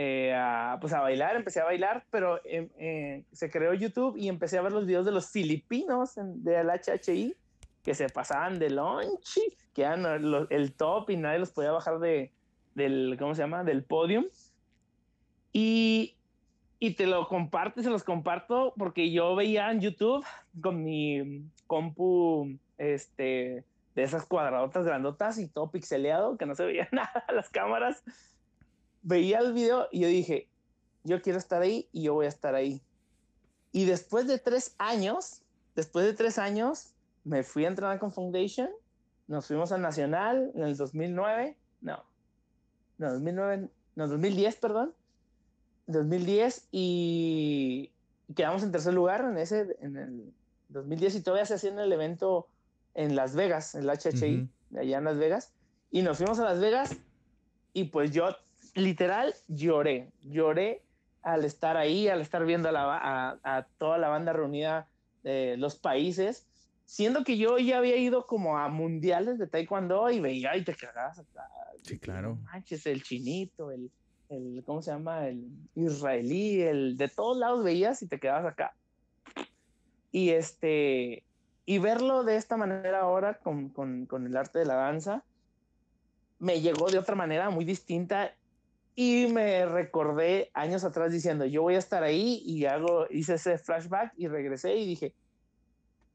eh, 0.00 0.32
a, 0.32 0.78
pues 0.80 0.92
a 0.92 1.00
bailar, 1.00 1.34
empecé 1.34 1.58
a 1.58 1.64
bailar, 1.64 2.04
pero 2.08 2.40
em, 2.44 2.68
eh, 2.78 3.24
se 3.32 3.50
creó 3.50 3.74
YouTube 3.74 4.16
y 4.16 4.28
empecé 4.28 4.56
a 4.56 4.62
ver 4.62 4.70
los 4.70 4.86
videos 4.86 5.04
de 5.04 5.10
los 5.10 5.28
filipinos 5.28 6.12
del 6.14 6.68
HHI 6.68 7.34
que 7.82 7.94
se 7.94 8.08
pasaban 8.08 8.60
de 8.60 8.70
lunch, 8.70 9.40
que 9.74 9.82
eran 9.82 10.06
el 10.50 10.72
top 10.74 11.10
y 11.10 11.16
nadie 11.16 11.40
los 11.40 11.50
podía 11.50 11.72
bajar 11.72 11.98
de, 11.98 12.30
del, 12.76 13.16
¿cómo 13.18 13.34
se 13.34 13.42
llama? 13.42 13.64
Del 13.64 13.82
podium. 13.82 14.26
Y, 15.52 16.14
y 16.78 16.94
te 16.94 17.08
lo 17.08 17.26
comparto, 17.26 17.82
se 17.82 17.90
los 17.90 18.04
comparto 18.04 18.74
porque 18.78 19.10
yo 19.10 19.34
veía 19.34 19.68
en 19.72 19.80
YouTube 19.80 20.24
con 20.62 20.84
mi 20.84 21.42
compu, 21.66 22.56
este, 22.76 23.64
de 23.96 24.02
esas 24.04 24.26
cuadradotas 24.26 24.84
grandotas 24.84 25.40
y 25.40 25.48
todo 25.48 25.72
pixeleado, 25.72 26.36
que 26.36 26.46
no 26.46 26.54
se 26.54 26.66
veía 26.66 26.88
nada 26.92 27.24
las 27.34 27.48
cámaras 27.48 28.04
veía 29.08 29.38
el 29.38 29.54
video 29.54 29.88
y 29.90 30.00
yo 30.00 30.08
dije, 30.08 30.48
yo 31.02 31.22
quiero 31.22 31.38
estar 31.38 31.62
ahí 31.62 31.88
y 31.92 32.02
yo 32.02 32.14
voy 32.14 32.26
a 32.26 32.28
estar 32.28 32.54
ahí. 32.54 32.82
Y 33.72 33.86
después 33.86 34.26
de 34.26 34.38
tres 34.38 34.74
años, 34.76 35.40
después 35.74 36.04
de 36.04 36.12
tres 36.12 36.38
años, 36.38 36.92
me 37.24 37.42
fui 37.42 37.64
a 37.64 37.68
entrenar 37.68 37.98
con 37.98 38.12
Foundation, 38.12 38.68
nos 39.26 39.46
fuimos 39.46 39.72
a 39.72 39.78
Nacional 39.78 40.52
en 40.54 40.62
el 40.62 40.76
2009, 40.76 41.56
no, 41.80 42.04
no, 42.98 43.12
2009, 43.12 43.70
no, 43.96 44.08
2010, 44.08 44.56
perdón, 44.56 44.94
2010 45.86 46.68
y 46.70 47.90
quedamos 48.36 48.62
en 48.62 48.72
tercer 48.72 48.92
lugar 48.92 49.22
en 49.22 49.38
ese, 49.38 49.74
en 49.80 49.96
el 49.96 50.34
2010 50.68 51.14
y 51.16 51.22
todavía 51.22 51.46
se 51.46 51.54
hacía 51.54 51.70
en 51.70 51.78
el 51.78 51.92
evento 51.92 52.46
en 52.94 53.16
Las 53.16 53.34
Vegas, 53.34 53.74
en 53.74 53.88
el 53.88 53.90
HHI, 53.90 54.50
allá 54.78 54.98
en 54.98 55.04
Las 55.04 55.16
Vegas, 55.16 55.52
y 55.90 56.02
nos 56.02 56.18
fuimos 56.18 56.38
a 56.40 56.44
Las 56.44 56.60
Vegas 56.60 56.94
y 57.72 57.84
pues 57.84 58.10
yo 58.10 58.28
literal 58.84 59.34
lloré, 59.48 60.10
lloré 60.22 60.82
al 61.22 61.44
estar 61.44 61.76
ahí, 61.76 62.08
al 62.08 62.20
estar 62.20 62.44
viendo 62.44 62.70
a, 62.72 63.66
toda 63.78 63.98
la 63.98 64.08
banda 64.08 64.32
reunida 64.32 64.88
de 65.22 65.56
los 65.56 65.76
países, 65.76 66.46
siendo 66.84 67.24
que 67.24 67.36
yo 67.36 67.58
ya 67.58 67.78
había 67.78 67.96
ido 67.96 68.26
como 68.26 68.58
a 68.58 68.68
mundiales 68.68 69.38
de 69.38 69.46
taekwondo 69.46 70.10
y 70.10 70.20
veía 70.20 70.56
y 70.56 70.64
te 70.64 70.74
cagabas 70.74 71.22
Sí, 71.82 71.98
claro. 71.98 72.36
Manches, 72.52 72.86
el 72.86 73.02
chinito, 73.02 73.70
el, 73.70 73.90
el, 74.30 74.62
¿cómo 74.64 74.82
se 74.82 74.90
llama? 74.90 75.26
El 75.28 75.46
israelí, 75.74 76.62
el 76.62 76.96
de 76.96 77.08
todos 77.08 77.36
lados 77.36 77.64
veías 77.64 78.02
y 78.02 78.08
te 78.08 78.18
quedabas 78.18 78.46
acá. 78.46 78.74
Y 80.10 80.30
este, 80.30 81.24
y 81.66 81.78
verlo 81.78 82.24
de 82.24 82.36
esta 82.36 82.56
manera 82.56 83.00
ahora 83.00 83.38
con, 83.38 83.68
con, 83.68 84.06
con 84.06 84.26
el 84.26 84.36
arte 84.36 84.58
de 84.58 84.64
la 84.64 84.74
danza, 84.74 85.24
me 86.38 86.60
llegó 86.60 86.90
de 86.90 86.98
otra 86.98 87.14
manera 87.14 87.50
muy 87.50 87.64
distinta 87.64 88.34
y 89.00 89.28
me 89.28 89.64
recordé 89.64 90.50
años 90.54 90.82
atrás 90.82 91.12
diciendo, 91.12 91.44
yo 91.44 91.62
voy 91.62 91.76
a 91.76 91.78
estar 91.78 92.02
ahí 92.02 92.42
y 92.44 92.66
hago, 92.66 93.06
hice 93.10 93.34
ese 93.34 93.56
flashback 93.56 94.12
y 94.16 94.26
regresé 94.26 94.74
y 94.74 94.86
dije, 94.86 95.14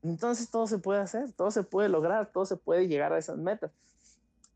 entonces 0.01 0.51
todo 0.51 0.67
se 0.67 0.79
puede 0.79 0.99
hacer, 0.99 1.31
todo 1.31 1.49
se 1.49 1.63
puede 1.63 1.87
lograr, 1.87 2.33
todo 2.33 2.45
se 2.45 2.57
puede 2.57 2.89
llegar 2.89 3.13
a 3.13 3.17
esas 3.17 3.37
metas. 3.37 3.71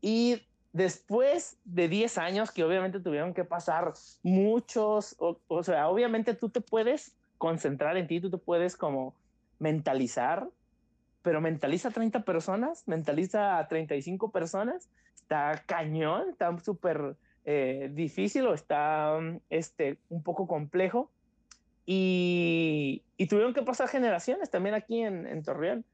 Y 0.02 0.42
después 0.74 1.56
de 1.64 1.88
10 1.88 2.18
años 2.18 2.50
que 2.50 2.64
obviamente 2.64 3.00
tuvieron 3.00 3.32
que 3.32 3.44
pasar 3.44 3.94
muchos, 4.22 5.16
o, 5.18 5.62
sea, 5.62 5.88
obviamente 5.88 6.34
tú 6.34 6.50
te 6.50 6.60
puedes 6.60 7.16
concentrar 7.38 7.96
en 7.96 8.08
ti, 8.08 8.20
tú 8.20 8.28
te 8.28 8.36
puedes 8.36 8.76
como 8.76 9.14
mentalizar, 9.58 10.46
pero 11.22 11.40
mentaliza 11.40 11.88
a 11.88 11.92
30 11.92 12.24
personas, 12.24 12.86
mentaliza 12.86 13.56
a 13.56 13.68
35 13.68 14.30
personas, 14.30 14.90
está 15.14 15.62
cañón, 15.66 16.28
está 16.28 16.54
súper 16.58 17.16
eh, 17.44 17.90
difícil 17.92 18.46
o 18.46 18.54
está 18.54 19.18
mm, 19.20 19.40
este, 19.50 19.98
un 20.08 20.22
poco 20.22 20.46
complejo. 20.46 21.10
Y, 21.86 23.02
tuvieron 23.28 23.54
que 23.54 23.62
pasar 23.62 23.88
generaciones 23.88 24.50
también 24.50 24.74
aquí 24.74 25.02
en, 25.02 25.26
en, 25.26 25.42
Torreón, 25.42 25.84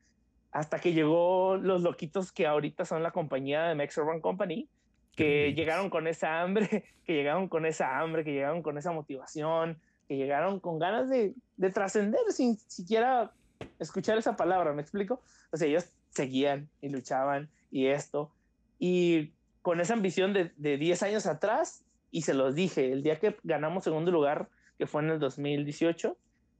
hasta 0.50 0.80
que 0.80 0.92
llegó 0.92 1.56
los 1.56 1.82
loquitos 1.82 2.32
que 2.32 2.46
ahorita 2.46 2.84
son 2.84 3.02
la 3.02 3.12
compañía 3.12 3.64
de 3.64 3.74
Max 3.76 3.96
Urban 3.98 4.20
Company, 4.20 4.68
que 5.14 5.54
llegaron 5.54 5.90
con 5.90 6.08
esa 6.08 6.40
hambre, 6.40 6.84
que 7.06 7.14
llegaron 7.14 7.48
con 7.48 7.64
esa 7.66 8.00
hambre, 8.00 8.24
que 8.24 8.32
llegaron 8.32 8.62
con 8.62 8.76
esa 8.76 8.90
motivación, 8.90 9.78
que 10.08 10.16
llegaron 10.16 10.58
con 10.60 10.78
ganas 10.78 11.08
de, 11.08 11.34
de 11.56 11.70
trascender 11.70 12.20
sin 12.30 12.58
siquiera 12.58 13.32
escuchar 13.78 14.18
esa 14.18 14.36
palabra, 14.36 14.72
¿me 14.72 14.82
explico? 14.82 15.22
O 15.52 15.56
sea, 15.56 15.68
ellos 15.68 15.88
seguían 16.10 16.68
y 16.80 16.88
luchaban 16.88 17.48
y 17.70 17.86
esto. 17.86 18.30
Y 18.78 19.32
con 19.64 19.80
esa 19.80 19.94
ambición 19.94 20.34
de, 20.34 20.52
de 20.58 20.76
10 20.76 21.02
años 21.04 21.24
atrás 21.24 21.86
y 22.10 22.20
se 22.20 22.34
los 22.34 22.54
dije, 22.54 22.92
el 22.92 23.02
día 23.02 23.18
que 23.18 23.34
ganamos 23.44 23.82
segundo 23.82 24.10
lugar, 24.10 24.50
que 24.76 24.86
fue 24.86 25.00
en 25.00 25.08
el 25.08 25.18
2018, 25.18 26.18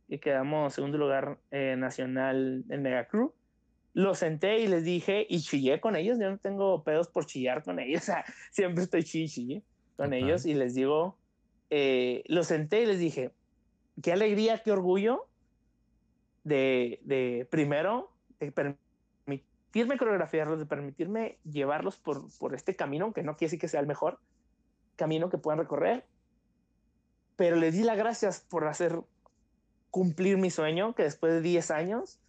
y 0.09 0.19
quedamos 0.19 0.73
segundo 0.73 0.97
lugar 0.97 1.39
eh, 1.51 1.77
nacional 1.77 2.65
en 2.71 2.83
Mega 2.83 3.07
Crew, 3.07 3.35
lo 3.93 4.15
senté 4.15 4.61
y 4.61 4.69
les 4.69 4.85
dije, 4.85 5.27
y 5.29 5.41
chillé 5.41 5.81
con 5.81 5.97
ellos, 5.97 6.19
yo 6.19 6.31
no 6.31 6.39
tengo 6.39 6.83
pedos 6.83 7.09
por 7.09 7.27
chillar 7.27 7.63
con 7.63 7.79
ellos, 7.79 8.01
o 8.05 8.05
sea, 8.07 8.25
siempre 8.51 8.85
estoy 8.85 9.05
chillé 9.05 9.63
con 9.99 10.15
ellos 10.15 10.47
y 10.47 10.55
les 10.55 10.75
digo, 10.75 11.19
eh, 11.69 12.25
lo 12.27 12.43
senté 12.43 12.85
y 12.85 12.87
les 12.87 13.01
dije, 13.01 13.33
qué 14.03 14.13
alegría, 14.13 14.63
qué 14.65 14.73
orgullo 14.73 15.27
de, 16.43 17.01
de 17.03 17.47
primero, 17.51 18.11
de 18.41 18.75
permitirme 19.75 19.99
coreografiarlos, 19.99 20.61
de 20.61 20.67
permitirme 20.67 21.39
llevarlos 21.43 21.97
por, 21.97 22.29
por 22.39 22.55
este 22.55 22.77
camino, 22.77 23.13
que 23.13 23.25
no 23.25 23.37
quiere 23.37 23.49
decir 23.49 23.59
que 23.59 23.67
sea 23.67 23.81
el 23.81 23.89
mejor 23.89 24.21
camino 24.95 25.29
que 25.31 25.39
puedan 25.39 25.59
recorrer, 25.59 26.07
pero 27.35 27.57
les 27.57 27.75
di 27.75 27.83
las 27.83 27.97
gracias 27.97 28.41
por 28.41 28.69
hacer 28.69 29.01
cumplir 29.91 30.37
mi 30.37 30.51
sueño, 30.51 30.95
que 30.95 31.03
después 31.03 31.33
de 31.33 31.41
10 31.41 31.73
años 31.73 32.21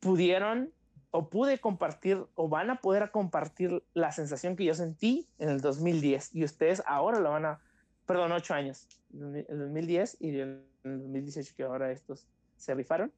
pudieron 0.00 0.72
o 1.10 1.28
pude 1.28 1.58
compartir 1.58 2.24
o 2.36 2.48
van 2.48 2.70
a 2.70 2.80
poder 2.80 3.10
compartir 3.10 3.82
la 3.92 4.12
sensación 4.12 4.56
que 4.56 4.64
yo 4.64 4.72
sentí 4.72 5.28
en 5.38 5.50
el 5.50 5.60
2010 5.60 6.34
y 6.34 6.44
ustedes 6.44 6.82
ahora 6.86 7.20
lo 7.20 7.32
van 7.32 7.44
a, 7.44 7.60
perdón, 8.06 8.32
8 8.32 8.54
años, 8.54 8.88
el 9.12 9.58
2010 9.58 10.16
y 10.20 10.38
el 10.38 10.64
2018 10.84 11.52
que 11.54 11.64
ahora 11.64 11.92
estos 11.92 12.26
se 12.56 12.74
rifaron 12.74 13.12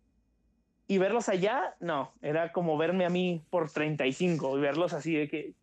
y 0.86 0.98
verlos 0.98 1.28
allá, 1.28 1.74
no, 1.80 2.12
era 2.22 2.52
como 2.52 2.76
verme 2.76 3.04
a 3.04 3.10
mí 3.10 3.44
por 3.50 3.70
35 3.70 4.58
y 4.58 4.60
verlos 4.60 4.92
así 4.92 5.14
de 5.14 5.28
que 5.28 5.54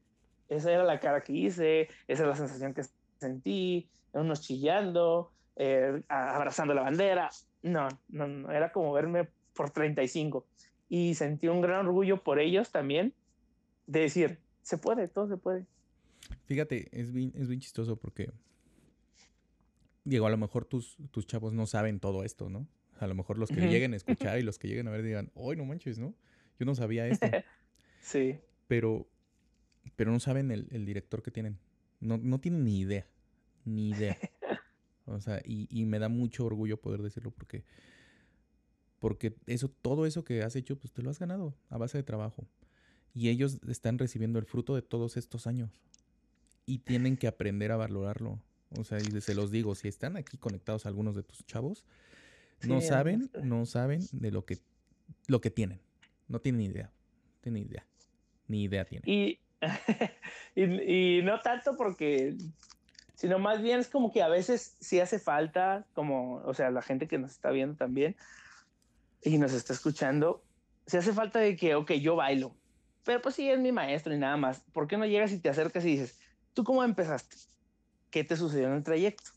esa 0.48 0.72
era 0.72 0.84
la 0.84 1.00
cara 1.00 1.22
que 1.22 1.34
hice, 1.34 1.90
esa 2.08 2.24
es 2.24 2.30
la 2.30 2.36
sensación 2.36 2.74
que 2.74 2.84
sentí, 3.20 3.90
unos 4.14 4.42
chillando, 4.42 5.32
eh, 5.56 6.02
abrazando 6.08 6.74
la 6.74 6.82
bandera. 6.82 7.30
No, 7.62 7.88
no, 8.08 8.28
no, 8.28 8.52
era 8.52 8.72
como 8.72 8.92
verme 8.94 9.28
por 9.54 9.70
35. 9.70 10.46
Y 10.90 11.14
sentí 11.14 11.48
un 11.48 11.62
gran 11.62 11.86
orgullo 11.86 12.24
por 12.24 12.40
ellos 12.40 12.72
también 12.72 13.14
de 13.86 14.02
decir, 14.02 14.40
se 14.64 14.78
puede, 14.78 15.08
todo 15.08 15.28
se 15.28 15.38
puede. 15.38 15.66
Fíjate, 16.46 16.90
es 17.00 17.12
bien, 17.12 17.32
es 17.36 17.48
bien 17.48 17.60
chistoso 17.60 17.98
porque, 17.98 18.32
digo, 20.04 20.26
a 20.26 20.30
lo 20.30 20.38
mejor 20.38 20.66
tus, 20.66 20.98
tus 21.12 21.28
chavos 21.28 21.54
no 21.54 21.68
saben 21.68 22.00
todo 22.00 22.24
esto, 22.24 22.50
¿no? 22.50 22.68
A 23.00 23.08
lo 23.08 23.16
mejor 23.16 23.38
los 23.38 23.50
que 23.50 23.62
lleguen 23.62 23.94
a 23.94 23.96
escuchar 23.98 24.40
y 24.40 24.44
los 24.44 24.60
que 24.60 24.68
lleguen 24.68 24.88
a 24.88 24.92
ver 24.92 25.04
digan, 25.04 25.32
¡ay, 25.36 25.56
no 25.56 25.66
manches, 25.66 26.00
¿no? 26.00 26.14
Yo 26.60 26.66
no 26.66 26.76
sabía 26.76 27.08
esto. 27.08 27.28
sí. 28.02 28.40
Pero, 28.68 29.08
pero 29.96 30.12
no 30.12 30.20
saben 30.20 30.52
el, 30.52 30.68
el 30.72 30.86
director 30.86 31.24
que 31.24 31.32
tienen. 31.32 31.58
No, 32.00 32.18
no 32.18 32.40
tienen 32.40 32.64
ni 32.64 32.80
idea. 32.80 33.08
Ni 33.66 33.90
idea. 33.90 34.18
O 35.12 35.20
sea, 35.20 35.42
y, 35.44 35.68
y, 35.72 35.86
me 35.86 35.98
da 35.98 36.08
mucho 36.08 36.46
orgullo 36.46 36.80
poder 36.80 37.02
decirlo 37.02 37.32
porque, 37.32 37.64
porque 39.00 39.36
eso, 39.48 39.68
todo 39.68 40.06
eso 40.06 40.24
que 40.24 40.44
has 40.44 40.56
hecho, 40.56 40.78
pues 40.78 40.94
te 40.94 41.02
lo 41.02 41.10
has 41.10 41.18
ganado 41.18 41.56
a 41.70 41.80
base 41.80 41.98
de 41.98 42.04
trabajo. 42.04 42.48
Y 43.16 43.30
ellos 43.30 43.60
están 43.68 43.98
recibiendo 43.98 44.38
el 44.38 44.46
fruto 44.46 44.76
de 44.76 44.84
todos 44.84 45.18
estos 45.18 45.48
años. 45.48 45.82
Y 46.68 46.80
tienen 46.80 47.18
que 47.18 47.28
aprender 47.28 47.72
a 47.72 47.78
valorarlo. 47.78 48.40
O 48.78 48.84
sea, 48.84 49.00
y 49.00 49.22
se 49.22 49.34
los 49.34 49.50
digo, 49.50 49.74
si 49.74 49.88
están 49.88 50.16
aquí 50.16 50.38
conectados 50.38 50.86
algunos 50.86 51.16
de 51.16 51.24
tus 51.24 51.44
chavos, 51.46 51.86
no 52.68 52.82
saben, 52.82 53.30
no 53.44 53.66
saben 53.66 54.02
de 54.12 54.32
lo 54.32 54.46
que, 54.46 54.60
lo 55.28 55.42
que 55.42 55.50
tienen. 55.50 55.80
No 56.28 56.40
tienen 56.40 56.60
ni 56.60 56.66
idea. 56.66 56.92
Tienen 57.42 57.64
idea. 57.64 57.86
Ni 58.48 58.64
idea 58.64 58.86
tienen. 58.86 59.10
Y, 59.10 59.40
y, 60.56 61.18
y 61.18 61.22
no 61.24 61.40
tanto 61.42 61.76
porque 61.76 62.36
sino 63.20 63.38
más 63.38 63.62
bien 63.62 63.82
es 63.82 63.90
como 63.90 64.14
que 64.14 64.24
a 64.24 64.30
veces 64.30 64.78
sí 64.80 65.02
hace 65.02 65.20
falta, 65.20 65.86
como, 65.92 66.36
o 66.36 66.54
sea, 66.54 66.72
la 66.72 66.82
gente 66.82 67.06
que 67.10 67.18
nos 67.18 67.32
está 67.32 67.52
viendo 67.52 67.76
también 67.76 68.16
y 69.22 69.38
nos 69.38 69.52
está 69.52 69.74
escuchando, 69.74 70.42
se 70.86 71.00
hace 71.00 71.12
falta 71.12 71.40
de 71.40 71.58
que, 71.58 71.76
ok, 71.76 71.92
yo 71.96 72.16
bailo, 72.16 72.56
pero 73.04 73.22
pues 73.22 73.36
sí 73.36 73.50
es 73.50 73.60
mi 73.60 73.74
maestro 73.74 74.14
y 74.14 74.18
nada 74.18 74.38
más. 74.38 74.62
¿Por 74.72 74.88
qué 74.88 74.96
no 74.96 75.06
llegas 75.06 75.34
y 75.34 75.40
te 75.40 75.50
acercas 75.50 75.84
y 75.84 75.98
dices, 75.98 76.18
¿tú 76.54 76.64
cómo 76.64 76.82
empezaste? 76.82 77.36
¿Qué 78.10 78.24
te 78.24 78.38
sucedió 78.38 78.68
en 78.68 78.76
el 78.76 78.84
trayecto? 78.84 79.32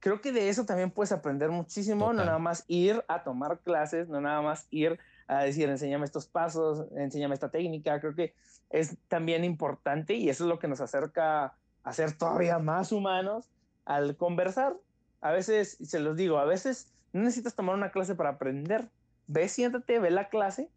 Creo 0.00 0.20
que 0.20 0.32
de 0.32 0.48
eso 0.48 0.64
también 0.64 0.90
puedes 0.90 1.12
aprender 1.12 1.50
muchísimo, 1.50 2.12
no 2.12 2.24
nada 2.24 2.38
más 2.38 2.64
ir 2.68 3.04
a 3.06 3.22
tomar 3.22 3.60
clases, 3.60 4.08
no 4.08 4.20
nada 4.20 4.40
más 4.40 4.66
ir 4.70 4.98
a 5.28 5.44
decir, 5.44 5.68
enséñame 5.68 6.06
estos 6.06 6.26
pasos, 6.26 6.86
enséñame 6.96 7.34
esta 7.34 7.50
técnica. 7.50 8.00
Creo 8.00 8.14
que 8.14 8.34
es 8.70 8.96
también 9.08 9.44
importante 9.44 10.14
y 10.14 10.30
eso 10.30 10.44
es 10.44 10.48
lo 10.48 10.58
que 10.58 10.68
nos 10.68 10.80
acerca 10.80 11.54
a 11.84 11.92
ser 11.92 12.16
todavía 12.16 12.58
más 12.58 12.92
humanos 12.92 13.50
al 13.84 14.16
conversar. 14.16 14.74
A 15.20 15.32
veces, 15.32 15.76
se 15.82 16.00
los 16.00 16.16
digo, 16.16 16.38
a 16.38 16.46
veces 16.46 16.92
no 17.12 17.22
necesitas 17.22 17.54
tomar 17.54 17.76
una 17.76 17.90
clase 17.90 18.14
para 18.14 18.30
aprender. 18.30 18.88
Ve, 19.26 19.48
siéntate, 19.48 19.98
ve 19.98 20.10
la 20.10 20.30
clase 20.30 20.70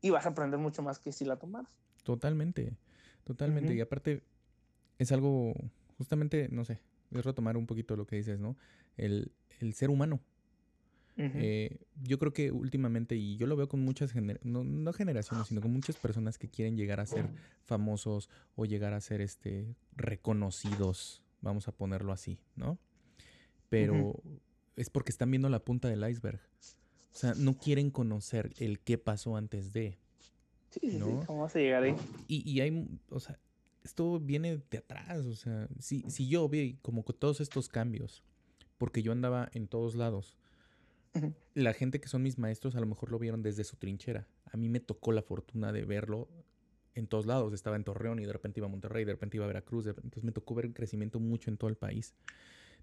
y 0.00 0.10
vas 0.10 0.24
a 0.24 0.30
aprender 0.30 0.60
mucho 0.60 0.82
más 0.82 1.00
que 1.00 1.10
si 1.10 1.24
la 1.24 1.36
tomaras. 1.36 1.72
Totalmente, 2.04 2.76
totalmente. 3.24 3.74
Y 3.74 3.80
aparte, 3.80 4.22
es 4.98 5.10
algo, 5.10 5.52
justamente, 5.98 6.48
no 6.50 6.64
sé, 6.64 6.80
es 7.18 7.24
retomar 7.24 7.56
un 7.56 7.66
poquito 7.66 7.96
lo 7.96 8.06
que 8.06 8.16
dices, 8.16 8.38
¿no? 8.38 8.56
El, 8.96 9.32
el 9.60 9.74
ser 9.74 9.90
humano. 9.90 10.20
Eh, 11.16 11.78
yo 12.02 12.18
creo 12.18 12.32
que 12.32 12.50
últimamente, 12.50 13.14
y 13.16 13.36
yo 13.36 13.46
lo 13.46 13.54
veo 13.54 13.68
con 13.68 13.80
muchas, 13.84 14.14
no, 14.14 14.64
no, 14.64 14.92
generaciones, 14.92 15.48
sino 15.48 15.60
con 15.60 15.70
muchas 15.70 15.96
personas 15.96 16.38
que 16.38 16.48
quieren 16.48 16.76
llegar 16.76 17.00
a 17.00 17.06
ser 17.06 17.28
famosos 17.64 18.30
o 18.56 18.64
llegar 18.64 18.94
a 18.94 19.00
ser 19.00 19.20
este, 19.20 19.76
reconocidos, 19.94 21.22
vamos 21.40 21.68
a 21.68 21.72
ponerlo 21.72 22.12
así, 22.12 22.38
¿no? 22.56 22.78
Pero 23.68 24.20
es 24.76 24.90
porque 24.90 25.10
están 25.10 25.30
viendo 25.30 25.48
la 25.48 25.60
punta 25.60 25.88
del 25.88 26.08
iceberg. 26.08 26.40
O 27.12 27.14
sea, 27.14 27.34
no 27.34 27.58
quieren 27.58 27.90
conocer 27.90 28.50
el 28.56 28.80
qué 28.80 28.96
pasó 28.96 29.36
antes 29.36 29.72
de. 29.72 29.98
Sí, 30.70 30.96
¿no? 30.98 31.24
¿Cómo 31.26 31.42
vas 31.42 31.54
a 31.54 31.58
llegar 31.58 31.82
ahí? 31.82 31.94
Y, 32.26 32.50
y, 32.50 32.60
hay, 32.60 32.88
o 33.10 33.20
sea, 33.20 33.38
esto 33.84 34.20
viene 34.20 34.62
de 34.70 34.78
atrás. 34.78 35.26
O 35.26 35.34
sea, 35.34 35.68
si, 35.78 36.02
si 36.08 36.28
yo 36.28 36.48
vi 36.48 36.78
como 36.82 37.02
todos 37.02 37.40
estos 37.40 37.68
cambios, 37.68 38.22
porque 38.78 39.02
yo 39.02 39.12
andaba 39.12 39.48
en 39.52 39.68
todos 39.68 39.94
lados, 39.94 40.36
la 41.54 41.72
gente 41.72 42.00
que 42.00 42.08
son 42.08 42.22
mis 42.22 42.38
maestros 42.38 42.74
a 42.74 42.80
lo 42.80 42.86
mejor 42.86 43.10
lo 43.10 43.18
vieron 43.18 43.42
desde 43.42 43.64
su 43.64 43.76
trinchera. 43.76 44.26
A 44.50 44.56
mí 44.56 44.68
me 44.68 44.80
tocó 44.80 45.12
la 45.12 45.22
fortuna 45.22 45.72
de 45.72 45.84
verlo 45.84 46.28
en 46.94 47.06
todos 47.06 47.26
lados. 47.26 47.52
Estaba 47.52 47.76
en 47.76 47.84
Torreón 47.84 48.18
y 48.18 48.24
de 48.24 48.32
repente 48.32 48.60
iba 48.60 48.66
a 48.66 48.70
Monterrey, 48.70 49.04
de 49.04 49.12
repente 49.12 49.36
iba 49.36 49.44
a 49.44 49.48
Veracruz. 49.48 49.86
Entonces 49.86 50.24
me 50.24 50.32
tocó 50.32 50.54
ver 50.54 50.66
el 50.66 50.74
crecimiento 50.74 51.20
mucho 51.20 51.50
en 51.50 51.56
todo 51.56 51.68
el 51.70 51.76
país. 51.76 52.14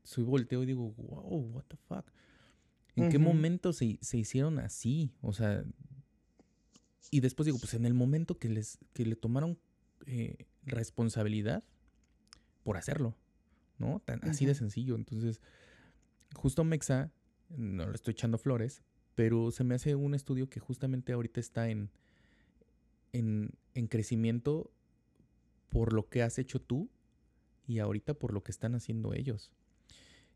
Soy 0.03 0.23
volteo 0.23 0.63
y 0.63 0.67
digo, 0.67 0.91
wow, 0.91 1.51
what 1.53 1.63
the 1.67 1.77
fuck. 1.77 2.05
¿En 2.95 3.09
qué 3.09 3.17
momento 3.17 3.71
se, 3.71 3.97
se, 4.01 4.17
hicieron 4.17 4.59
así? 4.59 5.13
O 5.21 5.31
sea, 5.31 5.63
y 7.11 7.21
después 7.21 7.45
digo, 7.45 7.57
pues 7.57 7.73
en 7.73 7.85
el 7.85 7.93
momento 7.93 8.38
que, 8.38 8.49
les, 8.49 8.77
que 8.93 9.05
le 9.05 9.15
tomaron 9.15 9.57
eh, 10.05 10.45
responsabilidad 10.63 11.63
por 12.63 12.77
hacerlo, 12.77 13.15
¿no? 13.77 14.01
Tan, 14.05 14.23
Así 14.27 14.45
de 14.45 14.55
sencillo. 14.55 14.95
Entonces, 14.95 15.41
justo 16.35 16.63
Mexa 16.63 17.11
no 17.49 17.88
le 17.88 17.95
estoy 17.95 18.11
echando 18.11 18.38
flores, 18.38 18.84
pero 19.15 19.51
se 19.51 19.63
me 19.63 19.76
hace 19.76 19.95
un 19.95 20.13
estudio 20.13 20.49
que 20.49 20.59
justamente 20.59 21.13
ahorita 21.13 21.39
está 21.39 21.69
en, 21.69 21.89
en, 23.13 23.51
en 23.73 23.88
crecimiento 23.88 24.71
por 25.69 25.93
lo 25.93 26.07
que 26.09 26.23
has 26.23 26.39
hecho 26.39 26.59
tú 26.59 26.89
y 27.67 27.80
ahorita 27.80 28.13
por 28.13 28.34
lo 28.34 28.43
que 28.43 28.51
están 28.51 28.76
haciendo 28.76 29.13
ellos. 29.13 29.51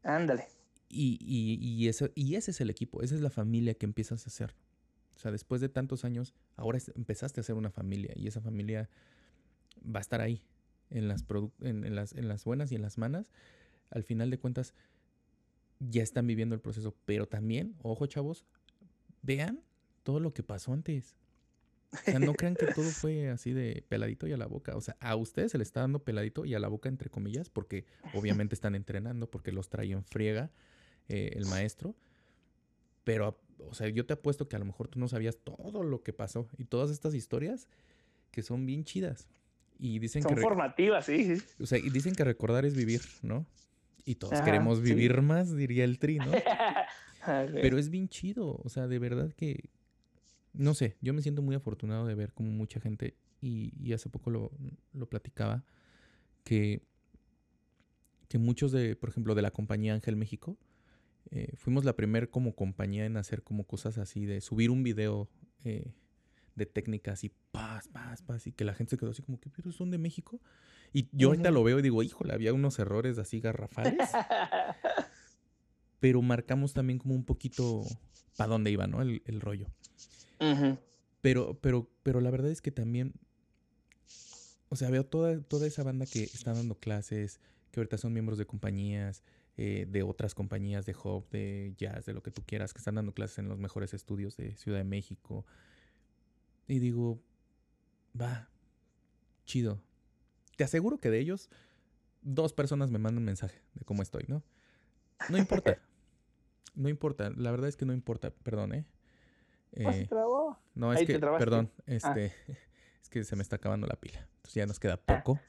Ándale. 0.04 0.48
Y, 0.90 1.18
y, 1.20 1.56
y, 1.60 1.88
eso, 1.88 2.10
y 2.14 2.36
ese 2.36 2.52
es 2.52 2.62
el 2.62 2.70
equipo, 2.70 3.02
esa 3.02 3.16
es 3.16 3.22
la 3.22 3.32
familia 3.32 3.74
que 3.74 3.86
empiezas 3.86 4.26
a 4.26 4.30
hacer. 4.30 4.54
O 5.16 5.20
sea, 5.20 5.32
después 5.32 5.62
de 5.62 5.70
tantos 5.70 6.06
años, 6.06 6.34
ahora 6.56 6.80
empezaste 6.96 7.40
a 7.40 7.42
hacer 7.42 7.56
una 7.56 7.72
familia 7.72 8.14
y 8.16 8.28
esa 8.28 8.42
familia 8.42 8.90
va 9.84 10.00
a 10.00 10.02
estar 10.02 10.22
ahí, 10.22 10.44
en 10.90 11.08
las, 11.08 11.26
en, 11.62 11.86
en, 11.86 11.96
las, 11.96 12.14
en 12.14 12.28
las 12.28 12.46
buenas 12.46 12.72
y 12.72 12.76
en 12.76 12.82
las 12.82 12.98
malas. 12.98 13.30
Al 13.90 14.04
final 14.04 14.30
de 14.30 14.40
cuentas, 14.40 14.74
ya 15.80 16.04
están 16.04 16.28
viviendo 16.28 16.56
el 16.56 16.62
proceso. 16.62 16.96
Pero 17.06 17.28
también, 17.28 17.76
ojo 17.82 18.06
chavos, 18.06 18.46
vean 19.22 19.62
todo 20.04 20.20
lo 20.20 20.34
que 20.34 20.44
pasó 20.44 20.74
antes. 20.74 21.16
O 21.92 21.98
sea, 21.98 22.20
no 22.20 22.34
crean 22.34 22.56
que 22.56 22.68
todo 22.68 22.90
fue 22.90 23.30
así 23.30 23.54
de 23.54 23.84
peladito 23.88 24.28
y 24.28 24.34
a 24.34 24.38
la 24.38 24.48
boca. 24.48 24.76
O 24.76 24.82
sea, 24.82 24.96
a 25.00 25.16
ustedes 25.16 25.52
se 25.52 25.58
les 25.58 25.68
está 25.68 25.82
dando 25.82 26.04
peladito 26.04 26.46
y 26.46 26.54
a 26.54 26.60
la 26.60 26.68
boca, 26.68 26.90
entre 26.90 27.10
comillas, 27.10 27.50
porque 27.50 27.86
obviamente 28.14 28.56
están 28.56 28.76
entrenando, 28.76 29.30
porque 29.30 29.52
los 29.52 29.70
trae 29.70 29.92
en 29.92 30.04
friega 30.04 30.52
eh, 31.10 31.32
el 31.36 31.46
maestro. 31.46 31.96
Pero, 33.04 33.40
o 33.60 33.74
sea, 33.74 33.90
yo 33.90 34.06
te 34.06 34.14
apuesto 34.14 34.48
que 34.48 34.56
a 34.56 34.60
lo 34.60 34.66
mejor 34.66 34.88
tú 34.88 35.00
no 35.00 35.08
sabías 35.08 35.38
todo 35.38 35.84
lo 35.84 36.04
que 36.04 36.14
pasó 36.14 36.48
y 36.58 36.66
todas 36.66 36.90
estas 36.90 37.14
historias 37.14 37.68
que 38.32 38.42
son 38.42 38.66
bien 38.66 38.84
chidas. 38.84 39.28
Y 39.86 40.00
dicen 40.00 40.24
son 40.24 40.38
formativas, 40.38 41.08
sí. 41.08 41.36
O 41.60 41.66
sea, 41.66 41.78
y 41.78 41.90
dicen 41.90 42.16
que 42.16 42.24
recordar 42.24 42.64
es 42.64 42.74
vivir, 42.74 43.02
¿no? 43.22 43.46
Y 44.06 44.16
todos 44.16 44.40
queremos 44.40 44.82
vivir 44.82 45.22
más, 45.22 45.54
diría 45.54 45.84
el 45.84 46.00
tri, 46.00 46.20
¿no? 46.20 46.32
Pero 47.62 47.78
es 47.78 47.90
bien 47.90 48.08
chido, 48.08 48.62
o 48.64 48.70
sea, 48.70 48.88
de 48.88 48.98
verdad 48.98 49.34
que, 49.34 49.70
no 50.54 50.74
sé, 50.74 50.96
yo 51.02 51.14
me 51.14 51.22
siento 51.22 51.42
muy 51.42 51.54
afortunado 51.54 52.08
de 52.08 52.16
ver 52.16 52.32
como 52.32 52.50
mucha 52.50 52.80
gente, 52.80 53.18
y, 53.42 53.92
hace 53.92 54.10
poco 54.10 54.30
lo, 54.30 54.52
lo 54.94 55.10
platicaba, 55.10 55.66
que, 56.46 56.82
que 58.30 58.38
muchos 58.38 58.72
de, 58.72 58.96
por 58.96 59.10
ejemplo, 59.10 59.36
de 59.36 59.42
la 59.42 59.52
compañía 59.52 59.94
Ángel 59.96 60.16
México, 60.16 60.58
eh, 61.30 61.52
fuimos 61.58 61.84
la 61.84 61.98
primera 61.98 62.28
como 62.28 62.56
compañía 62.56 63.06
en 63.06 63.18
hacer 63.18 63.44
como 63.44 63.66
cosas 63.66 63.98
así, 63.98 64.26
de 64.26 64.40
subir 64.40 64.72
un 64.72 64.82
video 64.82 65.30
eh, 65.66 65.92
de 66.56 66.66
técnicas 66.66 67.24
y 67.24 67.32
paz, 67.52 67.88
paz, 67.88 68.22
paz, 68.22 68.48
y 68.48 68.52
que 68.52 68.66
la 68.66 68.74
gente 68.74 68.92
se 68.92 68.98
quedó 68.98 69.12
así 69.12 69.22
como 69.22 69.40
que, 69.40 69.50
pero 69.50 69.72
son 69.72 69.92
de 69.92 69.98
México. 69.98 70.40
Y 70.92 71.10
yo 71.12 71.30
ahorita 71.30 71.52
lo 71.52 71.64
veo 71.64 71.80
y 71.80 71.82
digo, 71.82 72.04
híjole, 72.04 72.34
había 72.34 72.54
unos 72.54 72.78
errores 72.80 73.18
así 73.18 73.40
garrafales. 73.40 73.98
pero 76.00 76.22
marcamos 76.22 76.74
también 76.74 77.00
como 77.00 77.16
un 77.16 77.24
poquito 77.24 77.84
para 78.36 78.50
dónde 78.50 78.72
iba, 78.72 78.88
¿no? 78.88 79.02
El, 79.02 79.42
rollo. 79.42 79.68
pero, 81.22 81.58
pero, 81.62 81.90
pero 82.04 82.20
la 82.20 82.30
verdad 82.30 82.52
es 82.52 82.62
que 82.62 82.72
también, 82.72 83.14
o 84.70 84.76
sea, 84.76 84.90
veo 84.90 85.06
toda, 85.06 85.42
toda 85.42 85.66
esa 85.66 85.82
banda 85.84 86.06
que 86.06 86.24
está 86.24 86.54
dando 86.54 86.76
clases, 86.76 87.40
que 87.72 87.80
ahorita 87.80 87.98
son 87.98 88.12
miembros 88.12 88.38
de 88.38 88.46
compañías, 88.46 89.24
eh, 89.56 89.86
de 89.88 90.04
otras 90.04 90.36
compañías 90.36 90.86
de 90.86 90.96
hop, 91.02 91.30
de 91.30 91.74
jazz, 91.78 92.06
de 92.06 92.14
lo 92.14 92.22
que 92.22 92.32
tú 92.32 92.44
quieras, 92.46 92.74
que 92.74 92.80
están 92.80 92.96
dando 92.96 93.14
clases 93.14 93.38
en 93.38 93.48
los 93.48 93.60
mejores 93.60 93.94
estudios 93.94 94.36
de 94.36 94.58
Ciudad 94.58 94.80
de 94.80 94.84
México, 94.84 95.46
y 96.68 96.80
digo, 96.80 97.22
va, 98.20 98.50
chido. 99.46 99.82
Te 100.56 100.64
aseguro 100.64 101.00
que 101.00 101.10
de 101.10 101.20
ellos, 101.20 101.50
dos 102.22 102.54
personas 102.54 102.92
me 102.92 103.00
mandan 103.00 103.20
un 103.20 103.26
mensaje 103.26 103.62
de 103.74 103.86
cómo 103.86 104.02
estoy, 104.02 104.26
¿no? 104.28 104.44
No 105.30 105.38
importa. 105.38 105.78
no 106.76 106.90
importa. 106.90 107.32
La 107.36 107.52
verdad 107.52 107.68
es 107.68 107.78
que 107.78 107.86
no 107.86 107.94
importa. 107.94 108.32
Perdón, 108.32 108.74
¿eh? 108.74 108.86
eh 109.74 110.08
no, 110.76 110.94
es 110.94 111.06
que, 111.06 111.20
perdón, 111.20 111.72
ah. 111.80 111.84
este, 111.88 112.34
es 113.02 113.10
que 113.10 113.24
se 113.24 113.36
me 113.36 113.44
está 113.44 113.58
acabando 113.58 113.88
la 113.88 113.96
pila. 113.96 114.28
Entonces 114.38 114.54
ya 114.56 114.66
nos 114.66 114.80
queda 114.80 114.98
poco. 114.98 115.40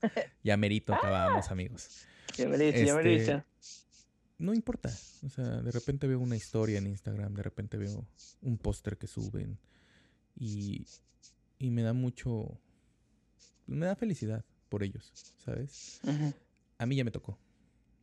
Ya 0.43 0.57
merito 0.57 0.95
acabamos, 0.95 1.51
amigos. 1.51 2.07
Ya 2.36 2.49
merito, 2.49 2.78
ya 2.78 2.85
este, 2.85 2.95
merito. 2.95 3.45
No 4.39 4.53
importa. 4.53 4.91
O 5.24 5.28
sea, 5.28 5.45
de 5.45 5.70
repente 5.70 6.07
veo 6.07 6.19
una 6.19 6.36
historia 6.36 6.78
en 6.78 6.86
Instagram, 6.86 7.35
de 7.35 7.43
repente 7.43 7.77
veo 7.77 8.05
un 8.43 8.59
póster 8.59 8.97
que 8.99 9.07
suben 9.07 9.59
y, 10.36 10.86
y 11.59 11.70
me 11.70 11.82
da 11.82 11.93
mucho, 11.93 12.59
me 13.66 13.86
da 13.86 13.97
felicidad 13.97 14.44
por 14.69 14.82
ellos, 14.82 15.12
¿sabes? 15.44 16.01
A 16.78 16.86
mí 16.86 16.97
ya 16.97 17.05
me 17.05 17.11
tocó. 17.11 17.39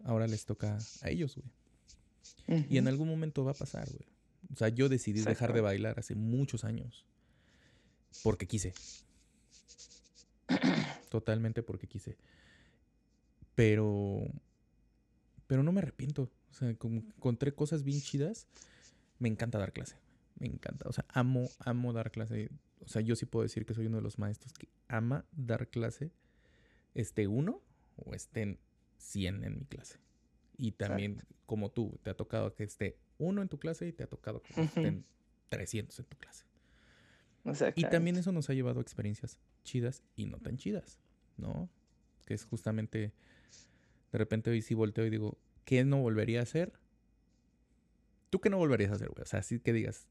Ahora 0.04 0.28
les 0.28 0.46
toca 0.46 0.78
a 1.02 1.10
ellos, 1.10 1.36
güey. 1.36 2.66
Y 2.70 2.78
en 2.78 2.88
algún 2.88 3.08
momento 3.08 3.44
va 3.44 3.52
a 3.52 3.56
pasar, 3.56 3.88
güey. 3.90 4.06
O 4.54 4.58
sea, 4.58 4.70
yo 4.70 4.90
decidí 4.90 5.22
dejar 5.22 5.54
de 5.54 5.62
bailar 5.62 6.00
hace 6.00 6.16
muchos 6.16 6.64
años. 6.64 7.06
Porque 8.24 8.48
quise. 8.48 8.74
Totalmente 11.10 11.64
porque 11.64 11.88
quise. 11.88 12.18
Pero. 13.56 14.24
Pero 15.48 15.64
no 15.64 15.72
me 15.72 15.80
arrepiento. 15.80 16.30
O 16.50 16.54
sea, 16.54 16.70
encontré 16.70 17.54
cosas 17.54 17.84
bien 17.84 18.02
chidas. 18.02 18.48
Me 19.20 19.30
encanta 19.30 19.60
dar 19.60 19.72
clase. 19.72 19.96
Me 20.42 20.48
encanta. 20.48 20.90
O 20.90 20.92
sea, 20.92 21.06
amo, 21.10 21.48
amo 21.60 21.94
dar 21.94 22.10
clase. 22.10 22.50
O 22.80 22.88
sea, 22.88 23.04
yo 23.04 23.16
sí 23.16 23.28
puedo 23.28 23.44
decir 23.44 23.64
que 23.64 23.76
soy 23.76 23.86
uno 23.86 23.98
de 23.98 24.02
los 24.02 24.18
maestros 24.18 24.54
que 24.54 24.70
ama 24.88 25.24
dar 25.32 25.68
clase. 25.68 26.12
Esté 26.96 27.28
uno 27.28 27.62
o 27.96 28.16
estén 28.16 28.60
100 28.98 29.44
en 29.44 29.60
mi 29.60 29.66
clase. 29.66 30.00
Y 30.58 30.72
también, 30.72 31.22
como 31.46 31.70
tú, 31.70 32.00
te 32.02 32.10
ha 32.10 32.16
tocado 32.16 32.56
que 32.56 32.64
esté 32.64 32.98
uno 33.20 33.44
en 33.44 33.50
tu 33.50 33.60
clase 33.60 33.88
y 33.88 33.94
te 33.94 34.04
ha 34.04 34.08
tocado 34.08 34.42
que 34.42 34.60
estén 34.60 35.06
300 35.50 36.00
en 36.00 36.06
tu 36.06 36.18
clase. 36.18 36.46
Y 37.76 37.84
también 37.84 38.16
eso 38.16 38.32
nos 38.32 38.50
ha 38.50 38.56
llevado 38.56 38.80
a 38.80 38.82
experiencias 38.82 39.38
chidas 39.64 40.02
y 40.16 40.26
no 40.26 40.40
tan 40.40 40.58
chidas, 40.58 41.00
¿no? 41.38 41.70
Que 42.26 42.34
es 42.34 42.46
justamente, 42.46 43.14
de 44.12 44.18
repente 44.18 44.50
hoy 44.50 44.64
sí 44.64 44.74
volteo 44.74 45.06
y 45.06 45.12
digo, 45.12 45.38
¿qué 45.66 45.86
no 45.86 46.02
volvería 46.02 46.40
a 46.40 46.44
hacer? 46.44 46.74
¿Tú 48.32 48.42
qué 48.42 48.50
no 48.50 48.58
volverías 48.58 48.90
a 48.90 48.96
hacer, 48.96 49.10
güey? 49.10 49.22
O 49.22 49.28
sea, 49.28 49.42
así 49.42 49.60
que 49.60 49.72
digas. 49.72 50.08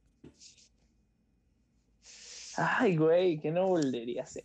Ay, 2.56 2.96
güey, 2.96 3.40
¿qué 3.40 3.50
no 3.50 3.68
volvería 3.68 4.22
a 4.22 4.24
hacer? 4.24 4.44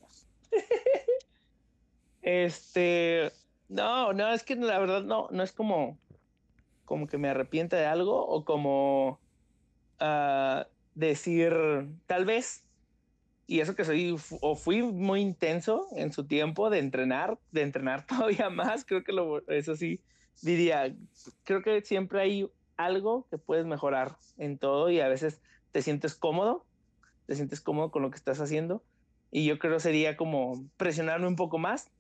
este, 2.22 3.32
no, 3.68 4.14
no, 4.14 4.32
es 4.32 4.44
que 4.44 4.56
la 4.56 4.80
verdad 4.80 5.04
no, 5.04 5.28
no 5.32 5.44
es 5.44 5.52
como, 5.52 5.98
como 6.86 7.08
que 7.08 7.18
me 7.18 7.30
arrepienta 7.30 7.78
de 7.78 7.86
algo 7.86 8.26
o 8.26 8.46
como 8.46 9.20
uh, 10.00 10.64
decir, 10.94 11.54
tal 12.06 12.26
vez 12.26 12.66
y 13.48 13.60
eso 13.60 13.76
que 13.76 13.86
soy 13.86 14.16
o 14.42 14.56
fui 14.56 14.82
muy 14.82 15.22
intenso 15.22 15.88
en 15.96 16.12
su 16.12 16.26
tiempo 16.26 16.70
de 16.70 16.80
entrenar, 16.80 17.38
de 17.52 17.62
entrenar 17.62 18.06
todavía 18.08 18.50
más, 18.50 18.86
creo 18.86 19.04
que 19.04 19.12
lo, 19.12 19.48
eso 19.50 19.76
sí 19.76 20.02
diría, 20.42 20.96
creo 21.44 21.62
que 21.62 21.82
siempre 21.82 22.22
hay 22.22 22.50
algo 22.78 23.28
que 23.30 23.38
puedes 23.38 23.66
mejorar 23.66 24.18
en 24.38 24.58
todo 24.58 24.90
y 24.90 25.00
a 25.00 25.08
veces 25.08 25.42
te 25.76 25.82
sientes 25.82 26.16
cómodo, 26.16 26.66
te 27.26 27.36
sientes 27.36 27.60
cómodo 27.60 27.92
con 27.92 28.02
lo 28.02 28.10
que 28.10 28.16
estás 28.16 28.40
haciendo 28.40 28.82
y 29.30 29.44
yo 29.44 29.60
creo 29.60 29.78
sería 29.82 30.16
como 30.16 30.64
presionarme 30.78 31.28
un 31.28 31.36
poco 31.36 31.58
más 31.58 31.92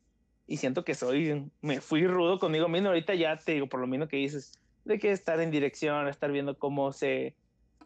y 0.47 0.56
siento 0.56 0.85
que 0.85 0.95
soy, 0.95 1.52
me 1.60 1.81
fui 1.81 2.07
rudo 2.07 2.39
conmigo 2.39 2.69
mismo, 2.69 2.88
ahorita 2.88 3.15
ya 3.15 3.38
te 3.38 3.52
digo, 3.52 3.68
por 3.68 3.81
lo 3.81 3.88
menos 3.88 4.07
que 4.07 4.15
dices, 4.15 4.53
de 4.85 4.97
que 4.97 5.11
estar 5.11 5.41
en 5.41 5.52
dirección, 5.52 6.07
estar 6.07 6.31
viendo 6.31 6.57
cómo 6.57 6.93
se, 6.93 7.35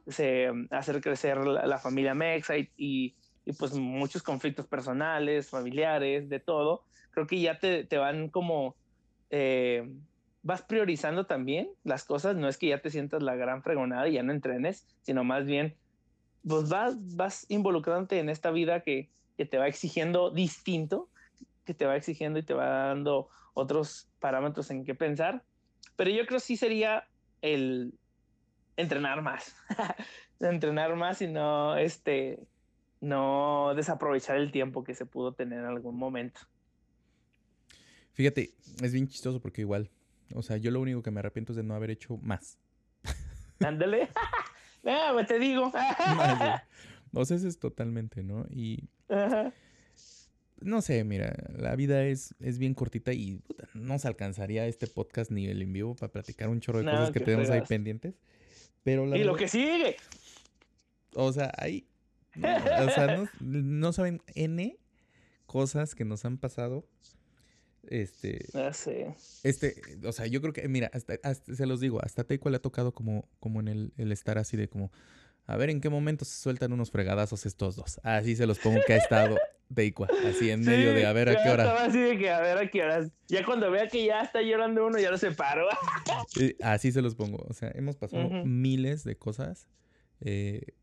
se 0.05 0.51
hacer 0.69 1.01
crecer 1.01 1.39
la, 1.43 1.79
familia 1.79 2.13
Mexa 2.13 2.53
y 2.77 3.15
y 3.49 3.53
pues 3.53 3.73
muchos 3.73 4.21
conflictos 4.21 4.67
personales, 4.67 5.49
familiares, 5.49 6.29
de 6.29 6.39
todo, 6.39 6.83
creo 7.09 7.25
que 7.25 7.41
ya 7.41 7.57
te, 7.57 7.83
te 7.83 7.97
van 7.97 8.29
como, 8.29 8.75
eh, 9.31 9.91
vas 10.41 10.61
priorizando 10.61 11.25
también 11.25 11.69
las 11.83 12.05
cosas, 12.05 12.35
no 12.35 12.47
es 12.47 12.57
que 12.57 12.67
ya 12.67 12.81
te 12.81 12.89
sientas 12.89 13.21
la 13.23 13.35
gran 13.35 13.63
fregonada 13.63 14.07
y 14.07 14.13
ya 14.13 14.23
no 14.23 14.31
entrenes, 14.31 14.87
sino 15.01 15.23
más 15.23 15.45
bien, 15.45 15.75
pues 16.47 16.69
vas, 16.69 17.15
vas 17.15 17.45
involucrándote 17.49 18.19
en 18.19 18.29
esta 18.29 18.51
vida 18.51 18.81
que, 18.81 19.09
que 19.37 19.45
te 19.45 19.57
va 19.57 19.67
exigiendo 19.67 20.31
distinto, 20.31 21.09
que 21.65 21.73
te 21.73 21.85
va 21.85 21.95
exigiendo 21.95 22.39
y 22.39 22.43
te 22.43 22.53
va 22.53 22.87
dando 22.87 23.29
otros 23.53 24.09
parámetros 24.19 24.71
en 24.71 24.85
qué 24.85 24.95
pensar, 24.95 25.43
pero 25.95 26.09
yo 26.11 26.25
creo 26.25 26.39
sí 26.39 26.55
sería 26.55 27.07
el 27.41 27.93
entrenar 28.77 29.21
más, 29.21 29.55
entrenar 30.39 30.95
más 30.95 31.21
y 31.21 31.27
no 31.27 31.77
este 31.77 32.39
no 33.01 33.73
desaprovechar 33.75 34.37
el 34.37 34.51
tiempo 34.51 34.83
que 34.83 34.93
se 34.93 35.05
pudo 35.05 35.33
tener 35.33 35.59
en 35.59 35.65
algún 35.65 35.97
momento. 35.97 36.41
Fíjate, 38.13 38.53
es 38.81 38.91
bien 38.91 39.07
chistoso 39.07 39.41
porque 39.41 39.61
igual, 39.61 39.89
o 40.33 40.41
sea, 40.41 40.57
yo 40.57 40.71
lo 40.71 40.81
único 40.81 41.01
que 41.01 41.11
me 41.11 41.19
arrepiento 41.19 41.53
es 41.53 41.57
de 41.57 41.63
no 41.63 41.75
haber 41.75 41.91
hecho 41.91 42.17
más. 42.17 42.57
Ándale. 43.59 44.09
ah, 44.85 45.11
pues 45.13 45.27
te 45.27 45.39
digo. 45.39 45.71
o 47.13 47.25
sea, 47.25 47.37
eso 47.37 47.47
es 47.47 47.59
totalmente, 47.59 48.23
¿no? 48.23 48.45
Y 48.49 48.89
no 50.61 50.81
sé, 50.81 51.03
mira, 51.03 51.33
la 51.55 51.75
vida 51.75 52.05
es, 52.05 52.35
es 52.39 52.57
bien 52.57 52.73
cortita 52.73 53.13
y 53.13 53.41
no 53.73 53.97
se 53.97 54.07
alcanzaría 54.07 54.67
este 54.67 54.87
podcast 54.87 55.31
ni 55.31 55.47
el 55.47 55.61
en 55.61 55.73
vivo 55.73 55.95
para 55.95 56.11
platicar 56.11 56.49
un 56.49 56.59
chorro 56.59 56.79
de 56.79 56.85
cosas 56.85 57.11
que 57.11 57.19
tenemos 57.19 57.49
ahí 57.49 57.61
pendientes. 57.61 58.15
Pero 58.83 59.15
y 59.15 59.23
lo 59.23 59.35
que 59.35 59.47
sigue. 59.47 59.97
O 61.13 61.33
sea, 61.33 61.51
hay 61.57 61.89
o 62.35 62.89
sea, 62.89 63.27
no, 63.39 63.93
saben 63.93 64.21
N 64.35 64.77
cosas 65.45 65.95
que 65.95 66.05
nos 66.05 66.25
han 66.25 66.37
pasado. 66.37 66.85
Este. 67.89 68.45
Ah, 68.53 68.71
sí. 68.71 68.91
Este, 69.43 69.81
o 70.05 70.11
sea, 70.11 70.27
yo 70.27 70.41
creo 70.41 70.53
que, 70.53 70.67
mira, 70.67 70.91
hasta, 70.93 71.17
se 71.33 71.65
los 71.65 71.79
digo, 71.79 71.99
hasta 72.03 72.23
Teiko 72.23 72.49
le 72.51 72.57
ha 72.57 72.61
tocado 72.61 72.93
como, 72.93 73.27
como 73.39 73.59
en 73.59 73.67
el, 73.67 73.93
el, 73.97 74.11
estar 74.11 74.37
así 74.37 74.57
de 74.57 74.69
como, 74.69 74.91
a 75.47 75.57
ver 75.57 75.71
en 75.71 75.81
qué 75.81 75.89
momento 75.89 76.23
se 76.23 76.39
sueltan 76.39 76.71
unos 76.71 76.91
fregadazos 76.91 77.47
estos 77.47 77.75
dos. 77.75 77.99
Así 78.03 78.35
se 78.35 78.45
los 78.45 78.59
pongo 78.59 78.79
que 78.85 78.93
ha 78.93 78.97
estado 78.97 79.37
Teiko, 79.73 80.05
así 80.27 80.51
en 80.51 80.61
medio 80.61 80.93
de 80.93 81.07
a 81.07 81.13
ver 81.13 81.29
a 81.29 81.43
qué 81.43 81.49
hora. 81.49 81.83
Así 81.83 81.99
de 81.99 82.19
que 82.19 82.29
a 82.29 82.39
ver 82.41 82.59
a 82.59 82.69
qué 82.69 82.83
horas. 82.83 83.11
Ya 83.27 83.43
cuando 83.43 83.71
vea 83.71 83.87
que 83.87 84.05
ya 84.05 84.21
está 84.21 84.43
llorando 84.43 84.85
uno, 84.85 84.99
ya 84.99 85.09
lo 85.09 85.17
separo. 85.17 85.67
así 86.61 86.91
se 86.91 87.01
los 87.01 87.15
pongo. 87.15 87.43
O 87.49 87.53
sea, 87.53 87.71
hemos 87.73 87.95
pasado 87.95 88.29
miles 88.45 89.03
de 89.03 89.17
cosas. 89.17 89.67
Eh, 90.21 90.75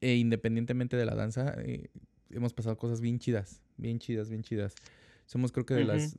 e 0.00 0.16
independientemente 0.16 0.96
de 0.96 1.04
la 1.06 1.14
danza, 1.14 1.54
eh, 1.58 1.90
hemos 2.30 2.52
pasado 2.52 2.76
cosas 2.76 3.00
bien 3.00 3.20
chidas, 3.20 3.62
bien 3.76 4.00
chidas, 4.00 4.28
bien 4.28 4.42
chidas. 4.42 4.74
Somos 5.26 5.52
creo 5.52 5.66
que 5.66 5.74
de 5.74 5.84
las, 5.84 6.16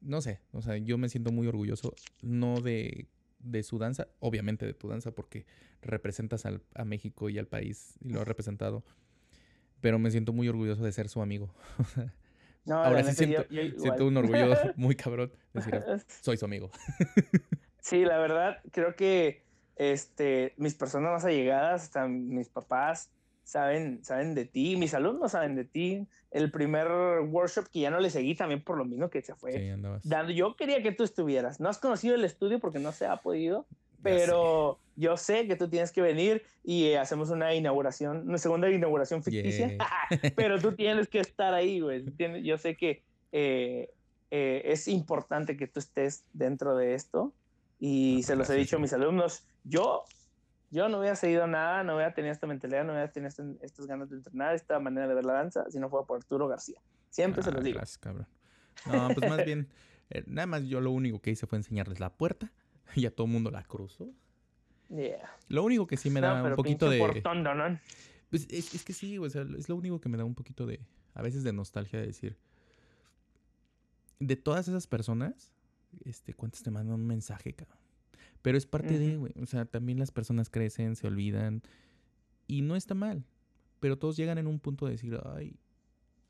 no 0.00 0.20
sé, 0.20 0.40
o 0.52 0.62
sea, 0.62 0.76
yo 0.76 0.98
me 0.98 1.08
siento 1.08 1.32
muy 1.32 1.46
orgulloso, 1.46 1.94
no 2.22 2.60
de, 2.60 3.08
de 3.38 3.62
su 3.62 3.78
danza, 3.78 4.08
obviamente 4.18 4.66
de 4.66 4.74
tu 4.74 4.88
danza, 4.88 5.12
porque 5.12 5.46
representas 5.82 6.46
al, 6.46 6.62
a 6.74 6.84
México 6.84 7.28
y 7.28 7.38
al 7.38 7.46
país 7.46 7.94
y 8.00 8.10
lo 8.10 8.20
has 8.20 8.28
representado, 8.28 8.84
pero 9.80 9.98
me 9.98 10.10
siento 10.10 10.32
muy 10.32 10.48
orgulloso 10.48 10.84
de 10.84 10.92
ser 10.92 11.08
su 11.08 11.22
amigo. 11.22 11.54
No, 12.66 12.82
Ahora 12.82 13.04
sí 13.04 13.14
siento, 13.14 13.46
siento, 13.48 14.06
un 14.08 14.16
orgullo 14.16 14.52
muy 14.76 14.96
cabrón 14.96 15.30
decir, 15.52 15.80
soy 16.20 16.36
su 16.36 16.44
amigo. 16.46 16.72
sí, 17.80 18.04
la 18.04 18.18
verdad, 18.18 18.60
creo 18.72 18.96
que 18.96 19.44
este, 19.76 20.52
mis 20.56 20.74
personas 20.74 21.12
más 21.12 21.24
allegadas, 21.24 21.84
hasta 21.84 22.08
mis 22.08 22.48
papás, 22.48 23.08
saben, 23.46 24.04
saben 24.04 24.34
de 24.34 24.44
ti, 24.44 24.76
mis 24.76 24.92
alumnos 24.92 25.32
saben 25.32 25.54
de 25.54 25.64
ti. 25.64 26.06
El 26.32 26.50
primer 26.50 26.88
workshop 27.20 27.68
que 27.72 27.80
ya 27.80 27.90
no 27.90 28.00
le 28.00 28.10
seguí 28.10 28.34
también 28.34 28.60
por 28.62 28.76
lo 28.76 28.84
mismo 28.84 29.08
que 29.08 29.22
se 29.22 29.34
fue 29.36 29.76
dando. 30.02 30.32
Yo 30.32 30.56
quería 30.56 30.82
que 30.82 30.90
tú 30.90 31.04
estuvieras. 31.04 31.60
No 31.60 31.68
has 31.68 31.78
conocido 31.78 32.16
el 32.16 32.24
estudio 32.24 32.58
porque 32.58 32.80
no 32.80 32.90
se 32.90 33.06
ha 33.06 33.18
podido, 33.18 33.66
pero 34.02 34.80
yo 34.96 35.16
sé 35.16 35.46
que 35.46 35.54
tú 35.54 35.68
tienes 35.68 35.92
que 35.92 36.02
venir 36.02 36.42
y 36.64 36.94
hacemos 36.94 37.30
una 37.30 37.54
inauguración, 37.54 38.28
una 38.28 38.38
segunda 38.38 38.68
inauguración 38.68 39.22
ficticia, 39.22 39.76
pero 40.36 40.58
tú 40.58 40.72
tienes 40.72 41.06
que 41.06 41.20
estar 41.20 41.54
ahí, 41.54 41.80
güey. 41.80 42.04
Yo 42.42 42.58
sé 42.58 42.76
que 42.76 43.02
eh, 43.30 43.90
eh, 44.32 44.62
es 44.64 44.88
importante 44.88 45.56
que 45.56 45.68
tú 45.68 45.78
estés 45.78 46.24
dentro 46.32 46.76
de 46.76 46.94
esto 46.94 47.32
y 47.78 48.24
se 48.24 48.34
los 48.34 48.50
he 48.50 48.54
dicho 48.56 48.76
a 48.76 48.80
mis 48.80 48.92
alumnos, 48.92 49.44
yo, 49.62 50.04
yo 50.70 50.88
no 50.88 50.98
hubiera 50.98 51.16
seguido 51.16 51.46
nada, 51.46 51.84
no 51.84 51.94
hubiera 51.94 52.12
tenido 52.14 52.32
esta 52.32 52.46
mentalidad, 52.46 52.84
no 52.84 52.92
hubiera 52.92 53.10
tenido 53.10 53.28
este, 53.28 53.42
estas 53.62 53.86
ganas 53.86 54.10
de 54.10 54.16
entrenar, 54.16 54.54
esta 54.54 54.78
manera 54.80 55.06
de 55.06 55.14
ver 55.14 55.24
la 55.24 55.34
danza, 55.34 55.70
si 55.70 55.78
no 55.78 55.88
fuera 55.88 56.06
por 56.06 56.16
Arturo 56.18 56.48
García. 56.48 56.80
Siempre 57.10 57.42
se 57.42 57.52
los 57.52 57.62
digo. 57.62 57.78
Gracias, 57.78 57.98
cabrón. 57.98 58.26
No, 58.86 59.08
pues 59.14 59.30
más 59.30 59.44
bien, 59.44 59.68
eh, 60.10 60.24
nada 60.26 60.46
más 60.46 60.64
yo 60.64 60.80
lo 60.80 60.90
único 60.90 61.20
que 61.20 61.30
hice 61.30 61.46
fue 61.46 61.58
enseñarles 61.58 62.00
la 62.00 62.12
puerta 62.12 62.52
y 62.94 63.06
a 63.06 63.14
todo 63.14 63.26
el 63.26 63.32
mundo 63.32 63.50
la 63.50 63.62
cruzó. 63.62 64.12
Yeah. 64.88 65.30
Lo 65.48 65.64
único 65.64 65.86
que 65.86 65.96
sí 65.96 66.10
me 66.10 66.20
da 66.20 66.42
un 66.42 66.54
poquito 66.54 66.88
de... 66.90 66.98
Portón, 66.98 67.42
¿no? 67.42 67.80
Pues 68.30 68.46
es, 68.50 68.74
es, 68.74 68.84
que 68.84 68.92
sí, 68.92 69.18
o 69.18 69.28
sea, 69.30 69.46
es 69.56 69.68
lo 69.68 69.76
único 69.76 70.00
que 70.00 70.08
me 70.08 70.16
da 70.16 70.24
un 70.24 70.34
poquito 70.34 70.66
de, 70.66 70.80
a 71.14 71.22
veces 71.22 71.44
de 71.44 71.52
nostalgia 71.52 72.00
de 72.00 72.06
decir, 72.06 72.36
de 74.18 74.36
todas 74.36 74.68
esas 74.68 74.86
personas, 74.86 75.52
este, 76.04 76.34
¿cuántas 76.34 76.62
te 76.62 76.70
mandan 76.70 76.94
un 76.94 77.06
mensaje, 77.06 77.52
cabrón? 77.52 77.78
Pero 78.46 78.58
es 78.58 78.64
parte 78.64 78.96
de, 78.96 79.16
güey. 79.16 79.32
O 79.42 79.46
sea, 79.46 79.64
también 79.64 79.98
las 79.98 80.12
personas 80.12 80.50
crecen, 80.50 80.94
se 80.94 81.08
olvidan. 81.08 81.62
Y 82.46 82.62
no 82.62 82.76
está 82.76 82.94
mal. 82.94 83.24
Pero 83.80 83.98
todos 83.98 84.16
llegan 84.16 84.38
en 84.38 84.46
un 84.46 84.60
punto 84.60 84.86
de 84.86 84.92
decir, 84.92 85.18
ay, 85.24 85.58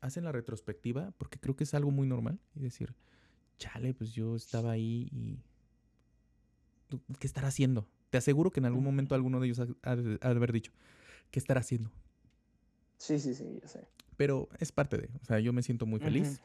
hacen 0.01 0.23
la 0.23 0.31
retrospectiva, 0.31 1.13
porque 1.19 1.37
creo 1.39 1.55
que 1.55 1.63
es 1.63 1.75
algo 1.75 1.91
muy 1.91 2.07
normal. 2.07 2.39
Y 2.55 2.61
decir, 2.61 2.95
chale, 3.59 3.93
pues 3.93 4.13
yo 4.13 4.35
estaba 4.35 4.71
ahí 4.71 5.07
y. 5.11 5.43
¿Qué 7.19 7.27
estará 7.27 7.49
haciendo? 7.49 7.87
Te 8.09 8.17
aseguro 8.17 8.49
que 8.49 8.61
en 8.61 8.65
algún 8.65 8.83
momento 8.83 9.13
alguno 9.13 9.39
de 9.39 9.49
ellos 9.49 9.59
ha, 9.83 9.95
de 9.95 10.17
haber 10.19 10.53
dicho, 10.53 10.71
¿qué 11.29 11.37
estará 11.37 11.59
haciendo? 11.59 11.91
Sí, 12.97 13.19
sí, 13.19 13.35
sí, 13.35 13.59
yo 13.61 13.67
sé. 13.67 13.87
Pero 14.15 14.49
es 14.57 14.71
parte 14.71 14.97
de, 14.97 15.11
o 15.21 15.25
sea, 15.25 15.39
yo 15.39 15.53
me 15.53 15.61
siento 15.61 15.85
muy 15.85 15.99
feliz. 15.99 16.41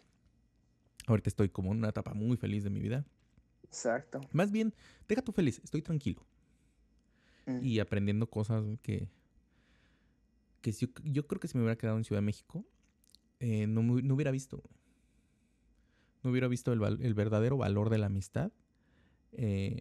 Ahorita 1.07 1.31
estoy 1.31 1.49
como 1.49 1.73
en 1.73 1.79
una 1.79 1.89
etapa 1.89 2.13
muy 2.13 2.37
feliz 2.37 2.63
de 2.63 2.69
mi 2.69 2.81
vida. 2.81 3.07
Exacto. 3.73 4.21
Más 4.33 4.53
bien, 4.53 4.75
deja 5.09 5.23
tú 5.23 5.33
feliz, 5.33 5.59
estoy 5.65 5.81
tranquilo. 5.81 6.23
Mm. 7.47 7.65
Y 7.65 7.81
aprendiendo 7.81 8.29
cosas 8.29 8.63
que, 8.83 9.09
que 10.61 10.73
yo, 10.73 10.89
yo 11.05 11.27
creo 11.27 11.41
que 11.41 11.49
si 11.49 11.57
me 11.57 11.65
hubiera 11.65 11.79
quedado 11.79 11.97
en 11.97 12.05
Ciudad 12.05 12.21
de 12.21 12.27
México, 12.27 12.67
eh, 13.41 13.67
no, 13.67 13.83
no 13.83 14.15
hubiera 14.15 14.31
visto. 14.31 14.63
No 16.23 16.31
hubiera 16.31 16.49
visto 16.49 16.71
el, 16.75 16.81
val- 16.81 17.01
el 17.03 17.15
verdadero 17.15 17.57
valor 17.57 17.89
de 17.89 17.97
la 17.99 18.07
amistad 18.07 18.53
eh, 19.33 19.81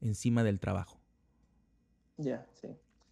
encima 0.00 0.42
del 0.42 0.58
trabajo. 0.58 0.98
Ya, 2.16 2.44
sí. 2.60 2.68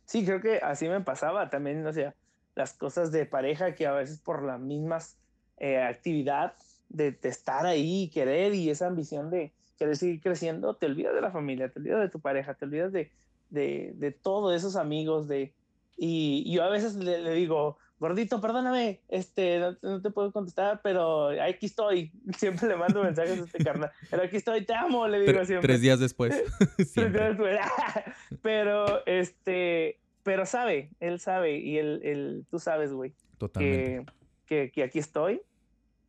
Sí, 0.06 0.24
creo 0.24 0.40
que 0.40 0.56
así 0.56 0.88
me 0.88 1.00
pasaba 1.02 1.48
también, 1.50 1.86
o 1.86 1.92
sea, 1.92 2.14
las 2.56 2.74
cosas 2.74 3.12
de 3.12 3.26
pareja 3.26 3.74
que 3.76 3.86
a 3.86 3.92
veces 3.92 4.18
por 4.18 4.42
la 4.42 4.58
misma 4.58 4.98
actividad 5.88 6.56
de, 6.88 7.12
de 7.12 7.28
estar 7.28 7.64
ahí 7.64 8.02
y 8.02 8.10
querer 8.10 8.54
y 8.54 8.68
esa 8.70 8.88
ambición 8.88 9.30
de 9.30 9.54
querer 9.76 9.96
seguir 9.96 10.20
creciendo, 10.20 10.74
te 10.76 10.86
olvidas 10.86 11.14
de 11.14 11.20
la 11.20 11.30
familia, 11.30 11.70
te 11.70 11.78
olvidas 11.78 12.00
de 12.00 12.08
tu 12.08 12.20
pareja, 12.20 12.54
te 12.54 12.64
olvidas 12.64 12.92
de, 12.92 13.10
de, 13.50 13.92
de 13.96 14.10
todos 14.12 14.54
esos 14.54 14.76
amigos, 14.76 15.28
de... 15.28 15.52
Y, 15.96 16.52
yo 16.52 16.64
a 16.64 16.70
veces 16.70 16.96
le, 16.96 17.22
le 17.22 17.32
digo, 17.34 17.78
gordito, 17.98 18.40
perdóname, 18.40 19.00
este, 19.08 19.58
no, 19.58 19.76
no 19.82 20.02
te 20.02 20.10
puedo 20.10 20.32
contestar, 20.32 20.80
pero 20.82 21.28
aquí 21.40 21.66
estoy. 21.66 22.12
Siempre 22.36 22.68
le 22.68 22.76
mando 22.76 23.02
mensajes 23.02 23.40
a 23.40 23.44
este 23.44 23.62
carnal, 23.62 23.90
pero 24.10 24.22
aquí 24.22 24.36
estoy, 24.36 24.64
te 24.64 24.74
amo, 24.74 25.06
le 25.06 25.20
digo 25.20 25.40
Tre- 25.40 25.46
siempre. 25.46 25.68
tres 25.68 25.80
días 25.80 26.00
después. 26.00 26.42
siempre. 26.86 27.28
Entonces, 27.28 27.58
pero, 28.42 29.06
este, 29.06 30.00
pero 30.22 30.46
sabe, 30.46 30.90
él 31.00 31.20
sabe 31.20 31.58
y 31.58 31.78
él, 31.78 32.00
él 32.02 32.46
tú 32.50 32.58
sabes, 32.58 32.92
güey, 32.92 33.14
Totalmente. 33.38 34.12
que, 34.46 34.66
que, 34.66 34.72
que 34.72 34.82
aquí 34.82 34.98
estoy 34.98 35.40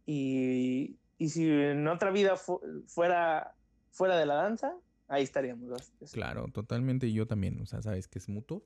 y, 0.06 0.98
y 1.18 1.30
si 1.30 1.50
en 1.50 1.88
otra 1.88 2.12
vida 2.12 2.36
fu- 2.36 2.62
fuera, 2.88 3.56
fuera 3.92 4.18
de 4.18 4.26
la 4.26 4.36
danza, 4.36 4.76
ahí 5.08 5.24
estaríamos. 5.24 5.92
Claro, 6.14 6.48
totalmente. 6.54 7.08
Y 7.08 7.14
yo 7.14 7.26
también. 7.28 7.60
O 7.62 7.66
sea, 7.66 7.82
sabes 7.82 8.08
que 8.08 8.20
es 8.20 8.28
mutuo. 8.30 8.64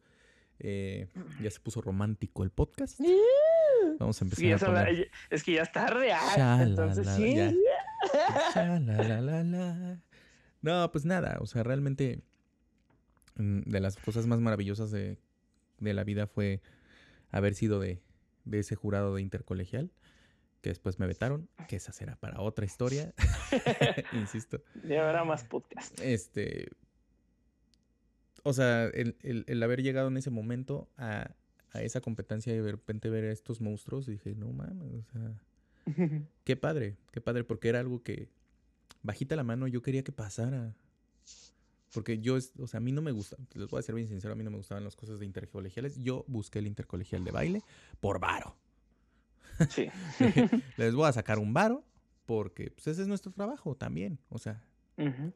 Eh, 0.60 1.08
ya 1.42 1.50
se 1.52 1.60
puso 1.60 1.82
romántico 1.82 2.44
el 2.44 2.50
podcast. 2.52 3.00
Vamos 3.98 4.22
a 4.22 4.26
empezar 4.26 4.60
Sí, 4.60 4.66
a 4.66 4.70
la- 4.72 4.90
es 5.30 5.44
que 5.44 5.54
ya 5.54 5.62
está 5.62 5.88
real, 5.88 6.20
Shalala, 6.36 6.64
entonces 6.64 7.08
sí. 7.16 7.36
ya. 7.36 7.54
Shalalalala. 8.54 10.02
No, 10.62 10.92
pues 10.92 11.06
nada, 11.06 11.38
o 11.40 11.46
sea, 11.46 11.64
realmente 11.64 12.22
mm, 13.36 13.62
de 13.62 13.80
las 13.80 13.96
cosas 13.98 14.28
más 14.28 14.40
maravillosas 14.42 14.92
de, 14.92 15.18
de 15.80 15.94
la 15.94 16.04
vida 16.04 16.28
fue 16.28 16.62
haber 17.32 17.54
sido 17.56 17.80
de, 17.80 18.02
de 18.46 18.60
ese 18.60 18.76
jurado 18.76 19.16
de 19.16 19.22
intercolegial, 19.22 19.92
que 20.62 20.70
después 20.70 21.00
me 21.00 21.08
vetaron, 21.08 21.48
que 21.68 21.76
esa 21.78 21.94
será 21.94 22.16
para 22.18 22.42
otra 22.42 22.66
historia, 22.66 23.14
insisto. 24.14 24.62
Ya 24.84 25.06
habrá 25.08 25.24
más 25.24 25.44
podcast. 25.46 25.98
Este, 26.02 26.70
o 28.44 28.54
sea, 28.54 28.86
el, 28.86 29.16
el- 29.22 29.46
el 29.48 29.64
haber 29.64 29.82
llegado 29.82 30.08
en 30.10 30.18
ese 30.18 30.30
momento 30.30 30.90
a, 30.98 31.32
a 31.72 31.82
esa 31.82 32.02
competencia 32.02 32.54
y 32.54 32.60
de 32.60 32.72
repente 32.72 33.10
ver 33.10 33.26
a 33.26 33.32
estos 33.32 33.62
monstruos, 33.62 34.06
dije, 34.06 34.36
no 34.36 34.48
mames, 34.52 34.94
o 34.94 35.12
sea, 35.12 35.42
Qué 36.44 36.56
padre, 36.56 36.98
qué 37.12 37.20
padre, 37.22 37.44
porque 37.44 37.70
era 37.70 37.80
algo 37.80 38.04
que, 38.04 38.30
bajita 39.02 39.36
la 39.36 39.44
mano, 39.44 39.68
yo 39.68 39.82
quería 39.82 40.04
que 40.04 40.12
pasara. 40.12 40.76
Porque 41.94 42.20
yo, 42.20 42.38
o 42.60 42.68
sea, 42.68 42.78
a 42.78 42.82
mí 42.82 42.92
no 42.92 43.02
me 43.02 43.12
gusta, 43.12 43.36
les 43.56 43.68
voy 43.68 43.80
a 43.80 43.82
ser 43.82 43.96
bien 43.96 44.08
sincero, 44.08 44.34
a 44.34 44.36
mí 44.36 44.44
no 44.44 44.52
me 44.52 44.58
gustaban 44.58 44.84
las 44.84 44.96
cosas 44.96 45.20
de 45.20 45.26
intercolegiales. 45.26 45.98
Yo 45.98 46.24
busqué 46.28 46.60
el 46.60 46.68
intercolegial 46.68 47.24
de 47.24 47.32
baile 47.32 47.64
por 48.00 48.20
varo. 48.20 48.56
Sí. 49.70 49.88
Les 50.78 50.94
voy 50.96 51.08
a 51.08 51.12
sacar 51.14 51.40
un 51.40 51.54
varo 51.54 51.84
porque 52.26 52.72
pues, 52.72 52.88
ese 52.88 53.02
es 53.02 53.08
nuestro 53.08 53.32
trabajo 53.32 53.76
también. 53.76 54.20
O 54.30 54.38
sea, 54.38 54.64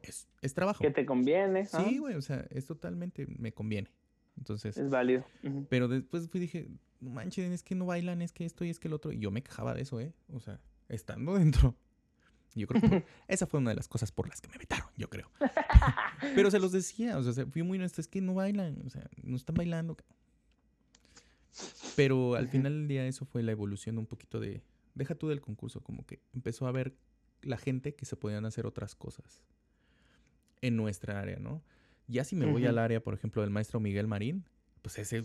es, 0.02 0.28
es 0.42 0.54
trabajo. 0.54 0.82
Que 0.82 0.90
te 0.90 1.04
conviene. 1.06 1.66
¿ah? 1.72 1.84
Sí, 1.84 1.98
güey, 1.98 2.14
o 2.16 2.22
sea, 2.22 2.46
es 2.50 2.66
totalmente, 2.66 3.26
me 3.26 3.52
conviene. 3.52 3.90
Entonces, 4.36 4.76
Es 4.76 4.90
válido. 4.90 5.24
Ujú. 5.44 5.66
pero 5.70 5.86
después 5.88 6.28
fui 6.28 6.40
dije, 6.40 6.68
no 7.00 7.10
manches, 7.10 7.50
es 7.52 7.62
que 7.62 7.74
no 7.74 7.86
bailan, 7.86 8.20
es 8.22 8.32
que 8.32 8.44
esto 8.44 8.64
y 8.64 8.70
es 8.70 8.78
que 8.80 8.88
el 8.88 8.94
otro. 8.94 9.12
Y 9.12 9.18
yo 9.18 9.30
me 9.30 9.42
quejaba 9.42 9.74
de 9.74 9.82
eso, 9.82 10.00
¿eh? 10.00 10.12
O 10.32 10.40
sea, 10.40 10.60
estando 10.88 11.34
dentro. 11.38 11.74
Yo 12.56 12.66
creo 12.68 12.80
que 12.82 13.04
esa 13.28 13.46
fue 13.46 13.58
una 13.60 13.70
de 13.70 13.76
las 13.76 13.88
cosas 13.88 14.12
por 14.12 14.28
las 14.28 14.40
que 14.40 14.48
me 14.48 14.58
vetaron, 14.58 14.88
yo 14.96 15.08
creo. 15.10 15.28
Pero 16.36 16.50
se 16.52 16.60
los 16.60 16.70
decía, 16.72 17.18
o 17.18 17.22
sea, 17.22 17.32
se- 17.32 17.46
fui 17.46 17.62
muy 17.64 17.78
honesto, 17.78 18.00
es 18.00 18.06
que 18.08 18.20
no 18.20 18.34
bailan, 18.34 18.80
o 18.86 18.90
sea, 18.90 19.08
no 19.22 19.36
están 19.36 19.54
bailando. 19.56 19.96
Pero 21.96 22.34
al 22.34 22.48
final 22.48 22.72
del 22.72 22.88
día 22.88 23.06
eso 23.06 23.24
fue 23.24 23.42
la 23.42 23.52
evolución 23.52 23.98
un 23.98 24.06
poquito 24.06 24.40
de, 24.40 24.62
deja 24.94 25.14
tú 25.14 25.28
del 25.28 25.40
concurso, 25.40 25.80
como 25.80 26.04
que 26.04 26.20
empezó 26.34 26.66
a 26.66 26.72
ver 26.72 26.94
la 27.42 27.56
gente 27.58 27.94
que 27.94 28.04
se 28.06 28.16
podían 28.16 28.44
hacer 28.46 28.66
otras 28.66 28.94
cosas 28.94 29.40
en 30.62 30.76
nuestra 30.76 31.20
área, 31.20 31.38
¿no? 31.38 31.62
Ya 32.08 32.24
si 32.24 32.36
me 32.36 32.46
voy 32.46 32.66
al 32.66 32.78
área, 32.78 33.00
por 33.02 33.14
ejemplo, 33.14 33.42
del 33.42 33.50
maestro 33.50 33.80
Miguel 33.80 34.06
Marín, 34.06 34.44
pues 34.82 34.98
ese, 34.98 35.22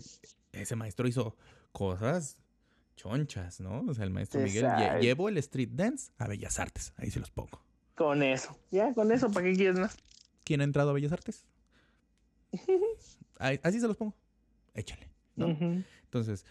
ese 0.52 0.76
maestro 0.76 1.08
hizo 1.08 1.36
cosas 1.72 2.36
chonchas, 2.96 3.60
¿no? 3.60 3.80
O 3.88 3.94
sea, 3.94 4.04
el 4.04 4.10
maestro 4.10 4.40
Miguel 4.46 4.64
lle- 4.78 5.00
llevó 5.02 5.28
el 5.28 5.38
street 5.38 5.70
dance 5.72 6.12
a 6.18 6.28
Bellas 6.28 6.58
Artes, 6.58 6.92
ahí 6.96 7.10
se 7.10 7.20
los 7.20 7.30
pongo. 7.30 7.62
Con 7.96 8.22
eso. 8.22 8.58
Ya, 8.70 8.94
con 8.94 9.10
eso, 9.12 9.30
¿para 9.30 9.46
qué 9.46 9.54
quieres 9.54 9.78
más? 9.78 9.96
¿Quién 10.44 10.60
ha 10.60 10.64
entrado 10.64 10.90
a 10.90 10.92
Bellas 10.92 11.12
Artes? 11.12 11.44
Ahí- 13.38 13.60
así 13.62 13.80
se 13.80 13.86
los 13.86 13.96
pongo. 13.96 14.14
Échale. 14.74 15.08
¿no? 15.36 15.48
Ujú. 15.48 15.82
Entonces, 16.10 16.44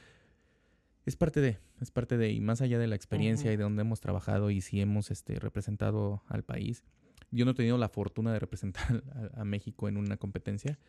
es 1.06 1.18
parte 1.18 1.41
de, 1.41 1.57
es 1.81 1.91
parte 1.91 2.18
de, 2.18 2.31
y 2.31 2.40
más 2.40 2.61
allá 2.61 2.80
de 2.80 2.88
la 2.88 2.95
experiencia 2.95 3.49
Ujú. 3.49 3.53
y 3.53 3.57
de 3.57 3.64
donde 3.64 3.81
hemos 3.81 3.99
trabajado 3.99 4.52
y 4.52 4.61
si 4.61 4.80
hemos 4.80 5.11
este, 5.11 5.38
representado 5.38 6.23
al 6.27 6.44
país, 6.44 6.86
yo 7.31 7.44
no 7.44 7.52
he 7.52 7.53
tenido 7.56 7.77
la 7.77 7.90
fortuna 7.90 8.31
de 8.31 8.40
representar 8.40 9.03
a, 9.36 9.41
a 9.41 9.45
México 9.45 9.90
en 9.90 9.98
una 9.98 10.15
competencia. 10.15 10.80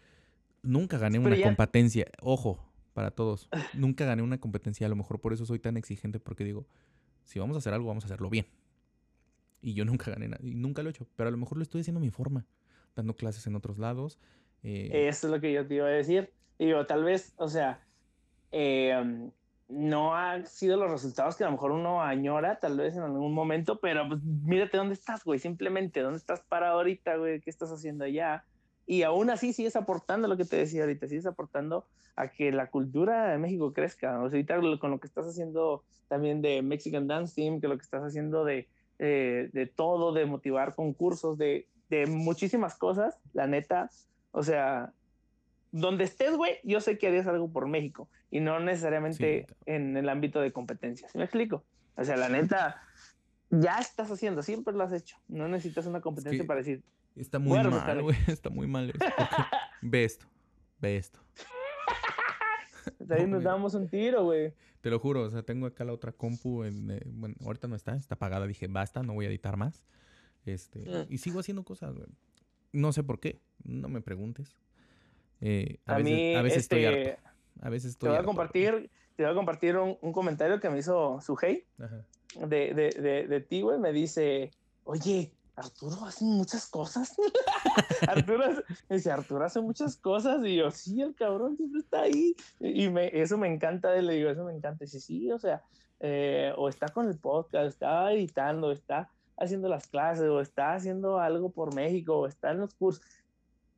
Nunca 0.63 0.99
gané 0.99 1.19
Pero 1.19 1.29
una 1.31 1.37
ya- 1.37 1.45
competencia, 1.47 2.07
ojo, 2.21 2.65
para 2.95 3.11
todos, 3.11 3.49
nunca 3.73 4.05
gané 4.05 4.23
una 4.23 4.39
competencia, 4.39 4.87
a 4.87 4.91
lo 4.91 4.95
mejor 4.97 5.21
por 5.21 5.33
eso 5.33 5.45
soy 5.47 5.59
tan 5.59 5.77
exigente, 5.77 6.21
porque 6.21 6.45
digo, 6.45 6.67
si 7.25 7.41
vamos 7.41 7.57
a 7.57 7.59
hacer 7.59 7.73
algo, 7.75 7.89
vamos 7.89 8.05
a 8.05 8.07
hacerlo 8.07 8.31
bien. 8.31 8.47
Y 9.63 9.75
yo 9.75 9.85
nunca 9.85 10.11
gané 10.13 10.29
nada, 10.29 10.41
y 10.45 10.55
nunca 10.55 10.83
lo 10.83 10.91
he 10.91 10.93
hecho, 10.93 11.09
pero 11.17 11.29
a 11.29 11.31
lo 11.33 11.39
mejor 11.39 11.59
lo 11.59 11.63
estoy 11.65 11.81
haciendo 11.81 11.99
a 11.99 12.03
mi 12.03 12.11
forma, 12.11 12.47
dando 12.95 13.15
clases 13.17 13.47
en 13.49 13.57
otros 13.57 13.79
lados. 13.79 14.19
eh, 14.63 15.09
Eso 15.09 15.27
es 15.27 15.33
lo 15.33 15.41
que 15.41 15.53
yo 15.53 15.67
te 15.67 15.75
iba 15.75 15.87
a 15.87 15.91
decir. 15.91 16.33
Digo, 16.59 16.85
tal 16.87 17.05
vez, 17.05 17.33
o 17.37 17.49
sea, 17.49 17.83
um, 18.53 19.31
no 19.69 20.15
han 20.15 20.47
sido 20.47 20.77
los 20.77 20.91
resultados 20.91 21.37
que 21.37 21.45
a 21.45 21.47
lo 21.47 21.53
mejor 21.53 21.71
uno 21.71 22.03
añora, 22.03 22.59
tal 22.59 22.77
vez 22.77 22.97
en 22.97 23.03
algún 23.03 23.33
momento, 23.33 23.79
pero 23.81 24.09
pues 24.09 24.23
mírate 24.23 24.77
dónde 24.77 24.95
estás, 24.95 25.25
güey, 25.25 25.39
simplemente, 25.39 26.01
dónde 26.01 26.19
estás 26.19 26.41
parado 26.41 26.79
ahorita, 26.79 27.17
güey, 27.17 27.41
qué 27.41 27.51
estás 27.51 27.71
haciendo 27.71 28.05
allá. 28.05 28.45
Y 28.87 29.03
aún 29.05 29.31
así 29.31 29.53
sigues 29.53 29.77
aportando 29.77 30.27
lo 30.27 30.37
que 30.37 30.45
te 30.45 30.57
decía 30.57 30.83
ahorita, 30.83 31.07
sigues 31.07 31.27
aportando 31.27 31.87
a 32.17 32.29
que 32.29 32.51
la 32.51 32.69
cultura 32.71 33.29
de 33.31 33.39
México 33.39 33.73
crezca. 33.73 34.21
O 34.21 34.29
sea, 34.29 34.41
ahorita 34.41 34.79
con 34.79 34.91
lo 34.91 34.99
que 34.99 35.07
estás 35.07 35.27
haciendo 35.27 35.85
también 36.09 36.43
de 36.43 36.63
Mexican 36.63 37.07
Dance 37.07 37.35
Team, 37.37 37.61
que 37.61 37.69
lo 37.69 37.77
que 37.77 37.85
estás 37.85 38.03
haciendo 38.03 38.45
de, 38.45 38.69
eh, 38.99 39.51
de 39.53 39.67
todo, 39.67 40.13
de 40.13 40.27
motivar 40.27 40.75
concursos, 40.75 41.39
de, 41.39 41.69
de 41.89 42.07
muchísimas 42.07 42.77
cosas, 42.77 43.17
la 43.33 43.47
neta, 43.47 43.91
o 44.33 44.43
sea, 44.43 44.93
donde 45.73 46.05
estés, 46.05 46.37
güey, 46.37 46.59
yo 46.65 46.81
sé 46.81 46.99
que 46.99 47.07
harías 47.09 47.27
algo 47.27 47.51
por 47.53 47.67
México 47.69 48.09
y 48.31 48.41
no 48.41 48.59
necesariamente 48.61 49.47
Sí. 49.49 49.55
en 49.67 49.97
el 49.97 50.09
ámbito 50.09 50.41
de 50.41 50.53
competencias. 50.53 51.15
¿Me 51.15 51.25
explico? 51.25 51.65
O 51.97 52.05
sea, 52.05 52.17
la 52.17 52.29
neta, 52.29 52.83
ya 53.51 53.79
estás 53.79 54.11
haciendo, 54.11 54.43
siempre 54.43 54.75
lo 54.75 54.83
has 54.85 54.93
hecho. 54.93 55.17
No 55.29 55.49
necesitas 55.49 55.87
una 55.87 56.01
competencia 56.01 56.43
que- 56.43 56.47
para 56.47 56.59
decir, 56.59 56.83
Está 57.17 57.39
muy 57.41 57.59
mal, 57.59 58.03
güey. 58.03 58.17
Está 58.29 58.51
muy 58.51 58.67
mal 58.69 58.93
Ve 59.83 60.05
esto. 60.05 60.27
Ve 60.81 60.97
esto. 60.97 61.19
ahí 63.11 63.23
No, 63.27 63.37
nos 63.37 63.43
damos 63.45 63.75
un 63.75 63.89
tiro, 63.89 64.25
güey. 64.25 64.55
Te 64.81 64.91
lo 64.91 64.99
juro. 64.99 65.23
O 65.23 65.31
sea, 65.31 65.43
tengo 65.43 65.67
acá 65.67 65.85
la 65.85 65.93
otra 65.93 66.13
compu. 66.13 66.63
En, 66.65 66.91
eh, 66.91 67.03
bueno, 67.07 67.35
ahorita 67.45 67.69
no 67.69 67.75
está. 67.77 67.97
Está 67.97 68.15
apagada. 68.15 68.47
Dije, 68.47 68.67
basta, 68.69 69.03
no 69.03 69.15
voy 69.15 69.27
a 69.27 69.29
editar 69.29 69.57
más. 69.57 69.85
Este, 70.47 70.81
Mm. 70.81 71.13
Y 71.13 71.19
sigo 71.19 71.41
haciendo 71.41 71.65
cosas, 71.65 71.95
güey. 71.95 72.07
No 72.73 72.93
sé 72.93 73.03
por 73.03 73.19
qué. 73.21 73.41
No 73.65 73.89
me 73.89 74.01
preguntes. 74.01 74.57
Eh, 75.41 75.79
a, 75.87 75.95
A, 75.95 75.99
veces, 75.99 76.13
mí, 76.13 76.35
a 76.35 76.43
veces 76.43 76.63
estoy 76.65 76.85
este, 76.85 77.11
harto. 77.11 77.23
A 77.63 77.69
veces 77.71 77.97
te 77.99 78.07
estoy 78.07 78.09
voy 78.09 78.17
a 78.17 78.19
harto, 78.21 78.33
güey. 78.33 78.49
compartir, 78.49 78.91
te 79.17 79.23
voy 79.25 79.33
a 79.33 79.35
compartir 79.35 79.77
un, 79.77 79.99
un 80.01 80.13
comentario 80.13 80.61
que 80.61 80.71
me 80.71 80.79
hizo 80.79 81.21
Sujei 81.21 81.67
Ajá. 81.79 82.05
de, 82.47 82.75
de, 82.75 82.91
de, 83.01 83.27
de 83.27 83.41
ti, 83.41 83.63
güey. 83.63 83.79
Me 83.79 83.93
dice, 83.93 84.51
oye, 84.85 85.33
Arturo 85.57 86.05
hace 86.07 86.25
muchas 86.25 86.67
cosas. 86.69 87.15
Arturo, 88.09 88.45
dice, 88.89 89.11
Arturo 89.11 89.45
hace 89.45 89.61
muchas 89.61 89.97
cosas. 89.97 90.45
Y 90.45 90.57
yo, 90.57 90.71
sí, 90.71 91.03
el 91.03 91.15
cabrón 91.15 91.57
siempre 91.57 91.81
está 91.81 92.03
ahí. 92.03 92.35
Y 92.61 92.89
me, 92.89 93.11
eso 93.13 93.37
me 93.37 93.53
encanta, 93.53 93.95
le 93.95 94.15
digo, 94.15 94.31
eso 94.31 94.45
me 94.45 94.55
encanta. 94.55 94.85
Y 94.85 94.87
dice, 94.87 95.01
sí, 95.01 95.31
o 95.31 95.39
sea, 95.39 95.63
eh, 96.01 96.53
o 96.57 96.69
está 96.69 96.89
con 96.89 97.09
el 97.09 97.19
podcast, 97.19 97.67
está 97.67 98.11
editando, 98.13 98.73
está 98.73 99.11
haciendo 99.37 99.69
las 99.69 99.87
clases, 99.87 100.29
o 100.29 100.41
está 100.41 100.75
haciendo 100.75 101.19
algo 101.19 101.51
por 101.51 101.75
México, 101.75 102.19
o 102.21 102.27
está 102.27 102.53
en 102.53 102.59
los 102.59 102.75
cursos. 102.75 103.03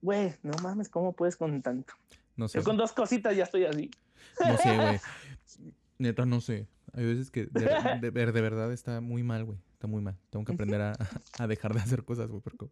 Güey, 0.02 0.34
no 0.42 0.52
mames, 0.62 0.88
¿cómo 0.88 1.12
puedes 1.12 1.36
con 1.36 1.62
tanto? 1.62 1.94
No 2.36 2.48
sé. 2.48 2.58
Yo 2.58 2.64
con 2.64 2.76
dos 2.76 2.92
cositas 2.92 3.34
ya 3.36 3.44
estoy 3.44 3.64
así. 3.64 3.90
No 4.44 4.56
sé, 4.58 4.76
güey. 4.76 5.00
Neta, 5.98 6.26
no 6.26 6.40
sé. 6.40 6.66
Hay 6.92 7.06
veces 7.06 7.30
que 7.30 7.46
de, 7.46 8.10
de, 8.10 8.10
de 8.10 8.40
verdad 8.40 8.72
está 8.72 9.00
muy 9.00 9.22
mal, 9.22 9.44
güey. 9.44 9.58
Está 9.74 9.86
muy 9.86 10.02
mal. 10.02 10.16
Tengo 10.30 10.44
que 10.44 10.52
aprender 10.52 10.80
a, 10.80 10.92
a 11.38 11.46
dejar 11.46 11.72
de 11.72 11.80
hacer 11.80 12.04
cosas, 12.04 12.28
güey, 12.28 12.42
porque 12.42 12.66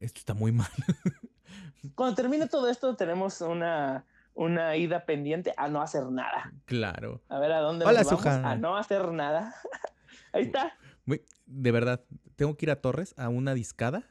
esto 0.00 0.18
está 0.18 0.34
muy 0.34 0.52
mal. 0.52 0.68
Cuando 1.94 2.14
termine 2.14 2.46
todo 2.48 2.68
esto, 2.68 2.96
tenemos 2.96 3.40
una, 3.40 4.04
una 4.34 4.76
ida 4.76 5.04
pendiente 5.04 5.52
a 5.56 5.68
no 5.68 5.82
hacer 5.82 6.04
nada. 6.06 6.52
Claro. 6.64 7.20
A 7.28 7.38
ver 7.38 7.52
a 7.52 7.58
dónde 7.58 7.84
Hola, 7.84 8.00
nos 8.00 8.06
vamos 8.06 8.22
Suja. 8.22 8.50
a 8.50 8.56
no 8.56 8.76
hacer 8.76 9.10
nada. 9.12 9.54
Ahí 10.32 10.44
está. 10.44 10.76
Güey, 11.06 11.24
de 11.46 11.72
verdad, 11.72 12.04
tengo 12.36 12.56
que 12.56 12.66
ir 12.66 12.70
a 12.70 12.80
Torres 12.80 13.14
a 13.18 13.28
una 13.28 13.54
discada. 13.54 14.04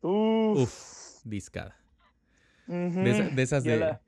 Uf. 0.00 0.58
Uf, 0.58 1.03
discada. 1.24 1.76
De, 2.66 3.10
esa- 3.10 3.28
de 3.28 3.42
esas 3.42 3.64
de, 3.64 3.76
la- 3.78 4.00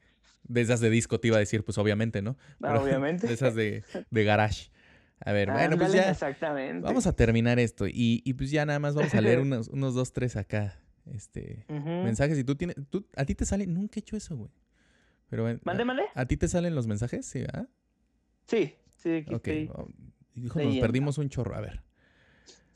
de 0.44 0.60
esas 0.60 0.80
de 0.80 0.88
disco 0.90 1.18
te 1.20 1.28
iba 1.28 1.36
a 1.36 1.40
decir, 1.40 1.64
pues 1.64 1.76
obviamente, 1.78 2.22
¿no? 2.22 2.36
Ah, 2.40 2.56
Pero 2.60 2.82
obviamente. 2.82 3.26
De 3.28 3.34
esas 3.34 3.54
de, 3.54 3.82
de 4.10 4.24
garage. 4.24 4.70
A 5.20 5.32
ver, 5.32 5.50
bueno, 5.50 5.76
pues 5.78 5.92
ya 5.92 6.10
Exactamente. 6.10 6.82
vamos 6.84 7.06
a 7.06 7.12
terminar 7.14 7.58
esto. 7.58 7.86
Y, 7.88 8.22
y 8.24 8.34
pues 8.34 8.50
ya 8.50 8.64
nada 8.66 8.78
más 8.78 8.94
vamos 8.94 9.14
a 9.14 9.20
leer 9.20 9.40
unos, 9.40 9.68
unos 9.68 9.94
dos, 9.94 10.12
tres 10.12 10.36
acá. 10.36 10.78
Este. 11.12 11.64
Mensajes. 11.68 12.38
Y 12.38 12.44
tú 12.44 12.54
tienes. 12.56 12.76
Tú, 12.90 13.06
a 13.16 13.24
ti 13.24 13.34
te 13.34 13.44
sale. 13.44 13.66
Nunca 13.66 13.94
he 13.96 14.00
hecho 14.00 14.16
eso, 14.16 14.36
güey. 14.36 14.50
Pero 15.28 15.44
Mande, 15.64 15.84
mande. 15.84 16.02
¿A 16.14 16.26
ti 16.26 16.36
te 16.36 16.48
salen 16.48 16.74
los 16.74 16.86
mensajes? 16.86 17.24
Sí, 17.26 17.44
¿ah? 17.52 17.66
Sí, 18.46 18.74
sí, 18.96 19.16
aquí 19.24 19.34
Ok. 19.34 19.48
estoy. 19.48 19.70
oh, 19.74 19.88
Hijo, 20.34 20.60
nos 20.62 20.76
perdimos 20.78 21.18
un 21.18 21.28
chorro. 21.30 21.56
A 21.56 21.60
ver. 21.60 21.82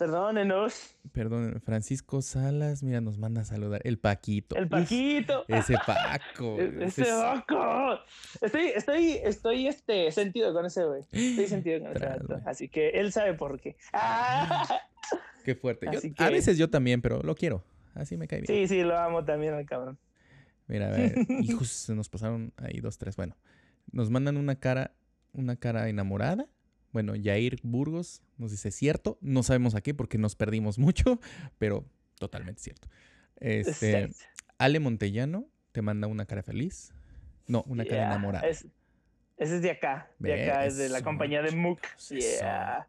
Perdónenos. 0.00 0.96
Perdón, 1.12 1.60
Francisco 1.62 2.22
Salas, 2.22 2.82
mira, 2.82 3.02
nos 3.02 3.18
manda 3.18 3.42
a 3.42 3.44
saludar. 3.44 3.82
El 3.84 3.98
Paquito. 3.98 4.56
El 4.56 4.64
Uf, 4.64 4.70
Paquito. 4.70 5.44
ese 5.46 5.74
Paco. 5.86 6.58
E- 6.58 6.68
ese 6.68 6.84
Ese 6.84 7.02
es- 7.02 7.08
loco. 7.10 7.98
Estoy, 8.40 8.66
estoy, 8.74 9.10
estoy 9.22 9.66
este, 9.68 10.10
sentido 10.10 10.54
con 10.54 10.64
ese 10.64 10.84
güey. 10.84 11.02
Estoy 11.12 11.46
sentido 11.48 11.80
con 11.80 11.90
ese 11.90 11.98
Tras, 12.00 12.22
güey. 12.26 12.40
Así 12.46 12.68
que 12.70 12.88
él 12.90 13.12
sabe 13.12 13.34
por 13.34 13.60
qué. 13.60 13.76
¡Ah! 13.92 14.66
Qué 15.44 15.54
fuerte. 15.54 15.86
Yo- 15.92 16.00
A 16.24 16.30
veces 16.30 16.56
yo 16.56 16.70
también, 16.70 17.02
pero 17.02 17.22
lo 17.22 17.34
quiero. 17.34 17.62
Así 17.94 18.16
me 18.16 18.26
cae 18.26 18.40
bien. 18.40 18.46
Sí, 18.68 18.74
sí, 18.74 18.82
lo 18.82 18.96
amo 18.98 19.24
también 19.24 19.52
al 19.52 19.66
cabrón. 19.66 19.98
Mira, 20.66 20.86
a 20.88 20.90
ver, 20.92 21.14
hijos, 21.42 21.68
se 21.68 21.94
nos 21.94 22.08
pasaron 22.08 22.54
ahí 22.56 22.80
dos, 22.80 22.96
tres. 22.96 23.16
Bueno, 23.16 23.36
nos 23.92 24.08
mandan 24.08 24.38
una 24.38 24.54
cara, 24.56 24.92
una 25.34 25.56
cara 25.56 25.88
enamorada. 25.90 26.46
Bueno, 26.92 27.14
Yair 27.14 27.58
Burgos 27.62 28.22
nos 28.36 28.50
dice 28.50 28.70
cierto. 28.70 29.18
No 29.20 29.42
sabemos 29.42 29.74
a 29.74 29.80
qué 29.80 29.94
porque 29.94 30.18
nos 30.18 30.34
perdimos 30.34 30.78
mucho, 30.78 31.20
pero 31.58 31.84
totalmente 32.18 32.60
cierto. 32.62 32.88
Este, 33.36 34.08
Sí. 34.08 34.14
Ale 34.58 34.78
Montellano 34.80 35.46
te 35.72 35.82
manda 35.82 36.06
una 36.06 36.26
cara 36.26 36.42
feliz. 36.42 36.92
No, 37.46 37.62
una 37.66 37.84
cara 37.84 38.06
enamorada. 38.06 38.46
es- 38.48 38.66
ese 39.36 39.56
es 39.56 39.62
de 39.62 39.70
acá. 39.70 40.10
De 40.18 40.34
acá, 40.50 40.66
es 40.66 40.76
de 40.76 40.88
la 40.90 41.00
compañía 41.02 41.40
de 41.40 41.48
eso. 41.48 42.14
Yeah. 42.14 42.86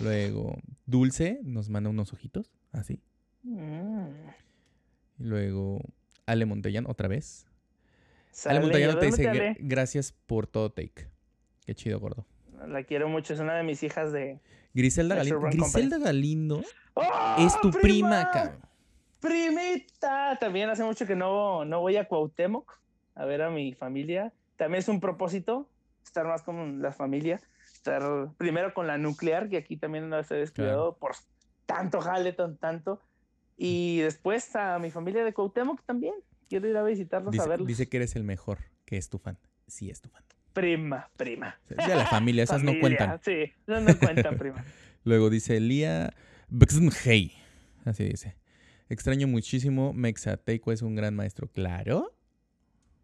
Luego, 0.00 0.58
Dulce 0.86 1.40
nos 1.42 1.68
manda 1.70 1.90
unos 1.90 2.12
ojitos, 2.12 2.52
así. 2.72 3.00
Mm. 3.42 4.06
Y 5.18 5.24
luego, 5.24 5.80
Ale 6.26 6.44
Montellano, 6.46 6.88
otra 6.90 7.08
vez. 7.08 7.46
Sale, 8.30 8.58
Ale 8.58 8.66
Montellano 8.66 8.98
te 8.98 9.06
dice 9.06 9.22
duérmete, 9.22 9.60
"Gra- 9.60 9.68
gracias 9.68 10.12
por 10.12 10.46
todo, 10.46 10.70
Take. 10.70 11.08
Qué 11.64 11.74
chido, 11.74 11.98
gordo. 11.98 12.24
La 12.68 12.84
quiero 12.84 13.08
mucho, 13.08 13.34
es 13.34 13.40
una 13.40 13.54
de 13.54 13.62
mis 13.62 13.82
hijas 13.82 14.12
de. 14.12 14.40
Griselda 14.74 15.14
Galindo. 15.14 15.40
Griselda 15.40 15.98
Galindo 15.98 16.62
¡Oh, 16.94 17.36
es 17.38 17.58
tu 17.60 17.70
prima, 17.70 18.30
cabrón. 18.30 18.60
Primita. 19.20 20.36
También 20.38 20.68
hace 20.68 20.84
mucho 20.84 21.06
que 21.06 21.16
no, 21.16 21.64
no 21.64 21.80
voy 21.80 21.96
a 21.96 22.06
Cuauhtémoc 22.06 22.78
a 23.14 23.24
ver 23.24 23.42
a 23.42 23.50
mi 23.50 23.72
familia. 23.72 24.32
También 24.56 24.80
es 24.80 24.88
un 24.88 25.00
propósito 25.00 25.68
estar 26.04 26.26
más 26.26 26.42
con 26.42 26.80
la 26.80 26.92
familia. 26.92 27.40
Estar 27.72 28.30
primero 28.36 28.72
con 28.74 28.86
la 28.86 28.98
nuclear, 28.98 29.48
que 29.48 29.56
aquí 29.56 29.76
también 29.76 30.08
no 30.08 30.22
se 30.22 30.34
ha 30.34 30.38
descuidado 30.38 30.96
por 30.96 31.16
tanto 31.66 32.00
jale, 32.00 32.32
tan, 32.32 32.56
tanto. 32.56 33.00
Y 33.56 33.98
después 34.00 34.54
a 34.56 34.78
mi 34.78 34.90
familia 34.90 35.24
de 35.24 35.32
Cuauhtémoc 35.32 35.82
también. 35.84 36.14
Quiero 36.48 36.68
ir 36.68 36.76
a 36.76 36.84
visitarlos 36.84 37.36
a 37.38 37.46
verlos. 37.46 37.66
dice 37.66 37.88
que 37.88 37.96
eres 37.96 38.14
el 38.14 38.22
mejor, 38.22 38.58
que 38.84 38.96
es 38.96 39.08
tu 39.08 39.18
fan. 39.18 39.36
Sí, 39.66 39.90
es 39.90 40.00
tu 40.00 40.08
fan. 40.08 40.22
Prima, 40.56 41.06
prima. 41.18 41.60
Ya 41.86 41.96
la 41.96 42.06
familia, 42.06 42.44
esas 42.44 42.62
no 42.62 42.72
cuentan. 42.80 43.20
Sí, 43.22 43.52
esas 43.68 43.82
no 43.82 43.98
cuentan, 43.98 44.38
prima. 44.38 44.64
Luego 45.04 45.28
dice 45.28 45.60
Lía 45.60 46.14
Hey. 47.04 47.32
Así 47.84 48.04
dice. 48.04 48.36
Extraño 48.88 49.28
muchísimo. 49.28 49.92
Mexa 49.92 50.38
Teiko 50.38 50.72
es 50.72 50.80
un 50.80 50.94
gran 50.94 51.14
maestro. 51.14 51.46
Claro. 51.48 52.16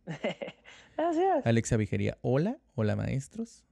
Gracias. 0.96 1.44
Alexa 1.44 1.76
Vigería. 1.76 2.16
Hola. 2.22 2.56
Hola, 2.74 2.96
maestros. 2.96 3.66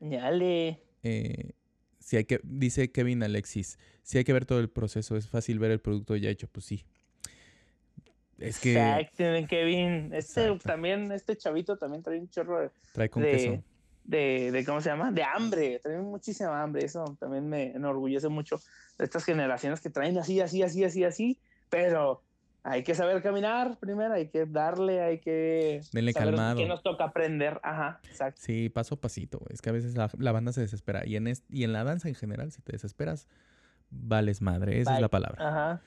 Dale. 0.00 0.80
Eh, 1.04 1.52
si 2.00 2.16
hay 2.16 2.24
que, 2.24 2.40
dice 2.42 2.90
Kevin 2.90 3.22
Alexis, 3.22 3.78
si 4.02 4.18
hay 4.18 4.24
que 4.24 4.32
ver 4.32 4.46
todo 4.46 4.58
el 4.58 4.68
proceso, 4.68 5.16
es 5.16 5.28
fácil 5.28 5.60
ver 5.60 5.70
el 5.70 5.80
producto 5.80 6.16
ya 6.16 6.28
hecho, 6.28 6.48
pues 6.48 6.66
sí. 6.66 6.84
Es 8.38 8.58
que 8.60 8.72
Exacto, 8.72 9.24
Kevin. 9.48 10.12
Este 10.12 10.42
Exacto. 10.46 10.68
también, 10.68 11.10
este 11.12 11.36
chavito 11.36 11.76
también 11.78 12.02
trae 12.02 12.18
un 12.20 12.28
chorro 12.28 12.60
de, 12.60 12.70
trae 12.92 13.08
con 13.08 13.22
de, 13.22 13.30
queso. 13.30 13.62
de, 14.04 14.50
de, 14.52 14.64
¿cómo 14.64 14.80
se 14.80 14.90
llama? 14.90 15.10
De 15.10 15.22
hambre. 15.22 15.80
Trae 15.82 15.98
muchísima 15.98 16.62
hambre. 16.62 16.84
Eso 16.84 17.16
también 17.18 17.48
me 17.48 17.70
enorgullece 17.72 18.28
mucho 18.28 18.60
de 18.98 19.04
estas 19.04 19.24
generaciones 19.24 19.80
que 19.80 19.88
traen 19.90 20.18
así, 20.18 20.40
así, 20.40 20.62
así, 20.62 20.84
así, 20.84 21.04
así. 21.04 21.40
Pero 21.70 22.22
hay 22.62 22.82
que 22.82 22.94
saber 22.94 23.22
caminar 23.22 23.78
primero, 23.78 24.12
hay 24.14 24.28
que 24.28 24.44
darle, 24.44 25.00
hay 25.00 25.18
que 25.20 25.80
Denle 25.92 26.12
saber 26.12 26.34
calmado. 26.34 26.58
qué 26.58 26.66
nos 26.66 26.82
toca 26.82 27.04
aprender. 27.04 27.58
Ajá, 27.62 28.00
exacto. 28.08 28.40
Sí, 28.44 28.68
paso 28.68 28.96
a 28.96 29.00
pasito. 29.00 29.40
Es 29.48 29.62
que 29.62 29.70
a 29.70 29.72
veces 29.72 29.96
la, 29.96 30.10
la 30.18 30.32
banda 30.32 30.52
se 30.52 30.60
desespera. 30.60 31.06
Y 31.06 31.16
en, 31.16 31.28
es- 31.28 31.44
y 31.48 31.64
en 31.64 31.72
la 31.72 31.84
danza 31.84 32.08
en 32.08 32.14
general, 32.16 32.52
si 32.52 32.60
te 32.60 32.72
desesperas, 32.72 33.28
vales 33.90 34.42
madre. 34.42 34.80
Esa 34.80 34.96
es 34.96 35.00
la 35.00 35.08
palabra. 35.08 35.48
Ajá. 35.48 35.80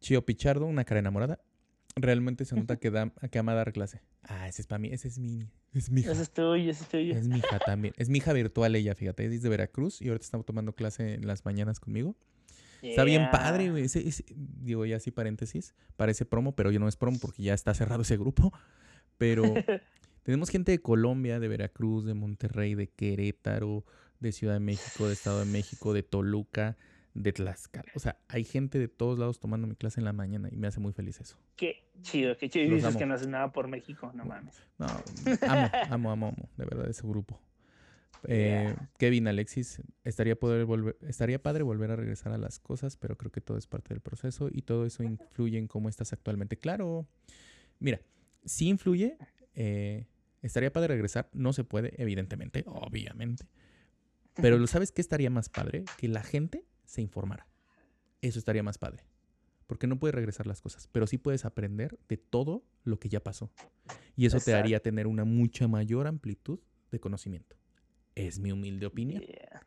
Chio 0.00 0.24
Pichardo, 0.24 0.66
una 0.66 0.84
cara 0.84 1.00
enamorada. 1.00 1.40
Realmente 2.00 2.44
se 2.44 2.54
nota 2.54 2.76
que, 2.76 2.90
da, 2.90 3.10
que 3.30 3.38
ama 3.38 3.54
dar 3.54 3.72
clase. 3.72 4.02
Ah, 4.22 4.46
ese 4.48 4.60
es 4.60 4.66
para 4.66 4.78
mí. 4.78 4.90
Ese 4.92 5.08
es 5.08 5.18
mi, 5.18 5.48
es 5.72 5.90
mi 5.90 6.02
hija. 6.02 6.12
Ese 6.12 6.22
es 6.22 6.30
tuyo, 6.30 6.70
ese 6.70 6.82
es 6.82 6.88
tuyo. 6.90 7.14
Es 7.16 7.26
mi 7.26 7.38
hija 7.38 7.58
también. 7.58 7.94
Es 7.96 8.10
mi 8.10 8.18
hija 8.18 8.32
virtual 8.34 8.74
ella, 8.76 8.94
fíjate. 8.94 9.24
Es 9.24 9.40
de 9.42 9.48
Veracruz 9.48 10.02
y 10.02 10.08
ahorita 10.08 10.22
está 10.24 10.42
tomando 10.42 10.74
clase 10.74 11.14
en 11.14 11.26
las 11.26 11.46
mañanas 11.46 11.80
conmigo. 11.80 12.14
Está 12.82 13.04
bien 13.04 13.30
padre, 13.32 13.70
güey. 13.70 13.84
Ese- 13.84 14.06
ese- 14.06 14.24
digo, 14.36 14.84
ya 14.84 14.96
así 14.96 15.10
paréntesis. 15.10 15.74
Parece 15.96 16.26
promo, 16.26 16.54
pero 16.54 16.70
yo 16.70 16.78
no 16.78 16.86
es 16.86 16.96
promo 16.96 17.18
porque 17.18 17.42
ya 17.42 17.54
está 17.54 17.72
cerrado 17.72 18.02
ese 18.02 18.18
grupo. 18.18 18.52
Pero 19.16 19.42
tenemos 20.22 20.50
gente 20.50 20.72
de 20.72 20.80
Colombia, 20.80 21.40
de 21.40 21.48
Veracruz, 21.48 22.04
de 22.04 22.12
Monterrey, 22.12 22.74
de 22.74 22.88
Querétaro, 22.88 23.86
de 24.20 24.32
Ciudad 24.32 24.52
de 24.54 24.60
México, 24.60 25.06
de 25.06 25.14
Estado 25.14 25.38
de 25.40 25.46
México, 25.46 25.94
de 25.94 26.02
Toluca, 26.02 26.76
de 27.16 27.32
Tlaxcala. 27.32 27.90
O 27.94 27.98
sea, 27.98 28.18
hay 28.28 28.44
gente 28.44 28.78
de 28.78 28.88
todos 28.88 29.18
lados 29.18 29.40
tomando 29.40 29.66
mi 29.66 29.74
clase 29.74 30.00
en 30.00 30.04
la 30.04 30.12
mañana 30.12 30.48
y 30.52 30.56
me 30.56 30.66
hace 30.66 30.80
muy 30.80 30.92
feliz 30.92 31.20
eso. 31.20 31.38
Qué 31.56 31.84
chido, 32.02 32.36
qué 32.36 32.48
chido. 32.48 32.66
Y 32.66 32.74
dices 32.76 32.96
que 32.96 33.06
no 33.06 33.14
haces 33.14 33.28
nada 33.28 33.52
por 33.52 33.68
México, 33.68 34.12
no 34.14 34.24
mames. 34.24 34.62
No, 34.78 34.86
amo, 35.48 35.70
amo, 35.90 36.10
amo, 36.10 36.26
amo, 36.28 36.48
de 36.56 36.64
verdad, 36.64 36.88
ese 36.88 37.06
grupo. 37.06 37.40
Eh, 38.28 38.74
Kevin, 38.98 39.28
Alexis, 39.28 39.80
estaría, 40.04 40.36
poder 40.36 40.64
volver, 40.64 40.96
estaría 41.02 41.42
padre 41.42 41.62
volver 41.62 41.90
a 41.90 41.96
regresar 41.96 42.32
a 42.32 42.38
las 42.38 42.58
cosas, 42.58 42.96
pero 42.96 43.16
creo 43.16 43.30
que 43.30 43.40
todo 43.40 43.56
es 43.56 43.66
parte 43.66 43.94
del 43.94 44.00
proceso 44.00 44.48
y 44.50 44.62
todo 44.62 44.84
eso 44.84 45.02
influye 45.02 45.58
en 45.58 45.68
cómo 45.68 45.88
estás 45.88 46.12
actualmente. 46.12 46.56
Claro, 46.56 47.06
mira, 47.78 48.00
sí 48.44 48.68
influye, 48.68 49.16
eh, 49.54 50.06
estaría 50.42 50.72
padre 50.72 50.88
regresar, 50.88 51.30
no 51.32 51.52
se 51.52 51.64
puede, 51.64 51.94
evidentemente, 52.02 52.64
obviamente, 52.66 53.46
pero 54.34 54.58
¿lo 54.58 54.66
¿sabes 54.66 54.92
qué 54.92 55.00
estaría 55.00 55.30
más 55.30 55.48
padre? 55.48 55.84
Que 55.98 56.08
la 56.08 56.22
gente 56.22 56.64
se 56.86 57.02
informara. 57.02 57.46
Eso 58.22 58.38
estaría 58.38 58.62
más 58.62 58.78
padre. 58.78 59.04
Porque 59.66 59.86
no 59.86 59.98
puedes 59.98 60.14
regresar 60.14 60.46
las 60.46 60.60
cosas, 60.60 60.88
pero 60.92 61.06
sí 61.06 61.18
puedes 61.18 61.44
aprender 61.44 61.98
de 62.08 62.16
todo 62.16 62.62
lo 62.84 62.98
que 62.98 63.08
ya 63.08 63.20
pasó. 63.20 63.50
Y 64.14 64.26
eso 64.26 64.38
te 64.38 64.54
haría 64.54 64.80
tener 64.80 65.06
una 65.06 65.24
mucha 65.24 65.66
mayor 65.66 66.06
amplitud 66.06 66.60
de 66.92 67.00
conocimiento. 67.00 67.56
Es 68.14 68.38
mi 68.38 68.52
humilde 68.52 68.86
opinión. 68.86 69.22
Yeah. 69.22 69.62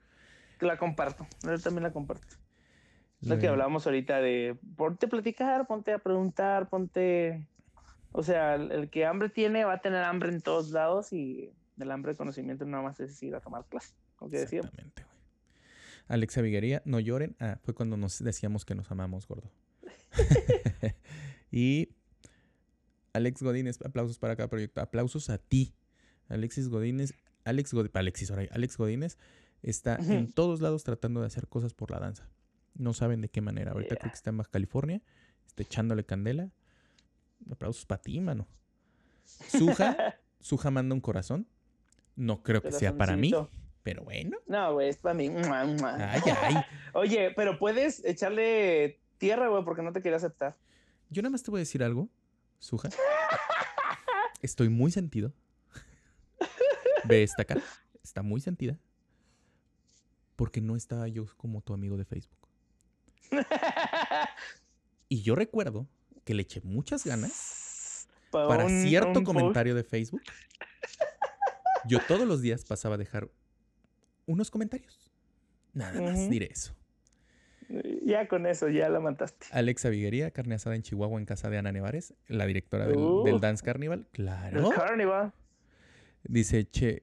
La 0.62 0.78
comparto, 0.78 1.28
yo 1.44 1.60
también 1.60 1.84
la 1.84 1.91
comparto. 1.91 2.28
Lo 3.22 3.38
que 3.38 3.48
hablábamos 3.48 3.86
ahorita 3.86 4.22
de 4.22 4.58
ponte 4.78 5.06
a 5.06 5.10
platicar, 5.10 5.68
ponte 5.68 5.91
a 5.91 6.00
preguntar, 6.00 6.70
ponte. 6.70 7.46
O 8.14 8.24
sea, 8.24 8.56
el, 8.56 8.72
el 8.72 8.90
que 8.90 9.06
hambre 9.06 9.30
tiene 9.30 9.66
va 9.66 9.74
a 9.74 9.82
tener 9.82 10.04
hambre 10.04 10.30
en 10.30 10.41
todos 10.41 10.72
lados 10.72 11.12
y 11.12 11.52
el 11.78 11.91
hambre 11.91 12.14
de 12.14 12.18
conocimiento 12.18 12.66
nada 12.66 12.84
más 12.84 13.00
es 13.00 13.22
ir 13.22 13.36
a 13.36 13.41
tomar 13.41 13.66
clase, 13.66 13.94
como 14.16 14.32
que. 14.32 14.41
Exactamente. 14.41 15.04
Alexa 16.10 16.41
Viguería, 16.41 16.81
no 16.86 16.99
lloren. 16.99 17.36
Ah, 17.40 17.60
fue 17.64 17.73
cuando 17.73 17.95
nos 17.95 18.22
decíamos 18.22 18.65
que 18.65 18.76
nos 18.76 18.91
amamos, 18.91 19.27
gordo. 19.27 19.49
y 21.52 21.90
Alex 23.14 23.41
Godínez, 23.41 23.80
aplausos 23.86 24.18
para 24.18 24.36
cada 24.36 24.49
proyecto. 24.49 24.81
Aplausos 24.81 25.30
a 25.30 25.38
ti. 25.38 25.76
Alexis 26.27 26.68
Godínez, 26.68 27.14
Alex 27.45 27.73
Godínez, 27.73 27.95
Alexis, 27.95 28.31
ahora, 28.31 28.48
Alex 28.52 28.77
Godínez 28.77 29.18
está 29.61 29.95
en 29.98 30.31
todos 30.31 30.61
lados 30.61 30.84
tratando 30.84 31.22
de 31.22 31.27
hacer 31.27 31.48
cosas 31.48 31.73
por 31.73 31.91
la 31.91 31.99
danza. 31.99 32.30
No 32.73 32.94
saben 32.94 33.22
de 33.22 33.30
qué 33.30 33.41
manera. 33.41 33.72
Ahorita 33.72 33.95
creo 33.95 34.11
que 34.11 34.15
está 34.15 34.31
en 34.31 34.38
Baja 34.38 34.49
California, 34.49 35.02
está 35.48 35.64
echándole 35.64 36.06
candela. 36.06 36.52
Aplausos 37.52 37.86
para 37.86 38.02
ti, 38.02 38.19
mano. 38.19 38.48
Suja, 39.26 40.15
Suja 40.40 40.72
manda 40.72 40.95
un 40.95 41.02
corazón. 41.02 41.48
No 42.15 42.41
creo 42.41 42.61
que 42.61 42.72
sea 42.72 42.98
para 42.98 43.15
mí. 43.15 43.31
Pero 43.90 44.03
bueno. 44.03 44.38
No, 44.45 44.74
güey, 44.74 44.90
es 44.90 44.98
para 44.98 45.16
mí. 45.16 45.30
Ay, 45.30 46.22
ay. 46.44 46.56
Oye, 46.94 47.32
pero 47.36 47.57
puedes 47.57 48.06
echarle 48.06 48.99
tierra, 49.18 49.48
güey, 49.48 49.64
porque 49.64 49.82
no 49.82 49.91
te 49.91 49.99
quería 50.03 50.18
aceptar. 50.18 50.56
Yo 51.10 51.24
nada 51.24 51.32
más 51.32 51.41
te 51.41 51.49
voy 51.49 51.57
a 51.57 51.61
decir 51.61 51.82
algo, 51.82 52.07
Suja. 52.60 52.90
Estoy 54.44 54.70
muy 54.70 54.91
sentido. 54.91 55.34
Ve 57.06 57.24
esta 57.24 57.45
cara. 57.45 57.64
Está 58.03 58.22
muy 58.22 58.41
sentida. 58.41 58.78
Porque 60.36 60.61
no 60.61 60.76
estaba 60.76 61.07
yo 61.07 61.26
como 61.36 61.61
tu 61.61 61.74
amigo 61.74 61.98
de 61.98 62.06
Facebook. 62.06 62.48
Y 65.07 65.24
yo 65.24 65.34
recuerdo 65.34 65.88
que 66.26 66.36
le 66.36 66.44
eché 66.44 66.61
muchas 66.61 67.06
ganas 67.06 68.07
Pa' 68.30 68.48
para 68.48 68.66
un- 68.66 68.84
cierto 68.84 69.18
un 69.18 69.26
comentario 69.26 69.74
de 69.74 69.84
Facebook. 69.84 70.22
Yo 71.88 71.98
todos 72.07 72.28
los 72.28 72.41
días 72.41 72.66
pasaba 72.66 72.94
a 72.94 72.98
dejar 72.99 73.32
unos 74.31 74.51
comentarios. 74.51 75.11
Nada 75.73 76.01
más 76.01 76.30
diré 76.30 76.49
eso. 76.51 76.73
Ya 78.03 78.27
con 78.27 78.47
eso, 78.47 78.68
ya 78.69 78.89
la 78.89 78.99
mataste. 78.99 79.45
Alexa 79.51 79.89
Viguería, 79.89 80.31
carne 80.31 80.56
asada 80.56 80.76
en 80.76 80.81
Chihuahua 80.81 81.19
en 81.19 81.26
casa 81.26 81.49
de 81.49 81.57
Ana 81.60 81.72
Nevares, 81.72 82.14
la 82.27 82.45
directora 82.47 82.88
del, 82.88 82.97
Uh. 82.97 83.23
del 83.23 83.39
Dance 83.39 83.64
Carnival. 83.64 83.99
El 83.99 84.06
Claro. 84.11 84.69
Carnival. 84.72 85.34
Dice 86.23 86.65
che- 86.69 87.01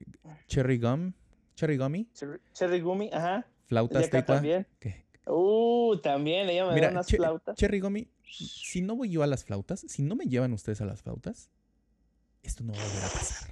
Cherry 0.48 0.78
Gum, 0.78 1.12
Cherry 1.54 1.76
Gummy, 1.78 2.08
Cherry, 2.12 2.38
Cherry 2.52 2.80
Gummy, 2.80 3.10
ajá. 3.12 3.46
flautas 3.66 4.10
tecuá. 4.10 4.36
también. 4.36 4.66
¿Qué? 4.80 5.04
Uh, 5.26 5.98
también, 6.02 6.48
ella 6.50 6.64
me 6.64 6.68
da 6.70 6.74
Mira, 6.74 6.90
unas 6.90 7.06
che- 7.06 7.16
flautas. 7.16 7.56
Cherry 7.56 7.80
Gummy, 7.80 8.08
si 8.24 8.82
no 8.82 8.96
voy 8.96 9.08
yo 9.10 9.22
a 9.22 9.26
las 9.28 9.44
flautas, 9.44 9.80
si 9.88 10.02
no 10.02 10.16
me 10.16 10.26
llevan 10.26 10.52
ustedes 10.52 10.80
a 10.80 10.84
las 10.84 11.02
flautas, 11.02 11.48
esto 12.42 12.64
no 12.64 12.72
va 12.72 12.80
a 12.80 12.84
volver 12.84 13.04
a 13.04 13.08
pasar. 13.08 13.50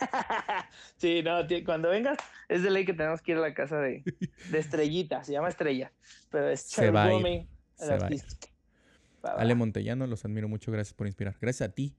Sí, 0.96 1.22
no, 1.22 1.40
cuando 1.64 1.88
vengas, 1.90 2.18
es 2.48 2.62
de 2.62 2.70
ley 2.70 2.84
que 2.84 2.92
tenemos 2.92 3.22
que 3.22 3.32
ir 3.32 3.38
a 3.38 3.40
la 3.40 3.54
casa 3.54 3.78
de, 3.78 4.02
de 4.50 4.58
Estrellita, 4.58 5.24
se 5.24 5.32
llama 5.32 5.48
Estrella, 5.48 5.92
pero 6.30 6.48
es 6.50 6.62
Se 6.62 6.90
va 6.90 7.04
a 7.04 7.12
ir, 7.14 7.48
se 7.74 7.86
va 7.86 7.92
a 7.92 7.96
ir. 7.96 8.02
artista. 8.04 8.46
Va, 9.24 9.34
va. 9.34 9.40
Ale 9.40 9.54
Montellano, 9.54 10.06
los 10.06 10.24
admiro 10.24 10.48
mucho, 10.48 10.70
gracias 10.72 10.94
por 10.94 11.06
inspirar. 11.06 11.36
Gracias 11.40 11.68
a 11.70 11.72
ti. 11.72 11.94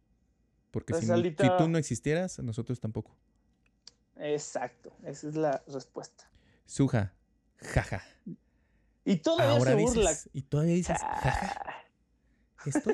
Porque 0.72 0.94
si, 0.94 1.06
Gracias, 1.06 1.36
si 1.38 1.58
tú 1.58 1.68
no 1.68 1.78
existieras, 1.78 2.40
nosotros 2.40 2.80
tampoco. 2.80 3.16
Exacto, 4.18 4.96
esa 5.04 5.28
es 5.28 5.36
la 5.36 5.64
respuesta. 5.68 6.30
Suja, 6.66 7.14
jaja. 7.58 8.04
Y 9.04 9.18
todavía 9.18 9.54
Ahora 9.58 9.72
se 9.72 9.78
burla. 9.78 10.10
dices, 10.12 10.30
y 10.32 10.42
todavía 10.44 10.76
dices, 10.76 10.98
jaja. 11.00 11.64
Ah, 11.66 11.84
Esto, 12.66 12.92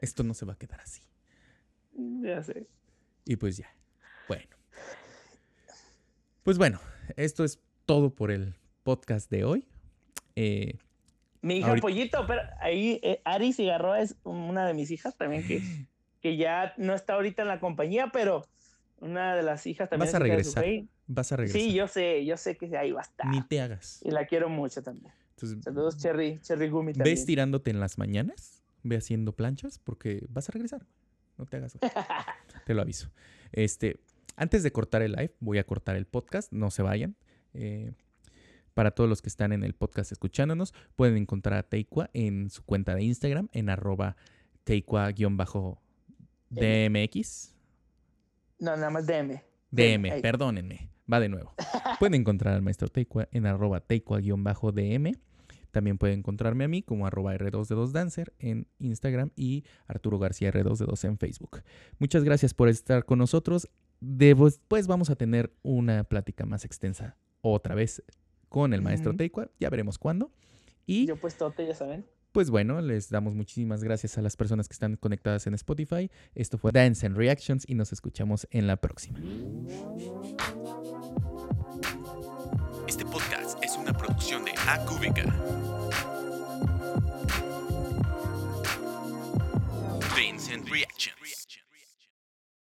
esto 0.00 0.24
no 0.24 0.34
se 0.34 0.46
va 0.46 0.54
a 0.54 0.56
quedar 0.58 0.80
así. 0.80 1.02
ya 2.22 2.42
sé. 2.42 2.66
Y 3.26 3.36
pues 3.36 3.58
ya. 3.58 3.72
Bueno. 4.30 4.46
Pues 6.44 6.56
bueno, 6.56 6.78
esto 7.16 7.42
es 7.42 7.58
todo 7.84 8.14
por 8.14 8.30
el 8.30 8.54
podcast 8.84 9.28
de 9.28 9.42
hoy. 9.44 9.66
Eh, 10.36 10.78
Mi 11.42 11.56
hija 11.56 11.70
Ahorita- 11.70 11.82
Pollito, 11.82 12.26
pero 12.28 12.42
ahí 12.60 13.00
eh, 13.02 13.20
Ari 13.24 13.52
Cigarroa 13.52 14.00
es 14.00 14.14
una 14.22 14.68
de 14.68 14.74
mis 14.74 14.92
hijas 14.92 15.16
también 15.16 15.44
que, 15.44 15.60
que 16.22 16.36
ya 16.36 16.74
no 16.76 16.94
está 16.94 17.14
ahorita 17.14 17.42
en 17.42 17.48
la 17.48 17.58
compañía, 17.58 18.10
pero 18.12 18.46
una 19.00 19.34
de 19.34 19.42
las 19.42 19.66
hijas 19.66 19.90
también. 19.90 20.06
Vas 20.06 20.14
a 20.14 20.18
regresar. 20.20 20.64
Vas 21.08 21.32
a 21.32 21.36
regresar. 21.36 21.60
Sí, 21.60 21.72
yo 21.74 21.88
sé, 21.88 22.24
yo 22.24 22.36
sé 22.36 22.56
que 22.56 22.76
ahí 22.78 22.92
va 22.92 23.00
a 23.00 23.02
estar. 23.02 23.26
Ni 23.26 23.42
te 23.42 23.60
hagas. 23.60 24.00
Y 24.04 24.12
la 24.12 24.26
quiero 24.26 24.48
mucho 24.48 24.80
también. 24.80 25.12
Entonces, 25.30 25.58
Saludos, 25.64 25.98
Cherry, 25.98 26.38
Cherry 26.40 26.68
Gumi 26.68 26.92
también. 26.92 27.16
estirándote 27.16 27.70
en 27.72 27.80
las 27.80 27.98
mañanas, 27.98 28.62
ve 28.84 28.96
haciendo 28.96 29.32
planchas, 29.34 29.80
porque 29.80 30.24
vas 30.28 30.48
a 30.48 30.52
regresar. 30.52 30.86
No 31.36 31.46
te 31.46 31.56
hagas. 31.56 31.76
te 32.66 32.74
lo 32.74 32.82
aviso. 32.82 33.10
Este, 33.50 33.98
antes 34.40 34.62
de 34.62 34.72
cortar 34.72 35.02
el 35.02 35.12
live, 35.12 35.34
voy 35.38 35.58
a 35.58 35.64
cortar 35.64 35.96
el 35.96 36.06
podcast. 36.06 36.50
No 36.50 36.70
se 36.70 36.80
vayan. 36.82 37.14
Eh, 37.52 37.92
para 38.72 38.92
todos 38.92 39.10
los 39.10 39.20
que 39.20 39.28
están 39.28 39.52
en 39.52 39.64
el 39.64 39.74
podcast 39.74 40.12
escuchándonos, 40.12 40.72
pueden 40.96 41.18
encontrar 41.18 41.58
a 41.58 41.62
Teikwa 41.62 42.08
en 42.14 42.48
su 42.48 42.64
cuenta 42.64 42.94
de 42.94 43.02
Instagram, 43.02 43.50
en 43.52 43.68
arroba 43.68 44.16
Teikwa-DMX. 44.64 47.54
No, 48.60 48.76
nada 48.76 48.88
más 48.88 49.06
DM. 49.06 49.42
DM, 49.70 50.10
ahí. 50.10 50.22
perdónenme. 50.22 50.88
Va 51.12 51.20
de 51.20 51.28
nuevo. 51.28 51.52
Pueden 51.98 52.14
encontrar 52.14 52.54
al 52.54 52.62
maestro 52.62 52.88
Teikwa 52.88 53.28
en 53.32 53.44
arroba 53.44 53.86
teikwa-dm. 53.86 55.18
También 55.70 55.98
pueden 55.98 56.20
encontrarme 56.20 56.64
a 56.64 56.68
mí 56.68 56.82
como 56.82 57.06
arroba 57.06 57.34
R2D2Dancer 57.34 58.32
en 58.38 58.66
Instagram 58.78 59.32
y 59.36 59.64
Arturo 59.86 60.18
García 60.18 60.50
R2D2 60.50 61.04
en 61.04 61.18
Facebook. 61.18 61.62
Muchas 61.98 62.24
gracias 62.24 62.54
por 62.54 62.70
estar 62.70 63.04
con 63.04 63.18
nosotros 63.18 63.68
después 64.00 64.86
vamos 64.86 65.10
a 65.10 65.16
tener 65.16 65.52
una 65.62 66.04
plática 66.04 66.46
más 66.46 66.64
extensa 66.64 67.16
otra 67.42 67.74
vez 67.74 68.02
con 68.48 68.74
el 68.74 68.82
maestro 68.82 69.12
uh 69.12 69.48
ya 69.58 69.70
veremos 69.70 69.98
cuándo. 69.98 70.32
Y 70.86 71.06
yo 71.06 71.16
pues 71.16 71.36
tote, 71.36 71.66
ya 71.66 71.74
saben. 71.74 72.04
Pues 72.32 72.50
bueno, 72.50 72.80
les 72.80 73.10
damos 73.10 73.34
muchísimas 73.34 73.82
gracias 73.82 74.16
a 74.16 74.22
las 74.22 74.36
personas 74.36 74.68
que 74.68 74.72
están 74.72 74.96
conectadas 74.96 75.46
en 75.46 75.54
Spotify. 75.54 76.10
Esto 76.34 76.58
fue 76.58 76.70
Dance 76.72 77.04
and 77.04 77.16
Reactions 77.16 77.64
y 77.68 77.74
nos 77.74 77.92
escuchamos 77.92 78.46
en 78.50 78.66
la 78.66 78.76
próxima. 78.76 79.18
Este 82.86 83.04
podcast 83.04 83.58
es 83.64 83.76
una 83.76 83.92
producción 83.92 84.44
de 84.44 84.52
AQVK. 84.52 85.24
Dance 90.16 90.54
and 90.54 90.68
Reactions. 90.68 91.19